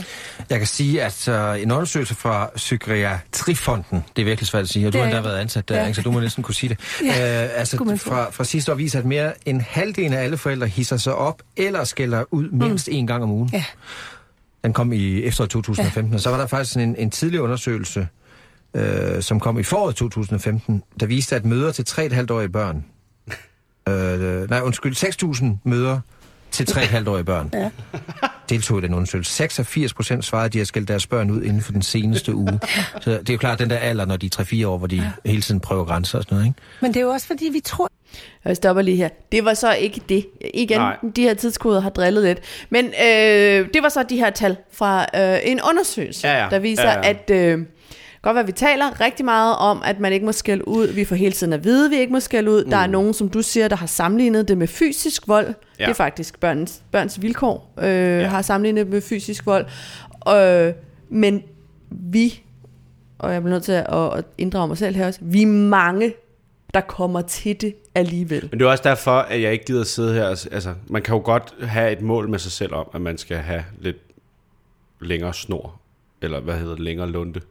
Jeg 0.49 0.57
kan 0.57 0.67
sige, 0.67 1.03
at 1.03 1.27
uh, 1.27 1.61
en 1.61 1.71
undersøgelse 1.71 2.15
fra 2.15 2.49
Psykiatrifonden, 2.55 4.03
det 4.15 4.21
er 4.21 4.25
virkelig 4.25 4.47
svært 4.47 4.63
at 4.63 4.69
sige, 4.69 4.87
og 4.87 4.93
du 4.93 4.97
har 4.97 5.05
endda 5.05 5.21
været 5.21 5.37
ansat 5.37 5.69
der, 5.69 5.75
Ja. 5.75 5.85
ja. 5.85 5.93
så 5.93 6.01
du 6.01 6.11
må 6.11 6.19
næsten 6.19 6.43
kunne 6.43 6.55
sige 6.55 6.69
det. 6.69 6.79
Ja, 7.05 7.45
uh, 7.45 7.59
altså, 7.59 7.77
fra, 7.97 8.31
fra 8.31 8.43
sidste 8.43 8.71
år 8.71 8.75
viser, 8.75 8.99
at 8.99 9.05
mere 9.05 9.33
end 9.45 9.61
halvdelen 9.61 10.13
af 10.13 10.23
alle 10.23 10.37
forældre 10.37 10.67
hisser 10.67 10.97
sig 10.97 11.15
op 11.15 11.41
eller 11.57 11.83
skælder 11.83 12.23
ud 12.31 12.49
mindst 12.49 12.89
en 12.91 13.07
gang 13.07 13.23
om 13.23 13.31
ugen. 13.31 13.49
Mm. 13.53 13.57
Ja. 13.57 13.63
Den 14.63 14.73
kom 14.73 14.93
i 14.93 15.23
efteråret 15.23 15.49
2015, 15.49 16.11
ja. 16.11 16.15
og 16.15 16.21
så 16.21 16.29
var 16.29 16.37
der 16.37 16.47
faktisk 16.47 16.77
en, 16.77 16.95
en 16.95 17.11
tidlig 17.11 17.41
undersøgelse, 17.41 18.07
øh, 18.73 19.21
som 19.21 19.39
kom 19.39 19.59
i 19.59 19.63
foråret 19.63 19.95
2015, 19.95 20.83
der 20.99 21.05
viste, 21.05 21.35
at 21.35 21.45
møder 21.45 21.71
til 21.71 21.83
3,5-årige 21.89 22.49
børn, 22.49 22.85
øh, 23.89 24.49
nej 24.49 24.61
undskyld, 24.61 24.95
6.000 25.33 25.45
møder 25.69 25.99
til 26.51 26.63
3,5-årige 26.63 27.23
børn, 27.23 27.49
Ja. 27.53 27.69
Deltog 28.49 28.77
i 28.79 28.81
den 28.81 28.93
undersøgelse. 28.93 29.33
86 29.33 29.93
procent 29.93 30.25
svarede, 30.25 30.45
at 30.45 30.53
de 30.53 30.57
har 30.57 30.65
skældt 30.65 30.87
deres 30.87 31.07
børn 31.07 31.31
ud 31.31 31.41
inden 31.43 31.61
for 31.61 31.71
den 31.71 31.81
seneste 31.81 32.35
uge. 32.35 32.59
Så 33.01 33.11
det 33.11 33.29
er 33.29 33.33
jo 33.33 33.37
klart, 33.37 33.59
den 33.59 33.69
der 33.69 33.77
alder, 33.77 34.05
når 34.05 34.17
de 34.17 34.25
er 34.25 34.43
3-4 34.63 34.67
år, 34.67 34.77
hvor 34.77 34.87
de 34.87 34.95
ja. 34.95 35.29
hele 35.29 35.41
tiden 35.41 35.59
prøver 35.59 35.85
grænser 35.85 36.17
og 36.17 36.23
sådan 36.23 36.35
noget, 36.35 36.47
ikke? 36.47 36.59
Men 36.81 36.93
det 36.93 36.97
er 36.99 37.03
jo 37.03 37.09
også, 37.09 37.27
fordi 37.27 37.49
vi 37.53 37.59
tror, 37.59 37.89
Jeg 38.45 38.55
stopper 38.55 38.81
lige 38.81 38.97
her. 38.97 39.09
Det 39.31 39.45
var 39.45 39.53
så 39.53 39.73
ikke 39.73 40.01
det. 40.09 40.25
Igen, 40.53 40.77
Nej. 40.77 40.97
De 41.15 41.21
her 41.21 41.33
tidskoder 41.33 41.81
har 41.81 41.89
drillet 41.89 42.23
lidt. 42.23 42.39
Men 42.69 42.85
øh, 42.85 43.67
det 43.73 43.83
var 43.83 43.89
så 43.89 44.03
de 44.09 44.17
her 44.17 44.29
tal 44.29 44.57
fra 44.73 45.05
øh, 45.15 45.39
en 45.43 45.59
undersøgelse, 45.69 46.27
Ja, 46.27 46.43
ja. 46.43 46.49
der 46.49 46.59
viser, 46.59 46.83
Ja, 46.83 46.97
ja. 46.97 47.09
at... 47.09 47.29
Øh, 47.29 47.59
Godt 48.21 48.35
hvad 48.35 48.43
vi 48.43 48.51
taler 48.51 49.01
rigtig 49.01 49.25
meget 49.25 49.55
om, 49.55 49.81
at 49.85 49.99
man 49.99 50.13
ikke 50.13 50.25
må 50.25 50.31
skælde 50.31 50.67
ud. 50.67 50.87
Vi 50.87 51.05
får 51.05 51.15
hele 51.15 51.31
tiden 51.31 51.53
at 51.53 51.63
vide, 51.63 51.85
at 51.85 51.91
vi 51.91 51.95
ikke 51.95 52.13
må 52.13 52.19
skælde 52.19 52.51
ud. 52.51 52.63
Mm. 52.63 52.69
Der 52.69 52.77
er 52.77 52.87
nogen, 52.87 53.13
som 53.13 53.29
du 53.29 53.41
siger, 53.41 53.67
der 53.67 53.75
har 53.75 53.87
sammenlignet 53.87 54.47
det 54.47 54.57
med 54.57 54.67
fysisk 54.67 55.27
vold. 55.27 55.47
Ja. 55.79 55.83
Det 55.83 55.89
er 55.89 55.93
faktisk 55.93 56.39
børns, 56.39 56.81
børns 56.91 57.21
vilkår, 57.21 57.73
øh, 57.77 57.87
ja. 57.87 58.27
har 58.27 58.41
sammenlignet 58.41 58.85
det 58.85 58.93
med 58.93 59.01
fysisk 59.01 59.45
vold. 59.45 59.65
Øh, 60.35 60.73
men 61.09 61.43
vi, 61.89 62.43
og 63.19 63.33
jeg 63.33 63.41
bliver 63.41 63.53
nødt 63.53 63.63
til 63.63 63.71
at, 63.71 63.85
at 63.89 64.17
at 64.17 64.25
inddrage 64.37 64.67
mig 64.67 64.77
selv 64.77 64.95
her 64.95 65.07
også, 65.07 65.19
vi 65.23 65.41
er 65.41 65.47
mange, 65.47 66.13
der 66.73 66.81
kommer 66.81 67.21
til 67.21 67.61
det 67.61 67.75
alligevel. 67.95 68.47
Men 68.51 68.59
det 68.59 68.65
er 68.65 68.69
også 68.69 68.83
derfor, 68.83 69.11
at 69.11 69.41
jeg 69.41 69.51
ikke 69.51 69.65
gider 69.65 69.83
sidde 69.83 70.13
her. 70.13 70.25
Altså, 70.25 70.73
man 70.87 71.01
kan 71.01 71.15
jo 71.15 71.21
godt 71.25 71.53
have 71.61 71.91
et 71.91 72.01
mål 72.01 72.29
med 72.29 72.39
sig 72.39 72.51
selv 72.51 72.73
om, 72.73 72.87
at 72.93 73.01
man 73.01 73.17
skal 73.17 73.37
have 73.37 73.63
lidt 73.79 73.97
længere 75.01 75.33
snor. 75.33 75.79
Eller 76.21 76.39
hvad 76.39 76.57
hedder 76.57 76.75
det, 76.75 76.83
længere 76.83 77.09
lunde. 77.09 77.41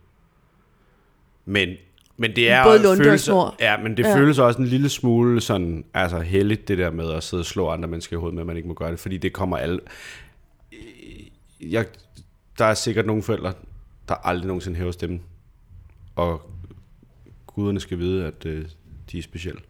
Men, 1.48 1.68
men 2.16 2.36
det 2.36 2.50
er... 2.50 2.64
Både 2.64 2.82
lunde 2.82 3.00
og 3.00 3.04
føles, 3.04 3.20
snor. 3.20 3.56
Ja, 3.60 3.76
men 3.82 3.96
det 3.96 4.04
ja. 4.04 4.16
føles 4.16 4.38
også 4.38 4.58
en 4.58 4.66
lille 4.66 4.88
smule 4.88 5.40
sådan, 5.40 5.84
altså 5.94 6.18
heldigt, 6.18 6.68
det 6.68 6.78
der 6.78 6.90
med 6.90 7.12
at 7.12 7.22
sidde 7.22 7.40
og 7.40 7.46
slå 7.46 7.68
andre 7.68 7.88
mennesker 7.88 8.16
i 8.16 8.18
hovedet 8.18 8.34
med, 8.34 8.42
at 8.42 8.46
man 8.46 8.56
ikke 8.56 8.68
må 8.68 8.74
gøre 8.74 8.90
det. 8.90 9.00
Fordi 9.00 9.16
det 9.16 9.32
kommer 9.32 9.56
alle... 9.56 9.80
Jeg, 11.60 11.86
der 12.58 12.64
er 12.64 12.74
sikkert 12.74 13.06
nogle 13.06 13.22
forældre, 13.22 13.52
der 14.08 14.14
aldrig 14.14 14.46
nogensinde 14.46 14.78
hæver 14.78 14.90
stemmen. 14.90 15.22
Og 16.16 16.50
guderne 17.46 17.80
skal 17.80 17.98
vide, 17.98 18.26
at 18.26 18.46
øh, 18.46 18.64
de 19.12 19.18
er 19.18 19.22
specielle. 19.22 19.60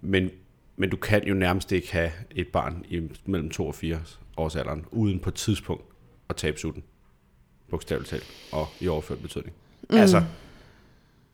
Men, 0.00 0.30
men 0.76 0.90
du 0.90 0.96
kan 0.96 1.24
jo 1.24 1.34
nærmest 1.34 1.72
ikke 1.72 1.92
have 1.92 2.10
et 2.30 2.48
barn 2.48 2.84
i 2.88 3.02
mellem 3.26 3.50
2 3.50 3.66
og 3.66 3.74
4 3.74 4.00
års 4.36 4.56
alderen, 4.56 4.84
uden 4.90 5.18
på 5.18 5.30
et 5.30 5.34
tidspunkt 5.34 5.84
at 6.28 6.36
tabe 6.36 6.58
sutten. 6.58 6.82
Bogstaveligt 7.70 8.10
talt. 8.10 8.26
Og 8.52 8.68
i 8.80 8.88
overført 8.88 9.18
betydning. 9.18 9.54
Mm. 9.90 9.96
Altså, 9.96 10.22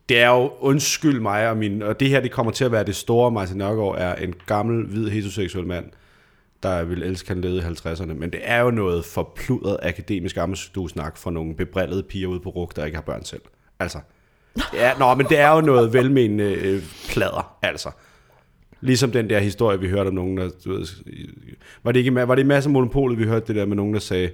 det 0.09 0.19
er 0.19 0.29
jo, 0.29 0.51
undskyld 0.59 1.19
mig, 1.19 1.49
og, 1.49 1.57
min, 1.57 1.81
og 1.81 1.99
det 1.99 2.09
her 2.09 2.19
det 2.19 2.31
kommer 2.31 2.51
til 2.51 2.65
at 2.65 2.71
være 2.71 2.83
det 2.83 2.95
store, 2.95 3.31
Martin 3.31 3.57
Nørgaard 3.57 3.95
er 3.97 4.15
en 4.15 4.33
gammel, 4.45 4.85
hvid, 4.85 5.09
heteroseksuel 5.09 5.67
mand, 5.67 5.85
der 6.63 6.83
vil 6.83 7.03
elske, 7.03 7.27
han 7.27 7.41
levede 7.41 7.57
i 7.57 7.61
50'erne. 7.61 8.13
Men 8.13 8.31
det 8.31 8.39
er 8.43 8.61
jo 8.61 8.71
noget 8.71 9.05
forpludret 9.05 9.77
akademisk 9.81 10.37
snak 10.89 11.17
for 11.17 11.31
nogle 11.31 11.55
bebrillede 11.55 12.03
piger 12.03 12.27
ude 12.27 12.39
på 12.39 12.49
RUK, 12.49 12.75
der 12.75 12.85
ikke 12.85 12.95
har 12.95 13.01
børn 13.01 13.23
selv. 13.23 13.41
Altså, 13.79 13.99
ja, 14.73 14.91
nå, 14.99 15.13
men 15.13 15.25
det 15.25 15.39
er 15.39 15.51
jo 15.51 15.61
noget 15.61 15.93
velmenende 15.93 16.43
øh, 16.43 16.83
plader, 17.09 17.57
altså. 17.61 17.91
Ligesom 18.81 19.11
den 19.11 19.29
der 19.29 19.39
historie, 19.39 19.79
vi 19.79 19.89
hørte 19.89 20.07
om 20.07 20.13
nogen, 20.13 20.37
der... 20.37 20.49
Du 20.65 20.71
ved, 20.71 20.87
var, 21.83 21.91
det 21.91 21.99
ikke, 21.99 22.15
var 22.15 22.35
det 22.35 22.43
i 22.43 22.45
masser 22.45 22.69
af 22.69 22.73
monopolet, 22.73 23.19
vi 23.19 23.23
hørte 23.23 23.47
det 23.47 23.55
der 23.55 23.65
med 23.65 23.75
nogen, 23.75 23.93
der 23.93 23.99
sagde, 23.99 24.29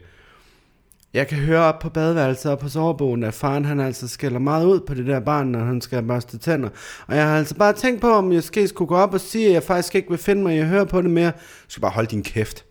jeg 1.16 1.28
kan 1.28 1.38
høre 1.38 1.60
op 1.60 1.80
på 1.80 1.90
badeværelset 1.90 2.52
og 2.52 2.60
på 2.60 2.70
sovebogen, 2.70 3.24
at 3.24 3.34
faren 3.34 3.66
han 3.66 3.80
altså 3.80 4.08
skælder 4.08 4.40
meget 4.40 4.66
ud 4.66 4.80
på 4.80 4.94
det 4.94 5.06
der 5.06 5.20
barn, 5.20 5.48
når 5.48 5.60
han 5.60 5.82
skal 5.82 6.04
børste 6.04 6.38
tænder. 6.38 6.70
Og 7.08 7.16
jeg 7.16 7.28
har 7.28 7.38
altså 7.38 7.56
bare 7.56 7.74
tænkt 7.74 8.02
på, 8.02 8.12
om 8.12 8.32
jeg 8.32 8.38
måske 8.38 8.68
skulle 8.68 8.88
gå 8.88 8.96
op 8.96 9.14
og 9.14 9.22
sige, 9.22 9.48
at 9.48 9.54
jeg 9.54 9.64
faktisk 9.64 9.96
ikke 9.96 10.10
vil 10.10 10.18
finde 10.18 10.44
mig, 10.44 10.58
jeg 10.58 10.66
hører 10.66 10.84
på 10.84 11.02
det 11.02 11.10
mere. 11.10 11.32
Du 11.32 11.68
skal 11.68 11.82
bare 11.82 11.92
holde 11.92 12.10
din 12.10 12.24
kæft. 12.24 12.66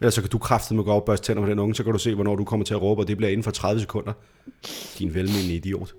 Ellers 0.00 0.14
så 0.14 0.20
kan 0.20 0.30
du 0.30 0.38
kraftedeme 0.38 0.82
gå 0.82 0.90
op 0.90 1.02
og 1.02 1.06
børste 1.06 1.26
tænder 1.26 1.42
med 1.42 1.50
den 1.50 1.58
unge, 1.58 1.74
så 1.74 1.84
kan 1.84 1.92
du 1.92 1.98
se, 1.98 2.14
hvornår 2.14 2.36
du 2.36 2.44
kommer 2.44 2.64
til 2.64 2.74
at 2.74 2.82
råbe, 2.82 3.02
og 3.02 3.08
det 3.08 3.16
bliver 3.16 3.30
inden 3.30 3.44
for 3.44 3.50
30 3.50 3.80
sekunder. 3.80 4.12
Din 4.98 5.14
velmenende 5.14 5.54
idiot. 5.54 5.94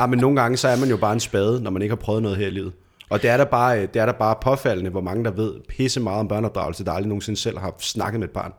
ja, 0.00 0.06
men 0.10 0.18
nogle 0.18 0.40
gange, 0.40 0.56
så 0.56 0.68
er 0.68 0.76
man 0.76 0.88
jo 0.88 0.96
bare 0.96 1.12
en 1.12 1.20
spade, 1.20 1.62
når 1.62 1.70
man 1.70 1.82
ikke 1.82 1.92
har 1.92 2.00
prøvet 2.00 2.22
noget 2.22 2.38
her 2.38 2.46
i 2.46 2.50
livet. 2.50 2.72
Og 3.10 3.22
det 3.22 3.30
er 3.30 3.36
da 3.36 3.44
bare, 3.44 3.80
det 3.80 3.96
er 3.96 4.06
da 4.06 4.12
bare 4.12 4.36
påfaldende, 4.42 4.90
hvor 4.90 5.00
mange 5.00 5.24
der 5.24 5.30
ved 5.30 5.54
pisse 5.68 6.00
meget 6.00 6.20
om 6.20 6.28
børneopdragelse, 6.28 6.84
der 6.84 6.92
aldrig 6.92 7.08
nogensinde 7.08 7.40
selv 7.40 7.58
har 7.58 7.74
snakket 7.78 8.20
med 8.20 8.28
et 8.28 8.34
barn. 8.34 8.52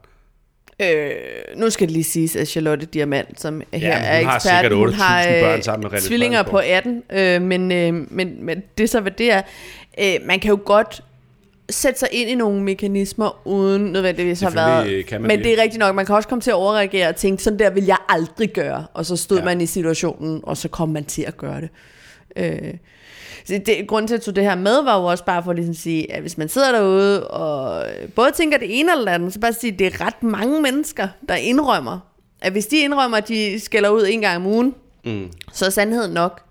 Øh, 0.82 1.12
nu 1.56 1.70
skal 1.70 1.88
det 1.88 1.94
lige 1.94 2.04
siges, 2.04 2.36
at 2.36 2.48
Charlotte 2.48 2.86
Diamant, 2.86 3.42
som 3.42 3.62
her 3.74 3.96
men 3.96 4.06
er 4.06 4.18
hun 4.20 4.26
har 4.28 4.36
ekspert, 4.36 4.62
sikkert 4.62 4.78
hun 4.78 4.94
har 4.94 5.24
8.000 5.24 5.34
øh, 5.34 5.42
børn 5.42 5.62
sammen 5.62 5.92
med 5.92 6.00
René 6.00 6.08
tvillinger 6.08 6.44
på 6.44 6.52
Fredensborg. 6.52 7.12
18, 7.12 7.42
øh, 7.42 7.42
men, 7.42 7.72
øh, 7.72 7.94
men, 8.12 8.46
men 8.46 8.64
det 8.78 8.84
er 8.84 8.88
så, 8.88 9.00
hvad 9.00 9.12
det 9.12 9.32
er. 9.32 9.42
Øh, 10.00 10.14
man 10.26 10.40
kan 10.40 10.50
jo 10.50 10.60
godt 10.66 11.04
sætte 11.70 12.00
sig 12.00 12.08
ind 12.12 12.30
i 12.30 12.36
nogle 12.36 12.62
mekanismer, 12.62 13.48
uden 13.48 13.84
nødvendigvis 13.84 14.40
Selvfølgelig, 14.40 14.92
været... 14.92 15.06
kan 15.06 15.22
man 15.22 15.28
men 15.28 15.38
det. 15.38 15.46
det 15.46 15.60
er 15.60 15.62
rigtigt 15.62 15.80
nok, 15.80 15.96
man 15.96 16.06
kan 16.06 16.16
også 16.16 16.30
komme 16.30 16.42
til 16.42 16.52
at 16.52 16.56
overreagere 16.56 17.10
og 17.10 17.16
tænke, 17.16 17.44
sådan 17.44 17.60
der 17.60 17.70
vil 17.70 17.86
jeg 17.86 17.98
aldrig 18.10 18.50
gøre. 18.54 18.86
Og 18.94 19.06
så 19.06 19.16
stod 19.16 19.38
Ja. 19.38 19.42
ja. 19.42 19.46
man 19.46 19.62
i 19.62 19.66
situationen, 19.66 20.40
og 20.44 20.58
så 20.58 20.68
kom 20.68 20.90
man 20.90 21.06
til 21.06 21.22
at 21.22 21.38
gøre 21.38 21.62
det. 21.62 21.70
Øh, 22.36 22.74
så 23.46 23.62
det, 23.66 23.88
grunden 23.88 24.08
til 24.08 24.16
at 24.16 24.22
tage 24.22 24.36
det 24.36 24.44
her 24.44 24.56
med, 24.56 24.84
var 24.84 25.00
jo 25.00 25.06
også 25.06 25.26
bare 25.26 25.44
for 25.44 25.52
at 25.52 25.56
ligesom 25.56 25.74
sige, 25.74 26.14
at 26.14 26.22
hvis 26.22 26.38
man 26.38 26.50
sidder 26.50 26.72
derude 26.72 27.28
og 27.28 27.86
både 28.16 28.32
tænker 28.32 28.58
det 28.58 28.80
ene 28.80 28.92
eller 28.92 29.06
det 29.06 29.12
andet, 29.12 29.34
så 29.34 29.40
bare 29.40 29.54
sige, 29.54 29.74
at 29.74 29.80
det 29.80 29.88
er 29.88 30.06
ret 30.06 30.24
mange 30.24 30.62
mennesker, 30.62 31.08
der 31.30 31.36
indrømmer, 31.36 32.00
at 32.42 32.52
hvis 32.52 32.68
de 32.68 32.78
indrømmer, 32.78 33.18
at 33.18 33.28
de 33.28 33.60
skælder 33.60 33.90
ud 33.90 34.06
en 34.10 34.22
gang 34.22 34.36
om 34.36 34.46
ugen, 34.46 34.76
mm. 35.06 35.32
så 35.54 35.66
er 35.66 35.70
sandheden 35.70 36.14
nok, 36.14 36.42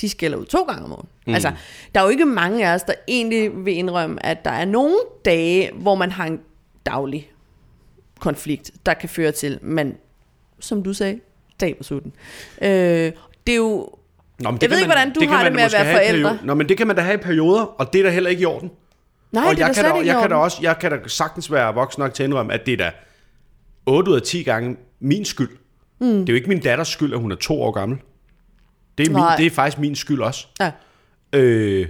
de 0.00 0.08
skælder 0.08 0.38
ud 0.38 0.44
to 0.44 0.62
gange 0.62 0.84
om 0.84 0.92
ugen. 0.92 1.08
Mm. 1.26 1.34
Altså, 1.34 1.52
der 1.94 2.00
er 2.00 2.04
jo 2.04 2.10
ikke 2.10 2.24
mange 2.24 2.68
af 2.68 2.74
os, 2.74 2.82
der 2.82 2.94
egentlig 3.08 3.64
vil 3.64 3.74
indrømme, 3.74 4.26
at 4.26 4.44
der 4.44 4.50
er 4.50 4.64
nogle 4.64 4.96
dage, 5.24 5.70
hvor 5.74 5.94
man 5.94 6.10
har 6.10 6.26
en 6.26 6.40
daglig 6.86 7.30
konflikt, 8.20 8.70
der 8.86 8.94
kan 8.94 9.08
føre 9.08 9.32
til, 9.32 9.58
man, 9.62 9.96
som 10.60 10.82
du 10.82 10.92
sagde, 10.92 11.20
taber 11.58 11.84
sutten. 11.84 12.12
Øh, 12.62 13.12
det 13.46 13.52
er 13.52 13.56
jo 13.56 13.97
Nå, 14.38 14.50
men 14.50 14.58
Jeg 14.62 14.70
ved 14.70 14.76
ikke, 14.78 14.86
hvordan 14.86 15.12
du 15.12 15.20
det 15.20 15.28
har 15.28 15.44
det 15.44 15.52
med 15.52 15.62
at 15.62 15.72
være 15.72 15.94
forældre. 15.94 16.38
Nå, 16.44 16.54
men 16.54 16.68
det 16.68 16.76
kan 16.76 16.86
man 16.86 16.96
da 16.96 17.02
have 17.02 17.14
i 17.14 17.22
perioder, 17.22 17.62
og 17.62 17.92
det 17.92 17.98
er 17.98 18.02
da 18.02 18.10
heller 18.10 18.30
ikke 18.30 18.42
i 18.42 18.44
orden. 18.44 18.70
Nej, 19.32 19.44
og 19.44 19.56
det 19.56 19.62
er 19.62 19.66
jeg 19.66 19.76
da 19.76 19.82
kan, 19.82 19.90
da, 19.90 20.12
jeg, 20.12 20.20
kan 20.20 20.30
da 20.30 20.36
også, 20.36 20.58
jeg 20.62 20.78
kan 20.78 20.90
da 20.90 20.98
sagtens 21.06 21.52
være 21.52 21.74
voksen 21.74 22.00
nok 22.00 22.14
til 22.14 22.22
at 22.22 22.26
indrømme, 22.26 22.52
at 22.52 22.66
det 22.66 22.72
er 22.72 22.76
da 22.76 22.90
8 23.86 24.10
ud 24.10 24.16
af 24.16 24.22
10 24.22 24.42
gange 24.42 24.76
min 25.00 25.24
skyld. 25.24 25.50
Mm. 26.00 26.06
Det 26.06 26.28
er 26.28 26.32
jo 26.32 26.34
ikke 26.34 26.48
min 26.48 26.60
datters 26.60 26.88
skyld, 26.88 27.12
at 27.12 27.20
hun 27.20 27.32
er 27.32 27.36
to 27.36 27.62
år 27.62 27.70
gammel. 27.70 27.98
Det 28.98 29.06
er, 29.06 29.10
min, 29.10 29.16
Nej. 29.16 29.36
det 29.36 29.46
er 29.46 29.50
faktisk 29.50 29.78
min 29.78 29.96
skyld 29.96 30.20
også. 30.20 30.46
Ja. 30.60 30.72
Øh, 31.32 31.88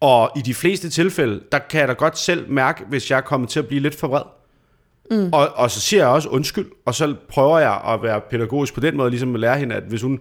og 0.00 0.30
i 0.36 0.40
de 0.40 0.54
fleste 0.54 0.90
tilfælde, 0.90 1.42
der 1.52 1.58
kan 1.58 1.80
jeg 1.80 1.88
da 1.88 1.92
godt 1.92 2.18
selv 2.18 2.50
mærke, 2.50 2.84
hvis 2.88 3.10
jeg 3.10 3.16
er 3.16 3.20
kommet 3.20 3.50
til 3.50 3.58
at 3.58 3.66
blive 3.66 3.80
lidt 3.80 3.94
for 3.94 4.08
vred. 4.08 4.22
Mm. 5.10 5.32
Og, 5.32 5.48
og 5.54 5.70
så 5.70 5.80
siger 5.80 6.02
jeg 6.02 6.08
også 6.08 6.28
undskyld, 6.28 6.66
og 6.86 6.94
så 6.94 7.14
prøver 7.28 7.58
jeg 7.58 7.80
at 7.88 8.02
være 8.02 8.20
pædagogisk 8.20 8.74
på 8.74 8.80
den 8.80 8.96
måde, 8.96 9.10
ligesom 9.10 9.34
at 9.34 9.40
lære 9.40 9.58
hende, 9.58 9.74
at 9.74 9.82
hvis 9.82 10.02
hun, 10.02 10.20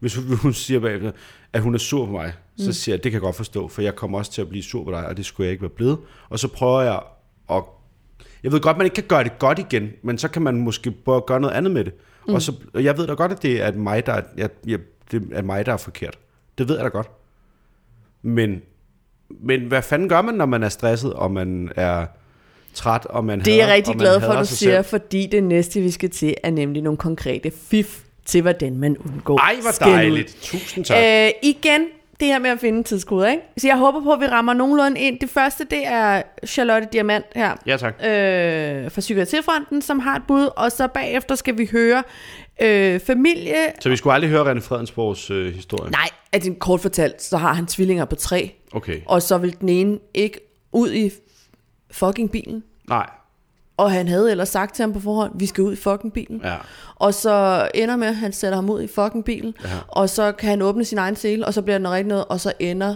hvis 0.00 0.14
hun, 0.14 0.36
hun 0.36 0.52
siger 0.52 0.80
bagefter, 0.80 1.12
at 1.52 1.62
hun 1.62 1.74
er 1.74 1.78
sur 1.78 2.06
på 2.06 2.12
mig, 2.12 2.32
mm. 2.58 2.64
så 2.64 2.72
siger 2.72 2.94
jeg, 2.96 3.04
det 3.04 3.12
kan 3.12 3.16
jeg 3.16 3.22
godt 3.22 3.36
forstå, 3.36 3.68
for 3.68 3.82
jeg 3.82 3.94
kommer 3.96 4.18
også 4.18 4.32
til 4.32 4.42
at 4.42 4.48
blive 4.48 4.62
sur 4.62 4.84
på 4.84 4.90
dig, 4.90 5.06
og 5.06 5.16
det 5.16 5.24
skulle 5.26 5.44
jeg 5.44 5.52
ikke 5.52 5.62
være 5.62 5.70
blevet. 5.70 5.98
Og 6.28 6.38
så 6.38 6.48
prøver 6.48 6.80
jeg 6.82 7.00
at... 7.50 7.62
Jeg 8.42 8.52
ved 8.52 8.60
godt, 8.60 8.76
man 8.76 8.86
ikke 8.86 8.94
kan 8.94 9.04
gøre 9.08 9.24
det 9.24 9.38
godt 9.38 9.58
igen, 9.58 9.90
men 10.02 10.18
så 10.18 10.28
kan 10.28 10.42
man 10.42 10.54
måske 10.60 10.90
prøve 10.90 11.16
at 11.16 11.26
gøre 11.26 11.40
noget 11.40 11.54
andet 11.54 11.72
med 11.72 11.84
det. 11.84 11.92
Mm. 12.28 12.34
Og 12.34 12.42
så, 12.42 12.52
og 12.74 12.84
jeg 12.84 12.98
ved 12.98 13.06
da 13.06 13.12
godt, 13.12 13.32
at 13.32 13.42
det 13.42 13.62
er 13.62 13.72
mig, 13.72 14.06
der 14.06 14.12
er, 14.12 14.22
jeg, 14.36 14.50
jeg, 14.66 14.78
det 15.10 15.28
er 15.32 15.42
mig, 15.42 15.66
der 15.66 15.72
er 15.72 15.76
forkert. 15.76 16.18
Det 16.58 16.68
ved 16.68 16.76
jeg 16.76 16.84
da 16.84 16.88
godt. 16.90 17.10
Men, 18.22 18.62
men 19.40 19.60
hvad 19.66 19.82
fanden 19.82 20.08
gør 20.08 20.22
man, 20.22 20.34
når 20.34 20.46
man 20.46 20.62
er 20.62 20.68
stresset, 20.68 21.12
og 21.12 21.30
man 21.30 21.72
er 21.76 22.06
træt, 22.74 23.06
og 23.06 23.24
man 23.24 23.40
Det 23.40 23.48
er 23.52 23.56
jeg 23.56 23.64
hader- 23.64 23.74
rigtig 23.76 23.90
og 23.94 23.96
man 23.96 24.04
glad 24.04 24.20
for, 24.20 24.28
at 24.28 24.38
du 24.38 24.44
sig 24.46 24.56
siger, 24.58 24.82
selv? 24.82 24.84
fordi 24.84 25.26
det 25.32 25.42
næste, 25.44 25.80
vi 25.80 25.90
skal 25.90 26.10
til, 26.10 26.34
er 26.42 26.50
nemlig 26.50 26.82
nogle 26.82 26.96
konkrete 26.96 27.50
fif 27.50 28.02
til, 28.26 28.42
hvordan 28.42 28.76
man 28.76 28.96
undgår 28.98 29.38
Ej, 29.38 29.56
hvor 29.62 29.70
skældud. 29.70 29.94
dejligt. 29.94 30.36
Tusind 30.42 30.84
tak. 30.84 30.96
Øh, 31.04 31.30
igen, 31.42 31.80
det 32.20 32.28
her 32.28 32.38
med 32.38 32.50
at 32.50 32.60
finde 32.60 32.82
tidskoder, 32.82 33.28
ikke? 33.30 33.42
Så 33.56 33.66
jeg 33.68 33.76
håber 33.78 34.02
på, 34.02 34.12
at 34.12 34.20
vi 34.20 34.26
rammer 34.26 34.52
nogenlunde 34.52 35.00
ind. 35.00 35.18
Det 35.20 35.30
første, 35.30 35.64
det 35.70 35.86
er 35.86 36.22
Charlotte 36.46 36.88
Diamant 36.92 37.24
her. 37.34 37.56
Ja, 37.66 37.76
tak. 37.76 37.94
Øh, 37.94 38.90
fra 38.90 39.00
Psykiatrifronten, 39.00 39.82
som 39.82 39.98
har 39.98 40.16
et 40.16 40.22
bud, 40.28 40.48
og 40.56 40.72
så 40.72 40.88
bagefter 40.88 41.34
skal 41.34 41.58
vi 41.58 41.68
høre 41.72 42.02
øh, 42.62 43.00
familie... 43.00 43.54
Så 43.80 43.88
vi 43.88 43.96
skulle 43.96 44.14
aldrig 44.14 44.30
høre 44.30 44.52
René 44.52 44.60
Fredensborgs 44.60 45.30
øh, 45.30 45.54
historie? 45.54 45.90
Nej, 45.90 46.08
at 46.32 46.42
det 46.42 46.58
kort 46.58 46.80
fortalt, 46.80 47.22
så 47.22 47.36
har 47.36 47.52
han 47.54 47.66
tvillinger 47.66 48.04
på 48.04 48.14
tre, 48.16 48.54
Okay. 48.72 49.00
og 49.06 49.22
så 49.22 49.38
vil 49.38 49.60
den 49.60 49.68
ene 49.68 49.98
ikke 50.14 50.40
ud 50.72 50.92
i 50.92 51.10
fucking 51.90 52.30
bilen. 52.30 52.62
Nej. 52.88 53.06
Og 53.80 53.92
han 53.92 54.08
havde 54.08 54.30
ellers 54.30 54.48
sagt 54.48 54.74
til 54.74 54.82
ham 54.82 54.92
på 54.92 55.00
forhånd, 55.00 55.32
vi 55.38 55.46
skal 55.46 55.64
ud 55.64 55.72
i 55.72 55.76
fucking 55.76 56.12
bilen. 56.12 56.40
Ja. 56.44 56.56
Og 56.94 57.14
så 57.14 57.68
ender 57.74 57.96
med, 57.96 58.08
at 58.08 58.16
han 58.16 58.32
sætter 58.32 58.56
ham 58.56 58.70
ud 58.70 58.82
i 58.82 58.86
fucking 58.94 59.24
bilen, 59.24 59.54
ja. 59.64 59.68
og 59.88 60.10
så 60.10 60.32
kan 60.32 60.48
han 60.48 60.62
åbne 60.62 60.84
sin 60.84 60.98
egen 60.98 61.16
sele, 61.16 61.46
og 61.46 61.54
så 61.54 61.62
bliver 61.62 61.78
den 61.78 61.90
rigtig 61.90 62.06
noget, 62.08 62.24
og 62.24 62.40
så 62.40 62.52
ender 62.58 62.94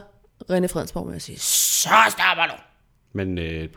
René 0.51 0.66
Fredensborg 0.66 1.07
med 1.07 1.14
at 1.14 1.22
sige, 1.22 1.39
så 1.39 1.89
stopper 2.09 2.45
du. 2.47 2.55
Men 3.12 3.39
øh, 3.39 3.68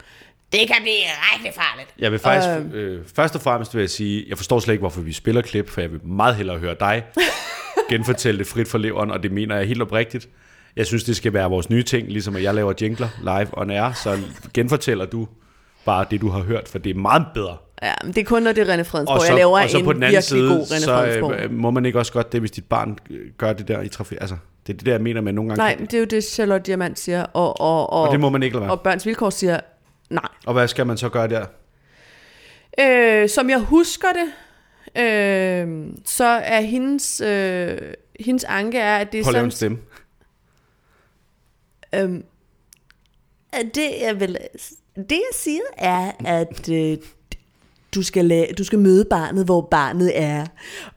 Det 0.51 0.59
kan 0.67 0.75
blive 0.81 0.95
rigtig 1.33 1.53
farligt. 1.55 1.89
jeg 1.99 2.11
vil 2.11 2.19
faktisk, 2.19 2.75
øh, 2.75 3.05
først 3.15 3.35
og 3.35 3.41
fremmest 3.41 3.75
vil 3.75 3.79
jeg 3.79 3.89
sige, 3.89 4.25
jeg 4.29 4.37
forstår 4.37 4.59
slet 4.59 4.73
ikke, 4.73 4.81
hvorfor 4.81 5.01
vi 5.01 5.13
spiller 5.13 5.41
klip, 5.41 5.69
for 5.69 5.81
jeg 5.81 5.91
vil 5.91 6.05
meget 6.05 6.35
hellere 6.35 6.57
høre 6.57 6.75
dig 6.79 7.03
genfortælle 7.89 8.39
det 8.39 8.47
frit 8.47 8.67
for 8.67 8.77
leveren, 8.77 9.11
og 9.11 9.23
det 9.23 9.31
mener 9.31 9.55
jeg 9.55 9.67
helt 9.67 9.81
oprigtigt. 9.81 10.29
Jeg 10.75 10.85
synes, 10.85 11.03
det 11.03 11.15
skal 11.15 11.33
være 11.33 11.49
vores 11.49 11.69
nye 11.69 11.83
ting, 11.83 12.07
ligesom 12.07 12.35
at 12.35 12.43
jeg 12.43 12.53
laver 12.55 12.73
jingler 12.81 13.09
live 13.21 13.47
on 13.57 13.69
air, 13.71 13.91
så 13.93 14.19
genfortæller 14.53 15.05
du 15.05 15.27
bare 15.87 16.05
det, 16.11 16.21
du 16.21 16.29
har 16.29 16.43
hørt, 16.43 16.67
for 16.67 16.79
det 16.79 16.89
er 16.89 16.99
meget 16.99 17.25
bedre. 17.33 17.57
Ja, 17.83 17.93
men 18.03 18.13
det 18.13 18.21
er 18.21 18.25
kun, 18.25 18.43
når 18.43 18.51
det 18.51 18.69
er 18.69 18.73
René 18.75 18.81
Fredensborg. 18.81 19.15
Og 19.15 19.21
så, 19.21 19.27
jeg 19.27 19.35
laver 19.35 19.61
og 19.61 19.69
så 19.69 19.77
en 19.77 19.85
på 19.85 19.93
den 19.93 20.03
anden 20.03 20.21
side, 20.21 20.49
god 20.49 20.61
René 20.65 20.79
så 20.79 21.35
øh, 21.39 21.51
må 21.51 21.71
man 21.71 21.85
ikke 21.85 21.99
også 21.99 22.13
godt 22.13 22.31
det, 22.31 22.39
hvis 22.39 22.51
dit 22.51 22.65
barn 22.65 22.97
øh, 23.09 23.31
gør 23.37 23.53
det 23.53 23.67
der 23.67 23.81
i 23.81 23.87
trafik. 23.89 24.17
Altså, 24.21 24.35
det 24.67 24.73
er 24.73 24.77
det 24.77 24.85
der, 24.85 24.91
jeg 24.91 25.01
mener 25.01 25.21
med 25.21 25.33
nogle 25.33 25.49
gange. 25.49 25.75
Nej, 25.75 25.85
det 25.85 25.93
er 25.93 25.99
jo 25.99 26.05
det, 26.05 26.23
Charlotte 26.23 26.63
Diamant 26.65 26.99
siger. 26.99 27.23
Og, 27.23 27.61
og, 27.61 27.89
og, 27.89 28.03
og 28.03 28.11
det 28.11 28.19
må 28.19 28.29
man 28.29 28.43
ikke 28.43 28.53
lade 28.53 28.61
være. 28.61 28.71
og 28.71 28.81
Børns 28.81 29.05
Vilkår 29.05 29.29
siger, 29.29 29.59
nej. 30.09 30.27
Og 30.45 30.53
hvad 30.53 30.67
skal 30.67 30.87
man 30.87 30.97
så 30.97 31.09
gøre 31.09 31.27
der? 31.27 31.45
Øh, 32.79 33.29
som 33.29 33.49
jeg 33.49 33.59
husker 33.59 34.07
det, 34.07 34.31
øh, 35.03 35.87
så 36.05 36.25
er 36.25 36.61
hendes, 36.61 37.21
øh, 37.21 37.77
hendes 38.19 38.43
anke 38.43 38.79
er, 38.79 38.97
at 38.97 39.11
det 39.11 39.19
er 39.19 39.23
Prøv 39.23 39.29
at 39.29 39.33
lave 39.33 39.45
en 39.45 39.51
sådan... 39.51 39.79
stemme. 41.91 42.23
At 43.53 43.65
det 43.75 43.89
jeg 44.01 44.19
vil, 44.19 44.37
det 44.97 45.11
jeg 45.11 45.33
siger 45.33 45.61
er, 45.77 46.11
at 46.25 46.69
øh, 46.69 46.97
du, 47.95 48.03
skal 48.03 48.31
la- 48.31 48.53
du 48.53 48.63
skal 48.63 48.79
møde 48.79 49.05
barnet, 49.09 49.45
hvor 49.45 49.67
barnet 49.71 50.11
er. 50.15 50.45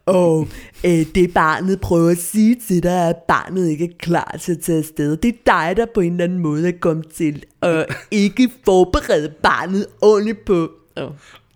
Og 0.07 0.49
øh, 0.85 1.07
det 1.15 1.35
barnet 1.35 1.81
prøver 1.81 2.11
at 2.11 2.19
sige 2.19 2.57
til 2.69 2.83
dig, 2.83 3.09
at 3.09 3.17
barnet 3.29 3.69
ikke 3.69 3.85
er 3.85 3.99
klar 3.99 4.37
til 4.41 4.53
at 4.53 4.61
tage 4.61 4.79
afsted. 4.79 5.17
Det 5.17 5.29
er 5.29 5.39
dig, 5.47 5.77
der 5.77 5.87
på 5.95 6.01
en 6.01 6.13
eller 6.13 6.25
anden 6.25 6.39
måde 6.39 6.69
er 6.69 6.73
kommet 6.81 7.09
til 7.13 7.45
at 7.63 7.87
ikke 8.11 8.51
forberede 8.65 9.35
barnet 9.43 9.87
ordentligt 10.03 10.45
på. 10.45 10.71
Oh. 10.97 11.11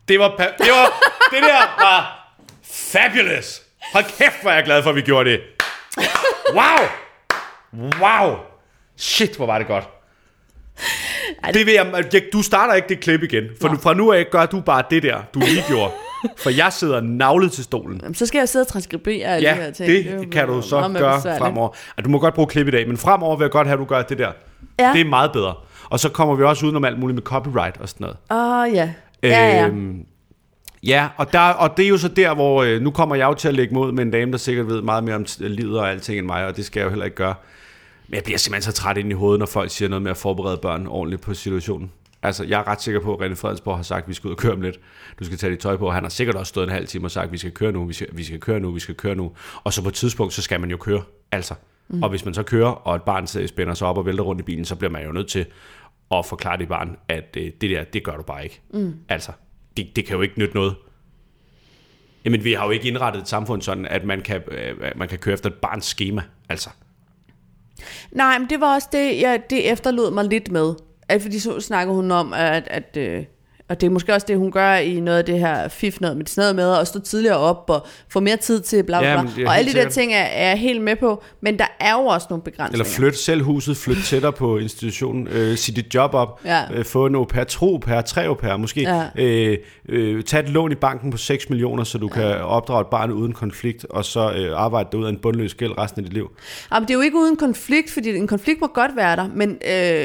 Det 0.09 0.19
var, 0.19 0.29
pa- 0.29 0.57
det 0.65 0.71
var, 0.73 1.03
det 1.31 1.43
der 1.43 1.83
var 1.85 2.31
fabulous. 2.63 3.63
Hold 3.93 4.05
kæft, 4.19 4.43
hvor 4.43 4.51
er 4.51 4.55
jeg 4.55 4.65
glad 4.65 4.83
for, 4.83 4.91
at 4.91 4.97
vi 4.97 5.01
gjorde 5.01 5.31
det. 5.31 5.41
Wow. 6.55 6.89
Wow. 8.01 8.37
Shit, 8.97 9.37
hvor 9.37 9.47
var 9.47 9.59
det 9.59 9.67
godt. 9.67 9.85
Det 11.55 11.67
vil 11.67 11.75
jeg, 11.75 12.05
jeg, 12.13 12.23
du 12.33 12.43
starter 12.43 12.75
ikke 12.75 12.89
det 12.89 13.01
klip 13.01 13.23
igen, 13.23 13.45
for 13.61 13.69
nu, 13.69 13.77
fra 13.77 13.95
nu 13.95 14.13
af 14.13 14.27
gør 14.31 14.47
du 14.47 14.61
bare 14.61 14.83
det 14.91 15.03
der, 15.03 15.17
du 15.35 15.41
lige 15.41 15.63
gjorde. 15.69 15.91
For 16.37 16.51
jeg 16.51 16.73
sidder 16.73 17.01
navlet 17.01 17.53
til 17.53 17.65
stolen. 17.65 18.01
Jamen, 18.03 18.15
så 18.15 18.27
skal 18.27 18.39
jeg 18.39 18.49
sidde 18.49 18.63
og 18.63 18.67
transkribere 18.67 19.27
alle 19.27 19.49
de 19.49 19.55
her 19.55 19.65
Ja, 19.65 19.71
ting. 19.71 20.13
jo 20.13 20.19
det 20.21 20.31
kan 20.31 20.47
du 20.47 20.63
så 20.63 20.95
gøre 20.99 21.21
fremover. 21.39 21.69
Ja, 21.99 22.03
Du 22.03 22.09
må 22.11 22.19
godt 22.19 22.35
bruge 22.35 22.47
klip 22.49 22.69
i 22.69 22.71
dag, 22.71 22.89
men 22.89 22.97
fremover 22.97 23.37
vil 23.37 23.45
jeg 23.45 23.51
godt 23.51 23.67
have, 23.67 23.73
at 23.75 23.79
du 23.79 23.85
gør 23.85 24.03
det 24.03 24.19
der. 24.19 24.31
Ja. 24.79 24.93
Det 24.93 25.01
er 25.01 25.05
meget 25.05 25.33
bedre. 25.33 25.55
Og 25.91 26.01
så 26.01 26.09
kommer 26.09 26.35
vi 26.35 26.43
også 26.43 26.67
udenom 26.67 26.85
alt 26.85 26.99
muligt 26.99 27.15
med 27.15 27.23
copyright 27.23 27.77
og 27.81 27.89
sådan 27.89 28.05
noget. 28.05 28.17
Åh, 28.31 28.61
oh, 28.61 28.75
ja. 28.75 28.91
Ja, 29.23 29.29
ja. 29.59 29.67
Øhm, 29.67 29.99
ja, 30.83 31.09
og, 31.17 31.33
der, 31.33 31.41
og 31.41 31.77
det 31.77 31.85
er 31.85 31.89
jo 31.89 31.99
så 31.99 32.09
der, 32.09 32.35
hvor 32.35 32.63
øh, 32.63 32.81
nu 32.83 32.91
kommer 32.91 33.15
jeg 33.17 33.27
jo 33.27 33.35
til 33.35 33.49
at 33.49 33.55
lægge 33.55 33.75
mod 33.75 33.93
med 33.93 34.03
en 34.05 34.11
dame, 34.11 34.33
der 34.33 34.39
sikkert 34.39 34.67
ved 34.69 34.83
meget 34.83 35.05
mere 35.05 35.15
om 35.17 35.27
livet 35.41 35.79
og 35.81 35.91
alting 35.91 36.19
end 36.19 36.27
mig, 36.27 36.47
og 36.47 36.57
det 36.57 36.65
skal 36.65 36.81
jeg 36.81 36.85
jo 36.85 36.91
heller 36.91 37.05
ikke 37.05 37.17
gøre. 37.17 37.35
Men 38.09 38.15
jeg 38.15 38.25
bliver 38.25 38.39
simpelthen 38.39 38.73
så 38.73 38.81
træt 38.81 38.97
ind 38.97 39.11
i 39.11 39.15
hovedet, 39.15 39.39
når 39.39 39.47
folk 39.47 39.71
siger 39.71 39.89
noget 39.89 40.03
med 40.03 40.11
at 40.11 40.17
forberede 40.17 40.57
børn 40.57 40.87
ordentligt 40.87 41.23
på 41.23 41.35
situationen. 41.35 41.91
Altså, 42.23 42.45
jeg 42.45 42.61
er 42.61 42.69
ret 42.69 42.83
sikker 42.83 43.01
på, 43.01 43.15
at 43.15 43.31
René 43.31 43.35
Fredensborg 43.35 43.77
har 43.77 43.83
sagt, 43.83 44.03
at 44.03 44.09
vi 44.09 44.15
skal 44.15 44.29
ud 44.29 44.33
og 44.33 44.39
køre 44.39 44.53
om 44.53 44.61
lidt. 44.61 44.81
Du 45.19 45.25
skal 45.25 45.39
tage 45.39 45.53
dit 45.53 45.61
tøj 45.61 45.77
på. 45.77 45.91
Han 45.91 46.03
har 46.03 46.11
sikkert 46.11 46.37
også 46.37 46.51
stået 46.51 46.65
en 46.65 46.73
halv 46.73 46.87
time 46.87 47.07
og 47.07 47.11
sagt, 47.11 47.27
at 47.27 47.33
vi 47.33 47.39
skal 47.39 47.51
køre 47.51 47.73
nu, 47.73 47.85
vi 47.85 47.93
skal, 47.93 48.09
vi 48.13 48.25
skal 48.25 48.41
køre 48.41 48.61
nu, 48.61 48.71
vi 48.71 48.81
skal 48.81 48.95
køre 48.95 49.15
nu. 49.15 49.33
Og 49.65 49.73
så 49.73 49.83
på 49.83 49.89
et 49.89 49.95
tidspunkt, 49.95 50.33
så 50.33 50.43
skal 50.43 50.61
man 50.61 50.71
jo 50.71 50.77
køre. 50.77 51.03
Altså. 51.33 51.55
Mm. 51.89 52.03
Og 52.03 52.09
hvis 52.09 52.25
man 52.25 52.35
så 52.35 52.43
kører, 52.43 52.69
og 52.69 52.97
et 52.97 53.03
barn 53.03 53.49
spænder 53.49 53.75
sig 53.75 53.89
op 53.89 53.99
og 53.99 54.07
vælter 54.07 54.25
rundt 54.25 54.41
i 54.41 54.45
bilen, 54.45 54.65
så 54.65 54.77
bliver 54.77 54.91
man 54.91 55.05
jo 55.05 55.13
nødt 55.13 55.29
til 55.29 55.47
at 56.11 56.27
forklare 56.27 56.59
dit 56.59 56.69
barn, 56.69 56.97
at 57.09 57.37
øh, 57.37 57.53
det 57.61 57.71
der, 57.71 57.85
det 57.85 58.05
gør 58.05 58.17
du 58.17 58.23
bare 58.23 58.45
ikke. 58.45 58.61
Mm. 58.75 58.95
Altså, 59.09 59.33
det, 59.77 59.97
det 59.97 60.07
kan 60.07 60.17
jo 60.17 60.23
ikke 60.23 60.39
nytte 60.39 60.55
noget. 60.55 60.75
Jamen, 62.25 62.45
vi 62.45 62.53
har 62.53 62.65
jo 62.65 62.71
ikke 62.71 62.89
indrettet 62.89 63.23
et 63.23 63.29
samfund 63.29 63.63
sådan, 63.63 63.87
at 63.87 64.05
man 64.05 64.21
kan, 64.21 64.43
øh, 64.51 64.93
man 64.97 65.09
kan 65.09 65.19
køre 65.19 65.35
efter 65.35 65.51
et 65.51 65.55
barns 65.55 65.85
schema. 65.85 66.23
Altså. 66.49 66.71
Nej, 68.13 68.39
men 68.39 68.51
det 68.51 68.61
var 68.61 68.75
også 68.75 68.89
det, 68.93 69.21
jeg, 69.21 69.43
det 69.51 69.71
efterlod 69.71 70.11
mig 70.11 70.25
lidt 70.25 70.51
med. 70.51 70.75
At, 71.09 71.23
fordi 71.23 71.39
så 71.39 71.61
snakker 71.61 71.95
hun 71.95 72.11
om, 72.11 72.33
at, 72.33 72.69
at 72.69 72.97
øh, 72.97 73.25
og 73.69 73.81
det 73.81 73.87
er 73.87 73.91
måske 73.91 74.15
også 74.15 74.27
det, 74.29 74.39
hun 74.39 74.53
gør 74.53 74.75
i 74.75 75.01
noget 75.01 75.19
af 75.19 75.25
det 75.25 75.39
her 75.39 75.69
fif 75.69 76.01
noget 76.01 76.17
med, 76.17 76.27
sådan 76.27 76.55
noget 76.55 76.73
med 76.75 76.81
at 76.81 76.89
stå 76.89 77.01
tidligere 77.01 77.37
op 77.37 77.65
og 77.69 77.87
få 78.09 78.21
mere 78.21 78.37
tid 78.37 78.61
til 78.61 78.83
bla 78.83 78.99
bla 79.01 79.09
Ja, 79.11 79.23
bla. 79.23 79.31
men 79.37 79.47
og 79.47 79.59
alle 79.59 79.73
de 79.73 79.79
der 79.79 79.89
ting 79.89 80.13
er, 80.13 80.19
er 80.23 80.49
jeg 80.49 80.59
helt 80.59 80.83
med 80.83 80.97
på, 80.97 81.23
men 81.41 81.59
der 81.59 81.65
er 81.81 81.93
jo 81.93 81.99
også 82.07 82.27
nogle 82.31 82.43
Eller 82.47 82.53
begrænsninger. 82.53 82.85
flyt 82.85 83.19
selv 83.19 83.43
huset, 83.43 83.77
flyt 83.77 83.97
tættere 84.05 84.33
på 84.33 84.59
institutionen, 84.59 85.29
øh, 85.29 85.57
sig 85.57 85.77
dit 85.77 85.95
job 85.95 86.15
op, 86.15 86.41
Ja. 86.45 86.63
øh, 86.75 86.85
få 86.85 87.07
en 87.07 87.15
au 87.15 87.25
pair, 87.25 87.45
tro 87.45 87.67
au 87.73 87.79
pair, 87.79 88.01
tre 88.01 88.25
au 88.27 88.35
pair, 88.35 88.57
måske 88.57 88.81
Ja. 88.81 89.23
øh, 89.23 89.59
øh, 89.89 90.23
tag 90.25 90.41
et 90.41 90.49
lån 90.49 90.73
i 90.73 90.75
banken 90.75 91.11
på 91.11 91.17
6 91.17 91.51
millioner, 91.51 91.85
så 91.85 91.99
du 91.99 92.11
ja. 92.17 92.21
kan 92.21 92.41
opdrage 92.45 92.81
et 92.81 92.87
barn 92.87 93.11
uden 93.11 93.33
konflikt, 93.33 93.87
og 93.91 94.05
så 94.05 94.33
øh, 94.33 94.61
arbejde 94.61 94.89
dig 94.93 95.01
ud 95.01 95.05
af 95.05 95.11
en 95.11 95.19
bundløs 95.19 95.55
gæld 95.55 95.79
resten 95.79 96.01
af 96.01 96.05
dit 96.05 96.13
liv. 96.15 96.31
Jamen, 96.73 96.83
det 96.89 96.95
er 96.95 96.99
jo 96.99 97.01
ikke 97.03 97.17
uden 97.19 97.37
konflikt, 97.37 97.91
fordi 97.91 98.17
en 98.17 98.27
konflikt 98.27 98.61
må 98.61 98.67
godt 98.67 98.97
være 98.97 99.17
der, 99.17 99.29
men 99.35 99.59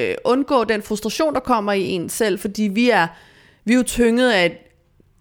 øh, 0.09 0.15
undgå 0.25 0.63
den 0.63 0.81
frustration, 0.81 1.33
der 1.33 1.39
kommer 1.39 1.73
i 1.73 1.83
en 1.83 2.09
selv, 2.09 2.39
fordi 2.39 2.63
vi 2.63 2.89
er, 2.89 3.07
vi 3.65 3.73
er 3.73 3.77
jo 3.77 3.83
tynget 3.83 4.31
af 4.31 4.45
et 4.45 4.51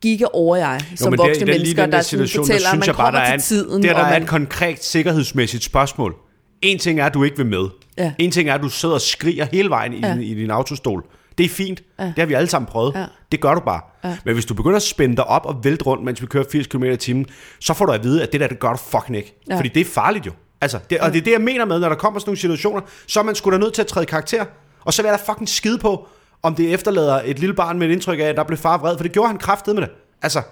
giga 0.02 0.24
over 0.32 0.56
jeg, 0.56 0.80
som 0.96 1.12
der- 1.12 1.16
voksne 1.26 1.34
den- 1.40 1.46
lige 1.48 1.58
mennesker, 1.58 1.86
der, 1.86 2.00
sådan 2.02 2.04
situation, 2.28 2.44
fortæller, 2.46 2.68
at 2.68 2.74
man 2.74 2.82
synes 2.82 2.86
jeg 2.86 2.94
bare, 2.96 3.06
kommer 3.06 3.20
der 3.20 3.26
er 3.26 3.36
til 3.36 3.56
en, 3.56 3.64
tiden. 3.66 3.82
Der, 3.82 3.88
der 3.88 4.00
og 4.00 4.06
er 4.06 4.10
man, 4.12 4.22
et 4.22 4.28
konkret 4.28 4.84
sikkerhedsmæssigt 4.84 5.64
spørgsmål. 5.64 6.14
En 6.62 6.78
ting 6.78 7.00
er, 7.00 7.06
at 7.06 7.14
du 7.14 7.24
ikke 7.24 7.36
vil 7.36 7.46
med. 7.46 7.68
Ja. 7.98 8.12
En 8.18 8.30
ting 8.30 8.48
er, 8.48 8.54
at 8.54 8.62
du 8.62 8.68
sidder 8.68 8.94
og 8.94 9.00
skriger 9.00 9.46
hele 9.52 9.68
vejen 9.70 9.92
i, 9.92 10.00
Ja. 10.00 10.12
din, 10.12 10.22
i 10.22 10.34
din 10.34 10.50
autostol. 10.50 11.04
Det 11.38 11.44
er 11.46 11.48
fint. 11.50 11.82
Ja. 11.98 12.04
Det 12.04 12.14
har 12.18 12.26
vi 12.26 12.34
alle 12.34 12.48
sammen 12.48 12.66
prøvet. 12.66 12.94
Ja. 12.94 13.04
Det 13.32 13.40
gør 13.40 13.54
du 13.54 13.60
bare. 13.60 13.80
Ja. 14.04 14.16
Men 14.24 14.34
hvis 14.34 14.46
du 14.46 14.54
begynder 14.54 14.76
at 14.76 14.82
spænde 14.82 15.16
dig 15.16 15.24
op 15.24 15.46
og 15.46 15.64
vælte 15.64 15.84
rundt, 15.84 16.04
mens 16.04 16.22
vi 16.22 16.26
kører 16.26 16.44
80 16.52 16.66
km 16.66 16.84
i 16.84 16.96
timen, 16.96 17.26
så 17.60 17.74
får 17.74 17.86
du 17.86 17.92
at 17.92 18.04
vide, 18.04 18.22
at 18.22 18.32
det 18.32 18.40
der, 18.40 18.46
det 18.46 18.58
gør 18.58 18.70
du 18.72 18.78
fucking 18.78 19.16
ikke. 19.16 19.34
Ja. 19.50 19.56
Fordi 19.56 19.68
det 19.68 19.80
er 19.80 19.84
farligt 19.84 20.26
jo. 20.26 20.32
Altså, 20.60 20.78
det, 20.90 20.98
og 20.98 21.12
det 21.12 21.18
er 21.20 21.22
det, 21.24 21.32
jeg 21.32 21.40
mener 21.40 21.64
med, 21.64 21.80
når 21.80 21.88
der 21.88 21.96
kommer 21.96 22.20
sådan 22.20 22.28
nogle 22.28 22.38
situationer, 22.38 22.80
så 23.06 23.20
er 23.20 23.24
man 23.24 23.34
sgu 23.34 23.50
da 23.50 23.58
nødt 23.58 23.74
til 23.74 23.82
at 23.82 23.86
træde 23.88 24.06
karakter. 24.06 24.44
Og 24.84 24.92
så 24.92 25.02
vil 25.02 25.08
jeg 25.08 25.18
da 25.18 25.32
fucking 25.32 25.48
skide 25.48 25.78
på, 25.78 26.08
om 26.42 26.54
det 26.54 26.74
efterlader 26.74 27.22
et 27.24 27.38
lille 27.38 27.54
barn 27.54 27.78
med 27.78 27.88
et 27.88 27.92
indtryk 27.92 28.18
af, 28.18 28.24
at 28.24 28.36
der 28.36 28.44
blev 28.44 28.58
far 28.58 28.78
vred, 28.78 28.96
for 28.96 29.02
det 29.02 29.12
gjorde 29.12 29.28
han 29.28 29.38
kraftet 29.38 29.74
med 29.74 29.82
det. 29.82 29.90
Altså, 30.22 30.42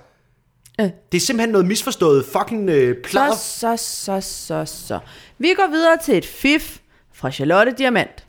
Ja. 0.78 0.90
det 1.12 1.18
er 1.18 1.20
simpelthen 1.20 1.52
noget 1.52 1.66
misforstået 1.66 2.24
fucking 2.24 2.70
øh, 2.70 2.96
plader. 3.04 3.34
så, 3.34 3.76
så, 3.76 3.76
så, 3.76 4.20
så, 4.20 4.64
så. 4.64 4.98
Vi 5.38 5.48
går 5.56 5.70
videre 5.70 5.96
til 6.04 6.18
et 6.18 6.26
fif 6.26 6.78
fra 7.12 7.30
Charlotte 7.30 7.72
Diamant. 7.78 8.26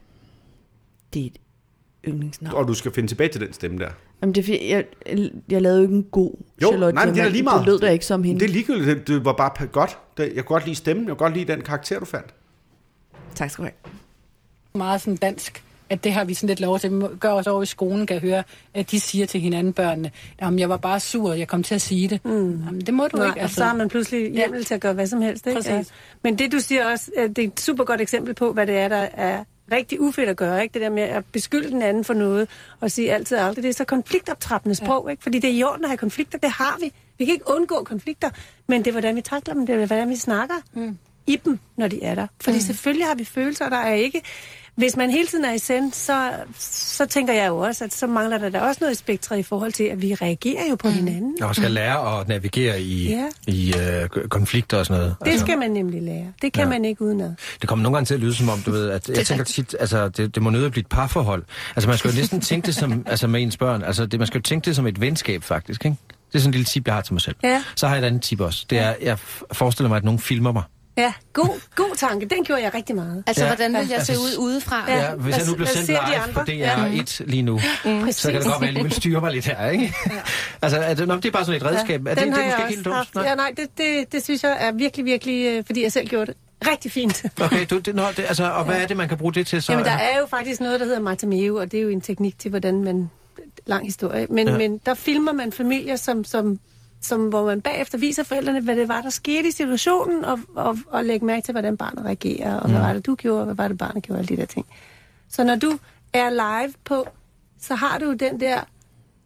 Det 1.14 1.22
er 1.22 1.26
et 1.26 1.38
yndlingsnavn. 2.08 2.56
Og 2.56 2.68
du 2.68 2.74
skal 2.74 2.92
finde 2.94 3.10
tilbage 3.10 3.30
til 3.30 3.42
den 3.42 3.54
stemme 3.54 3.78
der. 3.80 3.90
Jamen, 4.22 4.36
det 4.36 4.50
er, 4.74 4.84
jeg, 5.08 5.30
jeg 5.50 5.62
lavede 5.62 5.78
jo 5.80 5.84
ikke 5.84 5.96
en 5.96 6.04
god 6.04 6.32
Jo, 6.62 6.68
Charlotte 6.68 6.96
nej, 6.96 7.06
men 7.06 7.16
det 7.16 7.24
er 7.24 7.30
lige 7.30 7.44
meget. 7.44 7.60
Det 7.60 7.66
lød 7.68 7.80
da 7.80 7.90
ikke 7.90 8.06
som 8.06 8.24
hende. 8.24 8.40
Det 8.40 8.46
er 8.50 8.54
ligegyldigt, 8.54 8.98
det, 8.98 9.08
det 9.08 9.26
var 9.26 9.34
bare 9.34 9.68
godt. 9.68 9.98
Det, 10.18 10.24
jeg 10.36 10.46
kunne 10.46 10.56
godt 10.56 10.66
lide 10.66 10.76
stemmen, 10.76 11.06
jeg 11.08 11.18
kunne 11.18 11.28
godt 11.28 11.34
lide 11.38 11.52
den 11.54 11.62
karakter, 11.62 12.00
du 12.00 12.06
fandt. 12.06 12.34
Tak 13.36 13.50
skal 13.50 13.64
du 13.66 13.70
have. 13.70 13.94
meget 14.76 15.02
sådan 15.02 15.16
dansk, 15.18 15.64
at 15.90 16.04
det 16.04 16.14
har 16.14 16.24
vi 16.24 16.34
sådan 16.34 16.48
lidt 16.48 16.60
lov 16.60 16.80
til. 16.80 16.92
Vi 16.92 17.06
gør 17.20 17.30
også 17.30 17.50
over 17.50 17.64
i 17.64 17.66
skolen, 17.66 18.06
kan 18.06 18.14
jeg 18.14 18.22
høre, 18.22 18.44
at 18.74 18.92
de 18.92 19.00
siger 19.00 19.26
til 19.26 19.42
hinanden, 19.42 19.74
børnene, 19.74 20.12
jamen 20.42 20.60
jeg 20.60 20.70
var 20.70 20.78
bare 20.78 21.00
sur, 21.00 21.34
jeg 21.34 21.48
kom 21.48 21.64
til 21.64 21.76
at 21.76 21.82
sige 21.82 22.08
det. 22.08 22.26
Mm. 22.26 22.64
Jamen, 22.66 22.82
det 22.82 22.94
må 22.94 23.08
du 23.08 23.18
Nej, 23.18 23.28
ikke. 23.28 23.42
altså. 23.42 23.56
så 23.56 23.64
har 23.64 23.76
man 23.76 23.90
pludselig 23.90 24.32
hjemmel 24.32 24.66
til 24.66 24.74
at 24.74 24.82
gøre 24.82 24.94
hvad 24.94 25.08
som 25.08 25.22
helst. 25.22 25.48
Ikke? 25.48 25.62
Præcis. 25.62 25.94
Men 26.24 26.38
det 26.40 26.52
du 26.52 26.60
siger 26.60 26.86
også, 26.86 27.12
at 27.18 27.36
det 27.36 27.44
er 27.44 27.48
et 27.48 27.60
super 27.60 27.84
godt 27.84 28.02
eksempel 28.02 28.34
på, 28.34 28.54
hvad 28.54 28.68
det 28.68 28.78
er, 28.78 28.88
der 28.88 29.08
er 29.14 29.44
rigtig 29.72 30.02
ufedt 30.02 30.30
at 30.30 30.38
gøre. 30.38 30.64
Ikke? 30.64 30.74
Det 30.74 30.82
der 30.82 30.90
med 30.90 31.04
at 31.04 31.26
beskylde 31.26 31.70
den 31.70 31.82
anden 31.82 32.04
for 32.04 32.14
noget, 32.14 32.50
og 32.80 32.92
sige 32.92 33.14
altid 33.14 33.38
aldrig. 33.38 33.64
Det 33.64 33.70
er 33.70 33.74
så 33.74 33.84
konfliktoptrappende 33.86 34.76
sprog, 34.76 35.12
ikke? 35.12 35.24
fordi 35.24 35.40
det 35.40 35.50
er 35.50 35.54
i 35.54 35.64
orden 35.64 35.84
at 35.84 35.90
have 35.90 35.98
konflikter, 35.98 36.38
det 36.38 36.50
har 36.50 36.78
vi. 36.82 36.92
Vi 37.18 37.26
kan 37.26 37.34
ikke 37.34 37.50
undgå 37.50 37.84
konflikter, 37.84 38.30
men 38.68 38.80
det 38.80 38.88
er, 38.88 38.92
hvordan 38.92 39.16
vi 39.16 39.22
takler 39.22 39.54
dem, 39.54 39.66
det 39.66 39.76
er, 39.76 39.86
hvordan 39.86 40.10
vi 40.10 40.16
snakker 40.16 40.56
mm. 40.74 40.98
i 41.28 41.36
dem, 41.46 41.60
når 41.76 41.88
de 41.88 42.04
er 42.04 42.16
der. 42.16 42.28
Fordi 42.42 42.58
mm. 42.58 42.62
selvfølgelig 42.62 43.08
har 43.08 43.16
vi 43.16 43.24
følelser, 43.24 43.70
der 43.70 43.78
er 43.78 43.94
ikke... 43.94 44.22
Hvis 44.78 44.96
man 44.98 45.10
hele 45.12 45.28
tiden 45.28 45.46
er 45.46 45.54
i 45.54 45.58
send, 45.58 45.94
så, 45.94 46.32
så 46.60 47.06
tænker 47.06 47.34
jeg 47.34 47.48
jo 47.48 47.58
også, 47.58 47.84
at 47.84 47.94
så 47.94 48.08
mangler 48.08 48.38
der 48.38 48.50
da 48.50 48.60
også 48.62 48.78
noget 48.82 48.98
spektret 48.98 49.40
i 49.40 49.44
forhold 49.44 49.72
til, 49.72 49.84
at 49.84 50.02
vi 50.02 50.14
reagerer 50.14 50.70
jo 50.70 50.76
på 50.76 50.88
mm. 50.88 50.94
hinanden. 50.94 51.44
Og 51.44 51.56
skal 51.56 51.72
lære 51.72 52.20
at 52.20 52.28
navigere 52.28 52.82
i, 52.82 53.10
Ja. 53.10 53.26
i 53.48 53.74
øh, 53.80 54.10
konflikter 54.30 54.78
og 54.78 54.86
sådan 54.86 55.02
noget. 55.02 55.16
Det 55.26 55.40
skal 55.40 55.58
man 55.58 55.72
nemlig 55.72 56.02
lære. 56.02 56.34
Det 56.42 56.54
kan 56.54 56.64
Ja. 56.64 56.70
man 56.70 56.86
ikke 56.86 57.02
udenad. 57.02 57.34
Det 57.62 57.70
kommer 57.70 57.84
nogle 57.84 57.96
gange 57.96 58.06
til 58.06 58.14
at 58.14 58.20
lyde 58.20 58.34
som 58.36 58.50
om, 58.50 58.60
du 58.60 58.72
ved, 58.72 58.90
at 58.90 59.10
jeg 59.10 59.26
tænker 59.26 59.44
tit, 59.44 59.76
altså, 59.80 60.10
det, 60.10 60.36
det 60.36 60.44
må 60.44 60.50
nødt 60.50 60.72
blive 60.72 60.82
et 60.82 60.88
parforhold. 60.88 61.44
Altså, 61.76 61.90
man 61.90 61.98
skal 61.98 62.12
jo 62.12 62.18
næsten 62.18 62.42
tænke 62.42 62.66
det 62.66 62.76
som, 62.76 63.04
altså 63.06 63.28
med 63.28 63.42
ens 63.42 63.58
børn, 63.58 63.84
altså, 63.84 64.06
det, 64.06 64.20
man 64.20 64.28
skal 64.28 64.38
jo 64.40 64.44
tænke 64.44 64.66
det 64.66 64.76
som 64.76 64.88
et 64.88 65.02
venskab, 65.02 65.44
faktisk, 65.44 65.86
ikke? 65.86 65.98
Det 66.32 66.36
er 66.36 66.40
sådan 66.40 66.50
en 66.50 66.52
lille 66.52 66.66
tip, 66.66 66.88
jeg 66.88 66.94
har 66.96 67.02
til 67.02 67.14
mig 67.14 67.22
selv. 67.22 67.36
Ja. 67.44 67.64
Så 67.76 67.88
har 67.88 67.96
jeg 67.96 68.04
et 68.04 68.08
andet 68.08 68.22
tip 68.22 68.40
også. 68.42 68.66
Det 68.70 68.80
er, 68.80 68.94
jeg 69.02 69.18
forestiller 69.52 69.90
mig, 69.90 69.98
at 69.98 70.04
nogen 70.04 70.20
filmer 70.20 70.52
mig. 70.52 70.64
Ja, 70.98 71.14
god, 71.34 71.62
god 71.76 71.96
tanke. 71.98 72.26
Den 72.26 72.44
gjorde 72.44 72.62
jeg 72.64 72.74
rigtig 72.74 72.96
meget. 72.96 73.24
Altså, 73.28 73.44
Ja. 73.46 73.50
hvordan 73.56 73.74
vil 73.74 73.88
jeg 73.90 74.06
se 74.06 74.14
ud 74.14 74.38
udefra? 74.40 74.86
Ja. 74.88 74.98
Ja, 75.04 75.16
hvis 75.16 75.38
jeg 75.38 75.46
nu 75.48 75.56
blev 75.56 75.68
hvad 75.68 75.76
sendt 75.76 75.88
live 75.90 76.34
på 76.34 76.40
andre? 76.40 77.02
DR1 77.02 77.22
lige 77.26 77.42
nu, 77.42 77.60
Mm. 77.86 78.12
så 78.12 78.32
kan 78.32 78.42
det 78.42 78.52
godt 78.52 78.54
være, 78.54 78.56
at 78.56 78.62
jeg 78.62 78.74
lige 78.74 78.84
vil 78.84 78.92
styre 78.92 79.22
mig 79.22 79.32
lidt 79.32 79.46
her, 79.46 79.70
ikke? 79.70 79.94
altså, 80.62 80.78
er 80.80 80.94
det, 80.94 81.08
nå, 81.08 81.16
det 81.16 81.26
er 81.26 81.32
bare 81.32 81.46
sådan 81.46 81.62
et 81.62 81.66
redskab. 81.68 82.06
Ja, 82.06 82.12
er 82.12 82.16
det, 82.16 82.24
den 82.24 82.34
det 82.34 82.40
er 82.40 82.46
måske 82.46 82.62
ikke 82.62 82.74
helt 82.76 82.86
dumt? 82.86 82.96
haft. 82.96 83.16
Nej. 83.16 83.24
Ja, 83.26 83.36
nej, 83.36 83.54
det, 83.58 83.68
det, 83.78 84.12
det 84.12 84.24
synes 84.24 84.44
jeg 84.44 84.58
er 84.60 84.72
virkelig, 84.72 85.06
virkelig, 85.06 85.46
øh, 85.46 85.64
fordi 85.66 85.84
jeg 85.84 85.92
selv 85.92 86.08
gjorde 86.08 86.26
det. 86.26 86.36
Rigtig 86.72 86.92
fint. 86.92 87.26
Okay, 87.42 87.66
du, 87.70 87.78
det, 87.80 87.96
nå, 87.96 88.04
det, 88.18 88.26
altså, 88.28 88.52
og 88.52 88.66
hvad 88.66 88.78
er 88.82 88.88
det, 88.88 88.98
man 88.98 89.08
kan 89.10 89.18
bruge 89.18 89.34
det 89.34 89.48
til 89.48 89.62
så? 89.62 89.72
Jamen, 89.72 89.86
der 89.86 89.92
er 89.92 90.20
jo 90.20 90.26
faktisk 90.26 90.62
noget, 90.62 90.80
der 90.80 90.86
hedder 90.86 91.00
Martameo, 91.00 91.56
og 91.56 91.72
det 91.72 91.78
er 91.78 91.82
jo 91.84 91.90
en 91.90 92.02
teknik 92.02 92.40
til, 92.40 92.50
hvordan 92.50 92.84
man... 92.84 93.10
Lang 93.66 93.86
historie. 93.86 94.28
Men, 94.30 94.48
Ja. 94.48 94.52
ja. 94.54 94.58
men 94.58 94.78
der 94.86 94.94
filmer 94.94 95.32
man 95.34 95.52
familier, 95.52 95.96
som, 95.96 96.24
som, 96.24 96.60
som, 97.08 97.30
hvor 97.30 97.46
man 97.46 97.62
bagefter 97.62 97.98
viser 97.98 98.24
forældrene, 98.24 98.62
hvad 98.62 98.76
det 98.76 98.88
var, 98.88 99.02
der 99.02 99.10
skete 99.10 99.48
i 99.48 99.52
situationen, 99.52 100.26
og, 100.26 100.40
og, 100.56 100.78
og 100.88 101.06
lægge 101.06 101.26
mærke 101.26 101.46
til, 101.46 101.52
hvordan 101.52 101.78
barnet 101.78 102.06
reagerer, 102.06 102.56
og 102.56 102.70
hvad 102.70 102.80
var 102.80 102.94
det, 102.94 103.06
du 103.06 103.16
gjorde, 103.16 103.40
og 103.40 103.46
hvad 103.46 103.56
var 103.56 103.68
det, 103.68 103.78
barnet 103.78 104.04
gjorde, 104.04 104.20
alle 104.20 104.36
de 104.36 104.38
der 104.38 104.46
ting. 104.46 104.66
Så 105.30 105.44
når 105.44 105.56
du 105.56 105.80
er 106.14 106.30
live 106.30 106.74
på, 106.84 107.08
så 107.62 107.76
har 107.76 108.00
du 108.00 108.14
den 108.14 108.40
der 108.40 108.60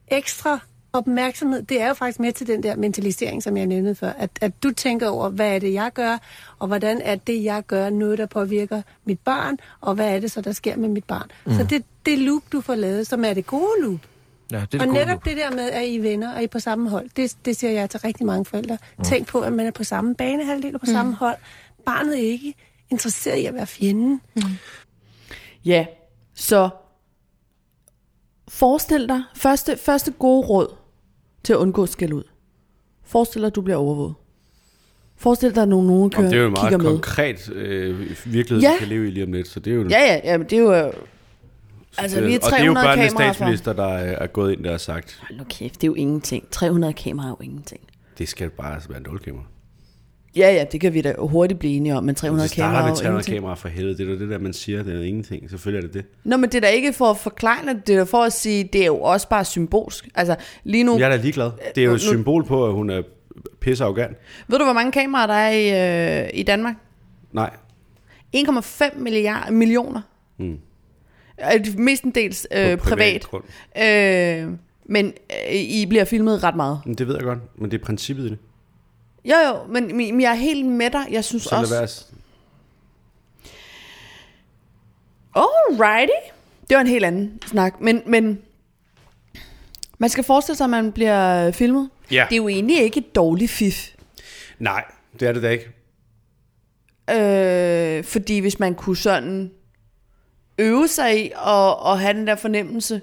ekstra 0.08 0.60
opmærksomhed, 0.94 1.64
det 1.64 1.82
er 1.82 1.88
jo 1.88 1.94
faktisk 1.94 2.20
med 2.20 2.32
til 2.32 2.48
den 2.48 2.64
der 2.64 2.76
mentalisering, 2.76 3.44
som 3.44 3.58
jeg 3.58 3.66
nævnte 3.66 3.96
før. 3.96 4.10
At, 4.10 4.30
at 4.42 4.64
du 4.64 4.72
tænker 4.72 5.10
over, 5.10 5.30
hvad 5.30 5.56
er 5.56 5.60
det, 5.60 5.74
jeg 5.74 5.92
gør, 5.94 6.18
og 6.60 6.68
hvordan 6.68 7.02
er 7.02 7.16
det, 7.16 7.44
jeg 7.44 7.64
gør, 7.68 7.90
noget, 7.90 8.18
der 8.18 8.26
påvirker 8.26 8.82
mit 9.06 9.20
barn, 9.20 9.58
og 9.82 9.96
hvad 9.96 10.16
er 10.16 10.20
det 10.20 10.32
så, 10.32 10.42
der 10.42 10.52
sker 10.52 10.78
med 10.78 10.90
mit 10.90 11.04
barn. 11.04 11.32
Mm. 11.46 11.54
Så 11.54 11.64
det, 11.64 11.84
det 12.06 12.20
loop, 12.20 12.42
du 12.52 12.62
får 12.62 12.76
lavet, 12.76 13.08
som 13.08 13.26
er 13.26 13.34
det 13.34 13.46
gode 13.46 13.82
loop. 13.82 14.00
Ja, 14.52 14.58
det 14.58 14.64
er 14.64 14.66
det 14.66 14.82
og 14.82 14.88
netop 14.88 15.26
det 15.26 15.38
der 15.38 15.52
med, 15.52 15.70
at 15.72 15.88
I 15.88 15.98
er 15.98 16.02
venner, 16.02 16.34
og 16.36 16.42
I 16.42 16.44
er 16.44 16.48
på 16.48 16.60
samme 16.60 16.90
hold, 16.90 17.10
det, 17.16 17.36
det 17.46 17.56
siger 17.58 17.72
jeg 17.72 17.90
til 17.90 18.00
rigtig 18.00 18.26
mange 18.26 18.46
forældre. 18.46 18.78
Mm. 18.98 19.04
Tænk 19.04 19.28
på, 19.28 19.40
at 19.42 19.54
man 19.54 19.66
er 19.68 19.72
på 19.72 19.84
samme 19.84 20.16
banehalvdel 20.16 20.74
og 20.76 20.80
på 20.80 20.86
mm. 20.88 20.94
samme 20.94 21.16
hold. 21.16 21.38
Barnet 21.86 22.14
er 22.20 22.24
ikke 22.32 22.54
interesseret 22.90 23.38
i 23.38 23.46
at 23.46 23.54
være 23.54 23.68
fjenden. 23.68 24.22
Mm. 24.36 24.42
Ja, 25.66 25.86
så 26.36 26.70
forestil 28.48 29.08
dig, 29.10 29.24
første, 29.36 29.78
første 29.78 30.12
gode 30.12 30.48
råd 30.48 30.76
til 31.44 31.54
at 31.54 31.58
undgå 31.58 31.86
skæld 31.86 32.14
ud. 32.14 32.24
Forestil 33.04 33.42
dig, 33.42 33.48
at 33.48 33.56
du 33.56 33.62
bliver 33.62 33.78
overvåget. 33.78 34.14
Forestil 35.18 35.56
dig, 35.56 35.62
at 35.62 35.70
nogen, 35.70 35.88
nogen 35.88 36.10
kører, 36.10 36.22
Jamen, 36.22 36.32
det 36.34 36.40
er 36.40 36.44
jo 36.44 36.50
kigger 36.50 36.78
meget 36.78 36.84
med. 36.84 36.92
konkret 36.92 37.50
øh, 37.50 38.00
virkelighed, 38.26 38.62
Ja. 38.62 38.74
vi 38.74 38.80
kan 38.80 38.88
leve 38.88 39.08
i 39.08 39.12
lige 39.12 39.24
om 39.24 39.32
lidt, 39.34 39.48
så 39.48 39.60
det 39.60 39.72
er 39.72 39.76
jo... 39.76 39.88
Ja, 39.90 40.00
ja, 40.00 40.22
ja, 40.24 40.38
men 40.38 40.48
det 40.50 40.58
er 40.58 40.62
jo... 40.62 40.92
øh, 41.98 42.04
Altså, 42.04 42.22
vi 42.22 42.34
er 42.34 42.40
og 42.44 42.52
det 42.52 42.60
er 42.60 42.66
jo 42.66 42.74
300 42.74 42.88
børnenes 42.88 43.12
statsminister, 43.12 43.74
der 43.74 43.88
er 43.88 44.16
er 44.18 44.28
gået 44.28 44.52
ind 44.54 44.64
der 44.64 44.74
og 44.74 44.82
sagt, 44.82 45.20
Hold 45.28 45.38
nu 45.38 45.44
kæft, 45.50 45.74
det 45.76 45.84
er 45.84 45.88
jo 45.88 45.94
ingenting. 45.96 46.48
300 46.52 46.94
kameraer 46.94 47.28
er 47.28 47.36
jo 47.40 47.44
ingenting. 47.44 47.82
det 48.18 48.30
skal 48.30 48.50
bare 48.50 48.82
være 48.90 48.98
en 48.98 49.04
nulkamera. 49.10 49.44
Ja, 50.36 50.54
ja, 50.54 50.66
det 50.72 50.82
kan 50.82 50.94
vi 50.94 51.02
da 51.02 51.16
hurtigt 51.18 51.60
blive 51.60 51.74
enige 51.74 51.96
om, 51.96 52.04
men 52.04 52.16
300 52.16 52.50
Så 52.50 52.56
kameraer 52.56 52.74
starter 52.74 52.88
er 52.88 52.90
med 52.92 52.98
jo 52.98 53.02
300 53.04 53.14
ingenting. 53.20 53.36
kameraer 53.38 53.56
for 53.56 53.68
helvede. 53.68 53.98
Det 53.98 54.10
er 54.14 54.18
det 54.20 54.30
der, 54.30 54.38
man 54.38 54.54
siger, 54.54 54.84
det 54.84 54.96
er 54.96 55.02
ingenting. 55.04 55.50
Selvfølgelig 55.50 55.88
er 55.88 55.92
det 55.92 55.94
det. 55.94 56.06
Nå, 56.24 56.38
men 56.38 56.50
det 56.50 56.56
er 56.56 56.62
da 56.62 56.68
ikke 56.68 56.94
for 56.94 57.06
at 57.10 57.18
forklare 57.18 57.80
det, 57.88 57.96
er 57.96 58.06
for 58.06 58.24
at 58.24 58.34
sige, 58.34 58.64
det 58.64 58.82
er 58.82 58.86
jo 58.86 59.02
også 59.02 59.30
bare 59.30 59.46
symbolsk. 59.46 60.08
Altså, 60.16 60.36
lige 60.64 60.84
nu, 60.84 60.98
Jeg 61.00 61.06
er 61.06 61.10
da 61.18 61.22
ligeglad. 61.24 61.52
Det 61.76 61.82
er 61.82 61.86
jo 61.86 61.90
nu- 61.90 61.96
et 61.96 62.02
symbol 62.02 62.46
på, 62.46 62.66
at 62.68 62.74
hun 62.74 62.90
er 62.90 63.02
pisse 63.60 63.84
arrogant. 63.84 64.18
ved 64.48 64.58
du, 64.58 64.64
hvor 64.64 64.74
mange 64.74 64.92
kameraer 64.92 65.28
der 65.28 65.34
er 65.34 65.52
i, 66.22 66.24
øh, 66.24 66.30
i 66.34 66.44
Danmark? 66.44 66.76
Nej. 67.34 67.50
1,5 68.34 69.00
milliarder, 69.00 69.52
millioner. 69.52 70.02
Hmm. 70.38 70.58
Øh, 71.56 71.80
Mestendels 71.80 72.48
øh, 72.52 72.78
På 72.78 72.84
privat. 72.90 73.24
grund. 73.24 73.44
Øh, 73.78 74.58
men 74.86 75.06
øh, 75.50 75.56
I 75.56 75.86
bliver 75.90 76.06
filmet 76.06 76.44
ret 76.44 76.56
meget. 76.56 76.80
Men 76.86 76.96
det 76.96 77.08
ved 77.08 77.16
jeg 77.16 77.24
godt, 77.24 77.40
men 77.62 77.72
det 77.72 77.82
er 77.82 77.86
princippet 77.86 78.24
i 78.26 78.30
det. 78.30 78.38
Jo, 79.26 79.36
jo, 79.48 79.74
men, 79.74 79.98
men 79.98 80.22
jeg 80.22 80.32
er 80.32 80.36
helt 80.36 80.66
med 80.66 80.90
dig. 80.90 81.06
Jeg 81.12 81.24
synes 81.24 81.44
Så 81.44 81.50
lad 81.56 81.62
også... 81.62 81.74
være. 81.76 81.88
s- 81.88 82.08
Alrighty. 85.36 86.12
Det 86.70 86.76
var 86.76 86.82
en 86.82 86.88
helt 86.88 87.06
anden 87.06 87.40
snak. 87.48 87.82
Men, 87.82 88.02
men 88.06 88.40
man 89.98 90.10
skal 90.10 90.24
forestille 90.24 90.58
sig, 90.58 90.64
at 90.64 90.70
man 90.70 90.92
bliver 90.92 91.52
filmet. 91.52 91.90
Ja. 92.12 92.26
Det 92.30 92.36
er 92.36 92.38
jo 92.38 92.48
egentlig 92.48 92.82
ikke 92.84 92.98
et 93.00 93.16
dårligt 93.16 93.52
fif. 93.52 93.90
Nej, 94.60 94.84
det 95.20 95.28
er 95.28 95.32
det 95.32 95.44
da 95.44 95.50
ikke. 95.50 95.70
Øh, 97.12 98.04
fordi 98.04 98.40
hvis 98.40 98.60
man 98.60 98.76
kunne 98.76 98.98
sådan 98.98 99.52
øve 100.62 100.88
sig 100.88 101.26
i 101.26 101.32
og, 101.36 101.80
og 101.80 102.00
have 102.00 102.14
den 102.14 102.28
der 102.28 102.36
fornemmelse, 102.36 103.02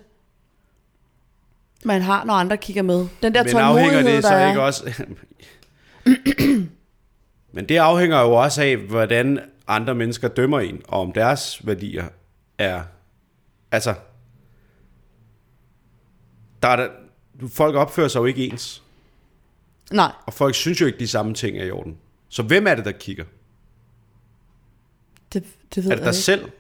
man 1.85 2.03
har, 2.03 2.25
når 2.25 2.35
andre 2.35 2.57
kigger 2.57 2.83
med. 2.83 3.09
Den 3.23 3.35
der 3.35 3.45
Men 3.45 3.57
afhænger 3.57 4.03
det 4.03 4.23
så 4.23 4.35
er. 4.35 4.49
ikke 4.49 4.63
også... 4.63 5.05
Men 7.53 7.69
det 7.69 7.77
afhænger 7.77 8.21
jo 8.21 8.33
også 8.33 8.63
af, 8.63 8.77
hvordan 8.77 9.41
andre 9.69 9.95
mennesker 9.95 10.29
dømmer 10.29 10.61
en, 10.61 10.83
og 10.89 11.01
om 11.01 11.13
deres 11.13 11.67
værdier 11.67 12.09
er... 12.59 12.83
Altså... 13.73 13.95
Der 16.63 16.69
er 16.69 16.77
der, 16.77 16.89
folk 17.49 17.77
opfører 17.77 18.09
sig 18.09 18.21
jo 18.21 18.25
ikke 18.25 18.47
ens, 18.47 18.83
Nej, 19.93 20.13
og 20.27 20.35
folk 20.35 20.55
synes 20.55 20.81
jo 20.81 20.87
ikke, 20.87 20.99
de 20.99 21.09
samme 21.09 21.35
ting 21.35 21.59
er 21.59 21.65
i 21.65 21.71
orden. 21.71 21.97
Så 22.29 22.43
hvem 22.43 22.67
er 22.67 22.75
det, 22.75 22.85
der 22.85 22.93
kigger? 22.93 23.25
det, 25.33 25.45
det 25.75 25.85
ved 25.85 25.91
Er 25.91 25.97
det 25.97 26.05
jeg 26.05 26.13
dig 26.13 26.19
ikke. 26.19 26.23
selv? 26.23 26.51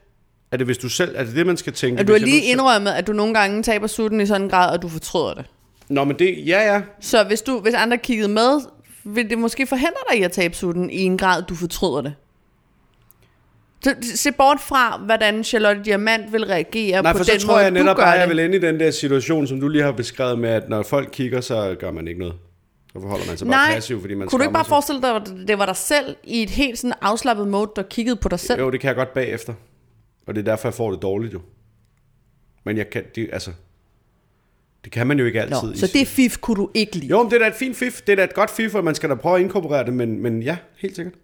Er 0.53 0.57
det, 0.57 0.67
hvis 0.67 0.79
du 0.79 0.89
selv, 0.89 1.15
er 1.17 1.25
det 1.25 1.37
det, 1.37 1.47
man 1.47 1.57
skal 1.57 1.73
tænke? 1.73 2.01
Og 2.03 2.09
du 2.09 2.13
har 2.13 2.21
lige 2.21 2.43
indrømmet, 2.43 2.91
at 2.91 3.07
du 3.07 3.13
nogle 3.13 3.35
gange 3.35 3.63
taber 3.63 3.87
sutten 3.87 4.21
i 4.21 4.27
sådan 4.27 4.43
en 4.43 4.51
grad, 4.51 4.75
at 4.75 4.83
du 4.83 4.89
fortryder 4.89 5.35
det. 5.35 5.45
Nå, 5.89 6.05
men 6.05 6.19
det, 6.19 6.47
ja, 6.47 6.75
ja. 6.75 6.83
Så 7.01 7.25
hvis, 7.25 7.43
du, 7.43 7.61
hvis 7.61 7.75
andre 7.75 7.99
kiggede 7.99 8.29
med, 8.29 8.61
vil 9.05 9.31
det 9.31 9.39
måske 9.39 9.67
forhindre 9.67 10.01
dig 10.11 10.21
i 10.21 10.23
at 10.23 10.33
tabe 10.33 10.55
sutten 10.55 10.91
i 10.91 11.03
en 11.03 11.19
grad, 11.19 11.43
du 11.43 11.55
fortryder 11.55 12.01
det. 12.01 12.15
Så 13.85 13.95
se 14.15 14.33
bort 14.33 14.61
fra, 14.61 15.01
hvordan 15.05 15.45
Charlotte 15.45 15.83
Diamant 15.85 16.33
vil 16.33 16.45
reagere 16.45 17.03
Nej, 17.03 17.13
på 17.13 17.19
den 17.19 17.25
så 17.25 17.47
tror 17.47 17.53
måde, 17.53 17.63
jeg 17.63 17.71
netop 17.71 17.97
bare, 17.97 18.09
jeg 18.09 18.29
vil 18.29 18.39
ende 18.39 18.57
i 18.57 18.61
den 18.61 18.81
der 18.81 18.91
situation, 18.91 19.47
som 19.47 19.61
du 19.61 19.69
lige 19.69 19.85
har 19.85 19.93
beskrevet 19.93 20.39
med, 20.39 20.51
at 20.51 20.69
når 20.69 20.83
folk 20.83 21.09
kigger, 21.13 21.41
så 21.41 21.77
gør 21.81 21.91
man 21.91 22.09
ikke 22.09 22.21
noget. 22.21 22.35
Så 22.93 23.01
forholder 23.01 23.27
man 23.27 23.37
sig 23.37 23.49
bare 23.49 23.67
Nej, 23.67 23.75
passiv, 23.75 24.01
fordi 24.01 24.15
man 24.15 24.29
kunne 24.29 24.39
du 24.39 24.43
ikke 24.43 24.53
bare 24.53 24.65
sig. 24.65 24.69
forestille 24.69 25.03
dig, 25.03 25.17
at 25.17 25.33
det 25.49 25.59
var 25.59 25.67
dig 25.67 25.77
selv 25.77 26.17
i 26.25 26.43
et 26.43 26.51
helt 26.51 26.79
sådan 26.79 26.95
afslappet 27.01 27.49
mode, 27.49 27.71
der 27.77 27.83
kiggede 27.83 28.17
på 28.17 28.29
dig 28.29 28.41
selv? 28.41 28.61
Jo, 28.61 28.71
det 28.71 28.81
kan 28.81 28.89
jeg 28.89 28.97
godt 28.97 29.15
bagefter. 29.15 29.55
Og 30.29 30.35
det 30.35 30.41
er 30.41 30.45
derfor, 30.45 30.69
jeg 30.69 30.75
får 30.75 30.91
det 30.91 31.03
dårligt 31.03 31.35
jo. 31.35 31.41
Men 32.65 32.77
jeg 32.77 32.91
kan, 32.91 33.05
det, 33.15 33.29
altså... 33.33 33.53
Det 34.85 34.93
kan 34.93 35.07
man 35.07 35.19
jo 35.19 35.25
ikke 35.25 35.41
altid. 35.43 35.69
Nå, 35.69 35.75
så 35.75 35.91
det 35.93 36.07
fif 36.07 36.39
kunne 36.41 36.57
du 36.57 36.71
ikke 36.75 36.97
lide. 36.97 37.07
Jo, 37.07 37.23
men 37.23 37.31
det 37.31 37.37
er 37.37 37.41
da 37.41 37.47
et 37.49 37.55
fint 37.55 37.77
fif. 37.77 38.01
Det 38.01 38.13
er 38.13 38.17
da 38.17 38.25
et 38.25 38.35
godt 38.35 38.51
fif, 38.51 38.75
og 38.75 38.85
man 38.85 38.95
skal 38.95 39.11
da 39.11 39.15
prøve 39.15 39.37
at 39.37 39.43
inkorporere 39.43 39.85
det, 39.85 39.95
men, 39.95 40.23
men 40.23 40.43
ja, 40.43 40.57
helt 40.77 40.97
sikkert. 40.97 41.15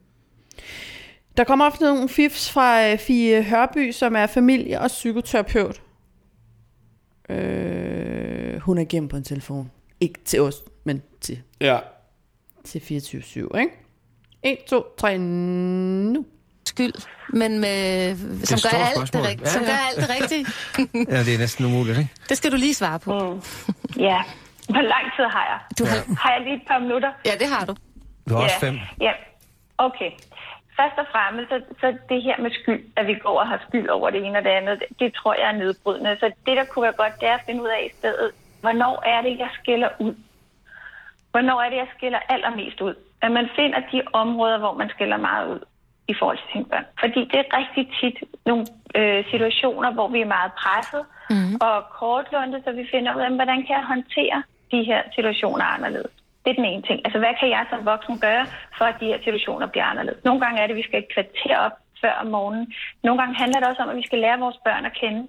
Der 1.36 1.44
kommer 1.44 1.64
ofte 1.66 1.84
nogle 1.84 2.09
fifs 2.09 2.50
fra 2.52 2.90
øh, 2.92 2.98
Fie 2.98 3.42
Hørby, 3.42 3.92
som 3.92 4.16
er 4.16 4.26
familie- 4.26 4.80
og 4.80 4.88
psykoterapeut. 4.88 5.82
Øh, 7.28 8.59
hun 8.61 8.78
er 8.78 8.84
gemt 8.84 9.11
på 9.11 9.16
en 9.16 9.24
telefon. 9.24 9.70
Ikke 10.00 10.20
til 10.24 10.40
os, 10.40 10.64
men 10.84 11.02
til, 11.20 11.40
Ja. 11.61 11.78
til 12.64 12.78
24-7, 12.78 13.59
ikke? 13.59 13.70
1, 14.42 14.59
2, 14.66 14.82
3, 14.98 15.18
nu. 15.18 16.26
Skyld, 16.75 16.95
men 17.41 17.51
med, 17.64 17.81
som, 18.51 18.59
store 18.59 18.72
gør 18.79 18.85
alt 18.85 18.97
spørgsmål. 18.97 19.22
det, 19.22 19.31
rigt- 19.31 19.41
Ja, 19.41 19.47
som 19.57 19.62
ja. 19.62 19.68
gør 19.70 19.81
alt 19.89 19.99
det 20.03 20.09
rigtige. 20.16 20.45
Ja, 21.14 21.18
det 21.27 21.33
er 21.37 21.41
næsten 21.45 21.62
umuligt, 21.68 21.99
ikke? 21.99 22.11
Det 22.29 22.37
skal 22.37 22.51
du 22.55 22.57
lige 22.66 22.75
svare 22.75 22.99
på. 23.07 23.12
Mm. 23.35 23.41
Ja. 24.09 24.18
Hvor 24.75 24.85
lang 24.95 25.05
tid 25.16 25.25
har 25.37 25.45
jeg? 25.53 25.59
Du 25.79 25.83
har, 25.91 25.99
Har 26.22 26.31
jeg 26.35 26.41
lige 26.47 26.57
et 26.57 26.66
par 26.70 26.79
minutter? 26.79 27.11
ja, 27.29 27.35
det 27.43 27.49
har 27.55 27.62
du. 27.68 27.75
Du 28.29 28.35
har 28.35 28.43
også 28.47 28.57
ja. 28.62 28.66
fem. 28.68 28.77
Ja, 29.07 29.12
okay. 29.79 30.11
Først 30.79 30.97
og 31.03 31.07
fremmest, 31.14 31.49
så, 31.53 31.59
så 31.81 31.87
det 32.11 32.18
her 32.29 32.37
med 32.45 32.51
skyld, 32.62 32.83
at 32.97 33.07
vi 33.07 33.14
går 33.27 33.37
og 33.43 33.49
har 33.49 33.61
skyld 33.68 33.89
over 33.89 34.11
det 34.11 34.20
ene 34.27 34.39
og 34.39 34.45
det 34.45 34.51
andet, 34.61 34.75
det, 34.81 34.89
det 35.01 35.09
tror 35.18 35.35
jeg 35.41 35.49
er 35.53 35.57
nedbrydende. 35.62 36.16
Så 36.20 36.27
det, 36.47 36.55
der 36.59 36.64
kunne 36.64 36.83
være 36.83 36.99
godt, 37.03 37.20
det 37.20 37.29
er 37.29 37.35
at 37.35 37.44
finde 37.47 37.62
ud 37.62 37.69
af 37.78 37.82
i 37.90 37.93
stedet, 37.98 38.31
hvornår 38.61 38.94
er 39.15 39.20
det, 39.27 39.39
jeg 39.39 39.48
skiller 39.62 39.89
ud? 40.07 40.15
Hvornår 41.31 41.59
er 41.65 41.69
det, 41.70 41.77
jeg 41.77 41.90
skiller 41.97 42.19
allermest 42.28 42.81
ud? 42.81 42.94
At 43.23 43.31
man 43.32 43.47
finder 43.57 43.81
de 43.93 44.03
områder, 44.12 44.59
hvor 44.59 44.74
man 44.81 44.89
skiller 44.94 45.16
meget 45.16 45.47
ud 45.55 45.61
i 46.09 46.14
forhold 46.18 46.39
til 46.39 46.48
sine 46.52 46.64
børn. 46.64 46.86
Fordi 47.02 47.20
det 47.31 47.39
er 47.43 47.56
rigtig 47.60 47.85
tit 48.01 48.18
nogle 48.47 48.64
øh, 48.98 49.24
situationer, 49.32 49.90
hvor 49.97 50.09
vi 50.09 50.20
er 50.20 50.35
meget 50.36 50.52
presset 50.62 51.02
mm. 51.31 51.55
og 51.66 51.76
kortlundet, 52.01 52.60
så 52.64 52.70
vi 52.72 52.85
finder 52.94 53.16
ud 53.16 53.20
af, 53.20 53.31
hvordan 53.40 53.60
kan 53.66 53.76
jeg 53.78 53.85
håndtere 53.94 54.43
de 54.72 54.81
her 54.90 55.01
situationer 55.16 55.64
anderledes. 55.76 56.14
Det 56.44 56.51
er 56.51 56.59
den 56.60 56.70
ene 56.72 56.82
ting. 56.89 56.98
Altså, 57.05 57.18
hvad 57.18 57.35
kan 57.40 57.48
jeg 57.56 57.64
som 57.70 57.86
voksen 57.93 58.16
gøre, 58.26 58.44
for 58.78 58.85
at 58.85 58.97
de 59.01 59.06
her 59.10 59.18
situationer 59.18 59.66
bliver 59.66 59.85
anderledes? 59.93 60.24
Nogle 60.24 60.40
gange 60.44 60.60
er 60.60 60.66
det, 60.66 60.74
at 60.74 60.81
vi 60.82 60.89
skal 60.89 60.98
et 61.02 61.12
kvarter 61.14 61.56
op 61.66 61.76
før 62.02 62.14
om 62.22 62.28
morgenen. 62.36 62.66
Nogle 63.06 63.18
gange 63.20 63.35
handler 63.43 63.59
det 63.60 63.68
også 63.68 63.82
om, 63.82 63.90
at 63.93 63.97
vi 64.01 64.06
skal 64.09 64.18
lære 64.24 64.39
vores 64.44 64.59
børn 64.66 64.85
at 64.90 64.94
kende. 65.01 65.22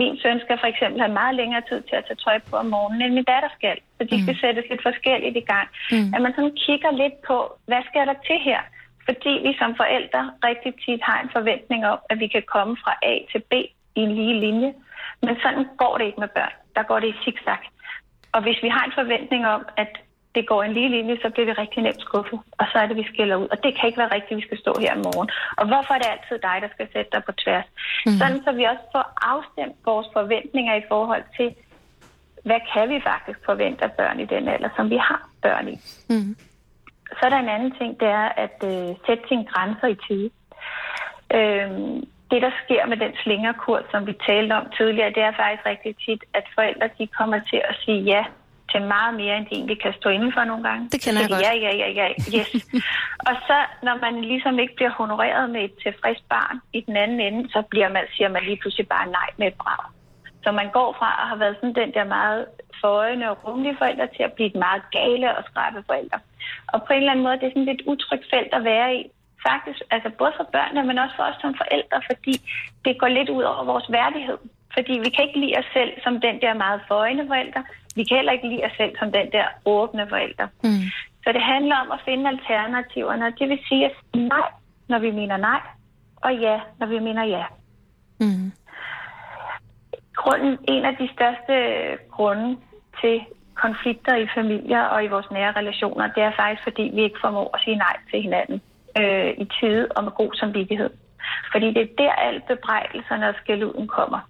Min 0.00 0.14
søn 0.22 0.40
skal 0.44 0.56
for 0.62 0.68
eksempel 0.72 0.98
have 1.04 1.18
meget 1.20 1.34
længere 1.40 1.62
tid 1.70 1.80
til 1.88 1.96
at 1.96 2.04
tage 2.06 2.22
tøj 2.24 2.36
på 2.48 2.54
om 2.62 2.66
morgenen, 2.74 3.02
end 3.02 3.14
min 3.18 3.30
datter 3.32 3.50
skal. 3.58 3.78
Så 3.96 4.02
de 4.10 4.16
skal 4.22 4.36
sættes 4.42 4.64
lidt 4.70 4.82
forskelligt 4.88 5.36
i 5.42 5.46
gang. 5.52 5.68
Mm. 5.92 6.14
At 6.14 6.20
man 6.24 6.32
sådan 6.36 6.56
kigger 6.66 6.90
lidt 7.02 7.16
på, 7.28 7.36
hvad 7.70 7.82
skal 7.88 8.04
der 8.10 8.16
til 8.28 8.38
her? 8.48 8.60
Fordi 9.08 9.32
vi 9.46 9.52
som 9.58 9.76
forældre 9.76 10.22
rigtig 10.48 10.72
tit 10.84 11.02
har 11.02 11.18
en 11.20 11.30
forventning 11.32 11.86
om, 11.86 11.98
at 12.10 12.18
vi 12.18 12.26
kan 12.26 12.42
komme 12.54 12.76
fra 12.84 12.92
A 13.02 13.14
til 13.32 13.40
B 13.50 13.52
i 13.98 14.00
en 14.06 14.14
lige 14.14 14.40
linje. 14.40 14.74
Men 15.22 15.36
sådan 15.42 15.64
går 15.76 15.98
det 15.98 16.04
ikke 16.04 16.20
med 16.20 16.28
børn. 16.28 16.54
Der 16.76 16.82
går 16.82 16.98
det 17.00 17.08
i 17.08 17.18
zigzag. 17.24 17.62
Og 18.32 18.42
hvis 18.42 18.58
vi 18.62 18.68
har 18.68 18.84
en 18.84 18.92
forventning 19.00 19.46
om, 19.46 19.62
at 19.76 19.92
det 20.34 20.46
går 20.46 20.62
en 20.62 20.72
lige 20.72 20.88
linje, 20.88 21.16
så 21.22 21.30
bliver 21.30 21.46
vi 21.46 21.52
rigtig 21.52 21.82
nemt 21.82 22.00
skuffet. 22.00 22.38
Og 22.60 22.66
så 22.72 22.78
er 22.78 22.86
det, 22.86 22.96
vi 22.96 23.06
skiller 23.12 23.36
ud. 23.36 23.48
Og 23.48 23.58
det 23.64 23.70
kan 23.76 23.86
ikke 23.86 23.98
være 23.98 24.14
rigtigt, 24.14 24.36
vi 24.40 24.46
skal 24.46 24.58
stå 24.58 24.72
her 24.80 24.94
i 24.94 25.02
morgen. 25.06 25.28
Og 25.58 25.64
hvorfor 25.66 25.94
er 25.94 25.98
det 25.98 26.08
altid 26.14 26.38
dig, 26.48 26.56
der 26.64 26.68
skal 26.74 26.88
sætte 26.92 27.10
dig 27.12 27.22
på 27.24 27.32
tværs? 27.32 27.68
Mm. 28.06 28.12
Sådan, 28.20 28.40
så 28.44 28.52
vi 28.52 28.64
også 28.64 28.84
får 28.92 29.06
afstemt 29.32 29.76
vores 29.84 30.08
forventninger 30.12 30.74
i 30.74 30.84
forhold 30.88 31.24
til, 31.36 31.54
hvad 32.44 32.60
kan 32.72 32.88
vi 32.88 33.00
faktisk 33.10 33.38
forvente 33.44 33.84
af 33.84 33.92
børn 33.92 34.20
i 34.20 34.24
den 34.24 34.48
alder, 34.48 34.68
som 34.76 34.90
vi 34.90 34.96
har 34.96 35.28
børn 35.42 35.68
i. 35.68 35.76
Mm. 36.08 36.36
Så 37.10 37.20
er 37.26 37.28
der 37.28 37.38
en 37.38 37.54
anden 37.56 37.72
ting, 37.78 38.00
det 38.00 38.08
er 38.08 38.28
at 38.44 38.58
øh, 38.64 38.96
sætte 39.06 39.24
sine 39.28 39.44
grænser 39.52 39.88
i 39.94 39.96
tide. 40.06 40.30
Øhm, 41.38 42.04
det, 42.30 42.42
der 42.42 42.52
sker 42.64 42.86
med 42.86 42.96
den 42.96 43.12
slingerkurs, 43.22 43.84
som 43.90 44.06
vi 44.06 44.14
talte 44.26 44.52
om 44.52 44.66
tidligere, 44.78 45.14
det 45.16 45.22
er 45.22 45.32
faktisk 45.42 45.66
rigtig 45.66 45.96
tit, 46.04 46.22
at 46.34 46.44
forældre 46.54 46.88
de 46.98 47.06
kommer 47.06 47.38
til 47.50 47.60
at 47.70 47.74
sige 47.84 48.02
ja 48.02 48.24
til 48.72 48.82
meget 48.96 49.14
mere, 49.20 49.36
end 49.36 49.46
de 49.46 49.54
egentlig 49.54 49.80
kan 49.82 49.92
stå 50.00 50.08
indenfor 50.08 50.44
nogle 50.44 50.64
gange. 50.68 50.82
Det 50.94 51.00
kender 51.04 51.20
jeg 51.20 51.30
godt. 51.30 51.42
Ja, 51.46 51.52
ja, 51.66 51.72
ja, 51.82 51.88
ja, 52.00 52.06
yes. 52.36 52.50
og 53.28 53.34
så, 53.48 53.58
når 53.86 53.96
man 54.04 54.14
ligesom 54.32 54.58
ikke 54.58 54.74
bliver 54.76 54.90
honoreret 55.00 55.50
med 55.50 55.60
et 55.64 55.74
tilfreds 55.82 56.20
barn 56.32 56.56
i 56.72 56.80
den 56.80 56.96
anden 56.96 57.20
ende, 57.20 57.50
så 57.54 57.62
bliver 57.70 57.88
man, 57.88 58.02
siger 58.16 58.28
man 58.28 58.42
lige 58.44 58.58
pludselig 58.60 58.88
bare 58.88 59.06
nej 59.06 59.28
med 59.38 59.46
et 59.46 59.54
brag. 59.62 59.84
Så 60.44 60.52
man 60.52 60.70
går 60.70 60.96
fra 60.98 61.10
at 61.22 61.28
have 61.28 61.40
været 61.40 61.56
sådan 61.56 61.74
den 61.74 61.92
der 61.94 62.04
meget 62.04 62.46
føjende 62.80 63.30
og 63.30 63.36
rummelige 63.44 63.76
forældre 63.78 64.06
til 64.16 64.22
at 64.22 64.32
blive 64.32 64.48
et 64.52 64.58
meget 64.66 64.82
gale 64.92 65.36
og 65.36 65.44
skrabe 65.50 65.82
forældre. 65.86 66.18
Og 66.72 66.78
på 66.82 66.92
en 66.92 66.98
eller 66.98 67.12
anden 67.12 67.24
måde, 67.24 67.38
det 67.38 67.46
er 67.46 67.50
sådan 67.50 67.68
et 67.68 67.72
lidt 67.72 67.88
utrygt 67.92 68.26
felt 68.32 68.52
at 68.58 68.64
være 68.64 68.96
i. 68.96 69.02
Faktisk, 69.48 69.80
altså 69.90 70.10
både 70.18 70.32
for 70.36 70.46
børnene, 70.52 70.86
men 70.88 70.98
også 70.98 71.16
for 71.16 71.22
os 71.22 71.38
som 71.40 71.54
forældre, 71.62 71.98
fordi 72.10 72.34
det 72.84 72.98
går 73.00 73.08
lidt 73.08 73.30
ud 73.36 73.42
over 73.42 73.64
vores 73.64 73.86
værdighed. 73.98 74.38
Fordi 74.74 74.92
vi 75.04 75.10
kan 75.10 75.24
ikke 75.26 75.40
lide 75.40 75.58
os 75.60 75.68
selv 75.72 75.92
som 76.04 76.20
den 76.20 76.40
der 76.40 76.54
meget 76.54 76.80
føjende 76.88 77.26
forælder. 77.26 77.62
Vi 77.96 78.04
kan 78.04 78.16
heller 78.16 78.32
ikke 78.32 78.48
lide 78.48 78.64
os 78.64 78.76
selv 78.76 78.92
som 78.98 79.12
den 79.12 79.32
der 79.32 79.46
åbne 79.64 80.08
forælder. 80.08 80.46
Mm. 80.64 80.84
Så 81.24 81.32
det 81.32 81.42
handler 81.42 81.76
om 81.76 81.90
at 81.90 82.00
finde 82.04 82.28
alternativerne. 82.28 83.34
Det 83.38 83.48
vil 83.48 83.60
sige 83.68 83.84
at 83.84 83.92
nej, 84.14 84.48
når 84.88 84.98
vi 84.98 85.10
mener 85.10 85.36
nej, 85.36 85.60
og 86.16 86.36
ja, 86.36 86.60
når 86.78 86.86
vi 86.86 86.98
mener 86.98 87.24
ja. 87.24 87.44
Mm. 88.20 88.52
Grunden, 90.16 90.58
en 90.68 90.84
af 90.84 90.96
de 90.96 91.08
største 91.12 91.54
grunde 92.10 92.56
til 93.00 93.20
konflikter 93.64 94.14
i 94.24 94.26
familier 94.38 94.82
og 94.94 95.04
i 95.04 95.08
vores 95.14 95.28
nære 95.36 95.52
relationer, 95.60 96.04
det 96.14 96.22
er 96.28 96.32
faktisk, 96.40 96.62
fordi 96.68 96.84
vi 96.96 97.00
ikke 97.02 97.18
formår 97.24 97.50
at 97.56 97.60
sige 97.64 97.76
nej 97.76 97.96
til 98.10 98.18
hinanden 98.26 98.58
øh, 99.00 99.30
i 99.42 99.44
tide 99.56 99.82
og 99.96 100.04
med 100.04 100.12
god 100.20 100.30
samvittighed. 100.40 100.90
Fordi 101.52 101.66
det 101.76 101.82
er 101.86 101.92
der, 102.02 102.12
alt 102.28 102.42
bebrejdelserne 102.50 103.28
og 103.28 103.34
skælduden 103.42 103.86
kommer. 103.98 104.20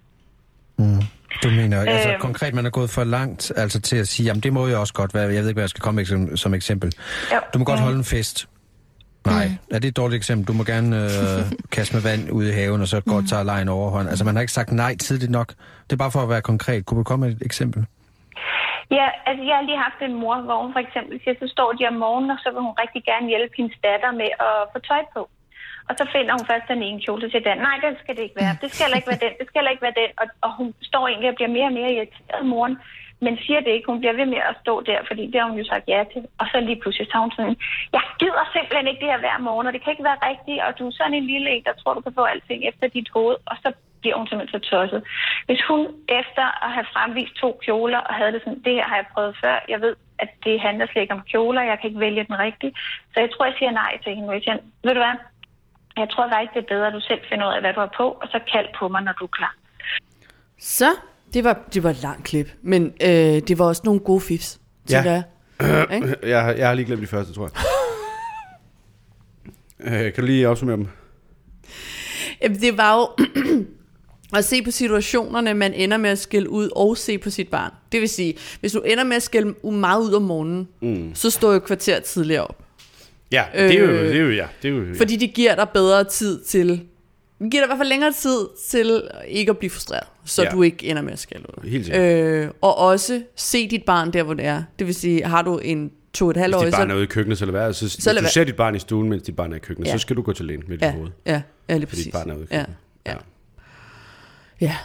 Du 1.42 1.50
mener, 1.50 1.80
øh, 1.82 1.86
altså 1.88 2.08
Øhm. 2.10 2.20
konkret, 2.20 2.54
man 2.54 2.66
er 2.66 2.70
gået 2.70 2.90
for 2.90 3.04
langt 3.04 3.52
altså 3.56 3.80
til 3.80 3.96
at 3.96 4.08
sige, 4.08 4.26
jamen 4.26 4.40
det 4.42 4.52
må 4.52 4.66
jo 4.66 4.80
også 4.80 4.94
godt 4.94 5.14
være, 5.14 5.22
jeg 5.22 5.40
ved 5.42 5.48
ikke, 5.48 5.56
hvad 5.56 5.62
jeg 5.62 5.68
skal 5.68 5.80
komme 5.82 6.04
som, 6.04 6.36
som 6.36 6.54
eksempel. 6.54 6.92
Jo. 7.32 7.38
Du 7.54 7.58
må 7.58 7.64
godt 7.64 7.78
Mm. 7.78 7.82
holde 7.84 7.98
en 7.98 8.04
fest. 8.04 8.48
Nej, 9.26 9.48
er 9.70 9.78
det 9.78 9.88
et 9.88 9.96
dårligt 9.96 10.16
eksempel? 10.16 10.48
Du 10.48 10.52
må 10.52 10.64
gerne 10.64 11.04
øh, 11.04 11.10
kaste 11.72 11.94
med 11.96 12.02
vand 12.02 12.30
ud 12.30 12.44
i 12.46 12.50
haven, 12.50 12.80
og 12.80 12.88
så 12.88 13.00
godt 13.00 13.28
tage 13.28 13.44
lejen 13.44 13.68
overhånd. 13.68 14.08
Altså 14.08 14.24
man 14.24 14.34
har 14.34 14.40
ikke 14.40 14.52
sagt 14.52 14.72
nej 14.72 14.96
tidligt 14.96 15.30
nok. 15.30 15.48
Det 15.84 15.92
er 15.92 15.96
bare 15.96 16.10
for 16.10 16.20
at 16.22 16.28
være 16.28 16.40
konkret. 16.42 16.86
Kunne 16.86 16.98
du 16.98 17.04
komme 17.04 17.26
med 17.26 17.36
et 17.36 17.42
eksempel? 17.44 17.86
Ja, 18.90 19.06
altså 19.26 19.44
jeg 19.44 19.56
har 19.56 19.62
lige 19.62 19.84
haft 19.86 20.00
en 20.02 20.14
mor, 20.14 20.36
hvor 20.36 20.58
hun 20.62 20.72
for 20.72 20.80
eksempel 20.86 21.20
siger, 21.22 21.34
så 21.38 21.48
står 21.48 21.72
de 21.72 21.88
om 21.88 21.94
morgenen, 21.94 22.30
og 22.30 22.38
så 22.42 22.50
vil 22.50 22.66
hun 22.66 22.80
rigtig 22.82 23.02
gerne 23.04 23.26
hjælpe 23.28 23.54
hendes 23.56 23.78
datter 23.84 24.12
med 24.12 24.30
at 24.48 24.56
få 24.72 24.78
tøj 24.78 25.02
på. 25.14 25.22
Og 25.88 25.94
så 25.98 26.04
finder 26.12 26.32
hun 26.36 26.46
først 26.50 26.66
den 26.72 26.82
ene 26.82 27.00
kjole, 27.00 27.22
så 27.22 27.28
siger 27.30 27.48
den, 27.48 27.58
nej, 27.68 27.76
den 27.86 27.94
skal 28.02 28.16
det 28.16 28.22
ikke 28.22 28.40
være. 28.42 28.54
Det 28.62 28.68
skal 28.70 28.84
heller 28.84 29.00
ikke 29.00 29.10
være 29.12 29.24
den, 29.26 29.34
det 29.38 29.46
skal 29.46 29.58
heller 29.58 29.74
ikke 29.74 29.86
være 29.88 30.00
den. 30.02 30.10
Og, 30.20 30.26
og 30.44 30.50
hun 30.58 30.68
står 30.88 31.04
egentlig 31.08 31.30
og 31.30 31.38
bliver 31.38 31.56
mere 31.56 31.68
og 31.70 31.76
mere 31.78 31.92
irriteret 31.92 32.46
moren, 32.52 32.76
men 33.24 33.34
siger 33.44 33.60
det 33.60 33.72
ikke. 33.74 33.90
Hun 33.92 34.00
bliver 34.00 34.16
ved 34.20 34.26
med 34.34 34.42
at 34.50 34.56
stå 34.62 34.74
der, 34.90 35.00
fordi 35.08 35.24
det 35.30 35.40
har 35.40 35.48
hun 35.48 35.60
jo 35.62 35.66
sagt 35.72 35.88
ja 35.88 36.00
til. 36.12 36.22
Og 36.40 36.46
så 36.50 36.56
lige 36.60 36.80
pludselig 36.80 37.06
så 37.10 37.18
hun 37.24 37.32
sådan, 37.36 37.56
jeg 37.92 38.02
gider 38.20 38.44
simpelthen 38.54 38.88
ikke 38.88 39.02
det 39.02 39.12
her 39.12 39.24
hver 39.24 39.38
morgen, 39.48 39.66
og 39.66 39.72
det 39.72 39.82
kan 39.82 39.92
ikke 39.92 40.08
være 40.10 40.24
rigtigt, 40.30 40.62
og 40.66 40.70
du 40.78 40.82
er 40.86 40.94
sådan 40.98 41.14
en 41.14 41.30
lille 41.32 41.50
en, 41.54 41.64
der 41.64 41.72
tror, 41.72 41.94
du 41.94 42.00
kan 42.06 42.18
få 42.18 42.24
alting 42.32 42.60
efter 42.70 42.86
dit 42.96 43.08
hoved. 43.14 43.36
Og 43.50 43.56
så 43.62 43.68
bliver 44.04 44.16
hun 44.20 44.26
simpelthen 44.28 44.54
så 44.60 44.62
tosset. 44.70 45.00
Hvis 45.48 45.62
hun 45.70 45.80
efter 46.20 46.46
at 46.64 46.70
have 46.76 46.86
fremvist 46.94 47.34
to 47.42 47.50
kjoler 47.64 48.00
og 48.08 48.14
havde 48.18 48.32
det 48.34 48.40
sådan, 48.44 48.62
det 48.66 48.72
her 48.78 48.86
har 48.90 48.96
jeg 49.00 49.06
prøvet 49.14 49.34
før, 49.42 49.56
jeg 49.72 49.78
ved, 49.84 49.94
at 50.22 50.30
det 50.44 50.54
handler 50.66 50.84
slet 50.86 51.02
ikke 51.02 51.16
om 51.18 51.24
kjoler, 51.32 51.62
jeg 51.70 51.76
kan 51.78 51.88
ikke 51.90 52.04
vælge 52.06 52.24
den 52.30 52.38
rigtige. 52.46 52.72
Så 53.12 53.16
jeg 53.24 53.30
tror, 53.32 53.44
jeg 53.50 53.54
siger 53.58 53.72
nej 53.82 53.92
til 54.02 54.10
hende. 54.16 54.32
Jeg 54.36 54.42
siger, 54.44 54.56
ved 54.86 54.94
du 54.98 55.00
hvad, 55.04 55.16
jeg 56.02 56.08
tror 56.12 56.24
faktisk, 56.32 56.52
det 56.54 56.62
er 56.64 56.70
bedre, 56.74 56.86
at 56.90 56.96
du 56.98 57.02
selv 57.10 57.20
finder 57.30 57.44
ud 57.48 57.54
af, 57.56 57.60
hvad 57.64 57.72
du 57.76 57.80
har 57.86 57.92
på, 58.00 58.06
og 58.22 58.26
så 58.32 58.38
kald 58.52 58.68
på 58.78 58.84
mig, 58.92 59.02
når 59.08 59.12
du 59.20 59.24
er 59.30 59.34
klar. 59.40 59.54
Så, 60.78 60.90
det 61.34 61.44
var, 61.44 61.54
det 61.74 61.80
var 61.84 61.90
et 61.90 62.02
langt 62.08 62.24
klip. 62.30 62.48
Men 62.72 62.82
øh, 63.08 63.36
det 63.48 63.54
var 63.58 63.64
også 63.72 63.82
nogle 63.84 64.00
gode 64.10 64.20
fifs, 64.30 64.48
Ja. 64.58 64.94
tænker 64.94 65.10
jeg. 65.18 65.24
Ikke? 65.96 66.16
Jeg, 66.34 66.40
har- 66.44 66.52
jeg 66.60 66.66
har 66.68 66.74
lige 66.74 66.86
glemt 66.86 67.02
de 67.02 67.06
første, 67.16 67.32
tror 67.34 67.46
jeg. 67.48 67.54
øh, 70.06 70.12
kan 70.12 70.22
du 70.22 70.26
lige 70.26 70.48
opsummere 70.48 70.76
dem? 70.76 70.88
Jamen, 72.42 72.58
det 72.60 72.78
var 72.78 72.94
jo 72.98 73.08
at 74.36 74.44
se 74.44 74.62
på 74.62 74.70
situationerne, 74.70 75.54
man 75.54 75.72
ender 75.74 75.96
med 75.96 76.10
at 76.10 76.18
skælde 76.18 76.50
ud, 76.50 76.68
og 76.76 76.96
se 76.96 77.18
på 77.18 77.30
sit 77.30 77.48
barn. 77.48 77.70
Det 77.92 78.00
vil 78.00 78.08
sige, 78.08 78.34
hvis 78.60 78.72
du 78.72 78.80
ender 78.80 79.04
med 79.04 79.16
at 79.16 79.22
skælde 79.22 79.54
u- 79.64 79.70
meget 79.70 80.02
ud 80.08 80.12
om 80.12 80.22
morgenen, 80.22 80.68
mm. 80.82 81.14
så 81.14 81.30
står 81.30 81.52
jo 81.52 81.58
kvarter 81.58 82.00
tidligere 82.00 82.44
op. 82.46 82.58
Ja, 83.32 83.44
det 83.54 83.74
er 83.74 83.80
jo, 83.80 83.86
Øh, 83.86 84.08
det 84.08 84.16
er 84.16 84.20
jo, 84.20 84.30
ja. 84.30 84.46
Det 84.62 84.68
er 84.70 84.74
jo, 84.74 84.84
Fordi 84.96 85.16
det 85.16 85.34
giver 85.34 85.54
dig 85.54 85.68
bedre 85.74 86.04
tid 86.04 86.40
til... 86.44 86.68
Det 87.38 87.50
giver 87.50 87.62
dig 87.62 87.66
i 87.66 87.68
hvert 87.68 87.78
fald 87.78 87.88
længere 87.88 88.12
tid 88.12 88.38
til 88.68 89.02
ikke 89.28 89.50
at 89.50 89.58
blive 89.58 89.70
frustreret, 89.70 90.06
så 90.24 90.42
Ja. 90.42 90.48
ja. 90.48 90.54
du 90.54 90.62
ikke 90.62 90.86
ender 90.86 91.02
med 91.02 91.12
at 91.12 91.18
skælde 91.18 91.44
ud. 91.64 91.68
Helt 91.68 91.84
sikkert. 91.84 92.02
øh, 92.26 92.48
Og 92.60 92.78
også 92.78 93.22
se 93.36 93.68
dit 93.68 93.82
barn 93.84 94.12
der, 94.12 94.22
hvor 94.22 94.34
det 94.34 94.44
er. 94.44 94.62
Det 94.78 94.86
vil 94.86 94.94
sige, 94.94 95.24
har 95.24 95.42
du 95.42 95.58
en 95.58 95.90
to 96.12 96.24
og 96.24 96.30
et 96.30 96.36
halvt 96.36 96.54
Hvis 96.56 96.60
år, 96.62 96.64
dit 96.64 96.74
barn 96.74 96.90
er 96.90 96.94
ude 96.94 97.02
i 97.02 97.06
køkkenet, 97.06 97.38
så 97.38 97.44
lad 97.46 97.52
være. 97.52 97.74
Så, 97.74 97.88
så 97.88 98.12
hvis 98.12 98.22
du 98.22 98.32
ser 98.32 98.44
dit 98.44 98.56
barn 98.56 98.74
i 98.74 98.78
stuen, 98.78 99.08
mens 99.08 99.22
dit 99.22 99.36
barn 99.36 99.52
er 99.52 99.56
i 99.56 99.58
køkkenet, 99.58 99.88
Ja. 99.88 99.92
så 99.92 99.98
skal 99.98 100.16
du 100.16 100.22
gå 100.22 100.32
til 100.32 100.44
lægen 100.44 100.62
med 100.68 100.78
dit 100.78 100.82
Ja, 100.86 100.92
hoved. 100.92 101.08
ja, 101.26 101.32
ja, 101.32 101.38
lige 101.38 101.42
Fordi 101.68 101.86
præcis. 101.86 102.04
dit 102.04 102.12
barn 102.12 102.30
er 102.30 102.34
ude 102.34 102.42
i 102.42 102.46
ja, 102.50 102.58
køkkenet. 102.58 102.76
Ja. 104.60 104.76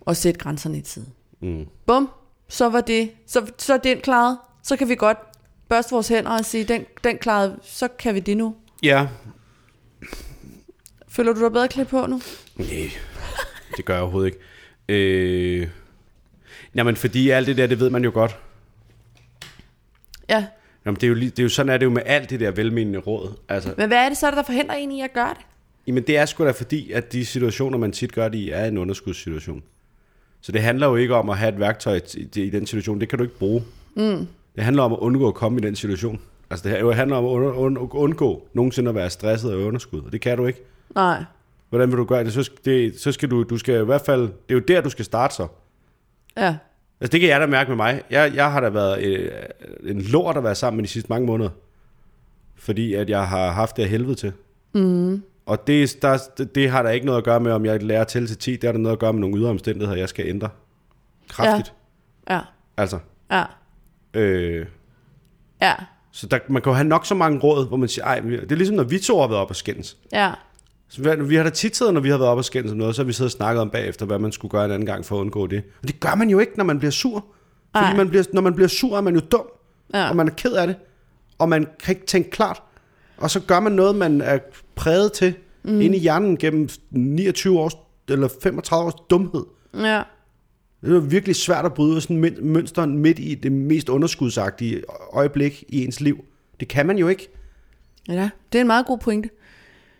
og 0.00 0.16
sæt 0.16 0.38
grænserne 0.38 0.78
i 0.78 0.80
tid. 0.80 1.06
Mm. 1.40 1.66
Bum, 1.86 2.10
så 2.48 2.68
var 2.68 2.80
det, 2.80 3.10
så, 3.26 3.52
så 3.58 3.74
er 3.74 3.78
den 3.78 4.00
klaret. 4.00 4.38
Så 4.62 4.76
kan 4.76 4.88
vi 4.88 4.94
godt 4.94 5.18
børste 5.68 5.92
vores 5.92 6.08
hænder 6.08 6.30
og 6.30 6.44
sige, 6.44 6.64
den, 6.64 6.84
den 7.04 7.18
klarede, 7.18 7.58
så 7.62 7.88
kan 7.88 8.14
vi 8.14 8.20
det 8.20 8.36
nu. 8.36 8.56
Ja, 8.82 9.08
Føler 11.08 11.32
du 11.32 11.44
dig 11.44 11.52
bedre 11.52 11.68
klædt 11.68 11.88
på 11.88 12.06
nu? 12.06 12.20
Nej, 12.56 12.90
det 13.76 13.84
gør 13.84 13.94
jeg 13.94 14.02
overhovedet 14.02 14.26
ikke. 14.26 14.38
Øh, 14.88 15.68
jamen, 16.74 16.96
fordi 16.96 17.30
alt 17.30 17.46
det 17.46 17.56
der, 17.56 17.66
det 17.66 17.80
ved 17.80 17.90
man 17.90 18.04
jo 18.04 18.10
godt. 18.14 18.38
Ja, 20.28 20.46
Jamen, 20.86 21.00
det 21.00 21.06
er 21.06 21.08
jo, 21.08 21.14
det 21.14 21.38
er 21.38 21.42
jo 21.42 21.48
sådan, 21.48 21.72
er 21.72 21.78
det 21.78 21.84
jo 21.84 21.90
med 21.90 22.02
alt 22.06 22.30
det 22.30 22.40
der 22.40 22.50
velmenende 22.50 22.98
råd. 22.98 23.34
Altså, 23.48 23.74
men 23.76 23.88
hvad 23.88 23.98
er 23.98 24.08
det 24.08 24.18
så, 24.18 24.30
der 24.30 24.42
forhindrer 24.42 24.74
en 24.74 24.92
i 24.92 25.00
at 25.00 25.12
gøre 25.12 25.34
det? 25.34 25.46
Jamen, 25.86 26.02
det 26.06 26.16
er 26.16 26.26
sgu 26.26 26.44
da 26.44 26.50
fordi, 26.50 26.92
at 26.92 27.12
de 27.12 27.26
situationer, 27.26 27.78
man 27.78 27.92
tit 27.92 28.12
gør 28.12 28.28
det 28.28 28.38
i, 28.38 28.50
er 28.50 28.64
en 28.64 28.78
underskudssituation. 28.78 29.62
Så 30.40 30.52
det 30.52 30.62
handler 30.62 30.86
jo 30.86 30.96
ikke 30.96 31.14
om 31.14 31.30
at 31.30 31.38
have 31.38 31.52
et 31.54 31.60
værktøj 31.60 32.00
i, 32.36 32.50
den 32.50 32.66
situation. 32.66 33.00
Det 33.00 33.08
kan 33.08 33.18
du 33.18 33.24
ikke 33.24 33.38
bruge. 33.38 33.64
Mm. 33.96 34.26
Det 34.56 34.64
handler 34.64 34.82
om 34.82 34.92
at 34.92 34.98
undgå 34.98 35.28
at 35.28 35.34
komme 35.34 35.58
i 35.58 35.62
den 35.62 35.76
situation. 35.76 36.20
Altså, 36.50 36.68
det 36.68 36.94
handler 36.94 37.16
om 37.16 37.24
at 37.24 37.52
und- 37.52 37.56
und- 37.78 37.96
undgå 37.96 38.48
nogensinde 38.54 38.88
at 38.88 38.94
være 38.94 39.10
stresset 39.10 39.52
og 39.54 39.60
underskud. 39.60 40.00
Og 40.00 40.12
det 40.12 40.20
kan 40.20 40.36
du 40.38 40.46
ikke. 40.46 40.60
Nej. 40.94 41.24
Hvordan 41.68 41.88
vil 41.90 41.98
du 41.98 42.04
gøre 42.04 42.24
det? 42.24 42.32
Så, 42.32 42.40
sk- 42.40 42.62
det, 42.64 43.00
så 43.00 43.12
skal 43.12 43.30
du, 43.30 43.42
du 43.42 43.58
skal 43.58 43.80
i 43.80 43.84
hvert 43.84 44.00
fald, 44.00 44.20
det 44.22 44.30
er 44.48 44.54
jo 44.54 44.58
der, 44.60 44.80
du 44.80 44.90
skal 44.90 45.04
starte 45.04 45.34
så. 45.34 45.46
Ja. 46.36 46.56
Altså 47.00 47.12
det 47.12 47.20
kan 47.20 47.28
jeg 47.28 47.40
da 47.40 47.46
mærke 47.46 47.68
med 47.70 47.76
mig. 47.76 48.02
Jeg, 48.10 48.32
jeg 48.34 48.52
har 48.52 48.60
da 48.60 48.68
været 48.68 49.02
øh, 49.04 49.30
en 49.84 50.02
lort 50.02 50.36
at 50.36 50.44
være 50.44 50.54
sammen 50.54 50.76
med 50.76 50.84
de 50.84 50.88
sidste 50.88 51.08
mange 51.08 51.26
måneder. 51.26 51.50
Fordi 52.56 52.94
at 52.94 53.10
jeg 53.10 53.28
har 53.28 53.50
haft 53.50 53.76
det 53.76 53.82
af 53.82 53.88
helvede 53.88 54.14
til. 54.14 54.32
Mm. 54.74 55.22
Og 55.46 55.66
det, 55.66 56.02
der, 56.02 56.18
det, 56.54 56.70
har 56.70 56.82
der 56.82 56.90
ikke 56.90 57.06
noget 57.06 57.18
at 57.18 57.24
gøre 57.24 57.40
med, 57.40 57.52
om 57.52 57.64
jeg 57.64 57.82
lærer 57.82 58.04
tælle 58.04 58.28
til 58.28 58.38
10. 58.38 58.52
Det 58.52 58.64
har 58.64 58.72
der 58.72 58.78
noget 58.78 58.96
at 58.96 58.98
gøre 59.00 59.12
med 59.12 59.20
nogle 59.20 59.36
ydre 59.38 59.50
omstændigheder, 59.50 59.98
jeg 59.98 60.08
skal 60.08 60.28
ændre. 60.28 60.48
Kraftigt. 61.28 61.72
Ja. 62.28 62.34
Ja. 62.34 62.40
Altså. 62.76 62.98
Ja. 63.30 63.44
Øh, 64.14 64.66
Ja. 65.62 65.74
så 66.12 66.26
der, 66.26 66.38
man 66.48 66.62
kan 66.62 66.70
jo 66.70 66.74
have 66.74 66.88
nok 66.88 67.06
så 67.06 67.14
mange 67.14 67.38
råd, 67.38 67.68
hvor 67.68 67.76
man 67.76 67.88
siger, 67.88 68.04
ej, 68.04 68.20
det 68.20 68.52
er 68.52 68.56
ligesom 68.56 68.76
når 68.76 68.82
vi 68.84 68.98
to 68.98 69.20
har 69.20 69.26
været 69.28 69.40
op 69.40 69.50
og 69.50 69.56
skændes. 69.56 69.96
Ja. 70.12 70.32
Så 70.88 71.02
vi, 71.02 71.24
vi 71.24 71.36
har 71.36 71.42
da 71.42 71.50
tit 71.50 71.76
siddet, 71.76 71.94
når 71.94 72.00
vi 72.00 72.10
har 72.10 72.18
været 72.18 72.30
op 72.30 72.38
og 72.38 72.44
skændes 72.44 72.72
om 72.72 72.78
noget, 72.78 72.94
så 72.96 73.02
har 73.02 73.06
vi 73.06 73.12
siddet 73.12 73.34
og 73.34 73.36
snakket 73.36 73.60
om 73.60 73.70
bagefter, 73.70 74.06
hvad 74.06 74.18
man 74.18 74.32
skulle 74.32 74.50
gøre 74.50 74.64
en 74.64 74.70
anden 74.70 74.86
gang 74.86 75.04
for 75.04 75.16
at 75.16 75.20
undgå 75.20 75.46
det. 75.46 75.62
Og 75.82 75.88
det 75.88 76.00
gør 76.00 76.14
man 76.14 76.30
jo 76.30 76.38
ikke, 76.38 76.52
når 76.56 76.64
man 76.64 76.78
bliver 76.78 76.90
sur. 76.90 77.24
Fordi 77.76 77.86
Ej. 77.86 77.96
man 77.96 78.08
bliver, 78.08 78.24
når 78.32 78.42
man 78.42 78.54
bliver 78.54 78.68
sur, 78.68 78.96
er 78.96 79.00
man 79.00 79.14
jo 79.14 79.20
dum. 79.32 79.46
Ja. 79.94 80.08
Og 80.08 80.16
man 80.16 80.28
er 80.28 80.32
ked 80.32 80.52
af 80.52 80.66
det. 80.66 80.76
Og 81.38 81.48
man 81.48 81.66
kan 81.82 81.94
ikke 81.94 82.06
tænke 82.06 82.30
klart. 82.30 82.62
Og 83.16 83.30
så 83.30 83.40
gør 83.40 83.60
man 83.60 83.72
noget, 83.72 83.96
man 83.96 84.20
er 84.20 84.38
præget 84.82 85.12
til 85.12 85.34
mm. 85.62 85.80
inde 85.80 85.96
i 85.96 86.00
hjernen 86.00 86.36
gennem 86.36 86.68
29 86.90 87.60
års 87.60 87.72
eller 88.08 88.28
35 88.42 88.86
års 88.86 88.94
dumhed. 89.10 89.44
Ja. 89.74 90.02
Det 90.82 90.96
er 90.96 91.00
virkelig 91.00 91.36
svært 91.36 91.64
at 91.64 91.74
bryde 91.74 92.00
sådan 92.00 92.24
et 92.24 92.42
mønster 92.42 92.86
midt 92.86 93.18
i 93.18 93.34
det 93.34 93.52
mest 93.52 93.88
underskudsagtige 93.88 94.82
øjeblik 95.12 95.64
i 95.68 95.84
ens 95.84 96.00
liv. 96.00 96.24
Det 96.60 96.68
kan 96.68 96.86
man 96.86 96.98
jo 96.98 97.08
ikke. 97.08 97.28
Ja, 98.08 98.30
det 98.52 98.58
er 98.58 98.60
en 98.60 98.66
meget 98.66 98.86
god 98.86 98.98
pointe. 98.98 99.30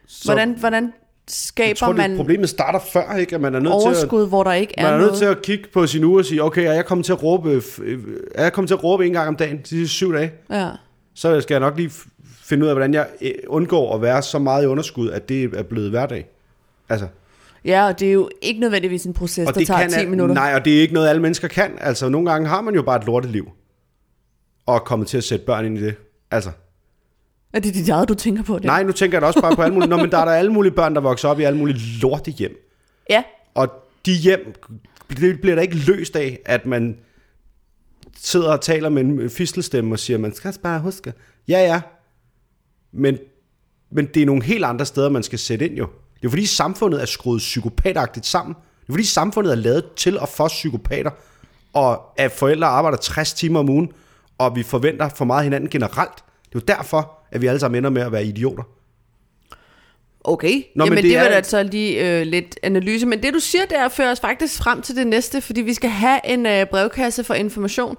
Så 0.06 0.24
Hvordan, 0.24 0.58
hvordan 0.58 0.84
jeg 0.84 0.92
skaber 1.28 1.74
tror, 1.74 1.92
man 1.92 2.10
det, 2.10 2.16
problemet 2.16 2.48
starter 2.48 2.78
før, 2.92 3.16
ikke? 3.16 3.34
At 3.34 3.40
man 3.40 3.54
er 3.54 3.58
nødt 3.58 3.72
til 3.72 3.88
at 3.88 3.96
overskud, 3.96 4.28
hvor 4.28 4.44
der 4.44 4.52
ikke 4.52 4.74
er 4.76 4.82
Man 4.82 4.92
er 4.92 4.96
noget? 4.96 5.12
nødt 5.12 5.18
til 5.18 5.24
at 5.24 5.42
kigge 5.42 5.64
på 5.72 5.86
sin 5.86 6.04
uge 6.04 6.20
og 6.20 6.24
sige, 6.24 6.42
okay, 6.42 6.66
er 6.66 6.72
jeg 6.72 6.86
kommet 6.86 7.04
til 7.04 7.12
at 7.12 7.22
råbe, 7.22 7.62
er 8.34 8.42
jeg 8.42 8.52
kommet 8.52 8.68
til 8.68 8.74
at 8.74 8.84
råbe 8.84 9.06
en 9.06 9.12
gang 9.12 9.28
om 9.28 9.36
dagen 9.36 9.58
de 9.58 9.68
sidste 9.68 9.88
syv 9.94 10.12
dage? 10.12 10.32
Ja. 10.50 10.70
Så 11.14 11.40
skal 11.40 11.54
jeg 11.54 11.60
nok 11.60 11.76
lige 11.76 11.90
finde 12.52 12.64
ud 12.64 12.68
af, 12.68 12.74
hvordan 12.74 12.94
jeg 12.94 13.08
øh, 13.20 13.30
undgår 13.46 13.94
at 13.94 14.02
være 14.02 14.22
så 14.22 14.38
meget 14.38 14.64
i 14.64 14.66
underskud, 14.66 15.10
at 15.10 15.28
det 15.28 15.44
er 15.44 15.62
blevet 15.62 15.90
hverdag. 15.90 16.26
Altså, 16.88 17.06
ja, 17.64 17.86
og 17.86 18.00
det 18.00 18.08
er 18.08 18.12
jo 18.12 18.30
ikke 18.42 18.60
nødvendigvis 18.60 19.04
en 19.04 19.12
proces, 19.14 19.48
der 19.48 19.64
tager 19.64 19.80
kan, 19.80 19.90
10 19.90 20.06
minutter. 20.06 20.34
Nej, 20.34 20.52
og 20.54 20.64
det 20.64 20.76
er 20.76 20.80
ikke 20.80 20.94
noget, 20.94 21.08
alle 21.08 21.22
mennesker 21.22 21.48
kan. 21.48 21.72
Altså, 21.80 22.08
nogle 22.08 22.30
gange 22.30 22.48
har 22.48 22.60
man 22.60 22.74
jo 22.74 22.82
bare 22.82 22.98
et 22.98 23.04
lorteliv. 23.06 23.50
Og 24.66 24.74
er 24.74 24.78
kommet 24.78 25.08
til 25.08 25.16
at 25.18 25.24
sætte 25.24 25.44
børn 25.44 25.66
ind 25.66 25.78
i 25.78 25.82
det. 25.82 25.94
Altså, 26.30 26.50
Er 27.52 27.60
det 27.60 27.74
dit 27.74 27.88
eget, 27.88 28.08
du 28.08 28.14
tænker 28.14 28.42
på 28.42 28.54
det? 28.56 28.64
nej, 28.64 28.82
nu 28.82 28.92
tænker 28.92 29.16
jeg 29.16 29.22
da 29.22 29.26
også 29.26 29.40
bare 29.40 29.56
på 29.56 29.62
alle 29.62 29.74
mulige... 29.74 29.90
Nå, 29.90 29.96
men 29.96 30.10
der 30.10 30.18
er 30.18 30.24
der 30.24 30.32
alle 30.32 30.52
mulige 30.52 30.72
børn, 30.72 30.94
der 30.94 31.00
vokser 31.00 31.28
op 31.28 31.40
i 31.40 31.42
alle 31.42 31.58
mulige 31.58 31.78
lorte 32.02 32.30
hjem. 32.30 32.70
Ja, 33.10 33.22
Og 33.54 33.68
de 34.06 34.12
hjem, 34.12 34.54
det 35.08 35.40
bliver 35.40 35.54
da 35.54 35.62
ikke 35.62 35.76
løst 35.76 36.16
af, 36.16 36.38
at 36.46 36.66
man 36.66 36.96
sidder 38.16 38.52
og 38.52 38.60
taler 38.60 38.88
med 38.88 39.04
en 39.04 39.30
fistelstemme 39.30 39.94
og 39.94 39.98
siger, 39.98 40.18
man 40.18 40.34
skal 40.34 40.54
bare 40.62 40.80
huske. 40.80 41.12
Ja, 41.48 41.58
ja. 41.64 41.80
Men, 42.92 43.18
men 43.90 44.06
det 44.06 44.22
er 44.22 44.26
nogle 44.26 44.42
helt 44.42 44.64
andre 44.64 44.86
steder, 44.86 45.08
man 45.08 45.22
skal 45.22 45.38
sætte 45.38 45.68
ind 45.68 45.74
jo. 45.78 45.86
Det 46.20 46.24
er 46.26 46.30
fordi 46.30 46.46
samfundet 46.46 47.02
er 47.02 47.06
skruet 47.06 47.38
psykopatagtigt 47.38 48.26
sammen. 48.26 48.54
Det 48.54 48.88
er 48.88 48.92
fordi 48.92 49.04
samfundet 49.04 49.50
er 49.50 49.54
lavet 49.56 49.84
til 49.96 50.18
og 50.18 50.28
for 50.28 50.48
psykopater. 50.48 51.10
og 51.72 52.20
at 52.20 52.32
forældre 52.32 52.66
arbejder 52.66 52.98
60 52.98 53.32
timer 53.32 53.60
om 53.60 53.68
ugen, 53.68 53.88
og 54.38 54.56
vi 54.56 54.62
forventer 54.62 55.08
for 55.08 55.24
meget 55.24 55.44
hinanden 55.44 55.70
generelt. 55.70 56.14
Det 56.44 56.54
er 56.54 56.74
jo 56.74 56.76
derfor, 56.76 57.18
at 57.32 57.42
vi 57.42 57.46
alle 57.46 57.60
sammen 57.60 57.78
ender 57.78 57.90
med 57.90 58.02
at 58.02 58.12
være 58.12 58.24
idioter. 58.24 58.62
Okay, 60.24 60.54
Nå, 60.54 60.62
Nå, 60.74 60.84
men 60.84 60.84
Jamen 60.84 60.96
det 61.04 61.10
det, 61.10 61.16
er- 61.18 61.22
var 61.22 61.28
da 61.28 61.42
så 61.42 61.62
lige 61.62 62.20
øh, 62.20 62.26
lidt 62.26 62.58
analyse. 62.62 63.06
Men 63.06 63.22
det 63.22 63.34
du 63.34 63.38
siger 63.38 63.64
der 63.66 63.88
fører 63.88 64.10
os 64.12 64.20
faktisk 64.20 64.58
frem 64.58 64.82
til 64.82 64.96
det 64.96 65.06
næste, 65.06 65.40
fordi 65.40 65.60
vi 65.60 65.74
skal 65.74 65.90
have 65.90 66.20
en 66.24 66.46
øh, 66.46 66.66
brevkasse 66.66 67.24
for 67.24 67.34
information, 67.34 67.96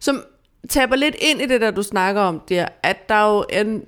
som 0.00 0.22
taber 0.68 0.96
lidt 0.96 1.16
ind 1.20 1.40
i 1.40 1.46
det, 1.46 1.60
der 1.60 1.70
du 1.70 1.82
snakker 1.82 2.20
om 2.22 2.42
der, 2.48 2.66
at 2.82 3.08
der 3.08 3.14
er 3.14 3.34
jo 3.36 3.44
en, 3.52 3.82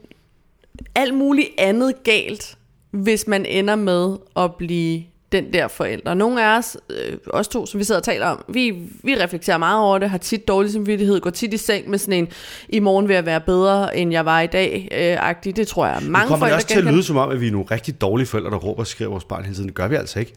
alt 0.94 1.14
muligt 1.14 1.48
andet 1.58 2.02
galt, 2.04 2.56
hvis 2.90 3.26
man 3.26 3.46
ender 3.46 3.76
med 3.76 4.16
at 4.36 4.54
blive 4.54 5.02
den 5.32 5.52
der 5.52 5.68
forælder. 5.68 6.14
Nogle 6.14 6.44
af 6.44 6.58
os, 6.58 6.76
øh, 6.90 7.16
os 7.26 7.48
to, 7.48 7.66
som 7.66 7.78
vi 7.80 7.84
sidder 7.84 7.98
og 8.00 8.04
taler 8.04 8.26
om, 8.26 8.44
vi, 8.48 8.74
vi 9.02 9.14
reflekterer 9.14 9.58
meget 9.58 9.80
over 9.80 9.98
det, 9.98 10.10
har 10.10 10.18
tit 10.18 10.48
dårlig 10.48 10.72
samvittighed, 10.72 11.20
går 11.20 11.30
tit 11.30 11.54
i 11.54 11.56
seng 11.56 11.90
med 11.90 11.98
sådan 11.98 12.12
en, 12.14 12.28
i 12.68 12.78
morgen 12.78 13.08
vil 13.08 13.14
jeg 13.14 13.26
være 13.26 13.40
bedre, 13.40 13.96
end 13.96 14.12
jeg 14.12 14.24
var 14.24 14.40
i 14.40 14.46
dag, 14.46 14.88
øh, 14.92 15.28
agtig. 15.28 15.56
Det 15.56 15.68
tror 15.68 15.86
jeg, 15.86 16.00
Nu 16.02 16.10
mange 16.10 16.28
kommer 16.28 16.46
det 16.46 16.50
forældre 16.50 16.56
også 16.56 16.66
til 16.66 16.78
at 16.88 16.94
lyde 16.94 17.02
som 17.02 17.16
om, 17.16 17.30
at 17.30 17.40
vi 17.40 17.46
er 17.46 17.50
nogle 17.52 17.66
rigtig 17.70 18.00
dårlige 18.00 18.26
forældre, 18.26 18.50
der 18.50 18.56
råber 18.56 18.80
og 18.80 18.86
skriver 18.86 19.10
vores 19.10 19.24
barn 19.24 19.42
hele 19.44 19.54
tiden. 19.54 19.68
Det 19.68 19.74
gør 19.76 19.88
vi 19.88 19.94
altså 19.96 20.18
ikke. 20.18 20.32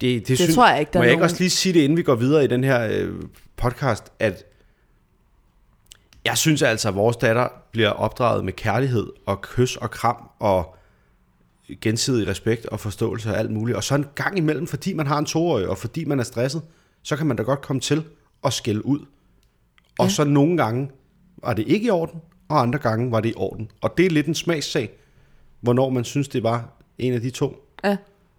Det, 0.00 0.28
det, 0.28 0.38
tror 0.54 0.68
jeg 0.70 0.80
ikke, 0.80 0.90
der 0.92 0.98
Må 0.98 1.02
jeg 1.02 1.10
ikke 1.10 1.18
nogen- 1.18 1.24
også 1.30 1.36
lige 1.42 1.50
sige 1.50 1.72
det, 1.72 1.80
inden 1.80 1.96
vi 1.98 2.02
går 2.02 2.14
videre 2.14 2.44
i 2.44 2.46
den 2.46 2.64
her 2.64 2.88
øh, 2.92 3.08
podcast, 3.56 4.04
at 4.18 4.44
jeg 6.26 6.38
synes 6.38 6.62
altså, 6.62 6.88
at 6.88 6.94
vores 6.94 7.16
datter 7.16 7.48
bliver 7.72 7.90
opdraget 7.90 8.44
med 8.44 8.52
kærlighed 8.52 9.06
og 9.26 9.40
kys 9.40 9.76
og 9.76 9.90
kram 9.90 10.30
og 10.38 10.76
gensidig 11.80 12.28
respekt 12.28 12.66
og 12.66 12.80
forståelse 12.80 13.30
og 13.30 13.38
alt 13.38 13.50
muligt. 13.50 13.76
Og 13.76 13.84
så 13.84 13.94
en 13.94 14.06
gang 14.14 14.38
imellem, 14.38 14.66
fordi 14.66 14.94
man 14.94 15.06
har 15.06 15.18
en 15.18 15.24
toårig, 15.24 15.68
og 15.68 15.78
fordi 15.78 16.04
man 16.04 16.20
er 16.20 16.24
stresset, 16.24 16.62
så 17.02 17.16
kan 17.16 17.26
man 17.26 17.36
da 17.36 17.42
godt 17.42 17.60
komme 17.60 17.80
til 17.80 18.04
at 18.44 18.52
skælde 18.52 18.86
ud. 18.86 18.98
Og 19.98 20.06
ja. 20.06 20.10
så 20.10 20.24
nogle 20.24 20.56
gange 20.56 20.90
var 21.42 21.52
det 21.52 21.68
ikke 21.68 21.86
i 21.86 21.90
orden, 21.90 22.20
og 22.48 22.60
andre 22.60 22.78
gange 22.78 23.12
var 23.12 23.20
det 23.20 23.28
i 23.28 23.34
orden. 23.36 23.70
Og 23.80 23.98
det 23.98 24.06
er 24.06 24.10
lidt 24.10 24.26
en 24.26 24.34
smagssag, 24.34 24.90
hvornår 25.60 25.90
man 25.90 26.04
synes, 26.04 26.28
det 26.28 26.42
var 26.42 26.68
en 26.98 27.12
af 27.12 27.20
de 27.20 27.30
to. 27.30 27.68
Ja. 27.84 27.96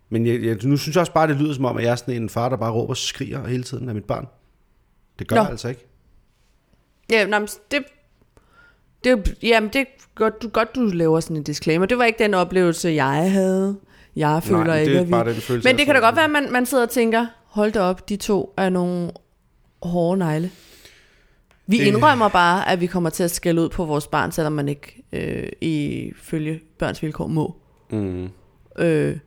Men 0.09 0.25
jeg, 0.25 0.43
jeg, 0.43 0.57
nu 0.63 0.77
synes 0.77 0.95
jeg 0.95 1.01
også 1.01 1.13
bare, 1.13 1.27
det 1.27 1.35
lyder 1.35 1.53
som 1.53 1.65
om, 1.65 1.77
at 1.77 1.83
jeg 1.83 1.91
er 1.91 1.95
sådan 1.95 2.21
en 2.21 2.29
far, 2.29 2.49
der 2.49 2.57
bare 2.57 2.71
råber 2.71 2.89
og 2.89 2.97
skriger 2.97 3.47
hele 3.47 3.63
tiden 3.63 3.89
af 3.89 3.95
mit 3.95 4.05
barn. 4.05 4.27
Det 5.19 5.27
gør 5.27 5.35
Nå. 5.35 5.41
jeg 5.41 5.51
altså 5.51 5.69
ikke. 5.69 5.86
Ja, 7.11 7.25
nå, 7.27 7.39
men 7.39 7.47
det, 7.71 7.83
det, 9.03 9.11
er 9.11 9.17
jamen, 9.43 9.69
det 9.73 9.81
er 9.81 9.85
godt, 10.15 10.41
du, 10.41 10.49
godt, 10.49 10.75
du 10.75 10.81
laver 10.81 11.19
sådan 11.19 11.37
en 11.37 11.43
disclaimer. 11.43 11.85
Det 11.85 11.97
var 11.97 12.03
ikke 12.05 12.23
den 12.23 12.33
oplevelse, 12.33 12.89
jeg 12.89 13.31
havde. 13.31 13.77
Jeg 14.15 14.43
føler 14.43 14.73
det 14.73 14.81
ikke, 14.81 14.95
er 14.95 14.99
at 15.01 15.07
vi... 15.07 15.11
bare 15.11 15.25
den 15.25 15.35
følelse, 15.35 15.69
men 15.69 15.77
det 15.77 15.85
kan 15.85 15.95
da 15.95 16.01
godt 16.01 16.15
være, 16.15 16.25
at 16.25 16.31
man, 16.31 16.51
man 16.51 16.65
sidder 16.65 16.83
og 16.83 16.89
tænker, 16.89 17.25
hold 17.45 17.71
da 17.71 17.79
op, 17.81 18.09
de 18.09 18.15
to 18.15 18.53
er 18.57 18.69
nogle 18.69 19.11
hårde 19.83 20.17
negle. 20.19 20.51
Vi 21.67 21.77
Det- 21.77 21.85
det... 21.85 21.93
indrømmer 21.93 22.29
bare, 22.29 22.69
at 22.69 22.81
vi 22.81 22.85
kommer 22.85 23.09
til 23.09 23.23
at 23.23 23.31
skælde 23.31 23.61
ud 23.61 23.69
på 23.69 23.85
vores 23.85 24.07
barn, 24.07 24.31
selvom 24.31 24.53
man 24.53 24.69
ikke 24.69 25.03
øh, 25.13 25.49
ifølge 25.61 26.61
børns 26.77 27.03
vilkår 27.03 27.27
må. 27.27 27.55
Mm. 27.89 28.29
Øh, 28.79 29.17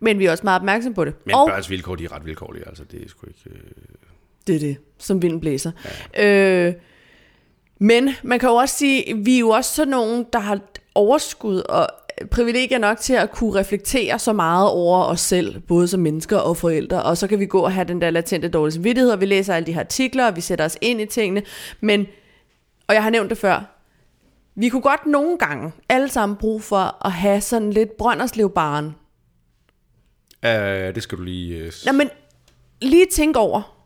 men 0.00 0.18
vi 0.18 0.26
er 0.26 0.30
også 0.30 0.44
meget 0.44 0.58
opmærksom 0.60 0.94
på 0.94 1.04
det. 1.04 1.14
Men 1.26 1.34
og 1.34 1.48
børns 1.48 1.70
vilkår, 1.70 1.96
de 1.96 2.04
er 2.04 2.12
ret 2.12 2.26
vilkårlige. 2.26 2.68
Altså, 2.68 2.84
det 2.84 3.04
er 3.04 3.08
sgu 3.08 3.26
ikke... 3.26 3.40
Øh... 3.50 3.60
Det 4.48 4.56
er 4.56 4.60
det, 4.60 4.76
som 4.98 5.22
vinden 5.22 5.40
blæser. 5.40 5.70
Ja. 6.16 6.66
Øh, 6.66 6.74
men 7.80 8.10
man 8.22 8.38
kan 8.38 8.48
jo 8.48 8.54
også 8.54 8.76
sige, 8.76 9.16
vi 9.16 9.34
er 9.34 9.40
jo 9.40 9.48
også 9.48 9.74
sådan 9.74 9.90
nogen, 9.90 10.26
der 10.32 10.38
har 10.38 10.60
overskud 10.94 11.56
og 11.56 11.88
privilegier 12.30 12.78
nok 12.78 12.98
til 12.98 13.14
at 13.14 13.30
kunne 13.30 13.60
reflektere 13.60 14.18
så 14.18 14.32
meget 14.32 14.70
over 14.70 15.04
os 15.04 15.20
selv, 15.20 15.60
både 15.60 15.88
som 15.88 16.00
mennesker 16.00 16.36
og 16.36 16.56
forældre, 16.56 17.02
og 17.02 17.16
så 17.16 17.26
kan 17.26 17.38
vi 17.40 17.46
gå 17.46 17.60
og 17.60 17.72
have 17.72 17.84
den 17.84 18.00
der 18.00 18.10
latente 18.10 18.48
dårlige 18.48 18.74
samvittighed, 18.74 19.10
og 19.10 19.20
vi 19.20 19.26
læser 19.26 19.54
alle 19.54 19.66
de 19.66 19.72
her 19.72 19.80
artikler, 19.80 20.26
og 20.26 20.36
vi 20.36 20.40
sætter 20.40 20.64
os 20.64 20.78
ind 20.80 21.00
i 21.00 21.06
tingene, 21.06 21.42
men, 21.80 22.06
og 22.86 22.94
jeg 22.94 23.02
har 23.02 23.10
nævnt 23.10 23.30
det 23.30 23.38
før, 23.38 23.74
vi 24.54 24.68
kunne 24.68 24.82
godt 24.82 25.06
nogle 25.06 25.38
gange 25.38 25.72
alle 25.88 26.08
sammen 26.08 26.36
bruge 26.36 26.60
for 26.60 27.06
at 27.06 27.12
have 27.12 27.40
sådan 27.40 27.72
lidt 27.72 27.96
Brønderslev-baren. 27.96 28.86
Uh, 30.42 30.94
det 30.94 31.02
skal 31.02 31.18
du 31.18 31.22
lige... 31.22 31.56
Øh... 31.56 31.72
Nå, 31.86 31.92
men 31.92 32.10
lige 32.82 33.06
tænk 33.12 33.36
over, 33.36 33.77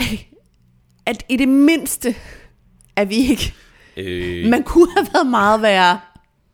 at 1.06 1.24
i 1.28 1.36
det 1.36 1.48
mindste 1.48 2.14
er 2.96 3.04
vi 3.04 3.16
ikke... 3.16 3.54
Øh, 3.96 4.46
Man 4.50 4.62
kunne 4.62 4.92
have 4.96 5.06
været 5.14 5.26
meget 5.26 5.62
værre. 5.62 6.00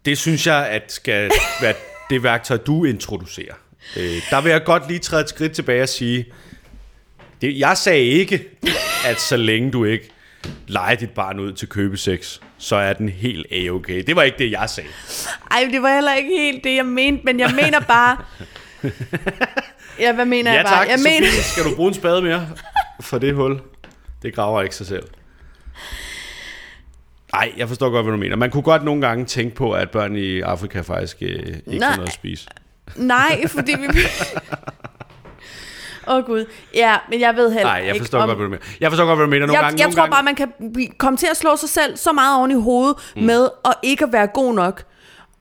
Det 0.04 0.18
synes 0.18 0.46
jeg, 0.46 0.66
at 0.68 0.92
skal 0.92 1.30
være 1.60 1.74
det 2.10 2.22
værktøj, 2.22 2.56
du 2.56 2.84
introducerer. 2.84 3.54
Øh, 3.96 4.22
der 4.30 4.40
vil 4.40 4.50
jeg 4.50 4.64
godt 4.64 4.88
lige 4.88 4.98
træde 4.98 5.22
et 5.22 5.28
skridt 5.28 5.52
tilbage 5.52 5.82
og 5.82 5.88
sige, 5.88 6.26
det, 7.40 7.58
jeg 7.58 7.76
sagde 7.76 8.04
ikke, 8.04 8.44
at 9.06 9.20
så 9.20 9.36
længe 9.36 9.70
du 9.70 9.84
ikke 9.84 10.10
leger 10.66 10.94
dit 10.94 11.10
barn 11.10 11.38
ud 11.40 11.52
til 11.52 11.68
købesex, 11.68 12.38
så 12.58 12.76
er 12.76 12.92
den 12.92 13.08
helt 13.08 13.46
a-okay. 13.52 14.02
Det 14.06 14.16
var 14.16 14.22
ikke 14.22 14.38
det, 14.38 14.50
jeg 14.50 14.70
sagde. 14.70 14.88
Ej, 15.50 15.68
det 15.72 15.82
var 15.82 15.94
heller 15.94 16.14
ikke 16.14 16.30
helt 16.38 16.64
det, 16.64 16.74
jeg 16.76 16.86
mente, 16.86 17.24
men 17.24 17.40
jeg 17.40 17.50
mener 17.62 17.80
bare... 17.80 18.16
Ja, 19.98 20.12
hvad 20.12 20.24
mener 20.24 20.50
Ja 20.50 20.56
jeg 20.56 20.64
bare? 20.64 20.74
tak, 20.78 20.88
Jeg 20.88 20.98
Sofie, 20.98 21.20
mener, 21.20 21.32
skal 21.42 21.64
du 21.64 21.74
bruge 21.76 21.88
en 21.88 21.94
spade 21.94 22.22
mere 22.22 22.48
for 23.00 23.18
det 23.18 23.34
hul? 23.34 23.60
Det 24.22 24.34
graver 24.34 24.62
ikke 24.62 24.76
sig 24.76 24.86
selv. 24.86 25.04
Nej, 27.32 27.52
jeg 27.56 27.68
forstår 27.68 27.90
godt, 27.90 28.04
hvad 28.04 28.12
du 28.12 28.18
mener. 28.18 28.36
Man 28.36 28.50
kunne 28.50 28.62
godt 28.62 28.84
nogle 28.84 29.06
gange 29.06 29.24
tænke 29.24 29.56
på, 29.56 29.72
at 29.72 29.90
børn 29.90 30.16
i 30.16 30.40
Afrika 30.40 30.80
faktisk 30.80 31.16
øh, 31.22 31.28
ikke 31.28 31.78
Nej. 31.78 31.90
får 31.90 31.96
noget 31.96 32.08
at 32.08 32.14
spise. 32.14 32.48
nej, 32.96 33.44
fordi 33.48 33.72
vi... 33.72 33.86
Åh 36.08 36.16
oh, 36.16 36.24
gud. 36.24 36.44
Ja, 36.74 36.96
men 37.10 37.20
jeg 37.20 37.36
ved 37.36 37.52
heller 37.52 37.68
Nej, 37.68 37.72
jeg 37.72 37.88
ikke 37.88 37.98
forstår 37.98 38.20
om... 38.20 38.28
godt, 38.28 38.38
hvad 38.38 38.44
du 38.44 38.50
mener. 38.50 38.64
Jeg 38.80 38.90
forstår 38.90 39.06
godt, 39.06 39.18
hvad 39.18 39.26
du 39.26 39.30
mener. 39.30 39.46
Nogle 39.46 39.58
jeg, 39.58 39.64
gange, 39.64 39.78
jeg 39.78 39.84
nogle 39.84 39.94
tror 39.94 40.02
gange, 40.02 40.12
bare, 40.12 40.22
man 40.22 40.34
kan 40.34 40.98
komme 40.98 41.16
til 41.16 41.26
at 41.30 41.36
slå 41.36 41.56
sig 41.56 41.68
selv 41.68 41.96
så 41.96 42.12
meget 42.12 42.38
oven 42.38 42.50
i 42.50 42.54
hovedet 42.54 43.12
mm. 43.16 43.22
med 43.22 43.48
at 43.64 43.74
ikke 43.82 44.04
at 44.04 44.12
være 44.12 44.26
god 44.26 44.54
nok. 44.54 44.84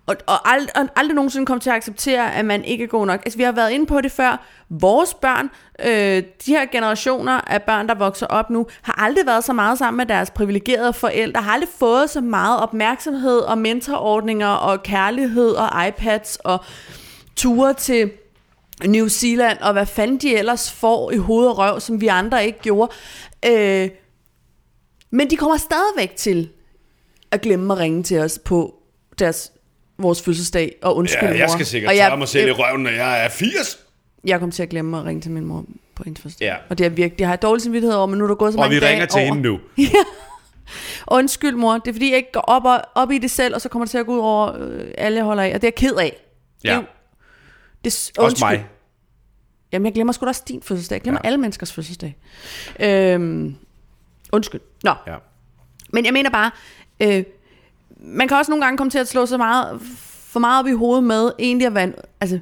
Og, 0.06 0.16
og, 0.28 0.54
ald, 0.54 0.68
og 0.76 0.88
aldrig 0.96 1.16
nogensinde 1.16 1.46
komme 1.46 1.60
til 1.60 1.70
at 1.70 1.76
acceptere, 1.76 2.36
at 2.36 2.46
man 2.46 2.66
ikke 2.66 2.84
er 2.84 2.88
god 2.88 3.06
nok. 3.06 3.22
Altså, 3.26 3.38
vi 3.38 3.44
har 3.44 3.52
været 3.52 3.72
inde 3.72 3.86
på 3.86 4.02
det 4.02 4.12
før. 4.12 4.46
Vores 4.70 5.14
børn, 5.14 5.50
øh, 5.80 6.24
de 6.46 6.52
her 6.52 6.66
generationer 6.66 7.32
af 7.32 7.64
børn, 7.64 7.88
der 7.88 7.96
vokser 7.96 8.28
op 8.28 8.50
nu, 8.50 8.68
har 8.82 9.04
aldrig 9.04 9.26
været 9.26 9.44
så 9.44 9.54
meget 9.54 9.78
sammen 9.78 9.98
med 9.98 10.06
deres 10.06 10.32
privilegerede 10.32 10.94
forældre, 10.94 11.42
har 11.42 11.52
aldrig 11.52 11.70
fået 11.80 12.10
så 12.10 12.22
meget 12.22 12.60
opmærksomhed 12.60 13.40
og 13.40 13.58
mentorordninger 13.58 14.48
og 14.48 14.84
kærlighed 14.84 15.52
og 15.52 15.88
iPads 15.88 16.38
og 16.44 16.60
ture 17.36 17.74
til 17.74 18.12
New 18.86 19.08
Zealand, 19.08 19.60
og 19.60 19.74
hvad 19.74 19.86
fanden 19.86 20.18
de 20.18 20.36
ellers 20.36 20.72
får 20.72 21.12
i 21.12 21.18
hoved 21.18 21.48
og 21.48 21.58
røv, 21.58 21.80
som 21.80 22.02
vi 22.02 22.08
andre 22.08 22.46
ikke 22.46 22.60
gjorde. 22.60 22.92
Øh, 23.46 23.90
men 25.12 25.30
de 25.30 25.38
kommer 25.38 25.58
stadigvæk 25.58 26.16
til 26.16 26.50
at 27.32 27.42
glemme 27.42 27.74
at 27.74 27.80
ringe 27.80 28.04
til 28.04 28.20
os 28.20 28.40
på 28.46 28.76
deres, 29.20 29.53
vores 30.04 30.22
fødselsdag, 30.22 30.76
og 30.82 30.96
undskyld 30.96 31.30
Ja, 31.30 31.38
jeg 31.38 31.46
mor. 31.48 31.54
skal 31.54 31.66
sikkert 31.66 31.90
og 31.92 31.98
jeg, 31.98 32.08
tørre 32.08 32.18
mig 32.18 32.28
selv 32.28 32.48
i 32.48 32.52
røven, 32.52 32.84
når 32.84 32.90
jeg 32.90 33.26
er 33.26 33.30
80. 33.30 33.80
jeg 34.26 34.40
kom 34.40 34.52
til 34.52 34.64
at 34.64 34.70
glemme 34.70 34.98
at 35.00 35.06
ringe 35.06 35.22
til 35.22 35.32
min 35.32 35.46
mor 35.46 35.66
på 35.96 36.04
hendes 36.04 36.22
fødselsdag. 36.22 36.46
Ja. 36.46 36.56
Og 36.70 36.78
det 36.78 36.86
er 36.86 36.90
virkelig, 36.90 37.20
det 37.20 37.26
har 37.26 37.34
jeg 37.34 37.42
dårlig 37.42 37.62
samvittighed 37.64 37.98
over, 37.98 38.08
men 38.08 38.18
nu 38.18 38.24
er 38.24 38.28
der 38.28 38.36
gået 38.36 38.54
så 38.54 38.58
Og 38.60 38.62
mange 38.64 38.76
vi 38.76 38.80
dage 38.80 38.92
ringer 38.92 39.06
til 39.06 39.20
over. 39.22 39.34
hende 39.34 39.42
nu. 39.50 39.60
Undskyld 41.08 41.56
mor, 41.56 41.74
det 41.78 41.88
er 41.88 41.94
fordi, 41.94 42.10
jeg 42.10 42.18
ikke 42.18 42.32
går 42.32 42.40
op, 42.40 42.66
og, 42.66 42.82
op 42.96 43.12
i 43.12 43.18
det 43.18 43.32
selv, 43.32 43.56
og 43.56 43.62
så 43.62 43.70
kommer 43.70 43.86
det 43.86 43.92
til 43.92 43.98
at 43.98 44.06
gå 44.06 44.14
ud 44.14 44.20
over 44.20 44.56
øh, 44.60 44.86
alle, 44.98 45.16
jeg 45.18 45.26
holder 45.26 45.44
af, 45.44 45.48
og 45.56 45.62
det 45.62 45.64
er 45.64 45.68
jeg 45.68 45.76
ked 45.76 45.96
af. 45.96 46.24
Det 46.62 46.68
Ja, 46.70 46.76
jo- 46.76 46.84
det, 47.84 47.86
er- 47.86 47.88
også 47.88 48.12
undskyld. 48.20 48.48
mig. 48.50 48.66
Jamen, 49.72 49.86
jeg 49.86 49.94
glemmer 49.94 50.14
sgu 50.14 50.24
da 50.26 50.30
også 50.30 50.44
din 50.48 50.62
fødselsdag. 50.62 50.96
Jeg 50.96 51.02
glemmer 51.02 51.22
ja. 51.24 51.28
alle 51.28 51.38
menneskers 51.38 51.74
fødselsdag. 51.74 52.16
Øhm, 52.80 53.56
undskyld. 54.32 54.62
Nå, 54.84 54.94
Ja. 55.08 55.16
men 55.94 56.06
jeg 56.06 56.14
mener 56.14 56.30
bare, 56.30 56.52
øh, 57.00 57.24
man 58.04 58.28
kan 58.28 58.38
også 58.38 58.52
nogle 58.52 58.66
gange 58.66 58.78
komme 58.78 58.92
til 58.92 59.00
at 59.00 59.08
slå 59.08 59.26
så 59.26 59.38
meget, 59.38 59.82
for 60.28 60.40
meget 60.40 60.60
op 60.60 60.68
i 60.68 60.72
hovedet 60.72 61.04
med 61.04 61.32
egentlig 61.40 61.68
at 61.68 61.76
være 61.76 61.84
en, 61.84 61.96
altså, 62.22 62.40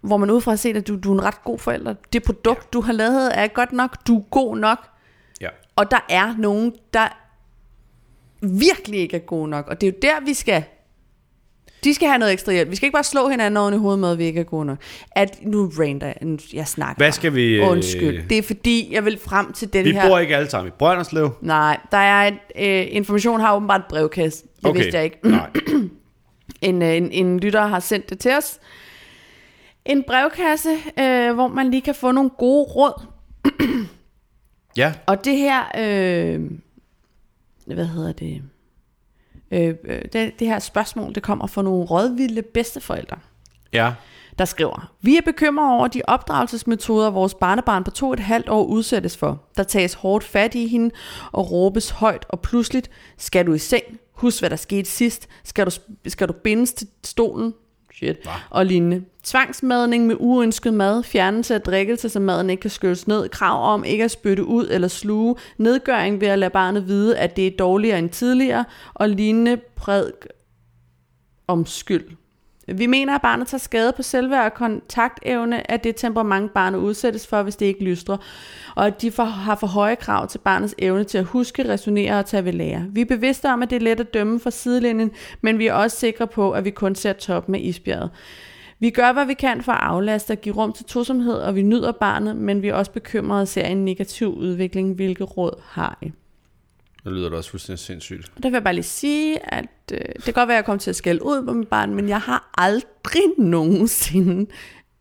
hvor 0.00 0.16
man 0.16 0.30
udefra 0.30 0.52
har 0.52 0.56
set, 0.56 0.76
at 0.76 0.88
du, 0.88 0.96
du 0.96 1.10
er 1.14 1.18
en 1.18 1.24
ret 1.24 1.44
god 1.44 1.58
forælder. 1.58 1.94
Det 2.12 2.22
produkt, 2.22 2.62
ja. 2.62 2.68
du 2.72 2.80
har 2.80 2.92
lavet, 2.92 3.38
er 3.38 3.46
godt 3.46 3.72
nok. 3.72 4.06
Du 4.06 4.18
er 4.18 4.22
god 4.22 4.56
nok. 4.56 4.78
Ja. 5.40 5.48
Og 5.76 5.90
der 5.90 6.06
er 6.08 6.34
nogen, 6.38 6.74
der 6.94 7.08
virkelig 8.40 9.00
ikke 9.00 9.16
er 9.16 9.20
gode 9.20 9.48
nok. 9.48 9.68
Og 9.68 9.80
det 9.80 9.86
er 9.86 9.90
jo 9.90 9.98
der, 10.02 10.24
vi 10.24 10.34
skal... 10.34 10.64
De 11.84 11.94
skal 11.94 12.08
have 12.08 12.18
noget 12.18 12.32
ekstra 12.32 12.52
hjælp. 12.52 12.70
Vi 12.70 12.76
skal 12.76 12.86
ikke 12.86 12.92
bare 12.94 13.04
slå 13.04 13.28
hinanden 13.28 13.56
oven 13.56 13.74
i 13.74 13.76
hovedet 13.76 13.98
med, 14.00 14.12
at 14.12 14.18
vi 14.18 14.24
ikke 14.24 14.40
er 14.40 14.44
gode 14.44 14.64
nok. 14.64 14.78
At 15.10 15.38
nu 15.42 15.72
rander 15.78 16.06
jeg, 16.06 16.38
jeg 16.52 16.68
snakker. 16.68 16.94
Hvad 16.96 17.12
skal 17.12 17.34
vi... 17.34 17.54
øh, 17.54 17.68
Undskyld. 17.70 18.28
Det 18.28 18.38
er 18.38 18.42
fordi, 18.42 18.88
jeg 18.94 19.04
vil 19.04 19.18
frem 19.24 19.52
til 19.52 19.72
den 19.72 19.84
Vi 19.84 19.90
her... 19.92 20.08
bor 20.08 20.18
ikke 20.18 20.36
alle 20.36 20.50
sammen 20.50 20.68
i 20.68 20.74
Brønderslev. 20.78 21.30
Nej, 21.40 21.80
der 21.90 21.98
er 21.98 22.28
et, 22.28 22.34
øh, 22.58 22.86
information 22.96 23.40
har 23.40 23.56
åbenbart 23.56 23.80
et 23.80 23.86
brevkasse. 23.88 24.42
Det 24.42 24.66
okay. 24.66 24.78
vidste 24.80 24.96
jeg 24.96 25.04
ikke. 25.04 25.18
Nej. 25.22 25.50
En, 26.62 26.82
øh, 26.82 26.96
en, 26.96 27.12
en 27.12 27.40
lytter 27.40 27.66
har 27.66 27.80
sendt 27.80 28.10
det 28.10 28.18
til 28.18 28.32
os. 28.38 28.58
En 29.84 30.02
brevkasse, 30.06 30.70
øh, 31.00 31.34
hvor 31.34 31.48
man 31.48 31.70
lige 31.70 31.80
kan 31.80 31.94
få 31.94 32.12
nogle 32.12 32.30
gode 32.30 32.64
råd. 32.64 33.02
Ja, 34.76 34.92
Og 35.06 35.24
det 35.24 35.36
her, 35.36 35.60
øh, 35.78 36.40
hvad 37.66 37.86
hedder 37.86 38.12
det? 38.12 38.42
Øh, 39.54 39.74
øh, 39.84 40.02
det, 40.12 40.38
det 40.38 40.46
her 40.46 40.58
spørgsmål, 40.58 41.14
det 41.14 41.22
kommer 41.22 41.46
fra 41.46 41.62
nogle 41.62 41.84
rådvilde 41.84 42.42
bedsteforældre. 42.42 43.16
ja. 43.72 43.92
der 44.38 44.44
skriver, 44.44 44.92
Vi 45.02 45.16
er 45.16 45.20
bekymrede 45.24 45.70
over 45.70 45.88
de 45.88 46.02
opdragelsesmetoder, 46.06 47.10
vores 47.10 47.34
barnebarn 47.34 47.84
på 47.84 47.90
to 47.90 48.06
og 48.06 48.12
et 48.12 48.20
halvt 48.20 48.48
år 48.48 48.64
udsættes 48.64 49.16
for. 49.16 49.42
Der 49.56 49.62
tages 49.62 49.94
hårdt 49.94 50.24
fat 50.24 50.54
i 50.54 50.66
hende 50.66 50.90
og 51.32 51.50
råbes 51.50 51.90
højt 51.90 52.26
og 52.28 52.40
pludseligt, 52.40 52.90
skal 53.18 53.46
du 53.46 53.52
i 53.54 53.58
seng? 53.58 53.84
Husk, 54.12 54.40
hvad 54.40 54.50
der 54.50 54.56
skete 54.56 54.90
sidst. 54.90 55.28
Skal 55.44 55.66
du, 55.66 55.70
skal 56.06 56.28
du 56.28 56.32
bindes 56.32 56.72
til 56.72 56.88
stolen? 57.04 57.54
Shit. 57.94 58.28
Og 58.50 58.66
lignende. 58.66 59.04
Tvangsmadning 59.24 60.06
med 60.06 60.16
uønsket 60.18 60.74
mad, 60.74 61.02
fjernelse 61.02 61.54
af 61.54 61.60
drikkelse, 61.60 62.08
så 62.08 62.20
maden 62.20 62.50
ikke 62.50 62.60
kan 62.60 62.70
skylles 62.70 63.08
ned, 63.08 63.28
krav 63.28 63.74
om 63.74 63.84
ikke 63.84 64.04
at 64.04 64.10
spytte 64.10 64.44
ud 64.44 64.68
eller 64.70 64.88
sluge, 64.88 65.36
nedgøring 65.58 66.20
ved 66.20 66.28
at 66.28 66.38
lade 66.38 66.50
barnet 66.50 66.88
vide, 66.88 67.18
at 67.18 67.36
det 67.36 67.46
er 67.46 67.56
dårligere 67.58 67.98
end 67.98 68.10
tidligere, 68.10 68.64
og 68.94 69.08
lignende 69.08 69.56
prædik 69.76 70.14
om 71.48 71.66
skyld. 71.66 72.04
Vi 72.68 72.86
mener, 72.86 73.14
at 73.14 73.22
barnet 73.22 73.48
tager 73.48 73.58
skade 73.58 73.92
på 73.96 74.02
selvværd 74.02 74.44
og 74.44 74.54
kontaktevne 74.54 75.70
af 75.70 75.80
det 75.80 75.96
temperament, 75.96 76.54
barnet 76.54 76.78
udsættes 76.78 77.26
for, 77.26 77.42
hvis 77.42 77.56
det 77.56 77.66
ikke 77.66 77.84
lystrer, 77.84 78.16
og 78.76 78.86
at 78.86 79.02
de 79.02 79.10
for, 79.10 79.24
har 79.24 79.54
for 79.54 79.66
høje 79.66 79.94
krav 79.94 80.28
til 80.28 80.38
barnets 80.38 80.74
evne 80.78 81.04
til 81.04 81.18
at 81.18 81.24
huske, 81.24 81.68
resonere 81.68 82.18
og 82.18 82.26
tage 82.26 82.44
ved 82.44 82.52
lære. 82.52 82.86
Vi 82.90 83.00
er 83.00 83.04
bevidste 83.04 83.46
om, 83.46 83.62
at 83.62 83.70
det 83.70 83.76
er 83.76 83.80
let 83.80 84.00
at 84.00 84.14
dømme 84.14 84.40
fra 84.40 84.50
sidelinjen, 84.50 85.10
men 85.40 85.58
vi 85.58 85.66
er 85.66 85.72
også 85.72 85.96
sikre 85.96 86.26
på, 86.26 86.52
at 86.52 86.64
vi 86.64 86.70
kun 86.70 86.94
ser 86.94 87.12
toppen 87.12 87.54
af 87.54 87.60
isbjerget. 87.62 88.10
Vi 88.78 88.90
gør, 88.90 89.12
hvad 89.12 89.26
vi 89.26 89.34
kan 89.34 89.62
for 89.62 89.72
at 89.72 89.80
aflaste 89.82 90.30
og 90.30 90.40
give 90.40 90.54
rum 90.54 90.72
til 90.72 90.84
tosomhed, 90.84 91.34
og 91.34 91.54
vi 91.54 91.62
nyder 91.62 91.92
barnet, 91.92 92.36
men 92.36 92.62
vi 92.62 92.68
er 92.68 92.74
også 92.74 92.90
bekymrede 92.92 93.42
og 93.42 93.48
ser 93.48 93.66
en 93.66 93.84
negativ 93.84 94.34
udvikling. 94.34 94.94
Hvilke 94.94 95.24
råd 95.24 95.60
har 95.68 95.98
I? 96.02 96.12
Det 97.04 97.12
lyder 97.12 97.28
da 97.30 97.36
også 97.36 97.50
fuldstændig 97.50 97.78
sindssygt. 97.84 98.32
Og 98.36 98.42
der 98.42 98.48
vil 98.48 98.54
jeg 98.56 98.64
bare 98.64 98.74
lige 98.74 98.84
sige, 98.84 99.54
at 99.54 99.66
øh, 99.92 99.98
det 100.16 100.24
kan 100.24 100.32
godt 100.34 100.48
være, 100.48 100.56
at 100.56 100.58
jeg 100.60 100.64
kommer 100.64 100.78
til 100.78 100.90
at 100.90 100.96
skælde 100.96 101.24
ud 101.24 101.44
på 101.46 101.52
mit 101.52 101.68
barn, 101.68 101.94
men 101.94 102.08
jeg 102.08 102.20
har 102.20 102.50
aldrig 102.58 103.22
nogensinde 103.38 104.50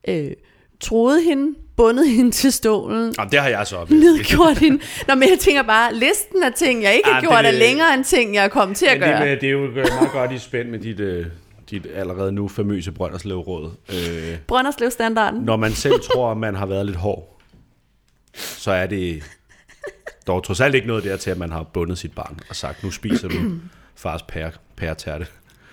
øh, 0.07 0.31
troet 0.79 1.23
hende, 1.23 1.57
bundet 1.77 2.07
hende 2.09 2.31
til 2.31 2.51
stolen, 2.51 3.13
Jamen, 3.17 3.31
det 3.31 3.39
har 3.39 3.47
jeg 3.49 3.67
så 3.67 3.77
oplevet. 3.77 4.03
nedgjort 4.03 4.57
hende. 4.57 4.79
Nå, 5.07 5.15
men 5.15 5.29
jeg 5.29 5.39
tænker 5.39 5.61
bare, 5.63 5.93
listen 5.95 6.43
af 6.43 6.53
ting, 6.53 6.83
jeg 6.83 6.95
ikke 6.95 7.07
Ah, 7.09 7.13
har 7.13 7.21
det 7.21 7.29
gjort, 7.29 7.45
er 7.45 7.49
vil- 7.51 7.59
længere 7.59 7.93
end 7.93 8.03
ting, 8.03 8.35
jeg 8.35 8.43
er 8.45 8.49
kommet 8.49 8.77
til 8.77 8.85
at 8.85 8.99
Men 8.99 9.09
det, 9.09 9.17
gøre. 9.17 9.25
med- 9.25 9.37
det 9.37 9.47
er 9.47 9.51
jo 9.51 9.67
meget 9.71 10.11
godt 10.13 10.31
i 10.31 10.37
spænd 10.37 10.69
med 10.69 10.79
dit, 10.79 10.99
øh, 10.99 11.25
dit 11.69 11.87
allerede 11.95 12.31
nu 12.31 12.47
famøse 12.47 12.91
Brønderslev-råd. 12.91 13.71
Øh, 13.89 14.37
Brønderslev-standarden. 14.47 15.41
når 15.41 15.55
man 15.57 15.71
selv 15.71 15.99
tror, 16.11 16.31
at 16.31 16.37
man 16.37 16.55
har 16.55 16.65
været 16.65 16.85
lidt 16.85 16.97
hård, 16.97 17.39
så 18.35 18.71
er 18.71 18.85
det 18.87 19.23
dog 20.27 20.43
trods 20.43 20.61
alt 20.61 20.75
ikke 20.75 20.87
noget 20.87 21.03
der 21.03 21.17
til, 21.17 21.29
at 21.31 21.37
man 21.37 21.51
har 21.51 21.63
bundet 21.63 21.97
sit 21.97 22.15
barn 22.15 22.39
og 22.49 22.55
sagt, 22.55 22.83
nu 22.83 22.91
spiser 22.91 23.27
du 23.27 23.35
fars 23.95 24.21
pære, 24.23 24.51
pæretærte. 24.75 25.25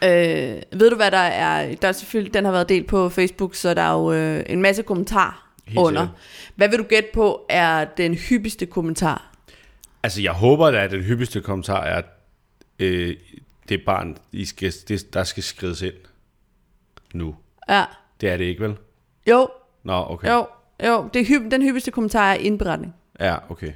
Øh, 0.04 0.80
ved 0.80 0.90
du, 0.90 0.96
hvad 0.96 1.10
der 1.10 1.16
er? 1.18 1.74
Der 1.74 1.88
er 1.88 1.92
selvfølgelig, 1.92 2.34
den 2.34 2.44
har 2.44 2.52
været 2.52 2.68
delt 2.68 2.86
på 2.86 3.08
Facebook, 3.08 3.54
så 3.54 3.74
der 3.74 3.82
er 3.82 3.92
jo 3.92 4.12
øh, 4.12 4.42
en 4.46 4.62
masse 4.62 4.82
kommentarer 4.82 5.50
Helt 5.66 5.78
under. 5.78 6.02
sikkert. 6.02 6.18
Hvad 6.56 6.68
vil 6.68 6.78
du 6.78 6.84
gætte 6.84 7.08
på 7.14 7.46
er 7.48 7.84
den 7.84 8.14
hyppigste 8.14 8.66
kommentar? 8.66 9.26
Altså, 10.02 10.22
jeg 10.22 10.32
håber 10.32 10.70
da, 10.70 10.84
at 10.84 10.90
den 10.90 11.02
hyppigste 11.02 11.40
kommentar 11.40 11.82
er, 11.84 12.02
øh, 12.78 13.16
det 13.70 13.82
barn, 13.86 14.16
I 14.32 14.44
skal, 14.44 14.72
det, 14.88 15.14
der 15.14 15.24
skal 15.24 15.42
skrides 15.42 15.82
ind 15.82 15.94
nu. 17.14 17.36
Ja. 17.68 17.84
Det 18.20 18.28
er 18.28 18.36
det 18.36 18.44
ikke, 18.44 18.62
vel? 18.62 18.76
Jo, 19.28 19.48
Nå, 19.82 20.04
okay. 20.08 20.28
jo, 20.30 20.46
jo. 20.84 21.08
Det 21.14 21.20
er 21.20 21.24
hypp, 21.26 21.50
den 21.50 21.62
hyppigste 21.62 21.90
kommentar 21.90 22.30
er 22.30 22.34
indberetning. 22.34 22.94
Ja, 23.20 23.36
okay. 23.50 23.72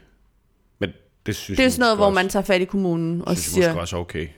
Men 0.78 0.92
det 1.26 1.36
synes 1.36 1.56
Det 1.56 1.66
er 1.66 1.70
sådan 1.70 1.80
noget, 1.80 1.96
hvor 1.96 2.06
også- 2.06 2.14
man 2.14 2.28
tager 2.28 2.44
fat 2.44 2.60
i 2.60 2.64
kommunen 2.64 3.22
og 3.28 3.36
synes 3.36 3.54
siger, 3.54 3.74
også 3.80 3.96
er 3.96 4.00
okay. 4.00 4.28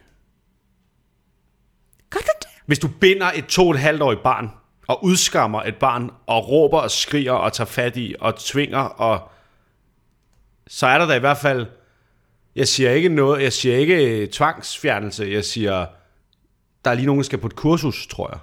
gør 2.10 2.20
du 2.20 2.30
det? 2.42 2.48
Hvis 2.66 2.78
du 2.78 2.88
binder 3.00 3.26
et 3.34 3.46
to 3.46 3.68
og 3.68 3.74
et 3.74 3.80
halvt 3.80 4.02
årigt 4.02 4.22
barn, 4.22 4.50
og 4.88 5.04
udskammer 5.04 5.62
et 5.62 5.76
barn, 5.76 6.10
og 6.26 6.48
råber 6.48 6.78
og 6.78 6.90
skriger 6.90 7.32
og 7.32 7.52
tager 7.52 7.66
fat 7.68 7.96
i, 7.96 8.14
og 8.20 8.36
tvinger, 8.38 8.78
og 8.78 9.28
så 10.66 10.86
er 10.86 10.98
der 10.98 11.06
da 11.06 11.14
i 11.14 11.18
hvert 11.20 11.36
fald, 11.38 11.66
jeg 12.56 12.68
siger 12.68 12.90
ikke 12.90 13.08
noget, 13.08 13.42
jeg 13.42 13.52
siger 13.52 13.76
ikke 13.76 14.20
øh, 14.20 14.28
tvangsfjernelse, 14.28 15.24
jeg 15.32 15.44
siger, 15.44 15.86
der 16.84 16.90
er 16.90 16.94
lige 16.94 17.06
nogen, 17.06 17.18
der 17.18 17.24
skal 17.24 17.38
på 17.38 17.46
et 17.46 17.56
kursus, 17.56 18.06
tror 18.06 18.30
jeg. 18.32 18.38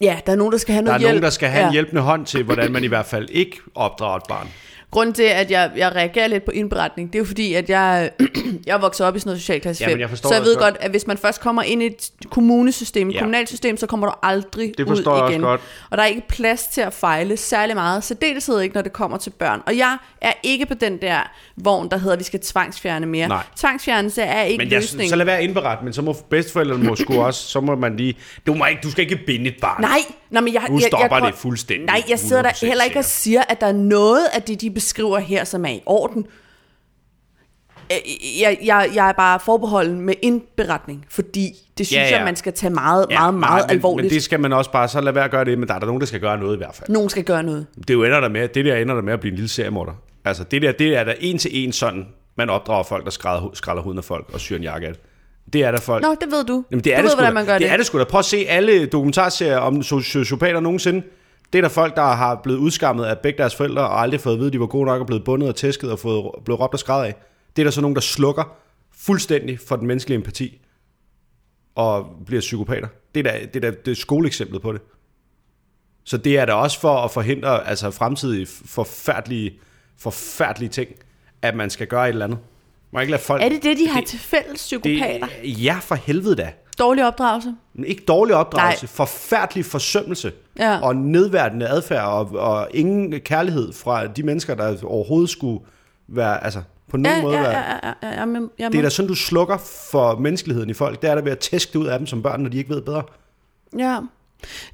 Ja, 0.00 0.20
der 0.26 0.32
er 0.32 0.36
nogen, 0.36 0.52
der 0.52 0.58
skal 0.58 0.72
have 0.72 0.80
Der 0.84 0.86
noget 0.86 0.96
er 0.96 1.00
hjælp. 1.00 1.10
nogen, 1.12 1.22
der 1.22 1.30
skal 1.30 1.48
have 1.48 1.60
ja. 1.62 1.66
en 1.66 1.72
hjælpende 1.72 2.02
hånd 2.02 2.26
til, 2.26 2.42
hvordan 2.42 2.72
man 2.72 2.84
i 2.84 2.86
hvert 2.86 3.06
fald 3.06 3.28
ikke 3.30 3.58
opdrager 3.74 4.16
et 4.16 4.22
barn. 4.28 4.48
Grunden 4.90 5.14
til, 5.14 5.22
at 5.22 5.50
jeg, 5.50 5.70
jeg 5.76 5.94
reagerer 5.94 6.26
lidt 6.26 6.44
på 6.44 6.50
indberetning, 6.50 7.08
det 7.12 7.14
er 7.14 7.18
jo 7.18 7.24
fordi, 7.24 7.54
at 7.54 7.70
jeg, 7.70 8.10
jeg 8.66 8.74
er 8.74 8.78
vokset 8.78 9.06
op 9.06 9.16
i 9.16 9.18
sådan 9.18 9.28
noget 9.28 9.40
socialklasse 9.40 9.82
Jamen, 9.84 9.92
5. 9.94 10.00
jeg 10.00 10.08
forstår 10.10 10.28
så 10.28 10.34
jeg 10.34 10.42
ved 10.44 10.56
godt, 10.56 10.76
at 10.80 10.90
hvis 10.90 11.06
man 11.06 11.18
først 11.18 11.40
kommer 11.40 11.62
ind 11.62 11.82
i 11.82 11.86
et 11.86 12.10
kommunesystem, 12.30 13.10
Ja. 13.10 13.18
kommunalt 13.18 13.48
system, 13.48 13.76
så 13.76 13.86
kommer 13.86 14.06
du 14.06 14.12
aldrig 14.22 14.72
Det 14.78 14.86
ud 14.90 14.96
jeg 14.96 15.06
også 15.06 15.26
igen. 15.30 15.40
godt. 15.40 15.60
Og 15.90 15.96
der 15.98 16.02
er 16.04 16.08
ikke 16.08 16.28
plads 16.28 16.66
til 16.66 16.80
at 16.80 16.92
fejle 16.94 17.36
særlig 17.36 17.76
meget, 17.76 18.04
så 18.04 18.14
deltid 18.14 18.60
ikke, 18.60 18.74
når 18.74 18.82
det 18.82 18.92
kommer 18.92 19.16
til 19.18 19.30
børn. 19.30 19.62
Og 19.66 19.76
jeg 19.76 19.96
er 20.20 20.32
ikke 20.42 20.66
på 20.66 20.74
den 20.74 20.96
der 21.02 21.18
vogn, 21.56 21.90
der 21.90 21.96
hedder, 21.98 22.12
at 22.12 22.18
vi 22.18 22.24
skal 22.24 22.40
tvangsfjerne 22.40 23.06
mere. 23.06 23.28
Nej. 23.28 23.42
Tvangsfjernelse 23.56 24.22
er 24.22 24.42
ikke 24.42 24.58
Men 24.64 24.70
jeg, 24.70 24.76
løsningen. 24.80 25.08
så 25.10 25.16
lad 25.16 25.24
være 25.26 25.44
indberet, 25.44 25.78
men 25.84 25.92
så 25.92 26.02
må 26.02 26.16
bedsteforældrene 26.30 26.84
må 26.84 26.96
sgu 26.96 27.20
også, 27.26 27.48
så 27.48 27.60
må 27.60 27.76
man 27.76 27.96
lige, 27.96 28.16
du, 28.46 28.54
må 28.54 28.64
ikke, 28.66 28.80
du 28.82 28.90
skal 28.90 29.04
ikke 29.04 29.20
binde 29.26 29.46
et 29.46 29.56
barn. 29.60 29.80
Nej, 29.80 29.98
nej, 30.30 30.42
men 30.42 30.54
jeg, 30.54 30.62
Nu 30.68 30.74
jeg, 30.74 30.82
stopper 30.82 31.16
jeg, 31.16 31.26
det 31.26 31.34
fuldstændig, 31.34 31.86
Nej, 31.86 32.02
jeg 32.08 32.18
sidder 32.18 32.42
der 32.42 32.50
100% 32.50 32.66
heller 32.66 32.84
ikke 32.84 32.98
og 32.98 33.04
siger, 33.04 33.42
at 33.48 33.60
der 33.60 33.66
er 33.66 33.72
noget 33.72 34.26
af 34.34 34.42
det, 34.42 34.60
de 34.60 34.70
beskriver 34.70 35.18
her, 35.18 35.44
som 35.44 35.64
er 35.64 35.68
i 35.70 35.82
orden. 35.86 36.26
Jeg, 38.40 38.58
jeg, 38.64 38.90
jeg 38.94 39.08
er 39.08 39.12
bare 39.12 39.40
forbeholden 39.40 40.00
med 40.00 40.14
indberetning, 40.22 41.06
fordi 41.10 41.52
det 41.78 41.86
synes 41.86 41.96
Ja, 41.96 42.02
ja, 42.02 42.08
ja. 42.10 42.16
jeg, 42.16 42.24
man 42.24 42.36
skal 42.36 42.52
tage 42.52 42.72
meget, 42.72 43.06
meget, 43.10 43.34
meget 43.34 43.64
men, 43.66 43.70
alvorligt. 43.70 44.04
Men 44.04 44.14
det 44.14 44.22
skal 44.22 44.40
man 44.40 44.52
også 44.52 44.70
bare, 44.70 44.88
så 44.88 45.00
lad 45.00 45.12
være 45.12 45.24
at 45.24 45.30
gøre 45.30 45.44
det, 45.44 45.58
men 45.58 45.68
der 45.68 45.74
er 45.74 45.78
der 45.78 45.86
nogen, 45.86 46.00
der 46.00 46.06
skal 46.06 46.20
gøre 46.20 46.38
noget 46.38 46.54
i 46.54 46.56
hvert 46.56 46.74
fald. 46.74 46.88
Nogen 46.90 47.08
skal 47.08 47.24
gøre 47.24 47.42
noget. 47.42 47.66
Det 47.78 47.90
er 47.90 47.94
jo 47.94 48.04
ender 48.04 48.20
der 48.20 48.28
med, 48.28 48.48
det 48.48 48.64
der 48.64 48.76
ender 48.76 48.94
der 48.94 49.02
med 49.02 49.12
at 49.12 49.20
blive 49.20 49.30
en 49.30 49.36
lille 49.36 49.48
seriemorder. 49.48 49.92
Altså 50.24 50.44
det 50.44 50.62
der, 50.62 50.72
det 50.72 50.96
er 50.96 51.04
der 51.04 51.14
en 51.20 51.38
til 51.38 51.64
en 51.64 51.72
sådan, 51.72 52.06
man 52.36 52.50
opdrager 52.50 52.82
folk, 52.82 53.04
der 53.04 53.10
skræller, 53.10 53.50
skræller 53.54 53.82
huden 53.82 53.98
af 53.98 54.04
folk 54.04 54.30
og 54.32 54.40
syr 54.40 54.56
en 54.56 54.62
jakke 54.62 54.86
af 54.86 54.92
det. 54.92 55.02
Det 55.52 55.64
er 55.64 55.70
der 55.70 55.80
folk. 55.80 56.02
Nå, 56.02 56.14
det 56.20 56.30
ved 56.30 56.44
du. 56.44 56.64
Jamen, 56.70 56.84
det 56.84 56.94
er 56.94 56.96
du 56.96 57.02
det 57.02 57.10
ved, 57.10 57.16
hvordan 57.16 57.30
da. 57.30 57.34
man 57.34 57.46
gør 57.46 57.52
det. 57.52 57.60
det 57.60 57.70
er 57.70 57.76
det 57.76 57.86
sgu 57.86 57.98
da. 57.98 58.04
Prøv 58.04 58.18
at 58.18 58.24
se 58.24 58.36
alle 58.36 58.86
dokumentarserier 58.86 59.58
om 59.58 59.82
sociopater 59.82 60.60
nogensinde. 60.60 61.02
Det 61.52 61.58
er 61.58 61.62
der 61.62 61.68
folk, 61.68 61.96
der 61.96 62.02
har 62.02 62.40
blevet 62.42 62.58
udskammet 62.58 63.04
af 63.04 63.18
begge 63.18 63.38
deres 63.38 63.54
forældre, 63.56 63.82
og 63.82 64.00
aldrig 64.00 64.20
fået 64.20 64.32
at 64.34 64.38
vide, 64.38 64.46
at 64.46 64.52
de 64.52 64.60
var 64.60 64.66
gode 64.66 64.86
nok 64.86 65.00
og 65.00 65.06
blevet 65.06 65.24
bundet 65.24 65.48
og 65.48 65.56
tæsket 65.56 65.92
og 65.92 65.98
fået, 65.98 66.30
blevet 66.44 66.60
råbt 66.60 66.72
og 66.72 66.78
skræd 66.78 67.06
af. 67.06 67.14
Det 67.56 67.62
er 67.62 67.64
der 67.64 67.70
så 67.70 67.80
nogen, 67.80 67.94
der 67.94 68.00
slukker 68.00 68.56
fuldstændig 68.96 69.58
for 69.68 69.76
den 69.76 69.86
menneskelige 69.86 70.16
empati 70.16 70.60
og 71.74 72.06
bliver 72.26 72.40
psykopater. 72.40 72.88
Det 73.14 73.26
er 73.26 73.30
da 73.32 73.38
det, 73.54 73.64
er 73.64 73.70
da, 73.70 73.76
det 73.84 73.90
er 73.90 73.94
skoleeksemplet 73.94 74.62
på 74.62 74.72
det. 74.72 74.80
Så 76.04 76.16
det 76.16 76.38
er 76.38 76.44
da 76.44 76.52
også 76.52 76.80
for 76.80 76.96
at 76.96 77.10
forhindre 77.10 77.68
altså 77.68 77.90
fremtidige 77.90 78.46
forfærdelige, 78.46 79.58
forfærdelige 79.98 80.68
ting, 80.68 80.88
at 81.42 81.56
man 81.56 81.70
skal 81.70 81.86
gøre 81.86 82.08
et 82.08 82.12
eller 82.12 82.24
andet. 82.24 82.38
Man 82.92 83.02
ikke 83.02 83.10
lade 83.10 83.22
folk... 83.22 83.42
Er 83.42 83.48
det 83.48 83.62
det, 83.62 83.78
de 83.78 83.88
har 83.88 84.00
til 84.00 84.18
fælles 84.18 84.54
psykopater? 84.60 85.26
det, 85.42 85.64
Ja, 85.64 85.78
for 85.82 85.94
helvede 85.94 86.36
da. 86.36 86.52
Dårlig 86.78 87.06
opdragelse? 87.06 87.54
Ikke 87.86 88.04
dårlig 88.04 88.34
opdragelse, 88.34 88.84
Nej. 88.84 88.90
forfærdelig 88.90 89.64
forsømmelse 89.64 90.32
Ja. 90.58 90.78
og 90.82 90.96
nedværdende 90.96 91.68
adfærd 91.68 92.04
og, 92.04 92.26
og 92.32 92.68
ingen 92.74 93.20
kærlighed 93.20 93.72
fra 93.72 94.06
de 94.06 94.22
mennesker, 94.22 94.54
der 94.54 94.76
overhovedet 94.84 95.30
skulle 95.30 95.60
være, 96.08 96.44
altså 96.44 96.62
på 96.90 96.96
nogen 96.96 97.18
Ja, 97.18 97.22
måde 97.22 97.36
ja, 97.36 97.42
være... 97.42 97.50
ja, 97.52 97.72
ja, 97.88 97.92
ja, 98.02 98.18
ja, 98.18 98.24
men, 98.24 98.50
jeg 98.58 98.72
Det 98.72 98.78
er 98.78 98.82
da 98.82 98.88
sådan, 98.88 99.08
du 99.08 99.14
slukker 99.14 99.56
for 99.90 100.16
menneskeligheden 100.18 100.70
i 100.70 100.74
folk. 100.74 101.02
Det 101.02 101.10
er 101.10 101.14
der 101.14 101.22
ved 101.22 101.32
at 101.32 101.38
tæske 101.38 101.72
det 101.72 101.78
ud 101.78 101.86
af 101.86 101.98
dem 101.98 102.06
som 102.06 102.22
børn, 102.22 102.40
når 102.40 102.50
de 102.50 102.58
ikke 102.58 102.70
ved 102.70 102.80
bedre. 102.82 103.02
Ja. 103.78 103.96
Og 103.96 104.04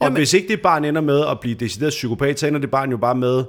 Jamen- 0.03 0.17
hvis 0.17 0.33
ikke 0.33 0.49
det 0.49 0.63
barn 0.63 0.85
ender 0.85 1.01
med 1.01 1.27
at 1.27 1.41
blive 1.41 1.55
decideret 1.55 1.91
psykopat, 1.91 2.41
så 2.41 2.47
ender 2.47 2.61
det 2.61 2.71
barn 2.71 2.91
jo 2.91 2.97
bare 2.97 3.15
med 3.15 3.45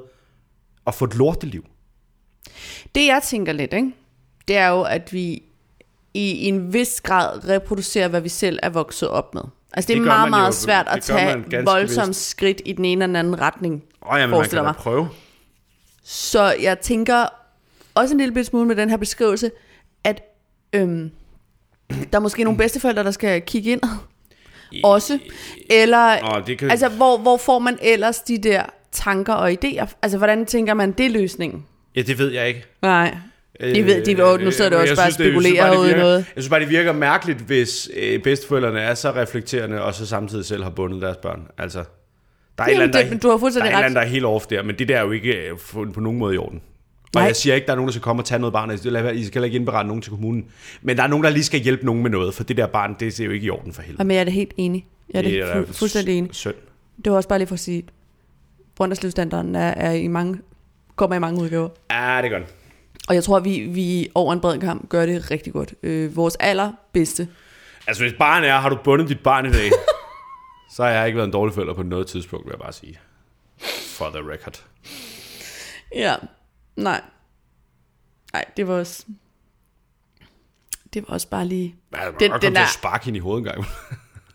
at 0.87 0.93
få 0.93 1.05
et 1.05 1.15
lorteliv. 1.15 1.65
Det 2.95 3.07
jeg 3.07 3.21
tænker 3.23 3.53
lidt, 3.53 3.73
ikke? 3.73 3.91
Det 4.47 4.57
er 4.57 4.67
jo, 4.67 4.81
at 4.81 5.13
vi 5.13 5.43
i, 6.13 6.47
en 6.47 6.73
vis 6.73 7.01
grad 7.01 7.49
reproducerer, 7.49 8.07
hvad 8.07 8.21
vi 8.21 8.29
selv 8.29 8.59
er 8.63 8.69
vokset 8.69 9.09
op 9.09 9.33
med. 9.33 9.41
Altså 9.73 9.87
det 9.87 9.93
er 9.93 9.99
Det 9.99 10.05
gør 10.09 10.15
meget, 10.17 10.31
man 10.31 10.37
jo- 10.39 10.41
meget 10.41 10.53
svært 10.55 10.87
at 10.87 11.09
man 11.09 11.43
tage 11.49 11.63
voldsomme 11.65 12.07
vist. 12.09 12.29
skridt 12.29 12.61
i 12.65 12.71
den 12.73 12.85
ene 12.85 13.03
eller 13.03 13.07
den 13.07 13.15
anden 13.15 13.41
retning, 13.41 13.73
Åh, 14.11 14.19
jamen, 14.19 14.29
man 14.29 14.37
forestiller 14.37 14.61
kan 14.63 14.65
da 14.65 14.69
mig. 14.71 14.75
prøve. 14.75 15.07
Så 16.03 16.55
jeg 16.61 16.79
tænker 16.79 17.25
også 17.95 18.13
en 18.15 18.19
lille 18.21 18.43
smule 18.43 18.67
med 18.67 18.75
den 18.75 18.89
her 18.89 18.97
beskrivelse, 18.97 19.51
at 20.03 20.21
øhm, 20.73 21.11
der 21.89 22.17
er 22.17 22.19
måske 22.19 22.43
nogle 22.43 22.57
bedsteforældre, 22.57 23.03
der 23.03 23.11
skal 23.11 23.41
kigge 23.41 23.71
ind 23.71 23.81
også. 24.83 25.19
Eller, 25.69 26.33
Nå, 26.39 26.43
det 26.47 26.57
kan- 26.59 26.71
altså, 26.71 26.89
hvor, 26.89 27.17
hvor 27.17 27.37
får 27.37 27.59
man 27.59 27.77
ellers 27.81 28.19
de 28.19 28.37
der 28.37 28.63
tanker 28.91 29.33
og 29.33 29.51
idéer? 29.51 29.87
Altså, 30.01 30.17
hvordan 30.17 30.45
tænker 30.45 30.73
man, 30.73 30.91
det 30.91 31.05
er 31.05 31.09
løsningen? 31.09 31.65
Ja, 31.95 32.01
det 32.01 32.17
ved 32.17 32.31
jeg 32.31 32.47
ikke. 32.47 32.63
Nej. 32.81 33.17
De 33.61 33.85
ved, 33.85 34.05
de, 34.05 34.11
Øh, 34.11 34.39
nu 34.41 34.51
sidder 34.51 34.69
det 34.69 34.75
øh, 34.77 34.81
også 34.81 34.91
jeg 34.91 34.97
bare 34.97 35.05
og 35.07 35.11
det- 35.17 35.19
jeg 35.25 35.31
spekulerer 35.41 35.71
det 35.71 35.77
ud 35.77 35.89
i 35.89 35.93
noget. 35.93 36.15
Jeg 36.17 36.25
synes 36.43 36.49
bare, 36.49 36.59
det 36.59 36.69
virker 36.69 36.93
mærkeligt, 36.93 37.39
hvis 37.39 37.89
øh, 37.97 38.21
bedsteforældrene 38.23 38.79
er 38.79 38.93
så 38.93 39.11
reflekterende, 39.11 39.81
og 39.81 39.93
så 39.93 40.05
samtidig 40.05 40.45
selv 40.45 40.63
har 40.63 40.69
bundet 40.69 41.01
deres 41.01 41.17
børn. 41.17 41.47
Altså, 41.57 41.79
der 42.57 42.63
er, 42.63 42.67
et 42.67 42.71
eller 42.71 42.83
andet, 42.83 42.93
det- 43.11 43.23
der, 43.23 43.37
du 43.37 43.49
der, 43.59 43.63
er 43.65 43.77
andet, 43.77 43.95
der 43.95 44.01
er 44.01 44.05
helt 44.05 44.25
off 44.25 44.45
der, 44.45 44.63
men 44.63 44.79
det 44.79 44.87
der 44.87 44.97
er 44.97 45.01
jo 45.01 45.11
ikke 45.11 45.33
øh, 45.33 45.57
fundet 45.59 45.93
på 45.95 45.99
nogen 46.01 46.19
måde 46.19 46.35
i 46.35 46.37
orden. 46.37 46.61
Og 47.05 47.21
Nej. 47.21 47.23
jeg 47.23 47.35
siger 47.35 47.55
ikke, 47.55 47.65
der 47.65 47.71
er 47.71 47.75
nogen, 47.75 47.87
der 47.87 47.91
skal 47.91 48.01
komme 48.01 48.21
og 48.21 48.25
tage 48.25 48.39
noget 48.39 48.53
barn. 48.53 48.69
Jeg 48.69 48.75
I 49.15 49.23
skal 49.23 49.33
heller 49.33 49.45
ikke 49.45 49.55
indberette 49.57 49.87
nogen 49.87 50.01
til 50.01 50.09
kommunen. 50.11 50.45
Men 50.81 50.97
der 50.97 51.03
er 51.03 51.07
nogen, 51.07 51.23
der 51.23 51.29
lige 51.29 51.43
skal 51.43 51.59
hjælpe 51.59 51.85
nogen 51.85 52.01
med 52.03 52.09
noget, 52.11 52.33
for 52.33 52.43
det 52.43 52.57
der 52.57 52.67
barn, 52.67 52.95
det 52.99 53.19
er 53.19 53.25
jo 53.25 53.31
ikke 53.31 53.45
i 53.45 53.49
orden 53.49 53.73
for 53.73 53.81
helvede. 53.81 54.01
Jamen, 54.01 54.11
jeg 54.15 54.19
er 54.19 54.23
da 54.23 54.31
helt 54.31 54.53
enig. 54.57 54.85
Jeg 55.13 55.17
er 55.19 55.21
det, 55.21 55.41
da 55.41 55.61
fu- 55.61 55.73
fuldstændig 55.73 56.17
enig. 56.17 56.29
Synd. 56.35 56.53
det 57.05 57.11
var 57.11 57.17
også 57.17 57.29
bare 57.29 57.39
lige 57.39 57.47
for 57.47 57.53
at 57.55 57.59
sige, 57.59 57.83
Brønderslevstandarden 58.75 59.55
er, 59.55 59.59
er 59.67 59.91
i 59.91 60.07
mange, 60.07 60.37
kommer 60.95 61.15
i 61.15 61.19
mange 61.19 61.41
udgaver. 61.41 61.69
Ja, 61.91 62.19
det 62.23 62.31
er 62.33 62.39
godt. 62.39 62.53
Og 63.07 63.15
jeg 63.15 63.23
tror, 63.23 63.39
vi, 63.39 63.59
vi 63.59 64.07
over 64.15 64.33
en 64.33 64.41
bred 64.41 64.59
kamp 64.59 64.89
gør 64.89 65.05
det 65.05 65.31
rigtig 65.31 65.53
godt. 65.53 65.73
Øh, 65.83 66.15
vores 66.15 66.35
allerbedste. 66.35 67.27
Altså, 67.87 68.03
hvis 68.03 68.13
barn 68.19 68.43
er, 68.43 68.57
har 68.57 68.69
du 68.69 68.77
bundet 68.83 69.09
dit 69.09 69.19
barn 69.23 69.45
i 69.45 69.51
dag, 69.51 69.71
så 70.75 70.83
har 70.83 70.89
jeg 70.89 71.07
ikke 71.07 71.17
været 71.17 71.27
en 71.27 71.33
dårlig 71.33 71.53
forælder 71.53 71.73
på 71.73 71.83
noget 71.83 72.07
tidspunkt, 72.07 72.45
vil 72.45 72.51
jeg 72.51 72.59
bare 72.59 72.73
sige. 72.73 72.99
For 73.97 74.09
the 74.09 74.31
record. 74.31 74.63
Ja, 75.95 76.15
nej. 76.75 77.01
Nej, 78.33 78.45
det 78.57 78.67
var 78.67 78.73
også... 78.73 79.05
Det 80.93 81.03
var 81.07 81.13
også 81.13 81.27
bare 81.29 81.45
lige... 81.45 81.75
Men 81.91 81.99
jeg 82.01 82.11
Den- 82.19 82.19
den, 82.19 82.31
den 82.31 82.39
til 82.41 82.55
er- 82.57 82.61
at 82.61 82.69
sparke 82.69 83.05
hende 83.05 83.17
i 83.17 83.19
hovedet 83.19 83.39
en 83.47 83.53
gang. 83.53 83.65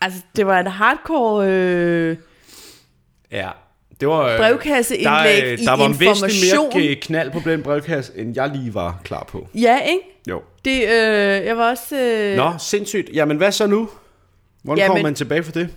Altså, 0.01 0.21
det 0.35 0.45
var 0.47 0.59
et 0.59 0.71
hardcore 0.71 1.47
øh, 1.49 2.17
ja. 3.31 3.49
Det 4.01 4.09
var, 4.09 4.25
øh, 4.31 4.37
brevkasseindlæg 4.37 5.13
der, 5.13 5.47
i 5.47 5.51
øh, 5.51 5.57
der 5.57 5.77
var 5.77 5.87
information. 5.87 6.69
mere 6.75 6.95
knald 6.95 7.31
på 7.31 7.49
den 7.49 7.61
brevkasse, 7.63 8.11
end 8.15 8.33
jeg 8.35 8.51
lige 8.55 8.73
var 8.73 9.01
klar 9.03 9.23
på. 9.23 9.47
Ja, 9.55 9.77
ikke? 9.79 10.03
Jo. 10.29 10.41
Det, 10.65 10.81
øh, 10.81 11.45
jeg 11.45 11.57
var 11.57 11.69
også... 11.69 11.99
Øh, 11.99 12.37
Nå, 12.37 12.51
sindssygt. 12.59 13.09
Jamen, 13.13 13.37
hvad 13.37 13.51
så 13.51 13.67
nu? 13.67 13.89
Hvordan 14.63 14.81
Jamen- 14.81 14.89
kommer 14.89 15.03
man 15.03 15.15
tilbage 15.15 15.43
for 15.43 15.51
det? 15.51 15.69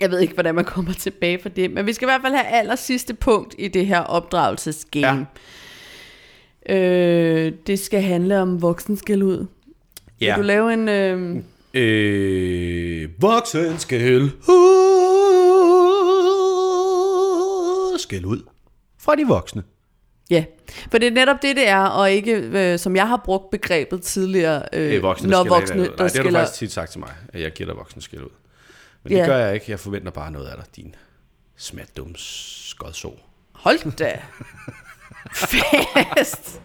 Jeg 0.00 0.10
ved 0.10 0.20
ikke, 0.20 0.34
hvordan 0.34 0.54
man 0.54 0.64
kommer 0.64 0.92
tilbage 0.92 1.38
fra 1.42 1.48
det, 1.48 1.70
men 1.70 1.86
vi 1.86 1.92
skal 1.92 2.06
i 2.06 2.10
hvert 2.10 2.20
fald 2.22 2.34
have 2.34 2.46
aller 2.46 2.76
sidste 2.76 3.14
punkt 3.14 3.54
i 3.58 3.68
det 3.68 3.86
her 3.86 4.00
opdragelsesgame. 4.00 5.26
Ja. 6.68 6.76
Øh, 6.76 7.52
det 7.66 7.78
skal 7.78 8.02
handle 8.02 8.40
om 8.40 8.62
voksenskæld 8.62 9.22
ud. 9.22 9.46
Ja. 10.20 10.34
Vil 10.34 10.42
du 10.42 10.46
lave 10.46 10.72
en... 10.72 10.88
Øh, 10.88 11.42
Øh, 11.74 13.08
voksen 13.18 13.78
skal 13.78 14.00
skal 18.10 18.24
ud 18.26 18.42
fra 18.98 19.14
de 19.16 19.26
voksne. 19.26 19.62
ja, 20.30 20.44
for 20.90 20.98
det 20.98 21.06
er 21.06 21.10
netop 21.10 21.36
det, 21.42 21.56
det 21.56 21.68
er, 21.68 21.82
og 21.84 22.10
ikke, 22.10 22.32
øh, 22.36 22.78
som 22.78 22.96
jeg 22.96 23.08
har 23.08 23.22
brugt 23.24 23.50
begrebet 23.50 24.02
tidligere, 24.02 24.62
øh, 24.72 24.94
Øh, 24.96 25.02
voksne, 25.02 25.28
når 25.30 25.42
der 25.42 25.50
voksne, 25.50 25.80
ud. 25.80 25.86
der 25.86 25.96
Nej, 25.96 26.06
det 26.06 26.16
har 26.16 26.22
du 26.22 26.30
faktisk 26.30 26.58
tit 26.58 26.72
sagt 26.72 26.90
til 26.90 27.00
mig, 27.00 27.12
at 27.28 27.40
jeg 27.40 27.52
giver 27.52 27.66
dig 27.66 27.76
voksne 27.76 28.02
skæld 28.02 28.22
ud. 28.22 28.28
Men 29.02 29.12
Ja. 29.12 29.18
det 29.18 29.26
gør 29.26 29.36
jeg 29.36 29.54
ikke. 29.54 29.66
Jeg 29.68 29.80
forventer 29.80 30.10
bare 30.10 30.30
noget 30.30 30.46
af 30.46 30.56
dig, 30.56 30.76
din 30.76 30.94
smat 31.56 31.96
dum 31.96 32.14
skodså. 32.16 33.14
Hold 33.52 33.96
da. 33.96 34.20
Fast. 35.34 36.60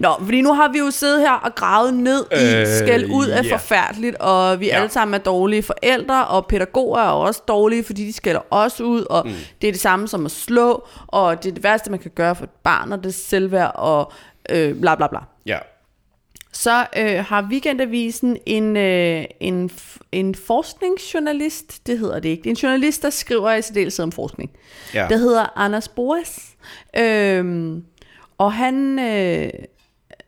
Nå, 0.00 0.08
fordi 0.24 0.40
nu 0.40 0.52
har 0.54 0.68
vi 0.72 0.78
jo 0.78 0.90
siddet 0.90 1.20
her 1.20 1.32
og 1.32 1.54
gravet 1.54 1.94
ned 1.94 2.26
i 2.32 2.54
Øh, 2.60 2.66
skæld 2.66 3.10
ud 3.10 3.26
af 3.26 3.42
ja. 3.44 3.52
forfærdeligt, 3.54 4.16
og 4.16 4.60
vi 4.60 4.66
Ja. 4.66 4.76
alle 4.76 4.90
sammen 4.90 5.14
er 5.14 5.18
dårlige 5.18 5.62
forældre, 5.62 6.26
og 6.26 6.46
pædagoger 6.46 6.98
er 7.00 7.10
også 7.10 7.42
dårlige, 7.48 7.84
fordi 7.84 8.06
de 8.06 8.12
skælder 8.12 8.40
os 8.50 8.80
ud, 8.80 9.04
og 9.10 9.22
mm. 9.26 9.32
det 9.62 9.68
er 9.68 9.72
det 9.72 9.80
samme 9.80 10.08
som 10.08 10.26
at 10.26 10.32
slå, 10.32 10.86
og 11.06 11.42
det 11.42 11.50
er 11.50 11.54
det 11.54 11.64
værste, 11.64 11.90
man 11.90 11.98
kan 12.00 12.10
gøre 12.14 12.34
for 12.34 12.44
et 12.44 12.50
barn, 12.50 12.92
og 12.92 12.98
det 12.98 13.08
er 13.08 13.12
selvværd, 13.12 13.72
og 13.74 14.12
øh, 14.50 14.80
bla 14.80 14.94
bla 14.94 15.06
bla. 15.06 15.18
Ja. 15.46 15.58
Så 16.52 16.86
øh, 16.96 17.24
har 17.24 17.46
Weekendavisen 17.50 18.36
en, 18.46 18.76
øh, 18.76 19.24
en, 19.40 19.70
en 20.12 20.34
forskningsjournalist, 20.34 21.86
det 21.86 21.98
hedder 21.98 22.20
det 22.20 22.28
ikke, 22.28 22.42
det 22.42 22.46
er 22.46 22.50
en 22.54 22.56
journalist, 22.56 23.02
der 23.02 23.10
skriver 23.10 23.52
i 23.52 23.62
særdeleshed 23.62 24.02
om 24.02 24.12
forskning. 24.12 24.50
Ja. 24.94 25.06
Der 25.10 25.16
hedder 25.16 25.58
Anders 25.58 25.88
Boas. 25.88 26.49
Øhm, 26.98 27.84
og 28.38 28.52
han 28.52 28.98
øh, 28.98 29.50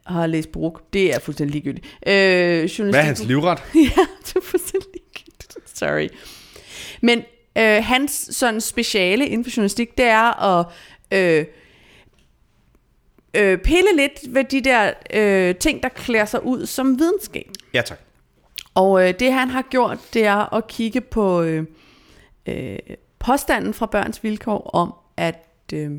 har 0.07 0.27
læst 0.27 0.53
Brug. 0.53 0.79
Det 0.93 1.15
er 1.15 1.19
fuldstændig 1.19 1.53
ligegyldigt. 1.53 1.87
Øh, 2.07 2.91
Hvad 2.91 3.01
er 3.01 3.03
hans 3.03 3.25
livret? 3.25 3.59
ja, 3.75 4.07
det 4.25 4.37
er 4.37 4.41
fuldstændig 4.43 4.89
ligegyldigt. 4.93 5.57
Sorry. 5.79 6.09
Men 7.01 7.19
øh, 7.59 7.85
hans 7.85 8.29
sådan 8.31 8.61
speciale 8.61 9.27
inden 9.27 9.45
for 9.45 9.51
journalistik, 9.57 9.99
det 9.99 10.07
er 10.07 10.59
at 10.59 10.67
øh, 11.11 11.47
øh, 13.35 13.59
pille 13.59 13.97
lidt 13.97 14.35
ved 14.35 14.45
de 14.45 14.61
der 14.61 14.93
øh, 15.13 15.55
ting, 15.55 15.83
der 15.83 15.89
klæder 15.89 16.25
sig 16.25 16.47
ud 16.47 16.67
som 16.67 16.99
videnskab. 16.99 17.51
Ja, 17.75 17.83
tak. 17.83 17.99
Og 18.75 19.09
øh, 19.09 19.15
det 19.19 19.33
han 19.33 19.49
har 19.51 19.63
gjort, 19.63 19.99
det 20.15 20.25
er 20.25 20.55
at 20.55 20.67
kigge 20.67 21.01
på 21.01 21.43
øh, 21.43 21.67
øh, 22.47 22.79
påstanden 23.19 23.75
fra 23.75 23.87
børns 23.87 24.25
vilkår 24.25 24.71
om, 24.75 24.95
at 25.17 25.47
øh, 25.73 25.91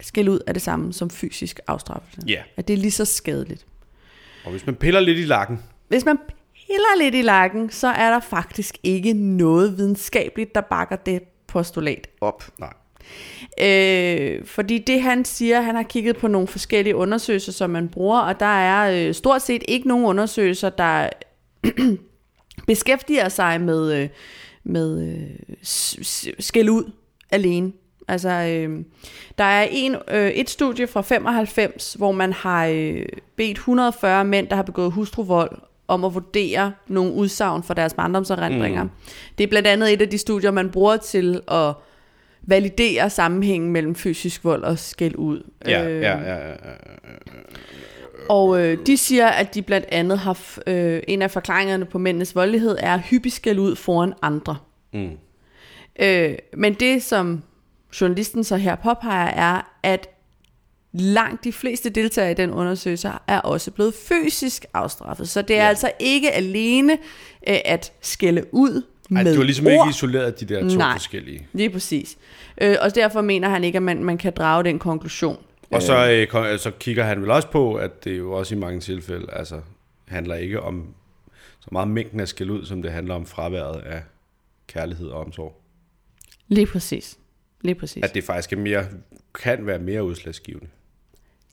skæld 0.00 0.28
ud 0.28 0.40
er 0.46 0.52
det 0.52 0.62
samme 0.62 0.92
som 0.92 1.10
fysisk 1.10 1.60
afstraffelse. 1.66 2.20
Ja. 2.28 2.42
At 2.56 2.68
det 2.68 2.74
er 2.74 2.78
lige 2.78 2.90
så 2.90 3.04
skadeligt. 3.04 3.66
Og 4.44 4.50
hvis 4.50 4.66
man 4.66 4.74
piller 4.74 5.00
lidt 5.00 5.18
i 5.18 5.24
lakken, 5.24 5.58
Hvis 5.88 6.04
man 6.04 6.18
piller 6.54 6.98
lidt 6.98 7.14
i 7.14 7.22
lakken, 7.22 7.70
så 7.70 7.88
er 7.88 8.10
der 8.10 8.20
faktisk 8.20 8.78
ikke 8.82 9.12
noget 9.12 9.78
videnskabeligt, 9.78 10.54
der 10.54 10.60
bakker 10.60 10.96
det 10.96 11.22
postulat 11.46 12.08
op. 12.20 12.44
nej. 12.58 12.72
Øh, 13.60 14.44
fordi 14.46 14.78
det 14.78 15.02
han 15.02 15.24
siger, 15.24 15.60
han 15.60 15.74
har 15.74 15.82
kigget 15.82 16.16
på 16.16 16.28
nogle 16.28 16.48
forskellige 16.48 16.96
undersøgelser, 16.96 17.52
som 17.52 17.70
man 17.70 17.88
bruger, 17.88 18.20
og 18.20 18.40
der 18.40 18.46
er 18.46 19.08
øh, 19.08 19.14
stort 19.14 19.42
set 19.42 19.62
ikke 19.68 19.88
nogen 19.88 20.04
undersøgelser, 20.06 20.70
der 20.70 21.08
beskæftiger 22.66 23.28
sig 23.28 23.60
med, 23.60 24.02
øh, 24.02 24.08
med 24.64 25.08
øh, 25.08 25.56
skæld 26.38 26.68
ud 26.68 26.92
alene. 27.30 27.72
Altså, 28.10 28.28
øh, 28.28 28.84
der 29.38 29.44
er 29.44 29.68
en, 29.70 29.96
øh, 30.08 30.30
et 30.30 30.50
studie 30.50 30.86
fra 30.86 31.00
95, 31.00 31.94
hvor 31.94 32.12
man 32.12 32.32
har 32.32 32.66
øh, 32.66 33.06
bedt 33.36 33.58
140 33.58 34.24
mænd, 34.24 34.48
der 34.48 34.56
har 34.56 34.62
begået 34.62 34.92
hustruvold, 34.92 35.58
om 35.88 36.04
at 36.04 36.14
vurdere 36.14 36.72
nogle 36.88 37.12
udsagn 37.12 37.62
fra 37.62 37.74
deres 37.74 37.94
barndomserindringer. 37.94 38.82
Mm. 38.82 38.90
Det 39.38 39.44
er 39.44 39.48
blandt 39.48 39.68
andet 39.68 39.92
et 39.92 40.02
af 40.02 40.08
de 40.08 40.18
studier, 40.18 40.50
man 40.50 40.70
bruger 40.70 40.96
til 40.96 41.40
at 41.48 41.74
validere 42.42 43.10
sammenhængen 43.10 43.70
mellem 43.70 43.94
fysisk 43.94 44.44
vold 44.44 44.62
og 44.62 44.78
skæld 44.78 45.16
ud. 45.16 45.42
Ja, 45.66 45.88
Øh, 45.88 46.02
ja, 46.02 46.18
ja, 46.18 46.36
og 48.28 48.60
øh, 48.60 48.78
de 48.86 48.96
siger, 48.96 49.26
at 49.26 49.54
de 49.54 49.62
blandt 49.62 49.86
andet 49.92 50.18
har, 50.18 50.58
øh, 50.66 51.02
en 51.08 51.22
af 51.22 51.30
forklaringerne 51.30 51.84
på 51.84 51.98
mændenes 51.98 52.34
voldelighed 52.34 52.76
er 52.80 52.98
hyppig 52.98 53.32
skæld 53.32 53.58
ud 53.58 53.76
foran 53.76 54.14
andre. 54.22 54.56
Mm. 54.92 55.10
Øh, 56.00 56.34
men 56.56 56.74
det, 56.74 57.02
som 57.02 57.42
journalisten 58.00 58.44
så 58.44 58.56
her 58.56 58.74
påpeger, 58.74 59.26
er, 59.26 59.74
at 59.82 60.08
langt 60.92 61.44
de 61.44 61.52
fleste 61.52 61.90
deltagere 61.90 62.30
i 62.30 62.34
den 62.34 62.50
undersøgelse 62.50 63.10
er 63.26 63.40
også 63.40 63.70
blevet 63.70 63.94
fysisk 63.94 64.64
afstraffet. 64.74 65.28
Så 65.28 65.42
det 65.42 65.56
er 65.56 65.62
ja. 65.62 65.68
altså 65.68 65.92
ikke 66.00 66.30
alene 66.32 66.92
øh, 67.48 67.56
at 67.64 67.92
skælde 68.00 68.44
ud 68.52 68.82
Ej, 69.16 69.22
med 69.22 69.34
du 69.34 69.40
har 69.40 69.44
ligesom 69.44 69.66
ord. 69.66 69.72
ikke 69.72 69.90
isoleret 69.90 70.40
de 70.40 70.44
der 70.44 70.60
to 70.68 70.76
Nej. 70.76 70.92
forskellige. 70.92 71.46
Lige 71.52 71.70
præcis. 71.70 72.18
Øh, 72.60 72.76
og 72.80 72.94
derfor 72.94 73.20
mener 73.20 73.48
han 73.48 73.64
ikke, 73.64 73.76
at 73.76 73.82
man, 73.82 74.04
man 74.04 74.18
kan 74.18 74.32
drage 74.36 74.64
den 74.64 74.78
konklusion. 74.78 75.36
Og 75.70 75.82
så, 75.82 76.10
øh, 76.10 76.26
kon- 76.34 76.58
så 76.58 76.70
kigger 76.70 77.04
han 77.04 77.22
vel 77.22 77.30
også 77.30 77.48
på, 77.48 77.74
at 77.74 78.04
det 78.04 78.18
jo 78.18 78.32
også 78.32 78.54
i 78.54 78.58
mange 78.58 78.80
tilfælde 78.80 79.26
altså, 79.32 79.60
handler 80.08 80.34
ikke 80.34 80.60
om 80.60 80.94
så 81.60 81.68
meget 81.72 81.88
mængden 81.88 82.20
af 82.20 82.28
skæld 82.28 82.50
ud, 82.50 82.64
som 82.66 82.82
det 82.82 82.92
handler 82.92 83.14
om 83.14 83.26
fraværet 83.26 83.80
af 83.80 84.02
kærlighed 84.66 85.08
og 85.08 85.20
omsorg. 85.20 85.60
Lige 86.48 86.66
præcis. 86.66 87.18
Lige 87.60 87.74
præcis. 87.74 88.04
At 88.04 88.14
det 88.14 88.24
faktisk 88.24 88.52
er 88.52 88.56
mere, 88.56 88.84
kan 89.34 89.66
være 89.66 89.78
mere 89.78 90.04
udslagsgivende. 90.04 90.66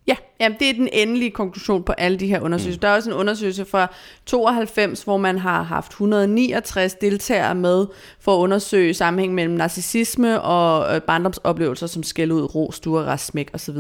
Ja, 0.08 0.16
jamen 0.40 0.60
det 0.60 0.70
er 0.70 0.74
den 0.74 0.90
endelige 0.94 1.32
konklusion 1.32 1.84
på 1.84 1.92
alle 1.92 2.20
de 2.20 2.28
her 2.28 2.42
undersøgelser. 2.42 2.78
Mm. 2.78 2.82
Der 2.82 2.88
er 2.88 2.96
også 2.96 3.10
en 3.10 3.16
undersøgelse 3.16 3.66
fra 3.66 3.94
92, 4.26 5.04
hvor 5.04 5.18
man 5.18 5.38
har 5.38 5.64
haft 5.64 5.92
169 5.92 6.94
deltagere 6.94 7.56
med 7.56 7.86
for 8.20 8.36
at 8.36 8.40
undersøge 8.40 8.94
sammenhæng 8.94 9.34
mellem 9.34 9.56
narcissisme 9.56 10.42
og 10.42 10.96
øh, 10.96 11.02
barndomsoplevelser 11.02 11.88
som 11.88 12.04
skæld 12.04 12.32
ud, 12.32 12.56
ro, 12.56 12.72
stuer, 12.72 13.04
rasmæk 13.04 13.50
osv. 13.54 13.78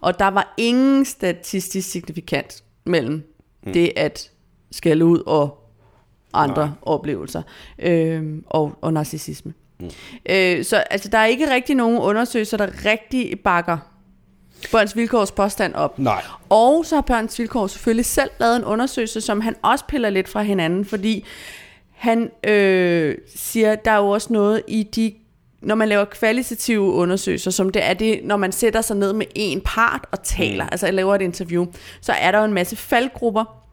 Og 0.00 0.18
der 0.18 0.28
var 0.28 0.54
ingen 0.56 1.04
statistisk 1.04 1.90
signifikant 1.90 2.64
mellem 2.86 3.22
mm. 3.66 3.72
det 3.72 3.92
at 3.96 4.30
skælde 4.70 5.04
ud 5.04 5.22
og 5.26 5.56
andre 6.32 6.66
Nej. 6.66 6.74
oplevelser 6.82 7.42
øh, 7.78 8.42
og, 8.46 8.78
og 8.80 8.92
narcissisme. 8.92 9.54
Mm. 9.80 9.90
Øh, 10.30 10.64
så 10.64 10.76
altså, 10.76 11.08
der 11.08 11.18
er 11.18 11.26
ikke 11.26 11.54
rigtig 11.54 11.76
nogen 11.76 11.98
undersøgelser, 11.98 12.56
der 12.56 12.68
rigtig 12.84 13.40
bakker 13.44 13.78
Børns 14.72 14.96
Vilkårs 14.96 15.32
påstand 15.32 15.74
op. 15.74 15.98
Nej. 15.98 16.22
Og 16.48 16.86
så 16.86 16.94
har 16.94 17.02
Børns 17.02 17.38
Vilkår 17.38 17.66
selvfølgelig 17.66 18.04
selv 18.04 18.30
lavet 18.40 18.56
en 18.56 18.64
undersøgelse, 18.64 19.20
som 19.20 19.40
han 19.40 19.56
også 19.62 19.84
piller 19.88 20.10
lidt 20.10 20.28
fra 20.28 20.42
hinanden, 20.42 20.84
fordi 20.84 21.24
han 21.90 22.30
øh, 22.44 23.18
siger, 23.36 23.74
der 23.74 23.90
er 23.90 23.96
jo 23.96 24.08
også 24.08 24.32
noget 24.32 24.62
i 24.68 24.82
de 24.82 25.12
når 25.62 25.74
man 25.74 25.88
laver 25.88 26.04
kvalitative 26.04 26.80
undersøgelser, 26.80 27.50
som 27.50 27.70
det 27.70 27.84
er 27.84 27.94
det, 27.94 28.20
når 28.24 28.36
man 28.36 28.52
sætter 28.52 28.80
sig 28.80 28.96
ned 28.96 29.12
med 29.12 29.26
en 29.34 29.60
part 29.64 30.06
og 30.12 30.22
taler, 30.22 30.64
mm. 30.64 30.68
altså 30.72 30.90
laver 30.90 31.14
et 31.14 31.22
interview, 31.22 31.66
så 32.00 32.12
er 32.12 32.30
der 32.30 32.38
jo 32.38 32.44
en 32.44 32.52
masse 32.52 32.76
faldgrupper. 32.76 33.64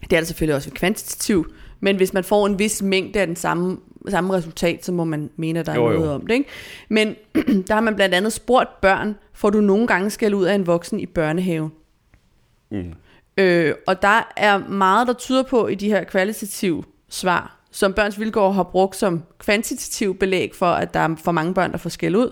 Det 0.00 0.12
er 0.12 0.20
der 0.20 0.26
selvfølgelig 0.26 0.56
også 0.56 0.68
ved 0.68 0.76
kvantitativ, 0.76 1.46
men 1.80 1.96
hvis 1.96 2.12
man 2.12 2.24
får 2.24 2.46
en 2.46 2.58
vis 2.58 2.82
mængde 2.82 3.20
af 3.20 3.26
den 3.26 3.36
samme, 3.36 3.76
samme 4.08 4.34
resultat, 4.34 4.84
så 4.84 4.92
må 4.92 5.04
man 5.04 5.30
mene, 5.36 5.60
at 5.60 5.66
der 5.66 5.72
er 5.72 5.76
Jo, 5.76 5.90
jo. 5.90 5.98
noget 5.98 6.12
om 6.12 6.26
det. 6.26 6.34
Ikke? 6.34 6.48
Men 6.88 7.14
der 7.68 7.74
har 7.74 7.80
man 7.80 7.96
blandt 7.96 8.14
andet 8.14 8.32
spurgt 8.32 8.80
børn, 8.80 9.14
får 9.32 9.50
du 9.50 9.60
nogle 9.60 9.86
gange 9.86 10.10
skal 10.10 10.34
ud 10.34 10.44
af 10.44 10.54
en 10.54 10.66
voksen 10.66 11.00
i 11.00 11.06
børnehaven? 11.06 11.72
Mm. 12.70 12.92
Øh, 13.36 13.74
og 13.86 14.02
der 14.02 14.32
er 14.36 14.58
meget, 14.58 15.06
der 15.06 15.12
tyder 15.12 15.42
på 15.42 15.66
i 15.66 15.74
de 15.74 15.88
her 15.88 16.04
kvalitative 16.04 16.84
svar, 17.08 17.56
som 17.70 17.92
Børns 17.92 18.20
Vilkår 18.20 18.50
har 18.52 18.62
brugt 18.62 18.96
som 18.96 19.22
kvantitativ 19.38 20.18
belæg 20.18 20.54
for, 20.54 20.66
at 20.66 20.94
der 20.94 21.00
er 21.00 21.16
for 21.24 21.32
mange 21.32 21.54
børn, 21.54 21.72
der 21.72 21.78
får 21.78 21.90
skæld 21.90 22.16
ud, 22.16 22.30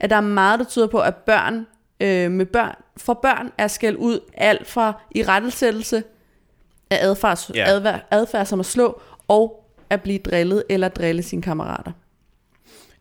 at 0.00 0.10
der 0.10 0.16
er 0.16 0.20
meget, 0.20 0.58
der 0.58 0.64
tyder 0.64 0.86
på, 0.86 0.98
at 0.98 1.14
børn 1.16 1.66
øh, 2.00 2.30
med 2.30 2.46
børn, 2.46 2.74
for 2.96 3.14
børn 3.14 3.50
er 3.58 3.68
skæld 3.68 3.96
ud 3.96 4.20
alt 4.34 4.66
fra 4.66 4.92
i 5.10 5.22
rettelsættelse 5.22 6.02
af 6.90 6.98
adfærd, 7.00 7.50
Ja. 7.54 7.60
ja. 7.60 7.70
adfærd, 7.70 8.00
adfærd 8.10 8.46
som 8.46 8.60
at 8.60 8.66
slå, 8.66 9.00
og 9.28 9.64
at 9.90 10.02
blive 10.02 10.18
drillet 10.18 10.62
eller 10.68 10.88
drille 10.88 11.22
sine 11.22 11.42
kammerater. 11.42 11.92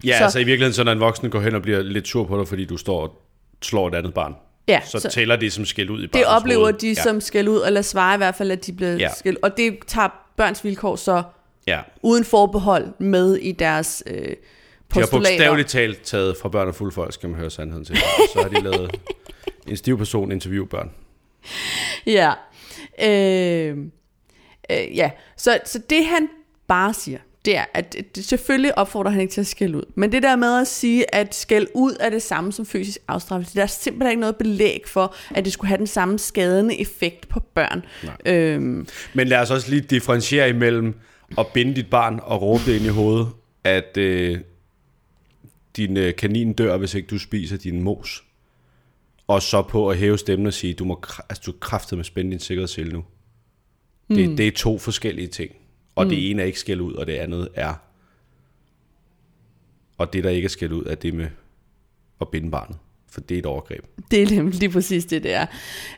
Ja, 0.04 0.12
så. 0.14 0.18
Så- 0.18 0.24
altså 0.24 0.40
i 0.40 0.44
virkeligheden, 0.44 0.74
så 0.74 0.84
når 0.84 0.92
en 0.92 1.00
voksen 1.00 1.30
går 1.30 1.40
hen 1.40 1.56
og 1.56 1.62
bliver 1.62 1.82
lidt 1.82 2.08
sur 2.08 2.24
på 2.26 2.40
dig, 2.40 2.48
fordi 2.48 2.66
du 2.66 2.78
står 2.78 3.02
og 3.02 3.22
slår 3.62 3.88
et 3.88 3.96
andet 3.96 4.14
barn, 4.14 4.36
Ja, 4.68 4.82
så, 4.86 5.00
så 5.00 5.10
tæller 5.10 5.36
det 5.36 5.54
som 5.54 5.66
skæld 5.66 5.90
ud 5.90 6.00
i 6.00 6.02
det 6.02 6.12
barnets 6.12 6.30
oplever 6.30 6.60
hoved. 6.62 6.74
de 6.74 6.88
ja. 6.88 6.94
som 7.04 7.22
skæld 7.22 7.48
ud, 7.48 7.62
eller 7.66 7.82
svarer 7.82 8.14
i 8.14 8.18
hvert 8.18 8.36
fald, 8.36 8.52
at 8.52 8.66
de 8.66 8.74
bliver 8.74 8.92
Ja. 8.94 9.10
skæld 9.18 9.38
Og 9.44 9.58
det 9.58 9.78
tager 9.88 10.10
børns 10.38 10.64
vilkår 10.64 10.96
så 10.96 11.24
Ja. 11.68 11.82
uden 12.02 12.24
forbehold 12.24 12.88
med 13.00 13.36
i 13.36 13.52
deres 13.52 14.04
øh, 14.08 14.16
De 14.16 14.22
har 14.28 14.36
postulater. 14.90 15.30
bogstaveligt 15.30 15.68
talt 15.70 16.02
taget 16.02 16.38
fra 16.42 16.50
børn 16.50 16.68
og 16.68 16.76
fulde 16.76 16.92
folk, 16.94 17.14
skal 17.14 17.30
man 17.30 17.40
høre 17.40 17.50
sandheden 17.50 17.86
til. 17.86 17.96
Så 18.34 18.42
har 18.42 18.50
de 18.50 18.64
lavet 18.64 18.96
en 19.68 19.78
stiv 19.78 19.98
person 19.98 20.32
interview 20.32 20.66
børn. 20.66 20.92
Ja. 22.06 22.34
Øh, 23.04 23.78
øh, 24.72 24.98
ja. 24.98 25.12
Så, 25.38 25.60
så 25.66 25.80
det 25.90 26.06
han 26.06 26.28
bare 26.68 26.94
siger, 26.94 27.18
det 27.46 27.58
er, 27.58 27.66
at 27.74 27.96
det, 28.16 28.26
selvfølgelig 28.26 28.78
opfordrer 28.78 29.12
han 29.12 29.22
ikke 29.22 29.32
til 29.32 29.42
at 29.42 29.48
skælde 29.48 29.78
ud. 29.78 29.84
Men 29.96 30.12
det 30.12 30.24
der 30.24 30.36
med 30.36 30.62
at 30.62 30.68
sige, 30.68 31.16
at 31.16 31.36
skæld 31.36 31.68
ud 31.74 31.98
er 32.00 32.10
det 32.10 32.22
samme 32.22 32.52
som 32.52 32.66
fysisk 32.66 32.98
afstraffelse, 33.08 33.56
der 33.56 33.62
er 33.62 33.68
simpelthen 33.68 34.10
ikke 34.10 34.22
noget 34.22 34.36
belæg 34.36 34.82
for, 34.86 35.16
at 35.36 35.46
det 35.46 35.54
skulle 35.54 35.68
have 35.68 35.78
den 35.78 35.88
samme 35.88 36.20
skadende 36.20 36.82
effekt 36.82 37.30
på 37.30 37.40
børn. 37.40 37.86
Øhm, 38.26 38.88
Men 39.14 39.28
lad 39.28 39.38
os 39.38 39.52
også 39.52 39.70
lige 39.70 39.82
differentiere 39.82 40.50
imellem 40.50 40.96
at 41.38 41.48
binde 41.48 41.76
dit 41.76 41.90
barn 41.90 42.20
og 42.24 42.42
råbe 42.42 42.64
det 42.66 42.76
ind 42.76 42.86
i 42.86 42.90
hovedet, 42.90 43.28
at 43.64 43.98
øh, 43.98 44.40
din 45.78 45.98
øh, 45.98 46.16
kanin 46.16 46.54
dør, 46.54 46.78
hvis 46.78 46.94
ikke 46.94 47.08
du 47.08 47.20
spiser 47.20 47.58
din 47.58 47.84
mos. 47.84 48.24
Og 49.28 49.42
så 49.42 49.62
på 49.62 49.90
at 49.90 49.98
hæve 49.98 50.18
stemmen 50.18 50.48
og 50.48 50.54
sige, 50.54 50.74
du 50.74 50.86
må 50.86 51.02
altså, 51.30 51.44
du 51.46 51.52
kraftet 51.60 51.98
med 51.98 52.06
spænde 52.06 52.32
din 52.32 52.40
sikkerhedssele 52.40 52.92
nu. 52.92 53.04
Det, 54.10 54.30
mm. 54.30 54.38
det 54.38 54.48
er 54.48 54.52
to 54.52 54.78
forskellige 54.78 55.28
ting. 55.28 55.52
Og 55.98 56.04
mm. 56.04 56.10
det 56.10 56.30
ene 56.30 56.42
er 56.42 56.46
ikke 56.46 56.60
skæld 56.60 56.82
ud, 56.82 56.94
og 56.94 57.08
det 57.08 57.14
andet 57.14 57.50
er... 57.54 57.74
Og 59.98 60.14
det, 60.14 60.24
der 60.24 60.30
ikke 60.30 60.46
er 60.46 60.50
skæld 60.50 60.74
ud, 60.74 60.86
er 60.86 60.96
det 60.96 61.14
med 61.14 61.30
at 62.22 62.30
binde 62.30 62.52
barnet. 62.52 62.78
For 63.12 63.22
det 63.22 63.36
er 63.36 63.40
et 63.40 63.46
overgreb. 63.46 63.86
Det 64.12 64.22
er 64.22 64.36
nemlig 64.36 64.60
lige 64.60 64.70
præcis 64.70 65.06
det, 65.06 65.24
det 65.24 65.34
er. 65.34 65.46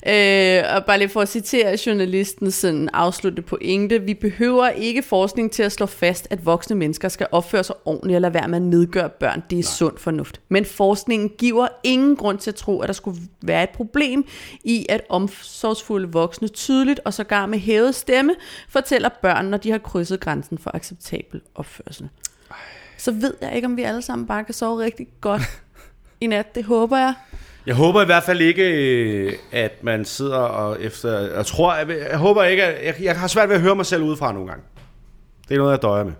Øh, 0.07 0.76
og 0.76 0.86
bare 0.86 0.98
lige 0.98 1.10
for 1.10 1.22
at 1.22 1.30
citere 1.30 1.77
journalisten 1.86 2.52
sådan 2.52 2.90
afslutte 2.94 3.41
pointe. 3.41 4.02
Vi 4.02 4.14
behøver 4.14 4.69
ikke 4.69 5.02
forskning 5.02 5.52
til 5.52 5.64
at 5.64 5.72
slå 5.72 5.86
fast, 5.86 6.27
at 6.30 6.45
voksne 6.45 6.76
mennesker 6.76 7.10
skal 7.10 7.27
opføre 7.31 7.64
sig 7.64 7.76
ordentligt 7.86 8.15
eller 8.15 8.30
være 8.30 8.48
med 8.48 8.56
at 8.56 8.61
nedgøre 8.61 9.10
børn. 9.10 9.44
Det 9.49 9.56
er 9.56 9.64
Nej. 9.64 9.72
sund 9.72 9.98
fornuft. 9.98 10.41
Men 10.49 10.65
forskningen 10.65 11.30
giver 11.38 11.68
ingen 11.84 12.15
grund 12.15 12.38
til 12.38 12.52
at 12.52 12.56
tro, 12.56 12.80
at 12.81 12.88
der 12.88 12.94
skulle 12.94 13.19
være 13.41 13.64
et 13.64 13.69
problem 13.69 14.26
i, 14.64 14.86
at 14.90 15.02
omsorgsfulde 15.10 16.11
voksne 16.11 16.48
tydeligt 16.48 16.99
og 17.06 17.14
sågar 17.14 17.45
med 17.45 17.60
hævet 17.60 17.95
stemme 17.95 18.36
fortæller 18.69 19.10
børn, 19.22 19.45
når 19.45 19.57
de 19.57 19.72
har 19.72 19.77
krydset 19.77 20.19
grænsen 20.19 20.57
for 20.57 20.72
acceptabel 20.76 21.41
opførsel. 21.56 22.10
Så 22.98 23.11
ved 23.11 23.34
jeg 23.41 23.56
ikke, 23.56 23.65
om 23.65 23.77
vi 23.77 23.84
alle 23.84 24.02
sammen 24.02 24.27
bare 24.27 24.44
kan 24.44 24.53
sove 24.53 24.84
rigtig 24.84 25.07
godt 25.22 25.41
i 26.22 26.28
nat. 26.28 26.56
Det 26.56 26.64
håber 26.66 26.98
jeg. 26.98 27.14
Jeg 27.66 27.76
håber 27.76 28.02
i 28.02 28.06
hvert 28.06 28.24
fald 28.24 28.41
ikke, 28.41 28.64
øh, 28.64 29.34
at 29.52 29.84
man 29.84 30.06
sidder 30.06 30.38
og 30.38 30.82
efter... 30.82 31.20
Jeg 31.36 31.46
tror, 31.46 31.76
jeg, 31.76 31.88
jeg 32.10 32.18
håber 32.18 32.44
ikke, 32.44 32.64
at... 32.64 32.86
Jeg, 32.86 32.96
jeg 33.04 33.20
har 33.20 33.28
svært 33.28 33.50
ved 33.50 33.56
at 33.56 33.62
høre 33.62 33.76
mig 33.76 33.86
selv 33.86 34.04
udefra 34.04 34.32
nogle 34.34 34.48
gange. 34.48 34.64
Det 35.50 35.54
er 35.56 35.60
noget, 35.60 35.72
jeg 35.72 35.82
døjer 35.82 36.04
med. 36.04 36.14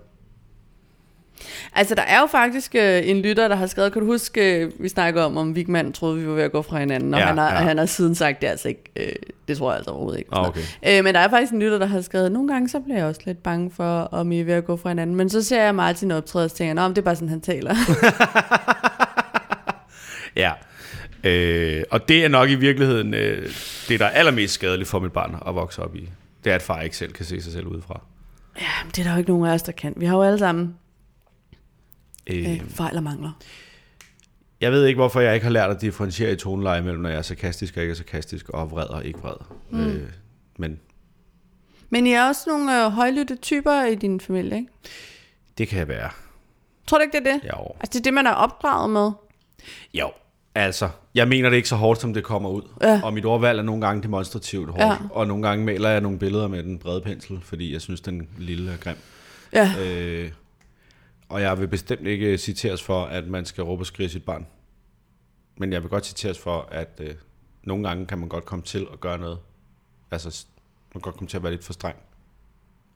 Altså, 1.74 1.94
der 1.94 2.02
er 2.02 2.20
jo 2.20 2.26
faktisk 2.26 2.74
øh, 2.74 3.08
en 3.08 3.22
lytter, 3.22 3.48
der 3.48 3.54
har 3.56 3.66
skrevet, 3.66 3.92
kan 3.92 4.00
du 4.02 4.06
huske, 4.06 4.60
øh, 4.64 4.72
vi 4.78 4.88
snakker 4.88 5.22
om, 5.22 5.36
om 5.36 5.54
Vigman 5.56 5.92
troede, 5.92 6.18
vi 6.18 6.26
var 6.28 6.34
ved 6.34 6.42
at 6.42 6.52
gå 6.52 6.62
fra 6.62 6.78
hinanden, 6.78 7.14
og 7.14 7.20
Ja, 7.20 7.26
han, 7.26 7.38
har, 7.38 7.52
ja. 7.52 7.58
han 7.58 7.78
har 7.78 7.86
siden 7.86 8.14
sagt, 8.14 8.40
det 8.40 8.46
er 8.46 8.50
altså 8.50 8.68
ikke, 8.68 8.84
øh, 8.96 9.12
det 9.48 9.56
tror 9.58 9.70
jeg 9.70 9.76
altså 9.76 9.90
overhovedet 9.90 10.18
ikke. 10.18 10.30
Ah, 10.34 10.48
okay. 10.48 10.60
øh, 10.88 11.04
men 11.04 11.14
der 11.14 11.20
er 11.20 11.28
faktisk 11.28 11.52
en 11.52 11.60
lytter, 11.60 11.78
der 11.78 11.86
har 11.86 12.00
skrevet, 12.00 12.32
nogle 12.32 12.52
gange 12.52 12.68
så 12.68 12.80
bliver 12.80 12.96
jeg 12.98 13.06
også 13.06 13.20
lidt 13.24 13.42
bange 13.42 13.70
for, 13.76 14.00
om 14.00 14.32
I 14.32 14.40
er 14.40 14.44
ved 14.44 14.54
at 14.54 14.64
gå 14.64 14.76
fra 14.76 14.88
hinanden, 14.88 15.16
men 15.16 15.28
så 15.28 15.42
ser 15.42 15.62
jeg 15.62 15.74
Martin 15.74 16.10
optræde, 16.10 16.44
og 16.44 16.52
tænker 16.52 16.74
"Nå, 16.74 16.82
men 16.82 16.90
det 16.90 16.98
er 16.98 17.02
bare 17.04 17.16
sådan, 17.16 17.28
han 17.28 17.40
taler. 17.40 17.74
Ja. 20.36 20.52
Øh, 21.24 21.82
og 21.90 22.08
det 22.08 22.24
er 22.24 22.28
nok 22.28 22.50
i 22.50 22.54
virkeligheden 22.54 23.14
øh, 23.14 23.50
det, 23.88 24.00
der 24.00 24.06
er 24.06 24.10
allermest 24.10 24.54
skadeligt 24.54 24.88
for 24.88 24.98
mit 25.00 25.12
barn 25.12 25.42
at 25.46 25.54
vokse 25.54 25.82
op 25.82 25.96
i. 25.96 26.08
Det 26.44 26.50
er, 26.50 26.54
at 26.54 26.62
far 26.62 26.80
ikke 26.80 26.96
selv 26.96 27.12
kan 27.12 27.24
se 27.26 27.40
sig 27.40 27.52
selv 27.52 27.66
udefra. 27.66 28.00
Jamen, 28.56 28.90
det 28.90 28.98
er 28.98 29.02
der 29.04 29.12
jo 29.12 29.18
ikke 29.18 29.30
nogen 29.30 29.46
af 29.46 29.54
os, 29.54 29.62
der 29.62 29.72
kan. 29.72 29.94
Vi 29.96 30.06
har 30.06 30.16
jo 30.16 30.22
alle 30.22 30.38
sammen 30.38 30.74
Øh, 32.26 32.52
øh, 32.52 32.60
fejl 32.68 32.96
og 32.96 33.02
mangler. 33.02 33.30
jeg 34.60 34.72
ved 34.72 34.86
ikke, 34.86 34.96
hvorfor 34.98 35.20
jeg 35.20 35.34
ikke 35.34 35.44
har 35.44 35.50
lært 35.52 35.70
at 35.70 35.80
differentiere 35.80 36.32
i 36.32 36.36
toneleje 36.36 36.82
mellem, 36.82 37.00
når 37.02 37.08
jeg 37.10 37.18
er 37.18 37.22
sarkastisk 37.22 37.76
og 37.76 37.82
ikke 37.82 37.90
er 37.90 37.96
sarkastisk, 37.96 38.48
og 38.48 38.70
vred 38.70 38.86
og 38.86 39.04
ikke 39.04 39.18
vred. 39.18 39.36
Mm. 39.70 39.86
Øh, 39.86 40.08
men 40.58 40.80
Men 41.90 42.06
I 42.06 42.12
er 42.12 42.28
også 42.28 42.40
nogle 42.46 42.84
øh, 42.84 42.90
højlytte 42.90 43.36
typer 43.36 43.84
i 43.84 43.94
din 43.94 44.20
familie, 44.20 44.56
ikke? 44.58 44.68
det 45.58 45.68
kan 45.68 45.78
jeg 45.78 45.88
være. 45.88 46.10
Tror 46.86 46.98
du 46.98 47.02
ikke, 47.02 47.18
det 47.18 47.26
er 47.26 47.32
det? 47.32 47.40
Jo. 47.48 47.64
Altså, 47.80 47.90
det 47.92 47.96
er 47.96 48.02
det, 48.02 48.14
man 48.14 48.26
er 48.26 48.32
opdraget 48.32 48.90
med. 48.90 49.10
Jo, 49.94 50.10
altså, 50.54 50.88
jeg 51.14 51.28
mener 51.28 51.50
det 51.50 51.56
ikke 51.56 51.68
så 51.68 51.76
hårdt, 51.76 52.00
som 52.00 52.14
det 52.14 52.24
kommer 52.24 52.48
ud. 52.48 52.62
Ja. 52.82 53.00
Og 53.04 53.14
mit 53.14 53.24
ordvalg 53.24 53.58
er 53.58 53.62
nogle 53.62 53.86
gange 53.86 54.02
demonstrativt 54.02 54.70
hårdt. 54.70 54.82
Ja. 54.82 54.96
Og 55.10 55.26
nogle 55.26 55.48
gange 55.48 55.64
maler 55.64 55.88
jeg 55.88 56.00
nogle 56.00 56.18
billeder 56.18 56.48
med 56.48 56.62
den 56.62 56.78
brede 56.78 57.00
pensel, 57.00 57.40
fordi 57.42 57.72
jeg 57.72 57.80
synes, 57.80 58.00
den 58.00 58.28
lille 58.38 58.72
er 58.72 58.76
grim. 58.76 58.96
Ja. 59.52 59.74
Øh, 59.80 60.30
og 61.28 61.40
jeg 61.40 61.60
vil 61.60 61.68
bestemt 61.68 62.06
ikke 62.06 62.38
citeres 62.38 62.82
for, 62.82 63.04
at 63.04 63.26
man 63.26 63.44
skal 63.44 63.64
råbe 63.64 63.82
og 63.82 63.86
skrige 63.86 64.08
sit 64.08 64.24
barn. 64.24 64.46
Men 65.56 65.72
jeg 65.72 65.82
vil 65.82 65.90
godt 65.90 66.06
citeres 66.06 66.38
for, 66.38 66.68
at 66.70 67.00
øh, 67.00 67.14
nogle 67.64 67.88
gange 67.88 68.06
kan 68.06 68.18
man 68.18 68.28
godt 68.28 68.44
komme 68.44 68.64
til 68.64 68.86
at 68.92 69.00
gøre 69.00 69.18
noget. 69.18 69.38
Altså, 70.10 70.44
man 70.94 71.00
kan 71.00 71.00
godt 71.00 71.16
komme 71.16 71.28
til 71.28 71.36
at 71.36 71.42
være 71.42 71.52
lidt 71.52 71.64
for 71.64 71.72
streng. 71.72 71.96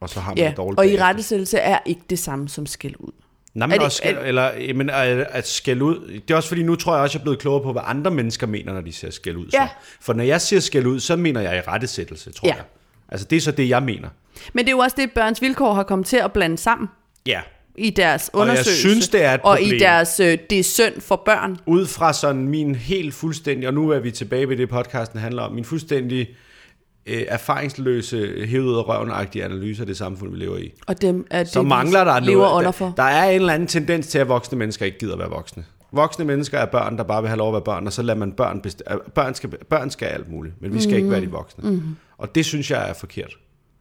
Og 0.00 0.08
så 0.08 0.20
har 0.20 0.30
man 0.30 0.38
Ja, 0.38 0.48
det 0.48 0.56
dårligt 0.56 0.78
og 0.78 0.86
i 0.86 0.98
rettesættelse 1.00 1.58
er 1.58 1.78
ikke 1.86 2.02
det 2.10 2.18
samme 2.18 2.48
som 2.48 2.66
skæld 2.66 2.94
ud. 2.98 3.12
Nej, 3.54 3.64
Er 3.64 3.68
men 3.68 3.74
det- 3.78 3.84
også 3.84 4.00
er- 4.04 4.18
eller, 4.18 4.50
jamen, 4.54 4.90
at, 4.90 5.26
at 5.30 5.48
skælde 5.48 5.84
ud. 5.84 6.20
Det 6.28 6.30
er 6.30 6.36
også 6.36 6.48
fordi, 6.48 6.62
nu 6.62 6.76
tror 6.76 6.94
jeg 6.94 7.02
også, 7.02 7.18
jeg 7.18 7.20
er 7.20 7.24
blevet 7.24 7.38
klogere 7.38 7.62
på, 7.62 7.72
hvad 7.72 7.82
andre 7.86 8.10
mennesker 8.10 8.46
mener, 8.46 8.72
når 8.72 8.80
de 8.80 8.92
siger 8.92 9.10
skæld 9.10 9.36
ud. 9.36 9.46
Ja. 9.52 9.66
Så. 9.66 9.96
For 10.00 10.12
når 10.12 10.24
jeg 10.24 10.40
siger 10.40 10.60
skæld 10.60 10.86
ud, 10.86 11.00
så 11.00 11.16
mener 11.16 11.40
jeg 11.40 11.56
i 11.56 11.60
rettesættelse, 11.60 12.32
tror 12.32 12.48
Ja. 12.48 12.54
jeg. 12.54 12.64
Altså, 13.08 13.26
det 13.30 13.36
er 13.36 13.40
så 13.40 13.50
det, 13.52 13.68
jeg 13.68 13.82
mener. 13.82 14.08
Men 14.52 14.64
det 14.64 14.70
er 14.70 14.76
jo 14.76 14.78
også 14.78 14.96
det, 14.98 15.10
børns 15.12 15.42
vilkår 15.42 15.74
har 15.74 15.82
kommet 15.82 16.06
til 16.06 16.16
at 16.16 16.32
blande 16.32 16.58
sammen 16.58 16.88
Ja. 17.26 17.40
i 17.78 17.90
deres 17.90 18.28
Og 18.28 18.40
jeg 18.40 18.42
undersøgelse. 18.50 18.80
synes, 18.80 19.08
det 19.08 19.24
er 19.24 19.34
et 19.34 19.40
Og 19.44 19.60
i 19.60 19.64
problem. 19.64 19.78
deres, 19.80 20.20
øh, 20.20 20.38
det 20.50 20.58
er 20.58 20.62
synd 20.64 21.00
for 21.00 21.22
børn. 21.26 21.56
Ud 21.66 21.86
fra 21.86 22.12
sådan 22.12 22.48
min 22.48 22.74
helt 22.74 23.14
fuldstændig, 23.14 23.68
og 23.68 23.74
nu 23.74 23.90
er 23.90 23.98
vi 23.98 24.10
tilbage 24.10 24.48
ved 24.48 24.56
det, 24.56 24.68
podcasten 24.68 25.18
handler 25.20 25.42
om, 25.42 25.52
min 25.52 25.64
fuldstændig 25.64 26.28
øh, 27.06 27.22
erfaringsløse, 27.28 28.46
hævet 28.46 28.64
ud 28.64 28.76
af 28.76 28.88
røven 28.88 29.10
analyse 29.42 29.82
af 29.82 29.86
det 29.86 29.96
samfund, 29.96 30.30
vi 30.30 30.36
lever 30.36 30.56
i. 30.56 30.72
Og 30.86 31.02
dem 31.02 31.26
er 31.30 31.38
det, 31.42 31.52
så 31.52 31.62
mangler 31.62 32.04
der 32.04 32.20
lever 32.20 32.38
noget. 32.42 32.52
under 32.52 32.64
Der, 32.64 32.72
for. 32.72 32.92
der 32.96 33.02
er 33.02 33.30
en 33.30 33.34
eller 33.34 33.52
anden 33.52 33.68
tendens 33.68 34.06
til, 34.06 34.18
at 34.18 34.28
voksne 34.28 34.58
mennesker 34.58 34.86
ikke 34.86 34.98
gider 34.98 35.16
være 35.16 35.28
voksne. 35.28 35.64
Voksne 35.92 36.24
mennesker 36.24 36.58
er 36.58 36.66
børn, 36.66 36.96
der 36.96 37.04
bare 37.04 37.22
vil 37.22 37.28
have 37.28 37.38
lov 37.38 37.48
at 37.48 37.52
være 37.52 37.62
børn, 37.62 37.86
og 37.86 37.92
så 37.92 38.02
lader 38.02 38.18
man 38.18 38.32
børn... 38.32 38.60
Best- 38.66 38.92
øh, 38.94 38.96
børn, 39.14 39.34
skal, 39.34 39.50
børn 39.70 39.90
skal 39.90 40.06
alt 40.06 40.30
muligt, 40.30 40.54
men 40.62 40.74
vi 40.74 40.80
skal 40.80 40.90
mm. 40.90 40.96
ikke 40.96 41.10
være 41.10 41.20
de 41.20 41.30
voksne. 41.30 41.70
Mm. 41.70 41.82
Og 42.18 42.34
det 42.34 42.44
synes 42.44 42.70
jeg 42.70 42.88
er 42.90 42.94
forkert. 42.94 43.32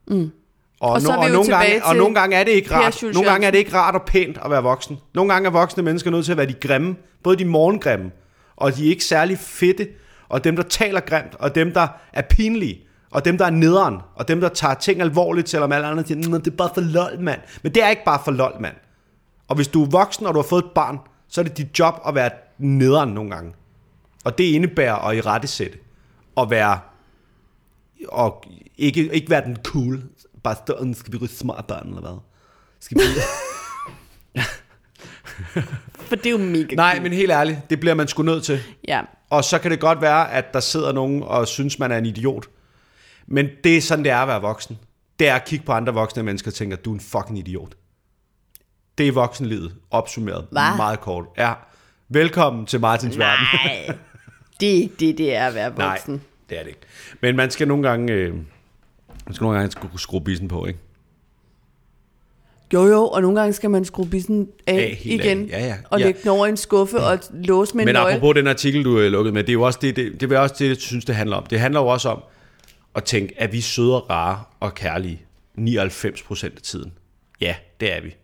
Mm. 0.08 0.32
Og, 0.80 0.92
Og 0.92 1.02
no, 1.02 1.10
og, 1.10 1.30
nogle 1.30 1.50
gange, 1.50 1.86
og 1.86 1.96
nogle 1.96 2.16
gange 2.16 2.36
er 2.36 2.44
det 2.44 2.52
ikke 2.52 2.74
rart. 2.76 2.96
Schultz 2.96 3.16
Nogle 3.16 3.30
gange 3.30 3.48
er 3.48 3.52
det 3.52 3.58
ikke 3.58 3.74
rart 3.74 3.96
og 3.96 4.02
pænt 4.02 4.38
at 4.46 4.52
være 4.52 4.64
voksen. 4.64 4.98
Nogle 5.16 5.34
gange 5.34 5.48
er 5.48 5.52
voksne 5.52 5.84
mennesker 5.84 6.12
nødt 6.12 6.26
til 6.26 6.32
at 6.32 6.38
være 6.38 6.48
de 6.48 6.54
grimme. 6.54 6.96
Både 7.24 7.38
de 7.38 7.46
morgengrimme, 7.46 8.12
og 8.56 8.76
de 8.76 8.86
er 8.86 8.90
ikke 8.90 9.04
særlig 9.04 9.38
fedte, 9.38 9.88
og 10.30 10.44
dem, 10.44 10.56
der 10.56 10.64
taler 10.64 11.00
grimt, 11.00 11.36
og 11.40 11.56
dem, 11.56 11.72
der 11.74 11.88
er 12.14 12.22
pinlige, 12.22 12.88
og 13.14 13.26
dem, 13.26 13.38
der 13.38 13.46
er 13.46 13.50
nederen, 13.50 13.98
og 14.16 14.28
dem, 14.28 14.42
der 14.42 14.50
tager 14.50 14.74
ting 14.74 15.02
alvorligt, 15.02 15.50
selvom 15.50 15.72
alle 15.72 15.88
andre 15.88 16.06
siger, 16.08 16.30
"Nå, 16.30 16.38
det 16.38 16.48
er 16.48 16.56
bare 16.58 16.70
for 16.74 16.82
lol, 16.82 17.20
mand. 17.20 17.40
Men 17.64 17.74
det 17.76 17.84
er 17.84 17.90
ikke 17.90 18.04
bare 18.06 18.20
for 18.26 18.32
lol, 18.32 18.54
mand. 18.60 18.76
Og 19.48 19.56
hvis 19.56 19.68
du 19.68 19.84
er 19.84 19.90
voksen, 19.90 20.26
og 20.26 20.34
du 20.34 20.40
har 20.40 20.48
fået 20.48 20.64
et 20.64 20.72
barn, 20.76 21.00
så 21.28 21.42
er 21.42 21.46
det 21.46 21.58
dit 21.58 21.80
job 21.80 21.94
at 22.08 22.16
være 22.16 22.30
nederen 22.58 23.10
nogle 23.10 23.32
gange. 23.32 23.54
Og 24.26 24.38
det 24.38 24.44
indebærer 24.44 24.96
at 24.96 25.16
i 25.18 25.22
rettesætte. 25.22 25.78
Og 26.36 26.50
være... 26.50 26.80
Og 28.08 28.44
ikke, 28.78 29.14
ikke 29.14 29.30
være 29.30 29.46
den 29.46 29.58
cool. 29.64 30.04
Bare 30.44 30.56
stå, 30.66 30.76
"Mm, 30.82 30.94
skal 30.94 31.14
vi 31.14 31.18
ryge 31.18 31.28
smart 31.30 31.66
børn, 31.66 31.88
eller 31.88 32.02
hvad? 32.02 32.20
Skal 32.80 32.98
vi... 32.98 33.04
For 36.08 36.16
det 36.16 36.26
er 36.26 36.30
jo 36.32 36.38
mega 36.38 36.76
Nej, 36.76 36.94
cool. 36.94 37.04
men 37.04 37.14
helt 37.14 37.32
ærligt, 37.32 37.60
det 37.70 37.80
bliver 37.80 37.94
man 37.96 38.08
sgu 38.08 38.24
nødt 38.24 38.44
til. 38.44 38.60
Ja. 38.88 39.02
Og 39.30 39.44
så 39.44 39.60
kan 39.60 39.72
det 39.72 39.80
godt 39.80 40.02
være, 40.02 40.32
at 40.32 40.54
der 40.54 40.60
sidder 40.60 40.92
nogen 40.92 41.24
og 41.24 41.48
synes, 41.48 41.80
man 41.80 41.92
er 41.92 41.98
en 41.98 42.06
idiot. 42.06 42.46
Men 43.28 43.48
det 43.64 43.78
er 43.78 43.82
sådan, 43.82 44.04
det 44.06 44.12
er 44.12 44.18
at 44.18 44.28
være 44.28 44.42
voksen. 44.42 44.78
Det 45.20 45.28
er 45.28 45.36
at 45.36 45.46
kigge 45.46 45.66
på 45.66 45.72
andre 45.72 45.94
voksne 45.94 46.24
mennesker 46.24 46.52
og 46.52 46.56
tænke, 46.56 46.74
at 46.74 46.86
du 46.86 46.90
er 46.92 46.94
en 46.94 47.00
fucking 47.00 47.38
idiot. 47.40 47.76
Det 48.98 49.08
er 49.08 49.12
voksenlivet, 49.12 49.76
opsummeret 49.92 50.46
Hva? 50.52 50.76
meget 50.76 51.00
kort. 51.00 51.26
Ja. 51.38 51.54
Velkommen 52.10 52.66
til 52.66 52.80
Martins 52.80 53.18
verden. 53.18 53.46
Nej, 53.54 53.96
det 54.60 54.70
er 54.70 54.74
ikke 54.82 54.94
det, 55.00 55.18
det 55.18 55.36
er 55.36 55.48
at 55.48 55.56
være 55.56 55.74
Nej, 55.78 55.88
voksen. 55.90 56.22
det 56.50 56.58
er 56.60 56.62
det 56.62 56.68
ikke. 56.70 56.80
Men 57.22 57.36
man 57.36 57.52
skal 57.52 57.68
nogle 57.68 57.90
gange, 57.90 58.14
øh, 58.14 58.34
man 59.26 59.34
skal 59.34 59.44
nogle 59.44 59.58
gange 59.58 59.72
skrue, 59.72 60.00
skrue 60.00 60.22
bissen 60.24 60.48
på, 60.48 60.66
ikke? 60.66 60.80
Jo, 62.74 62.86
jo, 62.88 63.08
og 63.08 63.22
nogle 63.22 63.40
gange 63.40 63.54
skal 63.54 63.70
man 63.70 63.86
skrue 63.86 64.08
bissen 64.08 64.48
af, 64.68 64.74
Af, 64.74 64.98
helt 65.04 65.22
af. 65.22 65.26
igen, 65.26 65.46
Ja, 65.46 65.66
ja. 65.66 65.76
og 65.90 66.00
Ja. 66.00 66.06
lægge 66.06 66.20
den 66.22 66.30
over 66.30 66.46
i 66.46 66.50
en 66.50 66.58
skuffe 66.58 66.98
og 67.00 67.20
låse 67.34 67.76
med 67.76 67.82
en 67.84 67.86
Men 67.86 67.96
apropos 67.96 68.36
den 68.36 68.48
artikel, 68.48 68.84
du 68.84 68.98
er 68.98 69.10
lukket 69.10 69.34
med, 69.34 69.44
det 69.44 69.50
er 69.50 69.54
jo 69.54 69.62
også 69.62 69.80
det, 69.82 69.96
det, 69.96 70.22
det 70.22 70.32
er 70.32 70.40
også 70.40 70.56
det, 70.60 70.68
jeg 70.70 70.78
synes, 70.78 71.06
det 71.06 71.16
handler 71.16 71.36
om. 71.38 71.46
Det 71.46 71.60
handler 71.60 71.80
jo 71.82 71.88
også 71.88 72.10
om 72.10 72.24
at 72.96 73.04
tænke, 73.04 73.42
at 73.42 73.52
vi 73.52 73.62
søde 73.62 74.04
og 74.04 74.10
rare 74.10 74.44
og 74.60 74.74
kærlige 74.76 75.26
99 75.56 76.22
procent 76.24 76.56
af 76.56 76.62
tiden. 76.62 76.94
Ja, 77.42 77.56
det 77.80 77.94
er 77.94 78.02
vi. 78.02 78.16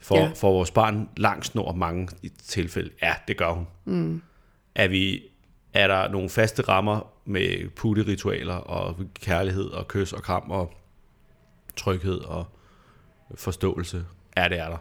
For, 0.00 0.16
Ja. 0.16 0.30
for 0.34 0.52
vores 0.52 0.70
barn 0.70 1.08
langt 1.16 1.46
snor 1.46 1.72
mange 1.72 2.08
i 2.22 2.28
tilfælde. 2.28 2.90
Ja, 3.02 3.14
det 3.28 3.36
gør 3.36 3.50
hun. 3.52 3.66
Mm. 3.84 4.22
Er, 4.74 4.88
vi, 4.88 5.22
er 5.72 5.86
der 5.86 6.08
nogle 6.08 6.28
faste 6.28 6.62
rammer 6.62 7.12
med 7.24 7.70
putteritualer 7.70 8.54
og 8.54 8.96
kærlighed 9.20 9.64
og 9.64 9.88
kys 9.88 10.12
og 10.12 10.22
kram 10.22 10.50
og 10.50 10.74
tryghed 11.76 12.18
og 12.18 12.46
forståelse? 13.34 14.04
Ja, 14.36 14.48
det 14.48 14.58
er 14.58 14.68
der. 14.68 14.78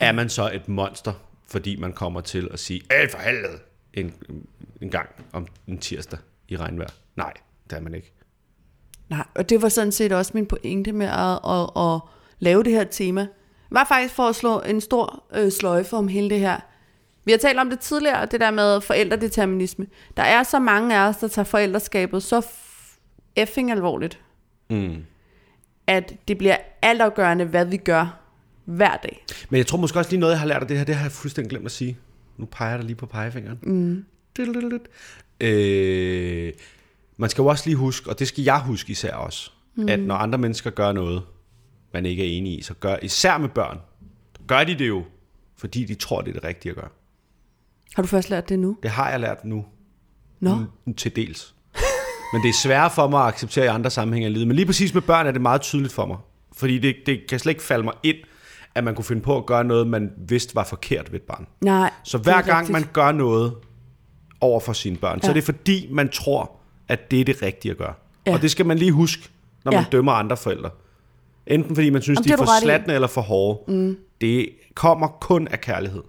Er 0.00 0.12
man 0.12 0.28
så 0.28 0.50
et 0.52 0.68
monster, 0.68 1.12
fordi 1.48 1.76
man 1.76 1.92
kommer 1.92 2.20
til 2.20 2.48
at 2.52 2.58
sige, 2.58 2.80
Æh, 2.92 3.10
for 3.10 3.18
helvede, 3.18 3.58
en, 3.94 4.14
en 4.80 4.90
gang 4.90 5.08
om 5.32 5.46
en 5.66 5.78
tirsdag 5.78 6.18
i 6.48 6.56
regnvejr? 6.56 6.90
Nej, 7.16 7.32
det 7.70 7.76
er 7.76 7.80
man 7.80 7.94
ikke. 7.94 8.12
Nej, 9.08 9.24
og 9.34 9.48
det 9.48 9.62
var 9.62 9.68
sådan 9.68 9.92
set 9.92 10.12
også 10.12 10.30
min 10.34 10.46
pointe 10.46 10.92
med 10.92 11.06
at, 11.06 11.50
at, 11.52 11.70
at 11.94 12.00
lave 12.38 12.62
det 12.62 12.72
her 12.72 12.84
tema. 12.84 13.26
Var 13.70 13.84
faktisk 13.88 14.14
for 14.14 14.22
at 14.28 14.36
slå 14.36 14.60
en 14.60 14.80
stor 14.80 15.24
øh, 15.34 15.52
sløjfe 15.52 15.96
om 15.96 16.08
hele 16.08 16.30
det 16.30 16.40
her. 16.40 16.60
Vi 17.24 17.32
har 17.32 17.38
talt 17.38 17.58
om 17.58 17.70
det 17.70 17.80
tidligere, 17.80 18.26
det 18.26 18.40
der 18.40 18.50
med 18.50 18.80
forældredeterminisme. 18.80 19.86
Der 20.16 20.22
er 20.22 20.42
så 20.42 20.58
mange 20.58 20.96
af 20.96 21.08
os, 21.08 21.16
der 21.16 21.28
tager 21.28 21.44
forældreskabet 21.44 22.22
så 22.22 22.46
effing 23.36 23.70
alvorligt, 23.70 24.20
Mm. 24.70 25.04
at 25.86 26.14
det 26.28 26.38
bliver 26.38 26.56
altafgørende, 26.82 27.44
hvad 27.44 27.64
vi 27.64 27.76
gør 27.76 28.20
hver 28.64 28.96
dag. 28.96 29.24
Men 29.50 29.58
jeg 29.58 29.66
tror 29.66 29.78
måske 29.78 29.98
også 29.98 30.10
lige 30.10 30.20
noget, 30.20 30.32
jeg 30.32 30.40
har 30.40 30.46
lært 30.46 30.62
af 30.62 30.68
det 30.68 30.76
her, 30.78 30.84
det 30.84 30.94
har 30.94 31.04
jeg 31.04 31.12
fuldstændig 31.12 31.50
glemt 31.50 31.64
at 31.66 31.70
sige. 31.72 31.98
Nu 32.36 32.44
peger 32.46 32.70
jeg 32.70 32.78
dig 32.78 32.86
lige 32.86 32.96
på 32.96 33.06
pegefingeren. 33.06 33.58
Mm. 33.62 34.04
Øh, 35.40 36.52
man 37.16 37.30
skal 37.30 37.42
jo 37.42 37.46
også 37.48 37.64
lige 37.66 37.76
huske, 37.76 38.10
og 38.10 38.18
det 38.18 38.28
skal 38.28 38.44
jeg 38.44 38.60
huske 38.60 38.90
især 38.90 39.14
også, 39.14 39.50
mm. 39.74 39.88
at 39.88 40.00
når 40.00 40.14
andre 40.14 40.38
mennesker 40.38 40.70
gør 40.70 40.92
noget, 40.92 41.22
man 41.92 42.06
ikke 42.06 42.22
er 42.22 42.38
enig 42.38 42.58
i, 42.58 42.62
så 42.62 42.74
gør, 42.74 42.96
især 43.02 43.38
med 43.38 43.48
børn, 43.48 43.78
gør 44.46 44.64
de 44.64 44.78
det 44.78 44.88
jo, 44.88 45.04
fordi 45.56 45.84
de 45.84 45.94
tror, 45.94 46.20
det 46.20 46.28
er 46.28 46.32
det 46.32 46.44
rigtige 46.44 46.70
at 46.70 46.76
gøre. 46.76 46.88
Har 47.94 48.02
du 48.02 48.08
først 48.08 48.30
lært 48.30 48.48
det 48.48 48.58
nu? 48.58 48.76
Det 48.82 48.90
har 48.90 49.10
jeg 49.10 49.20
lært 49.20 49.44
nu, 49.44 49.64
Nå, 50.40 50.56
mm, 50.84 50.94
til 50.94 51.16
dels. 51.16 51.54
Men 52.32 52.42
det 52.42 52.48
er 52.48 52.52
sværere 52.52 52.90
for 52.90 53.08
mig 53.08 53.20
at 53.20 53.28
acceptere 53.28 53.64
i 53.64 53.68
andre 53.68 53.90
sammenhænge 53.90 54.28
i 54.28 54.32
livet. 54.32 54.46
Men 54.46 54.56
lige 54.56 54.66
præcis 54.66 54.94
med 54.94 55.02
børn 55.02 55.26
er 55.26 55.30
det 55.30 55.40
meget 55.40 55.60
tydeligt 55.60 55.94
for 55.94 56.06
mig. 56.06 56.16
Fordi 56.52 56.78
det, 56.78 56.96
det 57.06 57.20
kan 57.28 57.38
slet 57.38 57.50
ikke 57.50 57.62
falde 57.62 57.84
mig 57.84 57.94
ind, 58.02 58.16
at 58.74 58.84
man 58.84 58.94
kunne 58.94 59.04
finde 59.04 59.22
på 59.22 59.36
at 59.36 59.46
gøre 59.46 59.64
noget, 59.64 59.86
man 59.86 60.12
vidste 60.28 60.54
var 60.54 60.64
forkert 60.64 61.12
ved 61.12 61.20
et 61.20 61.26
barn. 61.26 61.46
nej. 61.60 61.90
Så 62.04 62.18
hver 62.18 62.34
er 62.34 62.42
gang 62.42 62.58
rigtigt. 62.58 62.72
man 62.72 62.84
gør 62.92 63.12
noget 63.12 63.54
over 64.40 64.60
for 64.60 64.72
sine 64.72 64.96
børn, 64.96 65.18
ja. 65.18 65.26
så 65.26 65.30
er 65.30 65.34
det 65.34 65.44
fordi, 65.44 65.88
man 65.90 66.08
tror, 66.08 66.56
at 66.88 67.10
det 67.10 67.20
er 67.20 67.24
det 67.24 67.42
rigtige 67.42 67.72
at 67.72 67.78
gøre. 67.78 67.94
Ja. 68.26 68.32
Og 68.34 68.42
det 68.42 68.50
skal 68.50 68.66
man 68.66 68.78
lige 68.78 68.92
huske, 68.92 69.28
når 69.64 69.72
man 69.72 69.80
Ja. 69.80 69.86
dømmer 69.92 70.12
andre 70.12 70.36
forældre. 70.36 70.70
Enten 71.46 71.74
fordi 71.74 71.90
man 71.90 72.02
synes, 72.02 72.16
Jamen, 72.18 72.28
de 72.28 72.32
er 72.42 72.46
for 72.46 72.60
slatne 72.62 72.94
eller 72.94 73.08
for 73.08 73.20
hårde. 73.20 73.72
Mm. 73.72 73.96
Det 74.20 74.48
kommer 74.74 75.08
kun 75.08 75.48
af 75.48 75.60
kærlighed. 75.60 76.02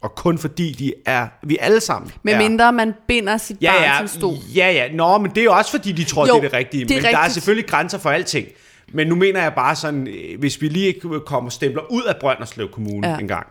Og 0.00 0.14
kun 0.14 0.38
fordi 0.38 0.72
de 0.72 0.92
er, 1.06 1.28
vi 1.42 1.56
alle 1.60 1.80
sammen 1.80 2.10
Med 2.22 2.32
er. 2.32 2.38
mindre 2.38 2.72
man 2.72 2.94
binder 3.08 3.36
sit 3.36 3.56
Ja, 3.60 3.72
barn 3.72 3.82
ja, 3.82 3.96
til 4.00 4.08
stol. 4.18 4.34
ja, 4.56 4.70
ja. 4.72 4.92
Nå, 4.94 5.18
men 5.18 5.30
det 5.30 5.38
er 5.38 5.44
jo 5.44 5.52
også 5.52 5.70
fordi, 5.70 5.92
de 5.92 6.04
tror, 6.04 6.26
Jo, 6.26 6.32
det 6.34 6.38
er 6.38 6.48
det 6.48 6.52
rigtige. 6.52 6.84
det 6.84 6.90
er 6.90 6.94
men 6.96 7.02
der 7.04 7.10
er 7.10 7.18
rigtigt. 7.22 7.34
selvfølgelig 7.34 7.68
grænser 7.70 7.98
for 7.98 8.10
alting. 8.10 8.46
Men 8.92 9.06
nu 9.06 9.14
mener 9.14 9.42
jeg 9.42 9.52
bare 9.54 9.76
sådan, 9.76 10.06
øh, 10.08 10.38
hvis 10.38 10.60
vi 10.62 10.68
lige 10.68 10.86
ikke 10.86 11.20
kommer 11.26 11.48
og 11.48 11.52
stempler 11.52 11.82
ud 11.92 12.02
af 12.02 12.14
Brønderslev 12.20 12.68
Kommune 12.70 13.08
ja. 13.08 13.18
en 13.18 13.28
gang, 13.28 13.46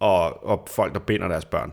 og, 0.00 0.46
og 0.46 0.68
folk, 0.70 0.92
der 0.94 1.00
binder 1.00 1.28
deres 1.28 1.44
børn, 1.44 1.72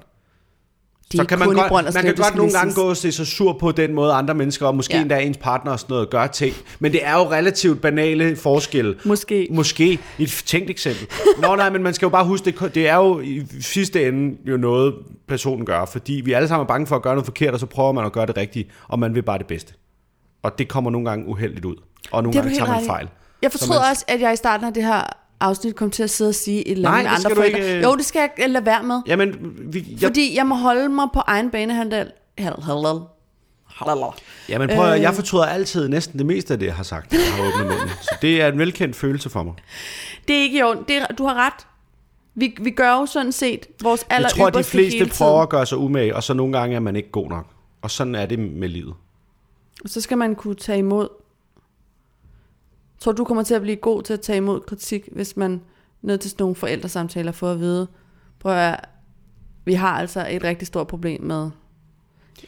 Er 1.13 1.17
så 1.17 1.25
kan 1.25 1.39
man 1.39 1.47
godt, 1.53 1.71
man 1.93 2.03
kan 2.03 2.15
godt 2.15 2.35
nogle 2.35 2.51
gange 2.51 2.73
gå 2.73 2.81
og 2.81 2.97
se 2.97 3.11
så 3.11 3.25
sur 3.25 3.53
på 3.53 3.71
den 3.71 3.93
måde 3.93 4.13
andre 4.13 4.33
mennesker, 4.33 4.65
og 4.67 4.75
måske 4.75 4.93
Ja. 4.95 5.01
endda 5.01 5.19
ens 5.19 5.37
partner 5.37 5.71
og 5.71 5.79
sådan 5.79 5.93
noget, 5.93 6.09
gør 6.09 6.27
ting. 6.27 6.55
Men 6.79 6.91
det 6.91 7.05
er 7.05 7.13
jo 7.13 7.31
relativt 7.31 7.81
banale 7.81 8.35
forskelle. 8.35 8.95
Måske. 9.05 9.47
Måske. 9.51 9.99
Et 10.19 10.43
tænkt 10.45 10.69
eksempel. 10.69 11.07
Nå 11.41 11.55
nej, 11.55 11.69
men 11.69 11.83
man 11.83 11.93
skal 11.93 12.05
jo 12.05 12.09
bare 12.09 12.25
huske, 12.25 12.45
det, 12.51 12.75
det 12.75 12.89
er 12.89 12.95
jo 12.95 13.19
i 13.19 13.45
sidste 13.61 14.07
ende 14.07 14.37
jo 14.51 14.57
noget, 14.57 14.93
personen 15.27 15.65
gør. 15.65 15.85
Fordi 15.85 16.13
vi 16.25 16.31
alle 16.33 16.47
sammen 16.47 16.63
er 16.63 16.67
bange 16.67 16.87
for 16.87 16.95
at 16.95 17.01
gøre 17.01 17.13
noget 17.13 17.25
forkert, 17.25 17.53
og 17.53 17.59
så 17.59 17.65
prøver 17.65 17.91
man 17.91 18.05
at 18.05 18.11
gøre 18.11 18.25
det 18.25 18.37
rigtige, 18.37 18.69
og 18.87 18.99
man 18.99 19.15
vil 19.15 19.21
bare 19.23 19.37
det 19.37 19.47
bedste. 19.47 19.73
Og 20.43 20.59
det 20.59 20.67
kommer 20.67 20.91
nogle 20.91 21.09
gange 21.09 21.27
uheldigt 21.27 21.65
ud. 21.65 21.75
Og 22.11 22.23
nogle 22.23 22.39
gange 22.41 22.55
tager 22.55 22.65
helt 22.65 22.77
man 22.77 22.85
fejl. 22.85 23.07
Jeg 23.41 23.51
fortrød 23.51 23.69
man- 23.79 23.89
også, 23.91 24.05
at 24.07 24.21
jeg 24.21 24.33
i 24.33 24.35
starten 24.35 24.67
af 24.67 24.73
det 24.73 24.83
her 24.83 25.03
afsnit 25.39 25.75
kom 25.75 25.91
til 25.91 26.03
at 26.03 26.09
sidde 26.09 26.29
og 26.29 26.35
sige 26.35 26.67
et 26.67 26.71
eller 26.71 26.89
Nej, 26.89 26.99
andet 26.99 27.11
det 27.17 27.25
andre 27.25 27.35
forældre. 27.35 27.59
ikke, 27.59 27.77
øh. 27.77 27.83
Jo, 27.83 27.95
det 27.95 28.05
skal 28.05 28.29
jeg 28.37 28.49
lade 28.49 28.65
være 28.65 28.83
med. 28.83 29.01
Jamen, 29.07 29.53
vi, 29.73 29.85
jeg, 29.91 29.99
Fordi 30.09 30.35
jeg 30.35 30.45
må 30.45 30.55
holde 30.55 30.89
mig 30.89 31.07
på 31.13 31.19
egen 31.27 31.51
banehandel. 31.51 32.11
Halal, 32.37 32.99
jamen 34.49 34.69
prøv 34.69 34.85
at, 34.85 34.95
Øh. 34.95 35.01
jeg 35.01 35.13
fortryder 35.13 35.45
altid 35.45 35.87
næsten 35.87 36.17
det 36.17 36.25
meste 36.25 36.53
af 36.53 36.59
det, 36.59 36.65
jeg 36.65 36.75
har 36.75 36.83
sagt. 36.83 37.13
Jeg 37.13 37.19
har 37.33 37.47
åbnet 37.47 37.67
munden. 37.67 37.89
Så 38.01 38.15
det 38.21 38.41
er 38.41 38.47
en 38.47 38.59
velkendt 38.59 38.95
følelse 38.95 39.29
for 39.29 39.43
mig. 39.43 39.53
Det 40.27 40.37
er 40.37 40.41
ikke 40.41 40.65
orden. 40.65 40.83
Det 40.87 40.95
er, 40.97 41.05
du 41.05 41.25
har 41.25 41.33
ret. 41.33 41.67
Vi, 42.35 42.57
vi 42.61 42.69
gør 42.71 42.91
jo 42.91 43.05
sådan 43.05 43.31
set 43.31 43.67
vores 43.83 44.05
aller 44.09 44.29
Jeg 44.37 44.37
tror, 44.37 44.49
de 44.49 44.63
fleste 44.63 45.05
prøver 45.17 45.41
at 45.41 45.49
gøre 45.49 45.65
sig 45.65 45.77
umage, 45.77 46.15
og 46.15 46.23
så 46.23 46.33
nogle 46.33 46.57
gange 46.59 46.75
er 46.75 46.79
man 46.79 46.95
ikke 46.95 47.11
god 47.11 47.29
nok. 47.29 47.45
Og 47.81 47.91
sådan 47.91 48.15
er 48.15 48.25
det 48.25 48.39
med 48.39 48.69
livet. 48.69 48.93
Og 49.83 49.89
så 49.89 50.01
skal 50.01 50.17
man 50.17 50.35
kunne 50.35 50.55
tage 50.55 50.79
imod. 50.79 51.07
Tror, 52.99 53.11
du 53.11 53.23
kommer 53.23 53.43
til 53.43 53.53
at 53.53 53.61
blive 53.61 53.75
god 53.75 54.03
til 54.03 54.13
at 54.13 54.21
tage 54.21 54.37
imod 54.37 54.61
kritik, 54.61 55.09
hvis 55.11 55.37
man 55.37 55.61
ned 56.01 56.17
til 56.17 56.31
sådan 56.31 56.43
nogle 56.43 56.55
forældresamtaler 56.55 57.31
får 57.31 57.51
at 57.51 57.59
vide, 57.59 57.87
prøv 58.39 58.51
at 58.51 58.57
høre, 58.57 58.77
vi 59.65 59.73
har 59.73 59.91
altså 59.91 60.27
et 60.29 60.43
rigtig 60.43 60.67
stort 60.67 60.87
problem 60.87 61.21
med 61.21 61.49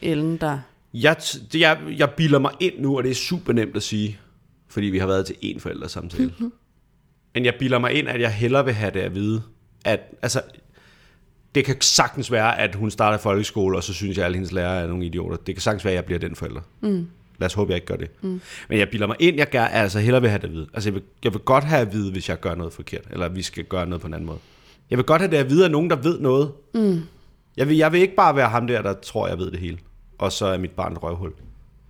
Ellen, 0.01 0.37
der... 0.37 0.59
Jeg, 0.93 1.15
jeg, 1.53 1.79
jeg 1.97 2.09
bilder 2.17 2.39
mig 2.39 2.51
ind 2.59 2.73
nu, 2.79 2.97
og 2.97 3.03
det 3.03 3.11
er 3.11 3.15
super 3.15 3.53
nemt 3.53 3.75
at 3.75 3.83
sige, 3.83 4.19
fordi 4.67 4.87
vi 4.87 4.99
har 4.99 5.07
været 5.07 5.25
til 5.25 5.35
én 5.43 5.59
forældresamtale. 5.59 6.33
Men 7.33 7.45
jeg 7.45 7.55
bilder 7.59 7.79
mig 7.79 7.93
ind, 7.93 8.07
at 8.07 8.21
jeg 8.21 8.33
hellere 8.33 8.65
vil 8.65 8.73
have 8.73 8.91
det 8.91 8.99
at 8.99 9.15
vide, 9.15 9.43
at 9.85 9.99
altså, 10.21 10.41
det 11.55 11.65
kan 11.65 11.81
sagtens 11.81 12.31
være, 12.31 12.59
at 12.59 12.75
hun 12.75 12.91
starter 12.91 13.17
folkeskole, 13.17 13.77
og 13.77 13.83
så 13.83 13.93
synes 13.93 14.17
jeg, 14.17 14.23
at 14.23 14.25
alle 14.25 14.35
hendes 14.35 14.51
lærere 14.51 14.81
er 14.81 14.87
nogle 14.87 15.05
idioter. 15.05 15.37
Det 15.37 15.55
kan 15.55 15.61
sagtens 15.61 15.85
være, 15.85 15.91
at 15.91 15.95
jeg 15.95 16.05
bliver 16.05 16.19
den 16.19 16.35
forælder. 16.35 16.61
Mm. 16.81 17.07
Lad 17.39 17.45
os 17.45 17.53
håbe, 17.53 17.69
jeg 17.69 17.75
ikke 17.75 17.87
gør 17.87 17.95
det. 17.95 18.11
Mm. 18.21 18.41
Men 18.69 18.79
jeg 18.79 18.89
bilder 18.89 19.07
mig 19.07 19.15
ind, 19.19 19.37
jeg 19.37 19.49
gør, 19.49 19.63
altså 19.63 19.99
hellere 19.99 20.21
vil 20.21 20.29
have 20.29 20.41
det 20.41 20.47
at 20.47 20.53
vide. 20.53 20.67
Altså 20.73 20.89
jeg 20.89 20.93
vil, 20.93 21.03
jeg 21.23 21.33
vil 21.33 21.41
godt 21.41 21.63
have 21.63 21.81
at 21.81 21.93
vide, 21.93 22.11
hvis 22.11 22.29
jeg 22.29 22.39
gør 22.39 22.55
noget 22.55 22.73
forkert, 22.73 23.03
eller 23.09 23.29
vi 23.29 23.41
skal 23.41 23.63
gøre 23.63 23.85
noget 23.85 24.01
på 24.01 24.07
en 24.07 24.13
anden 24.13 24.27
måde. 24.27 24.39
Jeg 24.89 24.97
vil 24.97 25.05
godt 25.05 25.21
have 25.21 25.31
det 25.31 25.37
at 25.37 25.49
vide 25.49 25.65
af 25.65 25.71
nogen, 25.71 25.89
der 25.89 25.95
ved 25.95 26.19
noget. 26.19 26.51
Mm. 26.73 27.01
Jeg, 27.57 27.67
vil, 27.67 27.77
jeg 27.77 27.91
vil 27.91 28.01
ikke 28.01 28.15
bare 28.15 28.35
være 28.35 28.49
ham 28.49 28.67
der, 28.67 28.81
der 28.81 28.93
tror, 28.93 29.27
jeg 29.27 29.37
ved 29.37 29.51
det 29.51 29.59
hele, 29.59 29.77
og 30.17 30.31
så 30.31 30.45
er 30.45 30.57
mit 30.57 30.71
barn 30.71 30.91
et 30.91 31.03
røvhul. 31.03 31.31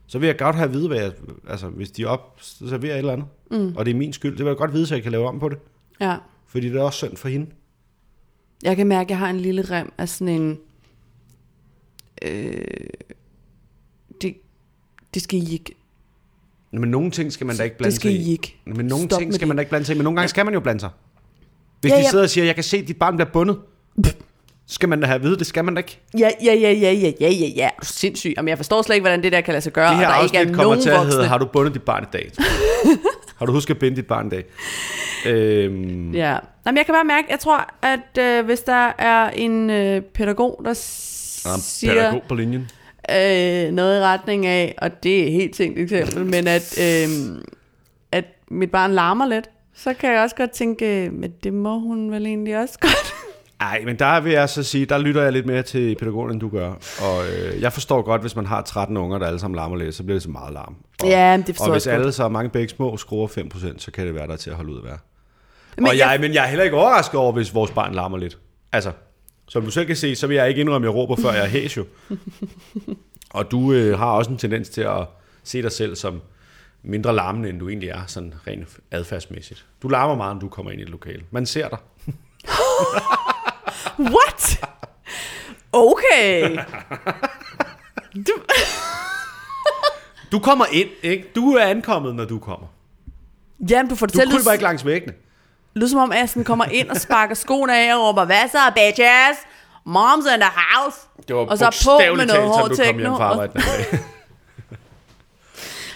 Så 0.08 0.20
vil 0.20 0.28
jeg 0.28 0.38
godt 0.38 0.56
have 0.56 0.68
at 0.68 0.74
vide, 0.74 0.88
hvad 0.88 0.98
jeg, 0.98 1.12
altså, 1.50 1.68
hvis 1.68 1.92
de 1.92 2.06
op 2.06 2.38
serverer 2.42 2.94
et 2.94 2.98
eller 2.98 3.14
andet, 3.14 3.28
mm. 3.52 3.74
og 3.76 3.86
det 3.86 3.92
er 3.92 3.96
min 3.98 4.14
skyld, 4.14 4.32
det 4.32 4.46
vil 4.46 4.50
jeg 4.50 4.58
godt 4.58 4.74
vide, 4.74 4.86
så 4.86 4.96
jeg 4.96 5.04
kan 5.04 5.12
lave 5.12 5.28
om 5.28 5.40
på 5.40 5.50
det. 5.50 5.58
Ja. 6.02 6.18
Fordi 6.48 6.70
det 6.70 6.76
er 6.76 6.84
også 6.84 6.98
synd 6.98 7.18
for 7.18 7.30
hende. 7.30 7.52
Jeg 8.64 8.76
kan 8.76 8.88
mærke, 8.88 9.08
at 9.08 9.10
jeg 9.10 9.18
har 9.18 9.30
en 9.30 9.40
lille 9.40 9.62
rem 9.62 9.94
af 9.98 10.10
sådan 10.10 10.42
en... 10.42 10.60
Øh, 12.22 12.64
det 15.14 15.22
skal 15.22 15.40
I 15.40 15.54
ikke. 15.54 15.76
Men 16.72 16.90
nogle 16.92 17.12
ting 17.12 17.34
skal 17.34 17.48
man 17.48 17.58
da 17.58 17.64
ikke 17.64 17.78
blande 17.78 17.92
Det 17.92 17.96
skal 18.02 18.12
sig 18.12 18.20
i. 18.20 18.24
I 18.30 18.32
ikke. 18.32 18.56
Men 18.66 18.86
nogle 18.86 19.06
Stop 19.06 19.20
ting 19.20 19.34
skal 19.34 19.40
det. 19.40 19.48
man 19.48 19.58
da 19.58 19.62
ikke 19.62 19.70
blande 19.70 19.86
sig 19.86 19.94
i, 19.94 19.98
men 19.98 20.04
nogle 20.04 20.18
gange 20.18 20.30
skal 20.30 20.46
man 20.46 20.54
jo 20.54 20.60
blande 20.60 20.80
sig. 20.80 20.90
Hvis 21.82 21.92
Ja, 21.92 21.98
de 21.98 22.02
ja. 22.02 22.10
sidder 22.10 22.24
og 22.24 22.30
siger, 22.30 22.46
jeg 22.46 22.56
kan 22.56 22.64
se, 22.64 22.78
at 22.78 22.88
dit 22.88 22.98
barn 22.98 23.16
bliver 23.16 23.30
bundet, 23.30 23.58
skal 24.68 24.90
man 24.90 25.00
da 25.02 25.06
have 25.08 25.16
at 25.16 25.24
vide, 25.24 25.38
det 25.38 25.48
skal 25.48 25.66
man 25.66 25.76
da 25.76 25.80
ikke. 25.80 26.00
Ja, 26.20 26.30
ja, 26.44 26.54
ja, 26.54 26.72
ja, 26.72 26.92
ja, 26.92 27.12
ja, 27.22 27.30
ja, 27.30 27.48
ja. 27.56 27.66
Er 27.66 27.70
du 27.82 27.86
sindssyg? 27.86 28.34
Jamen, 28.38 28.50
jeg 28.50 28.58
forstår 28.58 28.82
slet 28.82 28.96
ikke, 28.96 29.04
hvordan 29.04 29.24
det 29.24 29.32
der 29.32 29.42
kan 29.42 29.52
lade 29.52 29.62
sig 29.62 29.74
gøre, 29.74 29.86
Det 29.88 29.94
og 29.94 30.00
her 30.00 30.08
der 30.18 30.24
ikke 30.24 30.38
er 30.38 30.46
kommer 30.46 30.64
nogen 30.64 30.82
til 30.82 30.90
at 30.90 31.06
hedde, 31.06 31.28
har 31.28 31.38
du 31.38 31.46
bundet 31.46 31.74
dit 31.74 31.84
barn 31.84 32.04
i 32.04 32.08
dag? 32.14 32.32
har 33.38 33.46
du 33.46 33.52
husket 33.52 33.74
at 33.74 33.80
binde 33.80 33.96
dit 33.98 34.08
barn 34.08 34.28
i 34.28 34.30
dag? 34.30 34.44
Øhm, 35.26 36.12
Ja. 36.14 36.38
Jamen, 36.66 36.78
jeg 36.78 36.86
kan 36.86 36.94
bare 36.96 37.04
mærke, 37.04 37.28
jeg 37.30 37.40
tror, 37.40 37.70
at 37.82 38.18
øh, 38.24 38.46
hvis 38.46 38.60
der 38.60 38.92
er 38.98 39.30
en 39.30 39.70
øh, 39.70 40.02
pædagog, 40.02 40.62
der 40.66 40.74
s- 40.74 41.42
der 41.44 41.50
er 41.50 41.56
en 41.56 41.62
siger 41.62 41.94
pædagog 41.94 42.22
på 42.30 42.36
linjen. 42.36 42.70
Øh, 43.14 43.72
noget 43.74 44.00
i 44.00 44.02
retning 44.04 44.46
af, 44.46 44.76
og 44.78 45.04
det 45.04 45.28
er 45.28 45.32
helt 45.32 45.56
tænkt 45.56 45.80
eksempel, 45.80 46.26
men 46.26 46.48
at, 46.48 46.80
øh, 46.82 47.08
at 48.12 48.26
mit 48.52 48.72
barn 48.72 48.92
larmer 48.92 49.28
lidt, 49.28 49.50
så 49.76 49.94
kan 49.94 50.12
jeg 50.14 50.22
også 50.24 50.36
godt 50.36 50.52
tænke, 50.52 51.10
men 51.14 51.32
det 51.44 51.54
må 51.54 51.80
hun 51.80 52.12
vel 52.12 52.26
egentlig 52.26 52.58
også 52.60 52.78
godt. 52.88 53.14
Nej, 53.60 53.82
men 53.86 54.00
der 54.00 54.20
vil 54.20 54.32
jeg 54.32 54.50
så 54.50 54.64
sige, 54.64 54.86
der 54.86 54.98
lytter 54.98 55.22
jeg 55.24 55.32
lidt 55.34 55.46
mere 55.46 55.62
til 55.62 55.96
pædagogen, 55.96 56.32
end 56.32 56.40
du 56.40 56.50
gør. 56.50 56.68
Og 57.02 57.24
øh, 57.28 57.62
jeg 57.62 57.74
forstår 57.74 58.02
godt, 58.02 58.22
hvis 58.22 58.36
man 58.36 58.46
har 58.46 58.62
13 58.62 58.98
unger, 58.98 59.18
der 59.18 59.28
alle 59.28 59.40
sammen 59.40 59.56
larmer 59.56 59.76
lidt, 59.78 59.96
så 59.96 60.04
bliver 60.04 60.16
det 60.16 60.24
så 60.24 60.30
meget 60.30 60.54
larm. 60.54 60.76
Og, 61.04 61.08
Ja, 61.10 61.38
det 61.38 61.46
forstår 61.46 61.66
Og 61.66 61.72
hvis 61.72 61.88
alle 61.88 62.12
så 62.12 62.30
mange 62.30 62.50
begge 62.50 62.70
små 62.70 62.98
skruer 62.98 63.28
5%, 63.28 63.74
så 63.78 63.92
kan 63.92 64.06
det 64.08 64.16
være 64.16 64.28
der 64.28 64.36
til 64.36 64.50
at 64.50 64.56
holde 64.56 64.72
ud 64.72 64.78
at 64.78 64.84
være. 64.84 64.98
Men 65.76 65.84
Men 65.84 65.90
og 65.90 65.98
jeg, 65.98 66.10
jeg- 66.12 66.20
men 66.22 66.34
jeg 66.34 66.44
er 66.44 66.48
heller 66.48 66.64
ikke 66.64 66.78
overrasket 66.78 67.20
over, 67.20 67.32
hvis 67.32 67.54
vores 67.54 67.72
barn 67.72 67.94
larmer 67.96 68.18
lidt. 68.18 68.38
Altså, 68.74 68.92
som 69.50 69.64
du 69.64 69.72
selv 69.72 69.86
kan 69.86 69.96
se, 69.96 70.16
så 70.16 70.28
vil 70.28 70.36
jeg 70.36 70.50
ikke 70.50 70.62
indrømme, 70.62 70.88
at 70.88 70.92
jeg 70.92 70.98
råber, 70.98 71.16
før 71.16 71.32
jeg 71.32 71.44
er 71.44 71.48
hæs 71.48 71.78
jo. 71.78 71.86
Og 73.30 73.52
du 73.52 73.74
øh, 73.74 74.00
har 74.00 74.12
også 74.12 74.32
en 74.32 74.38
tendens 74.38 74.70
til 74.70 74.82
at 74.82 75.08
se 75.44 75.62
dig 75.62 75.72
selv 75.72 75.96
som 75.96 76.22
mindre 76.84 77.16
larmende, 77.16 77.50
end 77.50 77.60
du 77.60 77.70
egentlig 77.70 77.90
er, 77.90 78.06
sådan 78.08 78.34
rent 78.48 78.68
adfærdsmæssigt. 78.92 79.66
Du 79.82 79.88
larmer 79.88 80.16
meget, 80.16 80.36
når 80.36 80.40
du 80.40 80.48
kommer 80.48 80.72
ind 80.72 80.80
i 80.80 80.84
et 80.84 80.90
lokale. 80.90 81.24
Man 81.32 81.46
ser 81.46 81.70
dig. 81.70 81.78
What? 84.16 84.66
Okay. 85.72 86.58
Du, 88.16 88.32
Du 90.32 90.40
kommer 90.40 90.66
ind, 90.72 90.90
ikke? 91.04 91.32
Du 91.36 91.54
er 91.54 91.66
ankommet, 91.66 92.16
når 92.16 92.26
du 92.26 92.40
kommer. 92.40 92.68
jamen, 93.70 93.90
du 93.90 93.96
det 93.96 94.14
Du 94.14 94.20
kryber 94.20 94.52
ikke 94.52 94.64
langs 94.64 94.86
væggene. 94.86 95.14
Lyde 95.74 95.90
som 95.90 96.00
om, 96.00 96.12
at 96.12 96.20
jeg 96.20 96.30
sådan 96.30 96.44
kommer 96.44 96.66
ind 96.66 96.90
og 96.90 96.98
sparker 96.98 97.36
skoene 97.36 97.78
af 97.78 97.96
og 97.96 98.02
råber, 98.08 98.26
hvad 98.26 98.50
så, 98.52 98.58
bitches? 98.76 99.38
Mom's 99.88 100.34
in 100.36 100.42
the 100.42 100.50
house. 100.68 100.98
Det 101.28 101.36
var 101.36 101.42
Og 101.46 101.58
så 101.58 101.86
på 101.86 102.16
med 102.16 102.26
noget 102.26 102.48
hård 102.48 102.76
techno, 102.76 103.14
og-. 103.14 103.50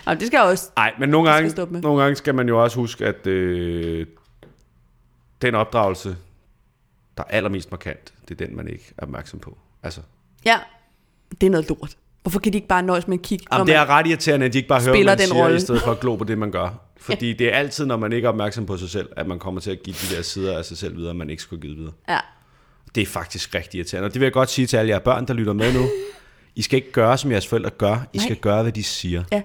Jamen, 0.07 0.19
det 0.19 0.27
skal 0.27 0.37
jeg 0.37 0.45
også. 0.45 0.69
Nej, 0.75 0.93
men 0.99 1.09
nogle 1.09 1.31
gange, 1.31 1.65
nogle 1.81 2.01
gange 2.01 2.15
skal 2.15 2.35
man 2.35 2.47
jo 2.47 2.63
også 2.63 2.77
huske, 2.79 3.05
at 3.05 3.27
øh, 3.27 4.07
den 5.41 5.55
opdragelse, 5.55 6.17
der 7.17 7.23
er 7.23 7.27
allermest 7.27 7.71
markant, 7.71 8.13
det 8.27 8.41
er 8.41 8.45
den, 8.45 8.55
man 8.55 8.67
ikke 8.67 8.93
er 8.97 9.03
opmærksom 9.03 9.39
på. 9.39 9.57
Altså, 9.83 10.01
Ja, 10.45 10.59
det 11.41 11.47
er 11.47 11.51
noget 11.51 11.69
lort. 11.69 11.97
Hvorfor 12.23 12.39
kan 12.39 12.53
de 12.53 12.57
ikke 12.57 12.67
bare 12.67 12.83
nøjes 12.83 13.07
med 13.07 13.17
at 13.17 13.21
kigge? 13.21 13.45
Jamen, 13.53 13.67
det 13.67 13.75
er 13.75 13.89
ret 13.89 14.07
irriterende, 14.07 14.45
at 14.45 14.53
de 14.53 14.57
ikke 14.57 14.67
bare 14.67 14.81
hører, 14.81 14.93
spiller 14.93 15.15
hvad 15.15 15.15
man 15.15 15.19
den 15.27 15.27
siger, 15.33 15.43
rolle. 15.43 15.57
i 15.57 15.59
stedet 15.59 15.81
for 15.81 15.91
at 15.91 15.99
glo 15.99 16.15
på 16.15 16.23
det, 16.23 16.37
man 16.37 16.51
gør. 16.51 16.69
Fordi 16.97 17.33
det 17.33 17.53
er 17.53 17.57
altid, 17.57 17.85
når 17.85 17.97
man 17.97 18.13
ikke 18.13 18.25
er 18.25 18.29
opmærksom 18.29 18.65
på 18.65 18.77
sig 18.77 18.89
selv, 18.89 19.09
at 19.17 19.27
man 19.27 19.39
kommer 19.39 19.61
til 19.61 19.71
at 19.71 19.83
give 19.83 19.95
de 20.09 20.15
der 20.15 20.21
sider 20.21 20.57
af 20.57 20.65
sig 20.65 20.77
selv 20.77 20.97
videre, 20.97 21.13
man 21.13 21.29
ikke 21.29 21.41
skulle 21.41 21.61
give 21.61 21.75
videre. 21.75 21.93
Ja. 22.09 22.19
Det 22.95 23.01
er 23.01 23.05
faktisk 23.05 23.55
rigtig 23.55 23.77
irriterende. 23.77 24.07
Og 24.07 24.13
det 24.13 24.19
vil 24.21 24.25
jeg 24.25 24.33
godt 24.33 24.49
sige 24.49 24.67
til 24.67 24.77
alle 24.77 24.89
jer 24.89 24.99
børn, 24.99 25.27
der 25.27 25.33
lytter 25.33 25.53
med 25.53 25.73
nu. 25.73 25.85
I 26.55 26.61
skal 26.61 26.77
ikke 26.77 26.91
gøre, 26.91 27.17
som 27.17 27.31
jeres 27.31 27.47
forældre 27.47 27.69
gør. 27.69 28.05
I 28.13 28.19
skal 28.19 28.31
Nej. 28.31 28.39
gøre, 28.39 28.61
hvad 28.61 28.71
de 28.71 28.83
siger. 28.83 29.23
Ja. 29.31 29.41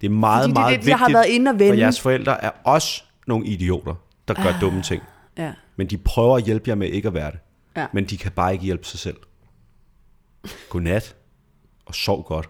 Det 0.00 0.06
er 0.06 0.10
meget, 0.10 0.42
Fordi 0.42 0.50
det 0.50 0.54
meget 0.54 0.70
det, 0.70 0.76
vigtigt, 0.76 0.88
jeg 0.90 0.98
har 0.98 1.08
været 1.08 1.26
inde 1.26 1.50
og 1.50 1.58
vende. 1.58 1.72
for 1.72 1.78
jeres 1.78 2.00
forældre 2.00 2.44
er 2.44 2.50
også 2.64 3.02
nogle 3.26 3.46
idioter, 3.46 3.94
der 4.28 4.34
gør 4.34 4.58
dumme 4.60 4.82
ting. 4.82 5.02
Ja. 5.38 5.52
Men 5.76 5.86
de 5.86 5.98
prøver 5.98 6.36
at 6.36 6.44
hjælpe 6.44 6.68
jer 6.70 6.74
med 6.74 6.88
ikke 6.88 7.08
at 7.08 7.14
være 7.14 7.30
det. 7.30 7.38
Ja. 7.76 7.86
Men 7.92 8.04
de 8.04 8.16
kan 8.18 8.32
bare 8.32 8.52
ikke 8.52 8.64
hjælpe 8.64 8.84
sig 8.84 9.00
selv. 9.00 9.16
Godnat, 10.68 11.14
og 11.86 11.94
sov 11.94 12.24
godt. 12.24 12.48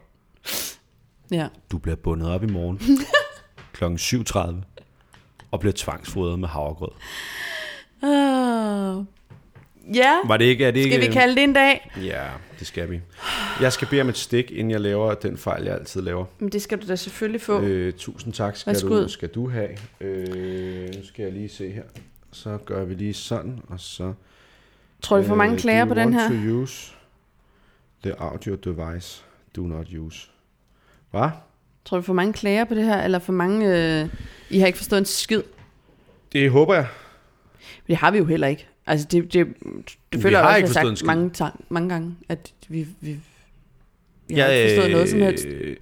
Ja. 1.31 1.48
Du 1.70 1.78
bliver 1.78 1.97
bundet 1.97 2.28
op 2.28 2.43
i 2.43 2.47
morgen 2.47 2.81
kl. 3.74 3.85
7.30 3.85 4.55
og 5.51 5.61
bliver 5.61 5.73
tvangsfodret 5.77 6.39
med 6.39 6.48
havregrød. 6.48 6.90
Uh, 8.02 9.05
ja, 9.97 10.12
Var 10.27 10.36
det 10.36 10.44
ikke, 10.44 10.65
er 10.65 10.70
det 10.70 10.81
ikke, 10.81 10.94
skal 10.97 11.09
vi 11.09 11.12
kalde 11.12 11.35
det 11.35 11.43
en 11.44 11.52
dag? 11.52 11.90
Ja, 12.02 12.28
det 12.59 12.66
skal 12.66 12.90
vi. 12.90 13.01
Jeg 13.61 13.73
skal 13.73 13.89
bede 13.89 14.01
om 14.01 14.09
et 14.09 14.16
stik, 14.16 14.51
inden 14.51 14.70
jeg 14.70 14.81
laver 14.81 15.15
den 15.15 15.36
fejl, 15.39 15.65
jeg 15.65 15.74
altid 15.74 16.02
laver. 16.02 16.24
Men 16.39 16.48
det 16.48 16.62
skal 16.62 16.82
du 16.82 16.86
da 16.86 16.97
selvfølgelig 16.97 17.40
få. 17.40 17.61
Øh, 17.61 17.93
tusind 17.93 18.32
tak 18.32 18.56
skal 18.56 18.73
Værsgo. 18.73 18.89
du, 19.02 19.09
skal 19.09 19.28
du 19.28 19.51
have. 19.51 19.69
Øh, 20.01 20.86
nu 20.94 21.06
skal 21.06 21.23
jeg 21.23 21.32
lige 21.32 21.48
se 21.48 21.70
her. 21.73 21.82
Så 22.32 22.59
gør 22.65 22.85
vi 22.85 22.94
lige 22.94 23.15
sådan, 23.15 23.61
og 23.69 23.81
så... 23.81 24.12
Tror 25.02 25.16
du, 25.16 25.23
vi 25.23 25.28
får 25.28 25.35
mange 25.35 25.55
Øh, 25.55 25.61
klager 25.61 25.85
på 25.85 25.94
den 25.94 26.12
her? 26.12 26.28
to 26.28 26.35
use 26.35 26.93
the 28.02 28.20
audio 28.20 28.55
device. 28.55 29.23
Do 29.56 29.62
not 29.62 29.86
use. 29.98 30.28
Hvad? 31.10 31.28
Tror 31.85 31.97
du, 31.97 32.01
vi 32.01 32.06
får 32.06 32.12
mange 32.12 32.32
klager 32.32 32.64
på 32.64 32.74
det 32.74 32.85
her? 32.85 33.02
Eller 33.02 33.18
for 33.18 33.32
mange... 33.32 33.66
Øh, 34.01 34.09
I 34.51 34.59
har 34.59 34.66
ikke 34.66 34.76
forstået 34.78 34.98
en 34.98 35.05
skid? 35.05 35.43
Det 36.32 36.51
håber 36.51 36.74
jeg. 36.74 36.86
Men 37.86 37.86
det 37.86 37.97
har 37.97 38.10
vi 38.10 38.18
jo 38.18 38.24
heller 38.24 38.47
ikke. 38.47 38.66
Altså, 38.86 39.06
det, 39.10 39.32
det, 39.32 39.47
det 40.12 40.22
føler 40.22 40.39
jeg 40.39 40.47
også, 40.47 40.59
jeg 40.59 40.68
har 40.68 40.94
sagt 40.94 41.05
mange, 41.06 41.31
ta- 41.31 41.44
mange 41.68 41.89
gange, 41.89 42.16
at 42.28 42.52
vi, 42.68 42.86
vi, 43.01 43.16
vi 44.28 44.35
har 44.35 44.47
ikke 44.47 44.74
forstået 44.74 44.90
noget 44.93 45.09
som 45.10 45.18
helst. 45.20 45.47
Øh, 45.47 45.76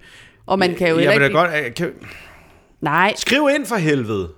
Og 0.45 0.59
man 0.59 0.75
kan 0.75 0.89
jo 0.89 0.99
jeg 0.99 1.19
da 1.19 1.23
ikke... 1.25 1.37
godt... 1.37 1.51
øh, 1.65 1.73
Kan, 1.73 1.93
Nej, 2.81 3.13
skriv 3.17 3.49
ind 3.55 3.65
for 3.65 3.75
helvede. 3.75 4.29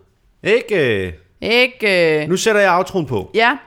Ikke? 0.44 1.06
øh, 1.07 1.14
ikke... 1.41 2.22
Øh, 2.24 2.30
Nu 2.30 2.38
sætter 2.38 2.62
jeg 2.62 2.72
outroen 2.78 3.06
på. 3.06 3.32
ja, 3.34 3.57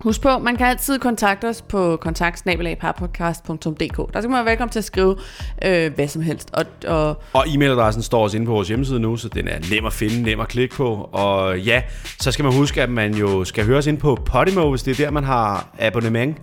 husk 0.00 0.22
på, 0.22 0.38
man 0.38 0.56
kan 0.56 0.66
altid 0.66 0.98
kontakte 0.98 1.48
os 1.48 1.62
på 1.62 1.96
kontaktsnabelagparpodcast.dk. 1.96 4.14
Der 4.14 4.20
skal 4.20 4.30
man 4.30 4.36
være 4.36 4.44
velkommen 4.44 4.72
til 4.72 4.78
at 4.78 4.84
skrive 4.84 5.16
øh, 5.64 5.94
hvad 5.94 6.08
som 6.08 6.22
helst. 6.22 6.50
Og, 6.52 6.64
og 6.86 7.22
Og 7.32 7.44
e-mailadressen 7.46 8.02
står 8.02 8.22
også 8.22 8.36
inde 8.36 8.46
på 8.46 8.52
vores 8.52 8.68
hjemmeside 8.68 9.00
nu, 9.00 9.16
så 9.16 9.28
den 9.28 9.48
er 9.48 9.58
nem 9.70 9.86
at 9.86 9.92
finde, 9.92 10.22
nem 10.22 10.40
at 10.40 10.48
klikke 10.48 10.74
på. 10.74 11.08
Og 11.12 11.58
ja, 11.58 11.82
så 12.20 12.32
skal 12.32 12.44
man 12.44 12.54
huske, 12.54 12.82
at 12.82 12.90
man 12.90 13.14
jo 13.14 13.44
skal 13.44 13.64
høres 13.64 13.86
ind 13.86 13.98
på 13.98 14.18
Podimo, 14.24 14.70
hvis 14.70 14.82
det 14.82 15.00
er 15.00 15.04
der, 15.04 15.10
man 15.10 15.24
har 15.24 15.68
abonnement. 15.78 16.36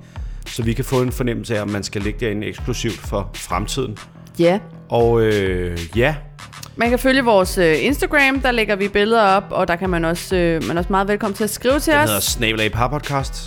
Så 0.48 0.64
vi 0.64 0.74
kan 0.74 0.86
få 0.86 1.02
en 1.02 1.12
fornemmelse 1.12 1.58
af, 1.58 1.62
om 1.62 1.70
man 1.70 1.84
skal 1.84 2.02
ligge 2.02 2.26
derinde 2.26 2.48
eksklusivt 2.48 2.98
for 2.98 3.30
fremtiden. 3.34 3.98
ja, 4.40 4.60
Og 4.90 5.22
øh, 5.22 5.80
ja, 5.96 6.16
Man 6.78 6.90
kan 6.90 7.00
følge 7.00 7.24
vores 7.24 7.58
øh, 7.58 7.76
Instagram, 7.86 8.40
der 8.42 8.52
lægger 8.52 8.76
vi 8.76 8.88
billeder 8.88 9.22
op, 9.22 9.44
og 9.52 9.68
der 9.68 9.76
kan 9.76 9.90
man 9.90 10.06
også, 10.06 10.36
øh, 10.36 10.64
man 10.68 10.78
er 10.78 10.82
også 10.82 10.92
meget 10.92 11.08
velkommen 11.08 11.36
til 11.36 11.44
at 11.44 11.50
skrive 11.50 11.80
til 11.80 11.94
den 11.94 12.02
os. 12.02 12.08
hedder 12.10 12.22
Snabelag 12.22 12.72
Parpodcast. 12.72 13.44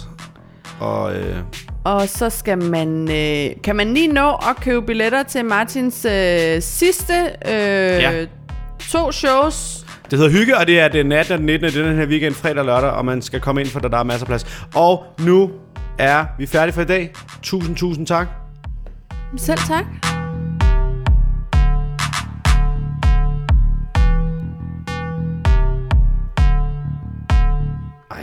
Og 0.81 1.17
øh, 1.17 1.37
Og 1.85 2.09
så 2.09 2.31
skal 2.31 2.59
man, 2.59 3.11
øh, 3.11 3.51
kan 3.65 3.77
man 3.77 3.95
lige 3.95 4.09
nå 4.13 4.31
at 4.31 4.57
købe 4.61 4.87
billetter 4.87 5.23
til 5.23 5.45
Martins 5.45 6.05
øh, 6.05 6.63
sidste 6.63 7.15
øh, 7.47 7.53
Ja. 7.53 8.25
to 8.81 9.13
shows. 9.13 9.87
det 10.11 10.19
hedder 10.19 10.33
Hygge, 10.33 10.57
og 10.59 10.67
det 10.67 10.81
er 10.81 10.89
den 10.89 11.13
18. 11.13 11.33
og 11.33 11.39
den 11.39 11.47
19. 11.47 11.69
Det 11.69 11.77
er 11.77 11.85
den 11.89 11.97
her 11.99 12.07
weekend, 12.07 12.35
fredag 12.35 12.59
og 12.59 12.65
lørdag, 12.65 12.91
og 12.91 13.05
man 13.05 13.23
skal 13.23 13.41
komme 13.41 13.61
ind, 13.61 13.69
for 13.71 13.81
der 13.81 13.99
er 13.99 14.03
masser 14.03 14.25
af 14.25 14.29
plads. 14.29 14.67
Og 14.75 15.05
nu 15.21 15.51
er 15.99 16.25
vi 16.39 16.47
færdige 16.47 16.73
for 16.75 16.83
i 16.83 16.85
dag. 16.85 17.13
Tusind, 17.43 17.77
tusind 17.77 18.07
tak. 18.07 18.27
Selv 19.37 19.59
tak. 19.59 20.18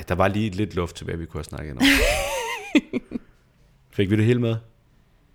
Der 0.10 0.16
var 0.16 0.28
lige 0.28 0.50
lidt 0.50 0.76
luft 0.76 0.96
tilbage, 0.96 1.20
vi 1.20 1.26
kunne 1.26 1.40
have 1.40 1.44
snakket 1.44 1.78
om. 1.78 1.82
Fik 3.96 4.10
vi 4.10 4.16
det 4.16 4.26
hele 4.26 4.42
med? 4.42 4.56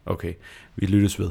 Okay, 0.06 0.34
vi 0.76 0.86
lyttes 0.86 1.18
ved. 1.18 1.30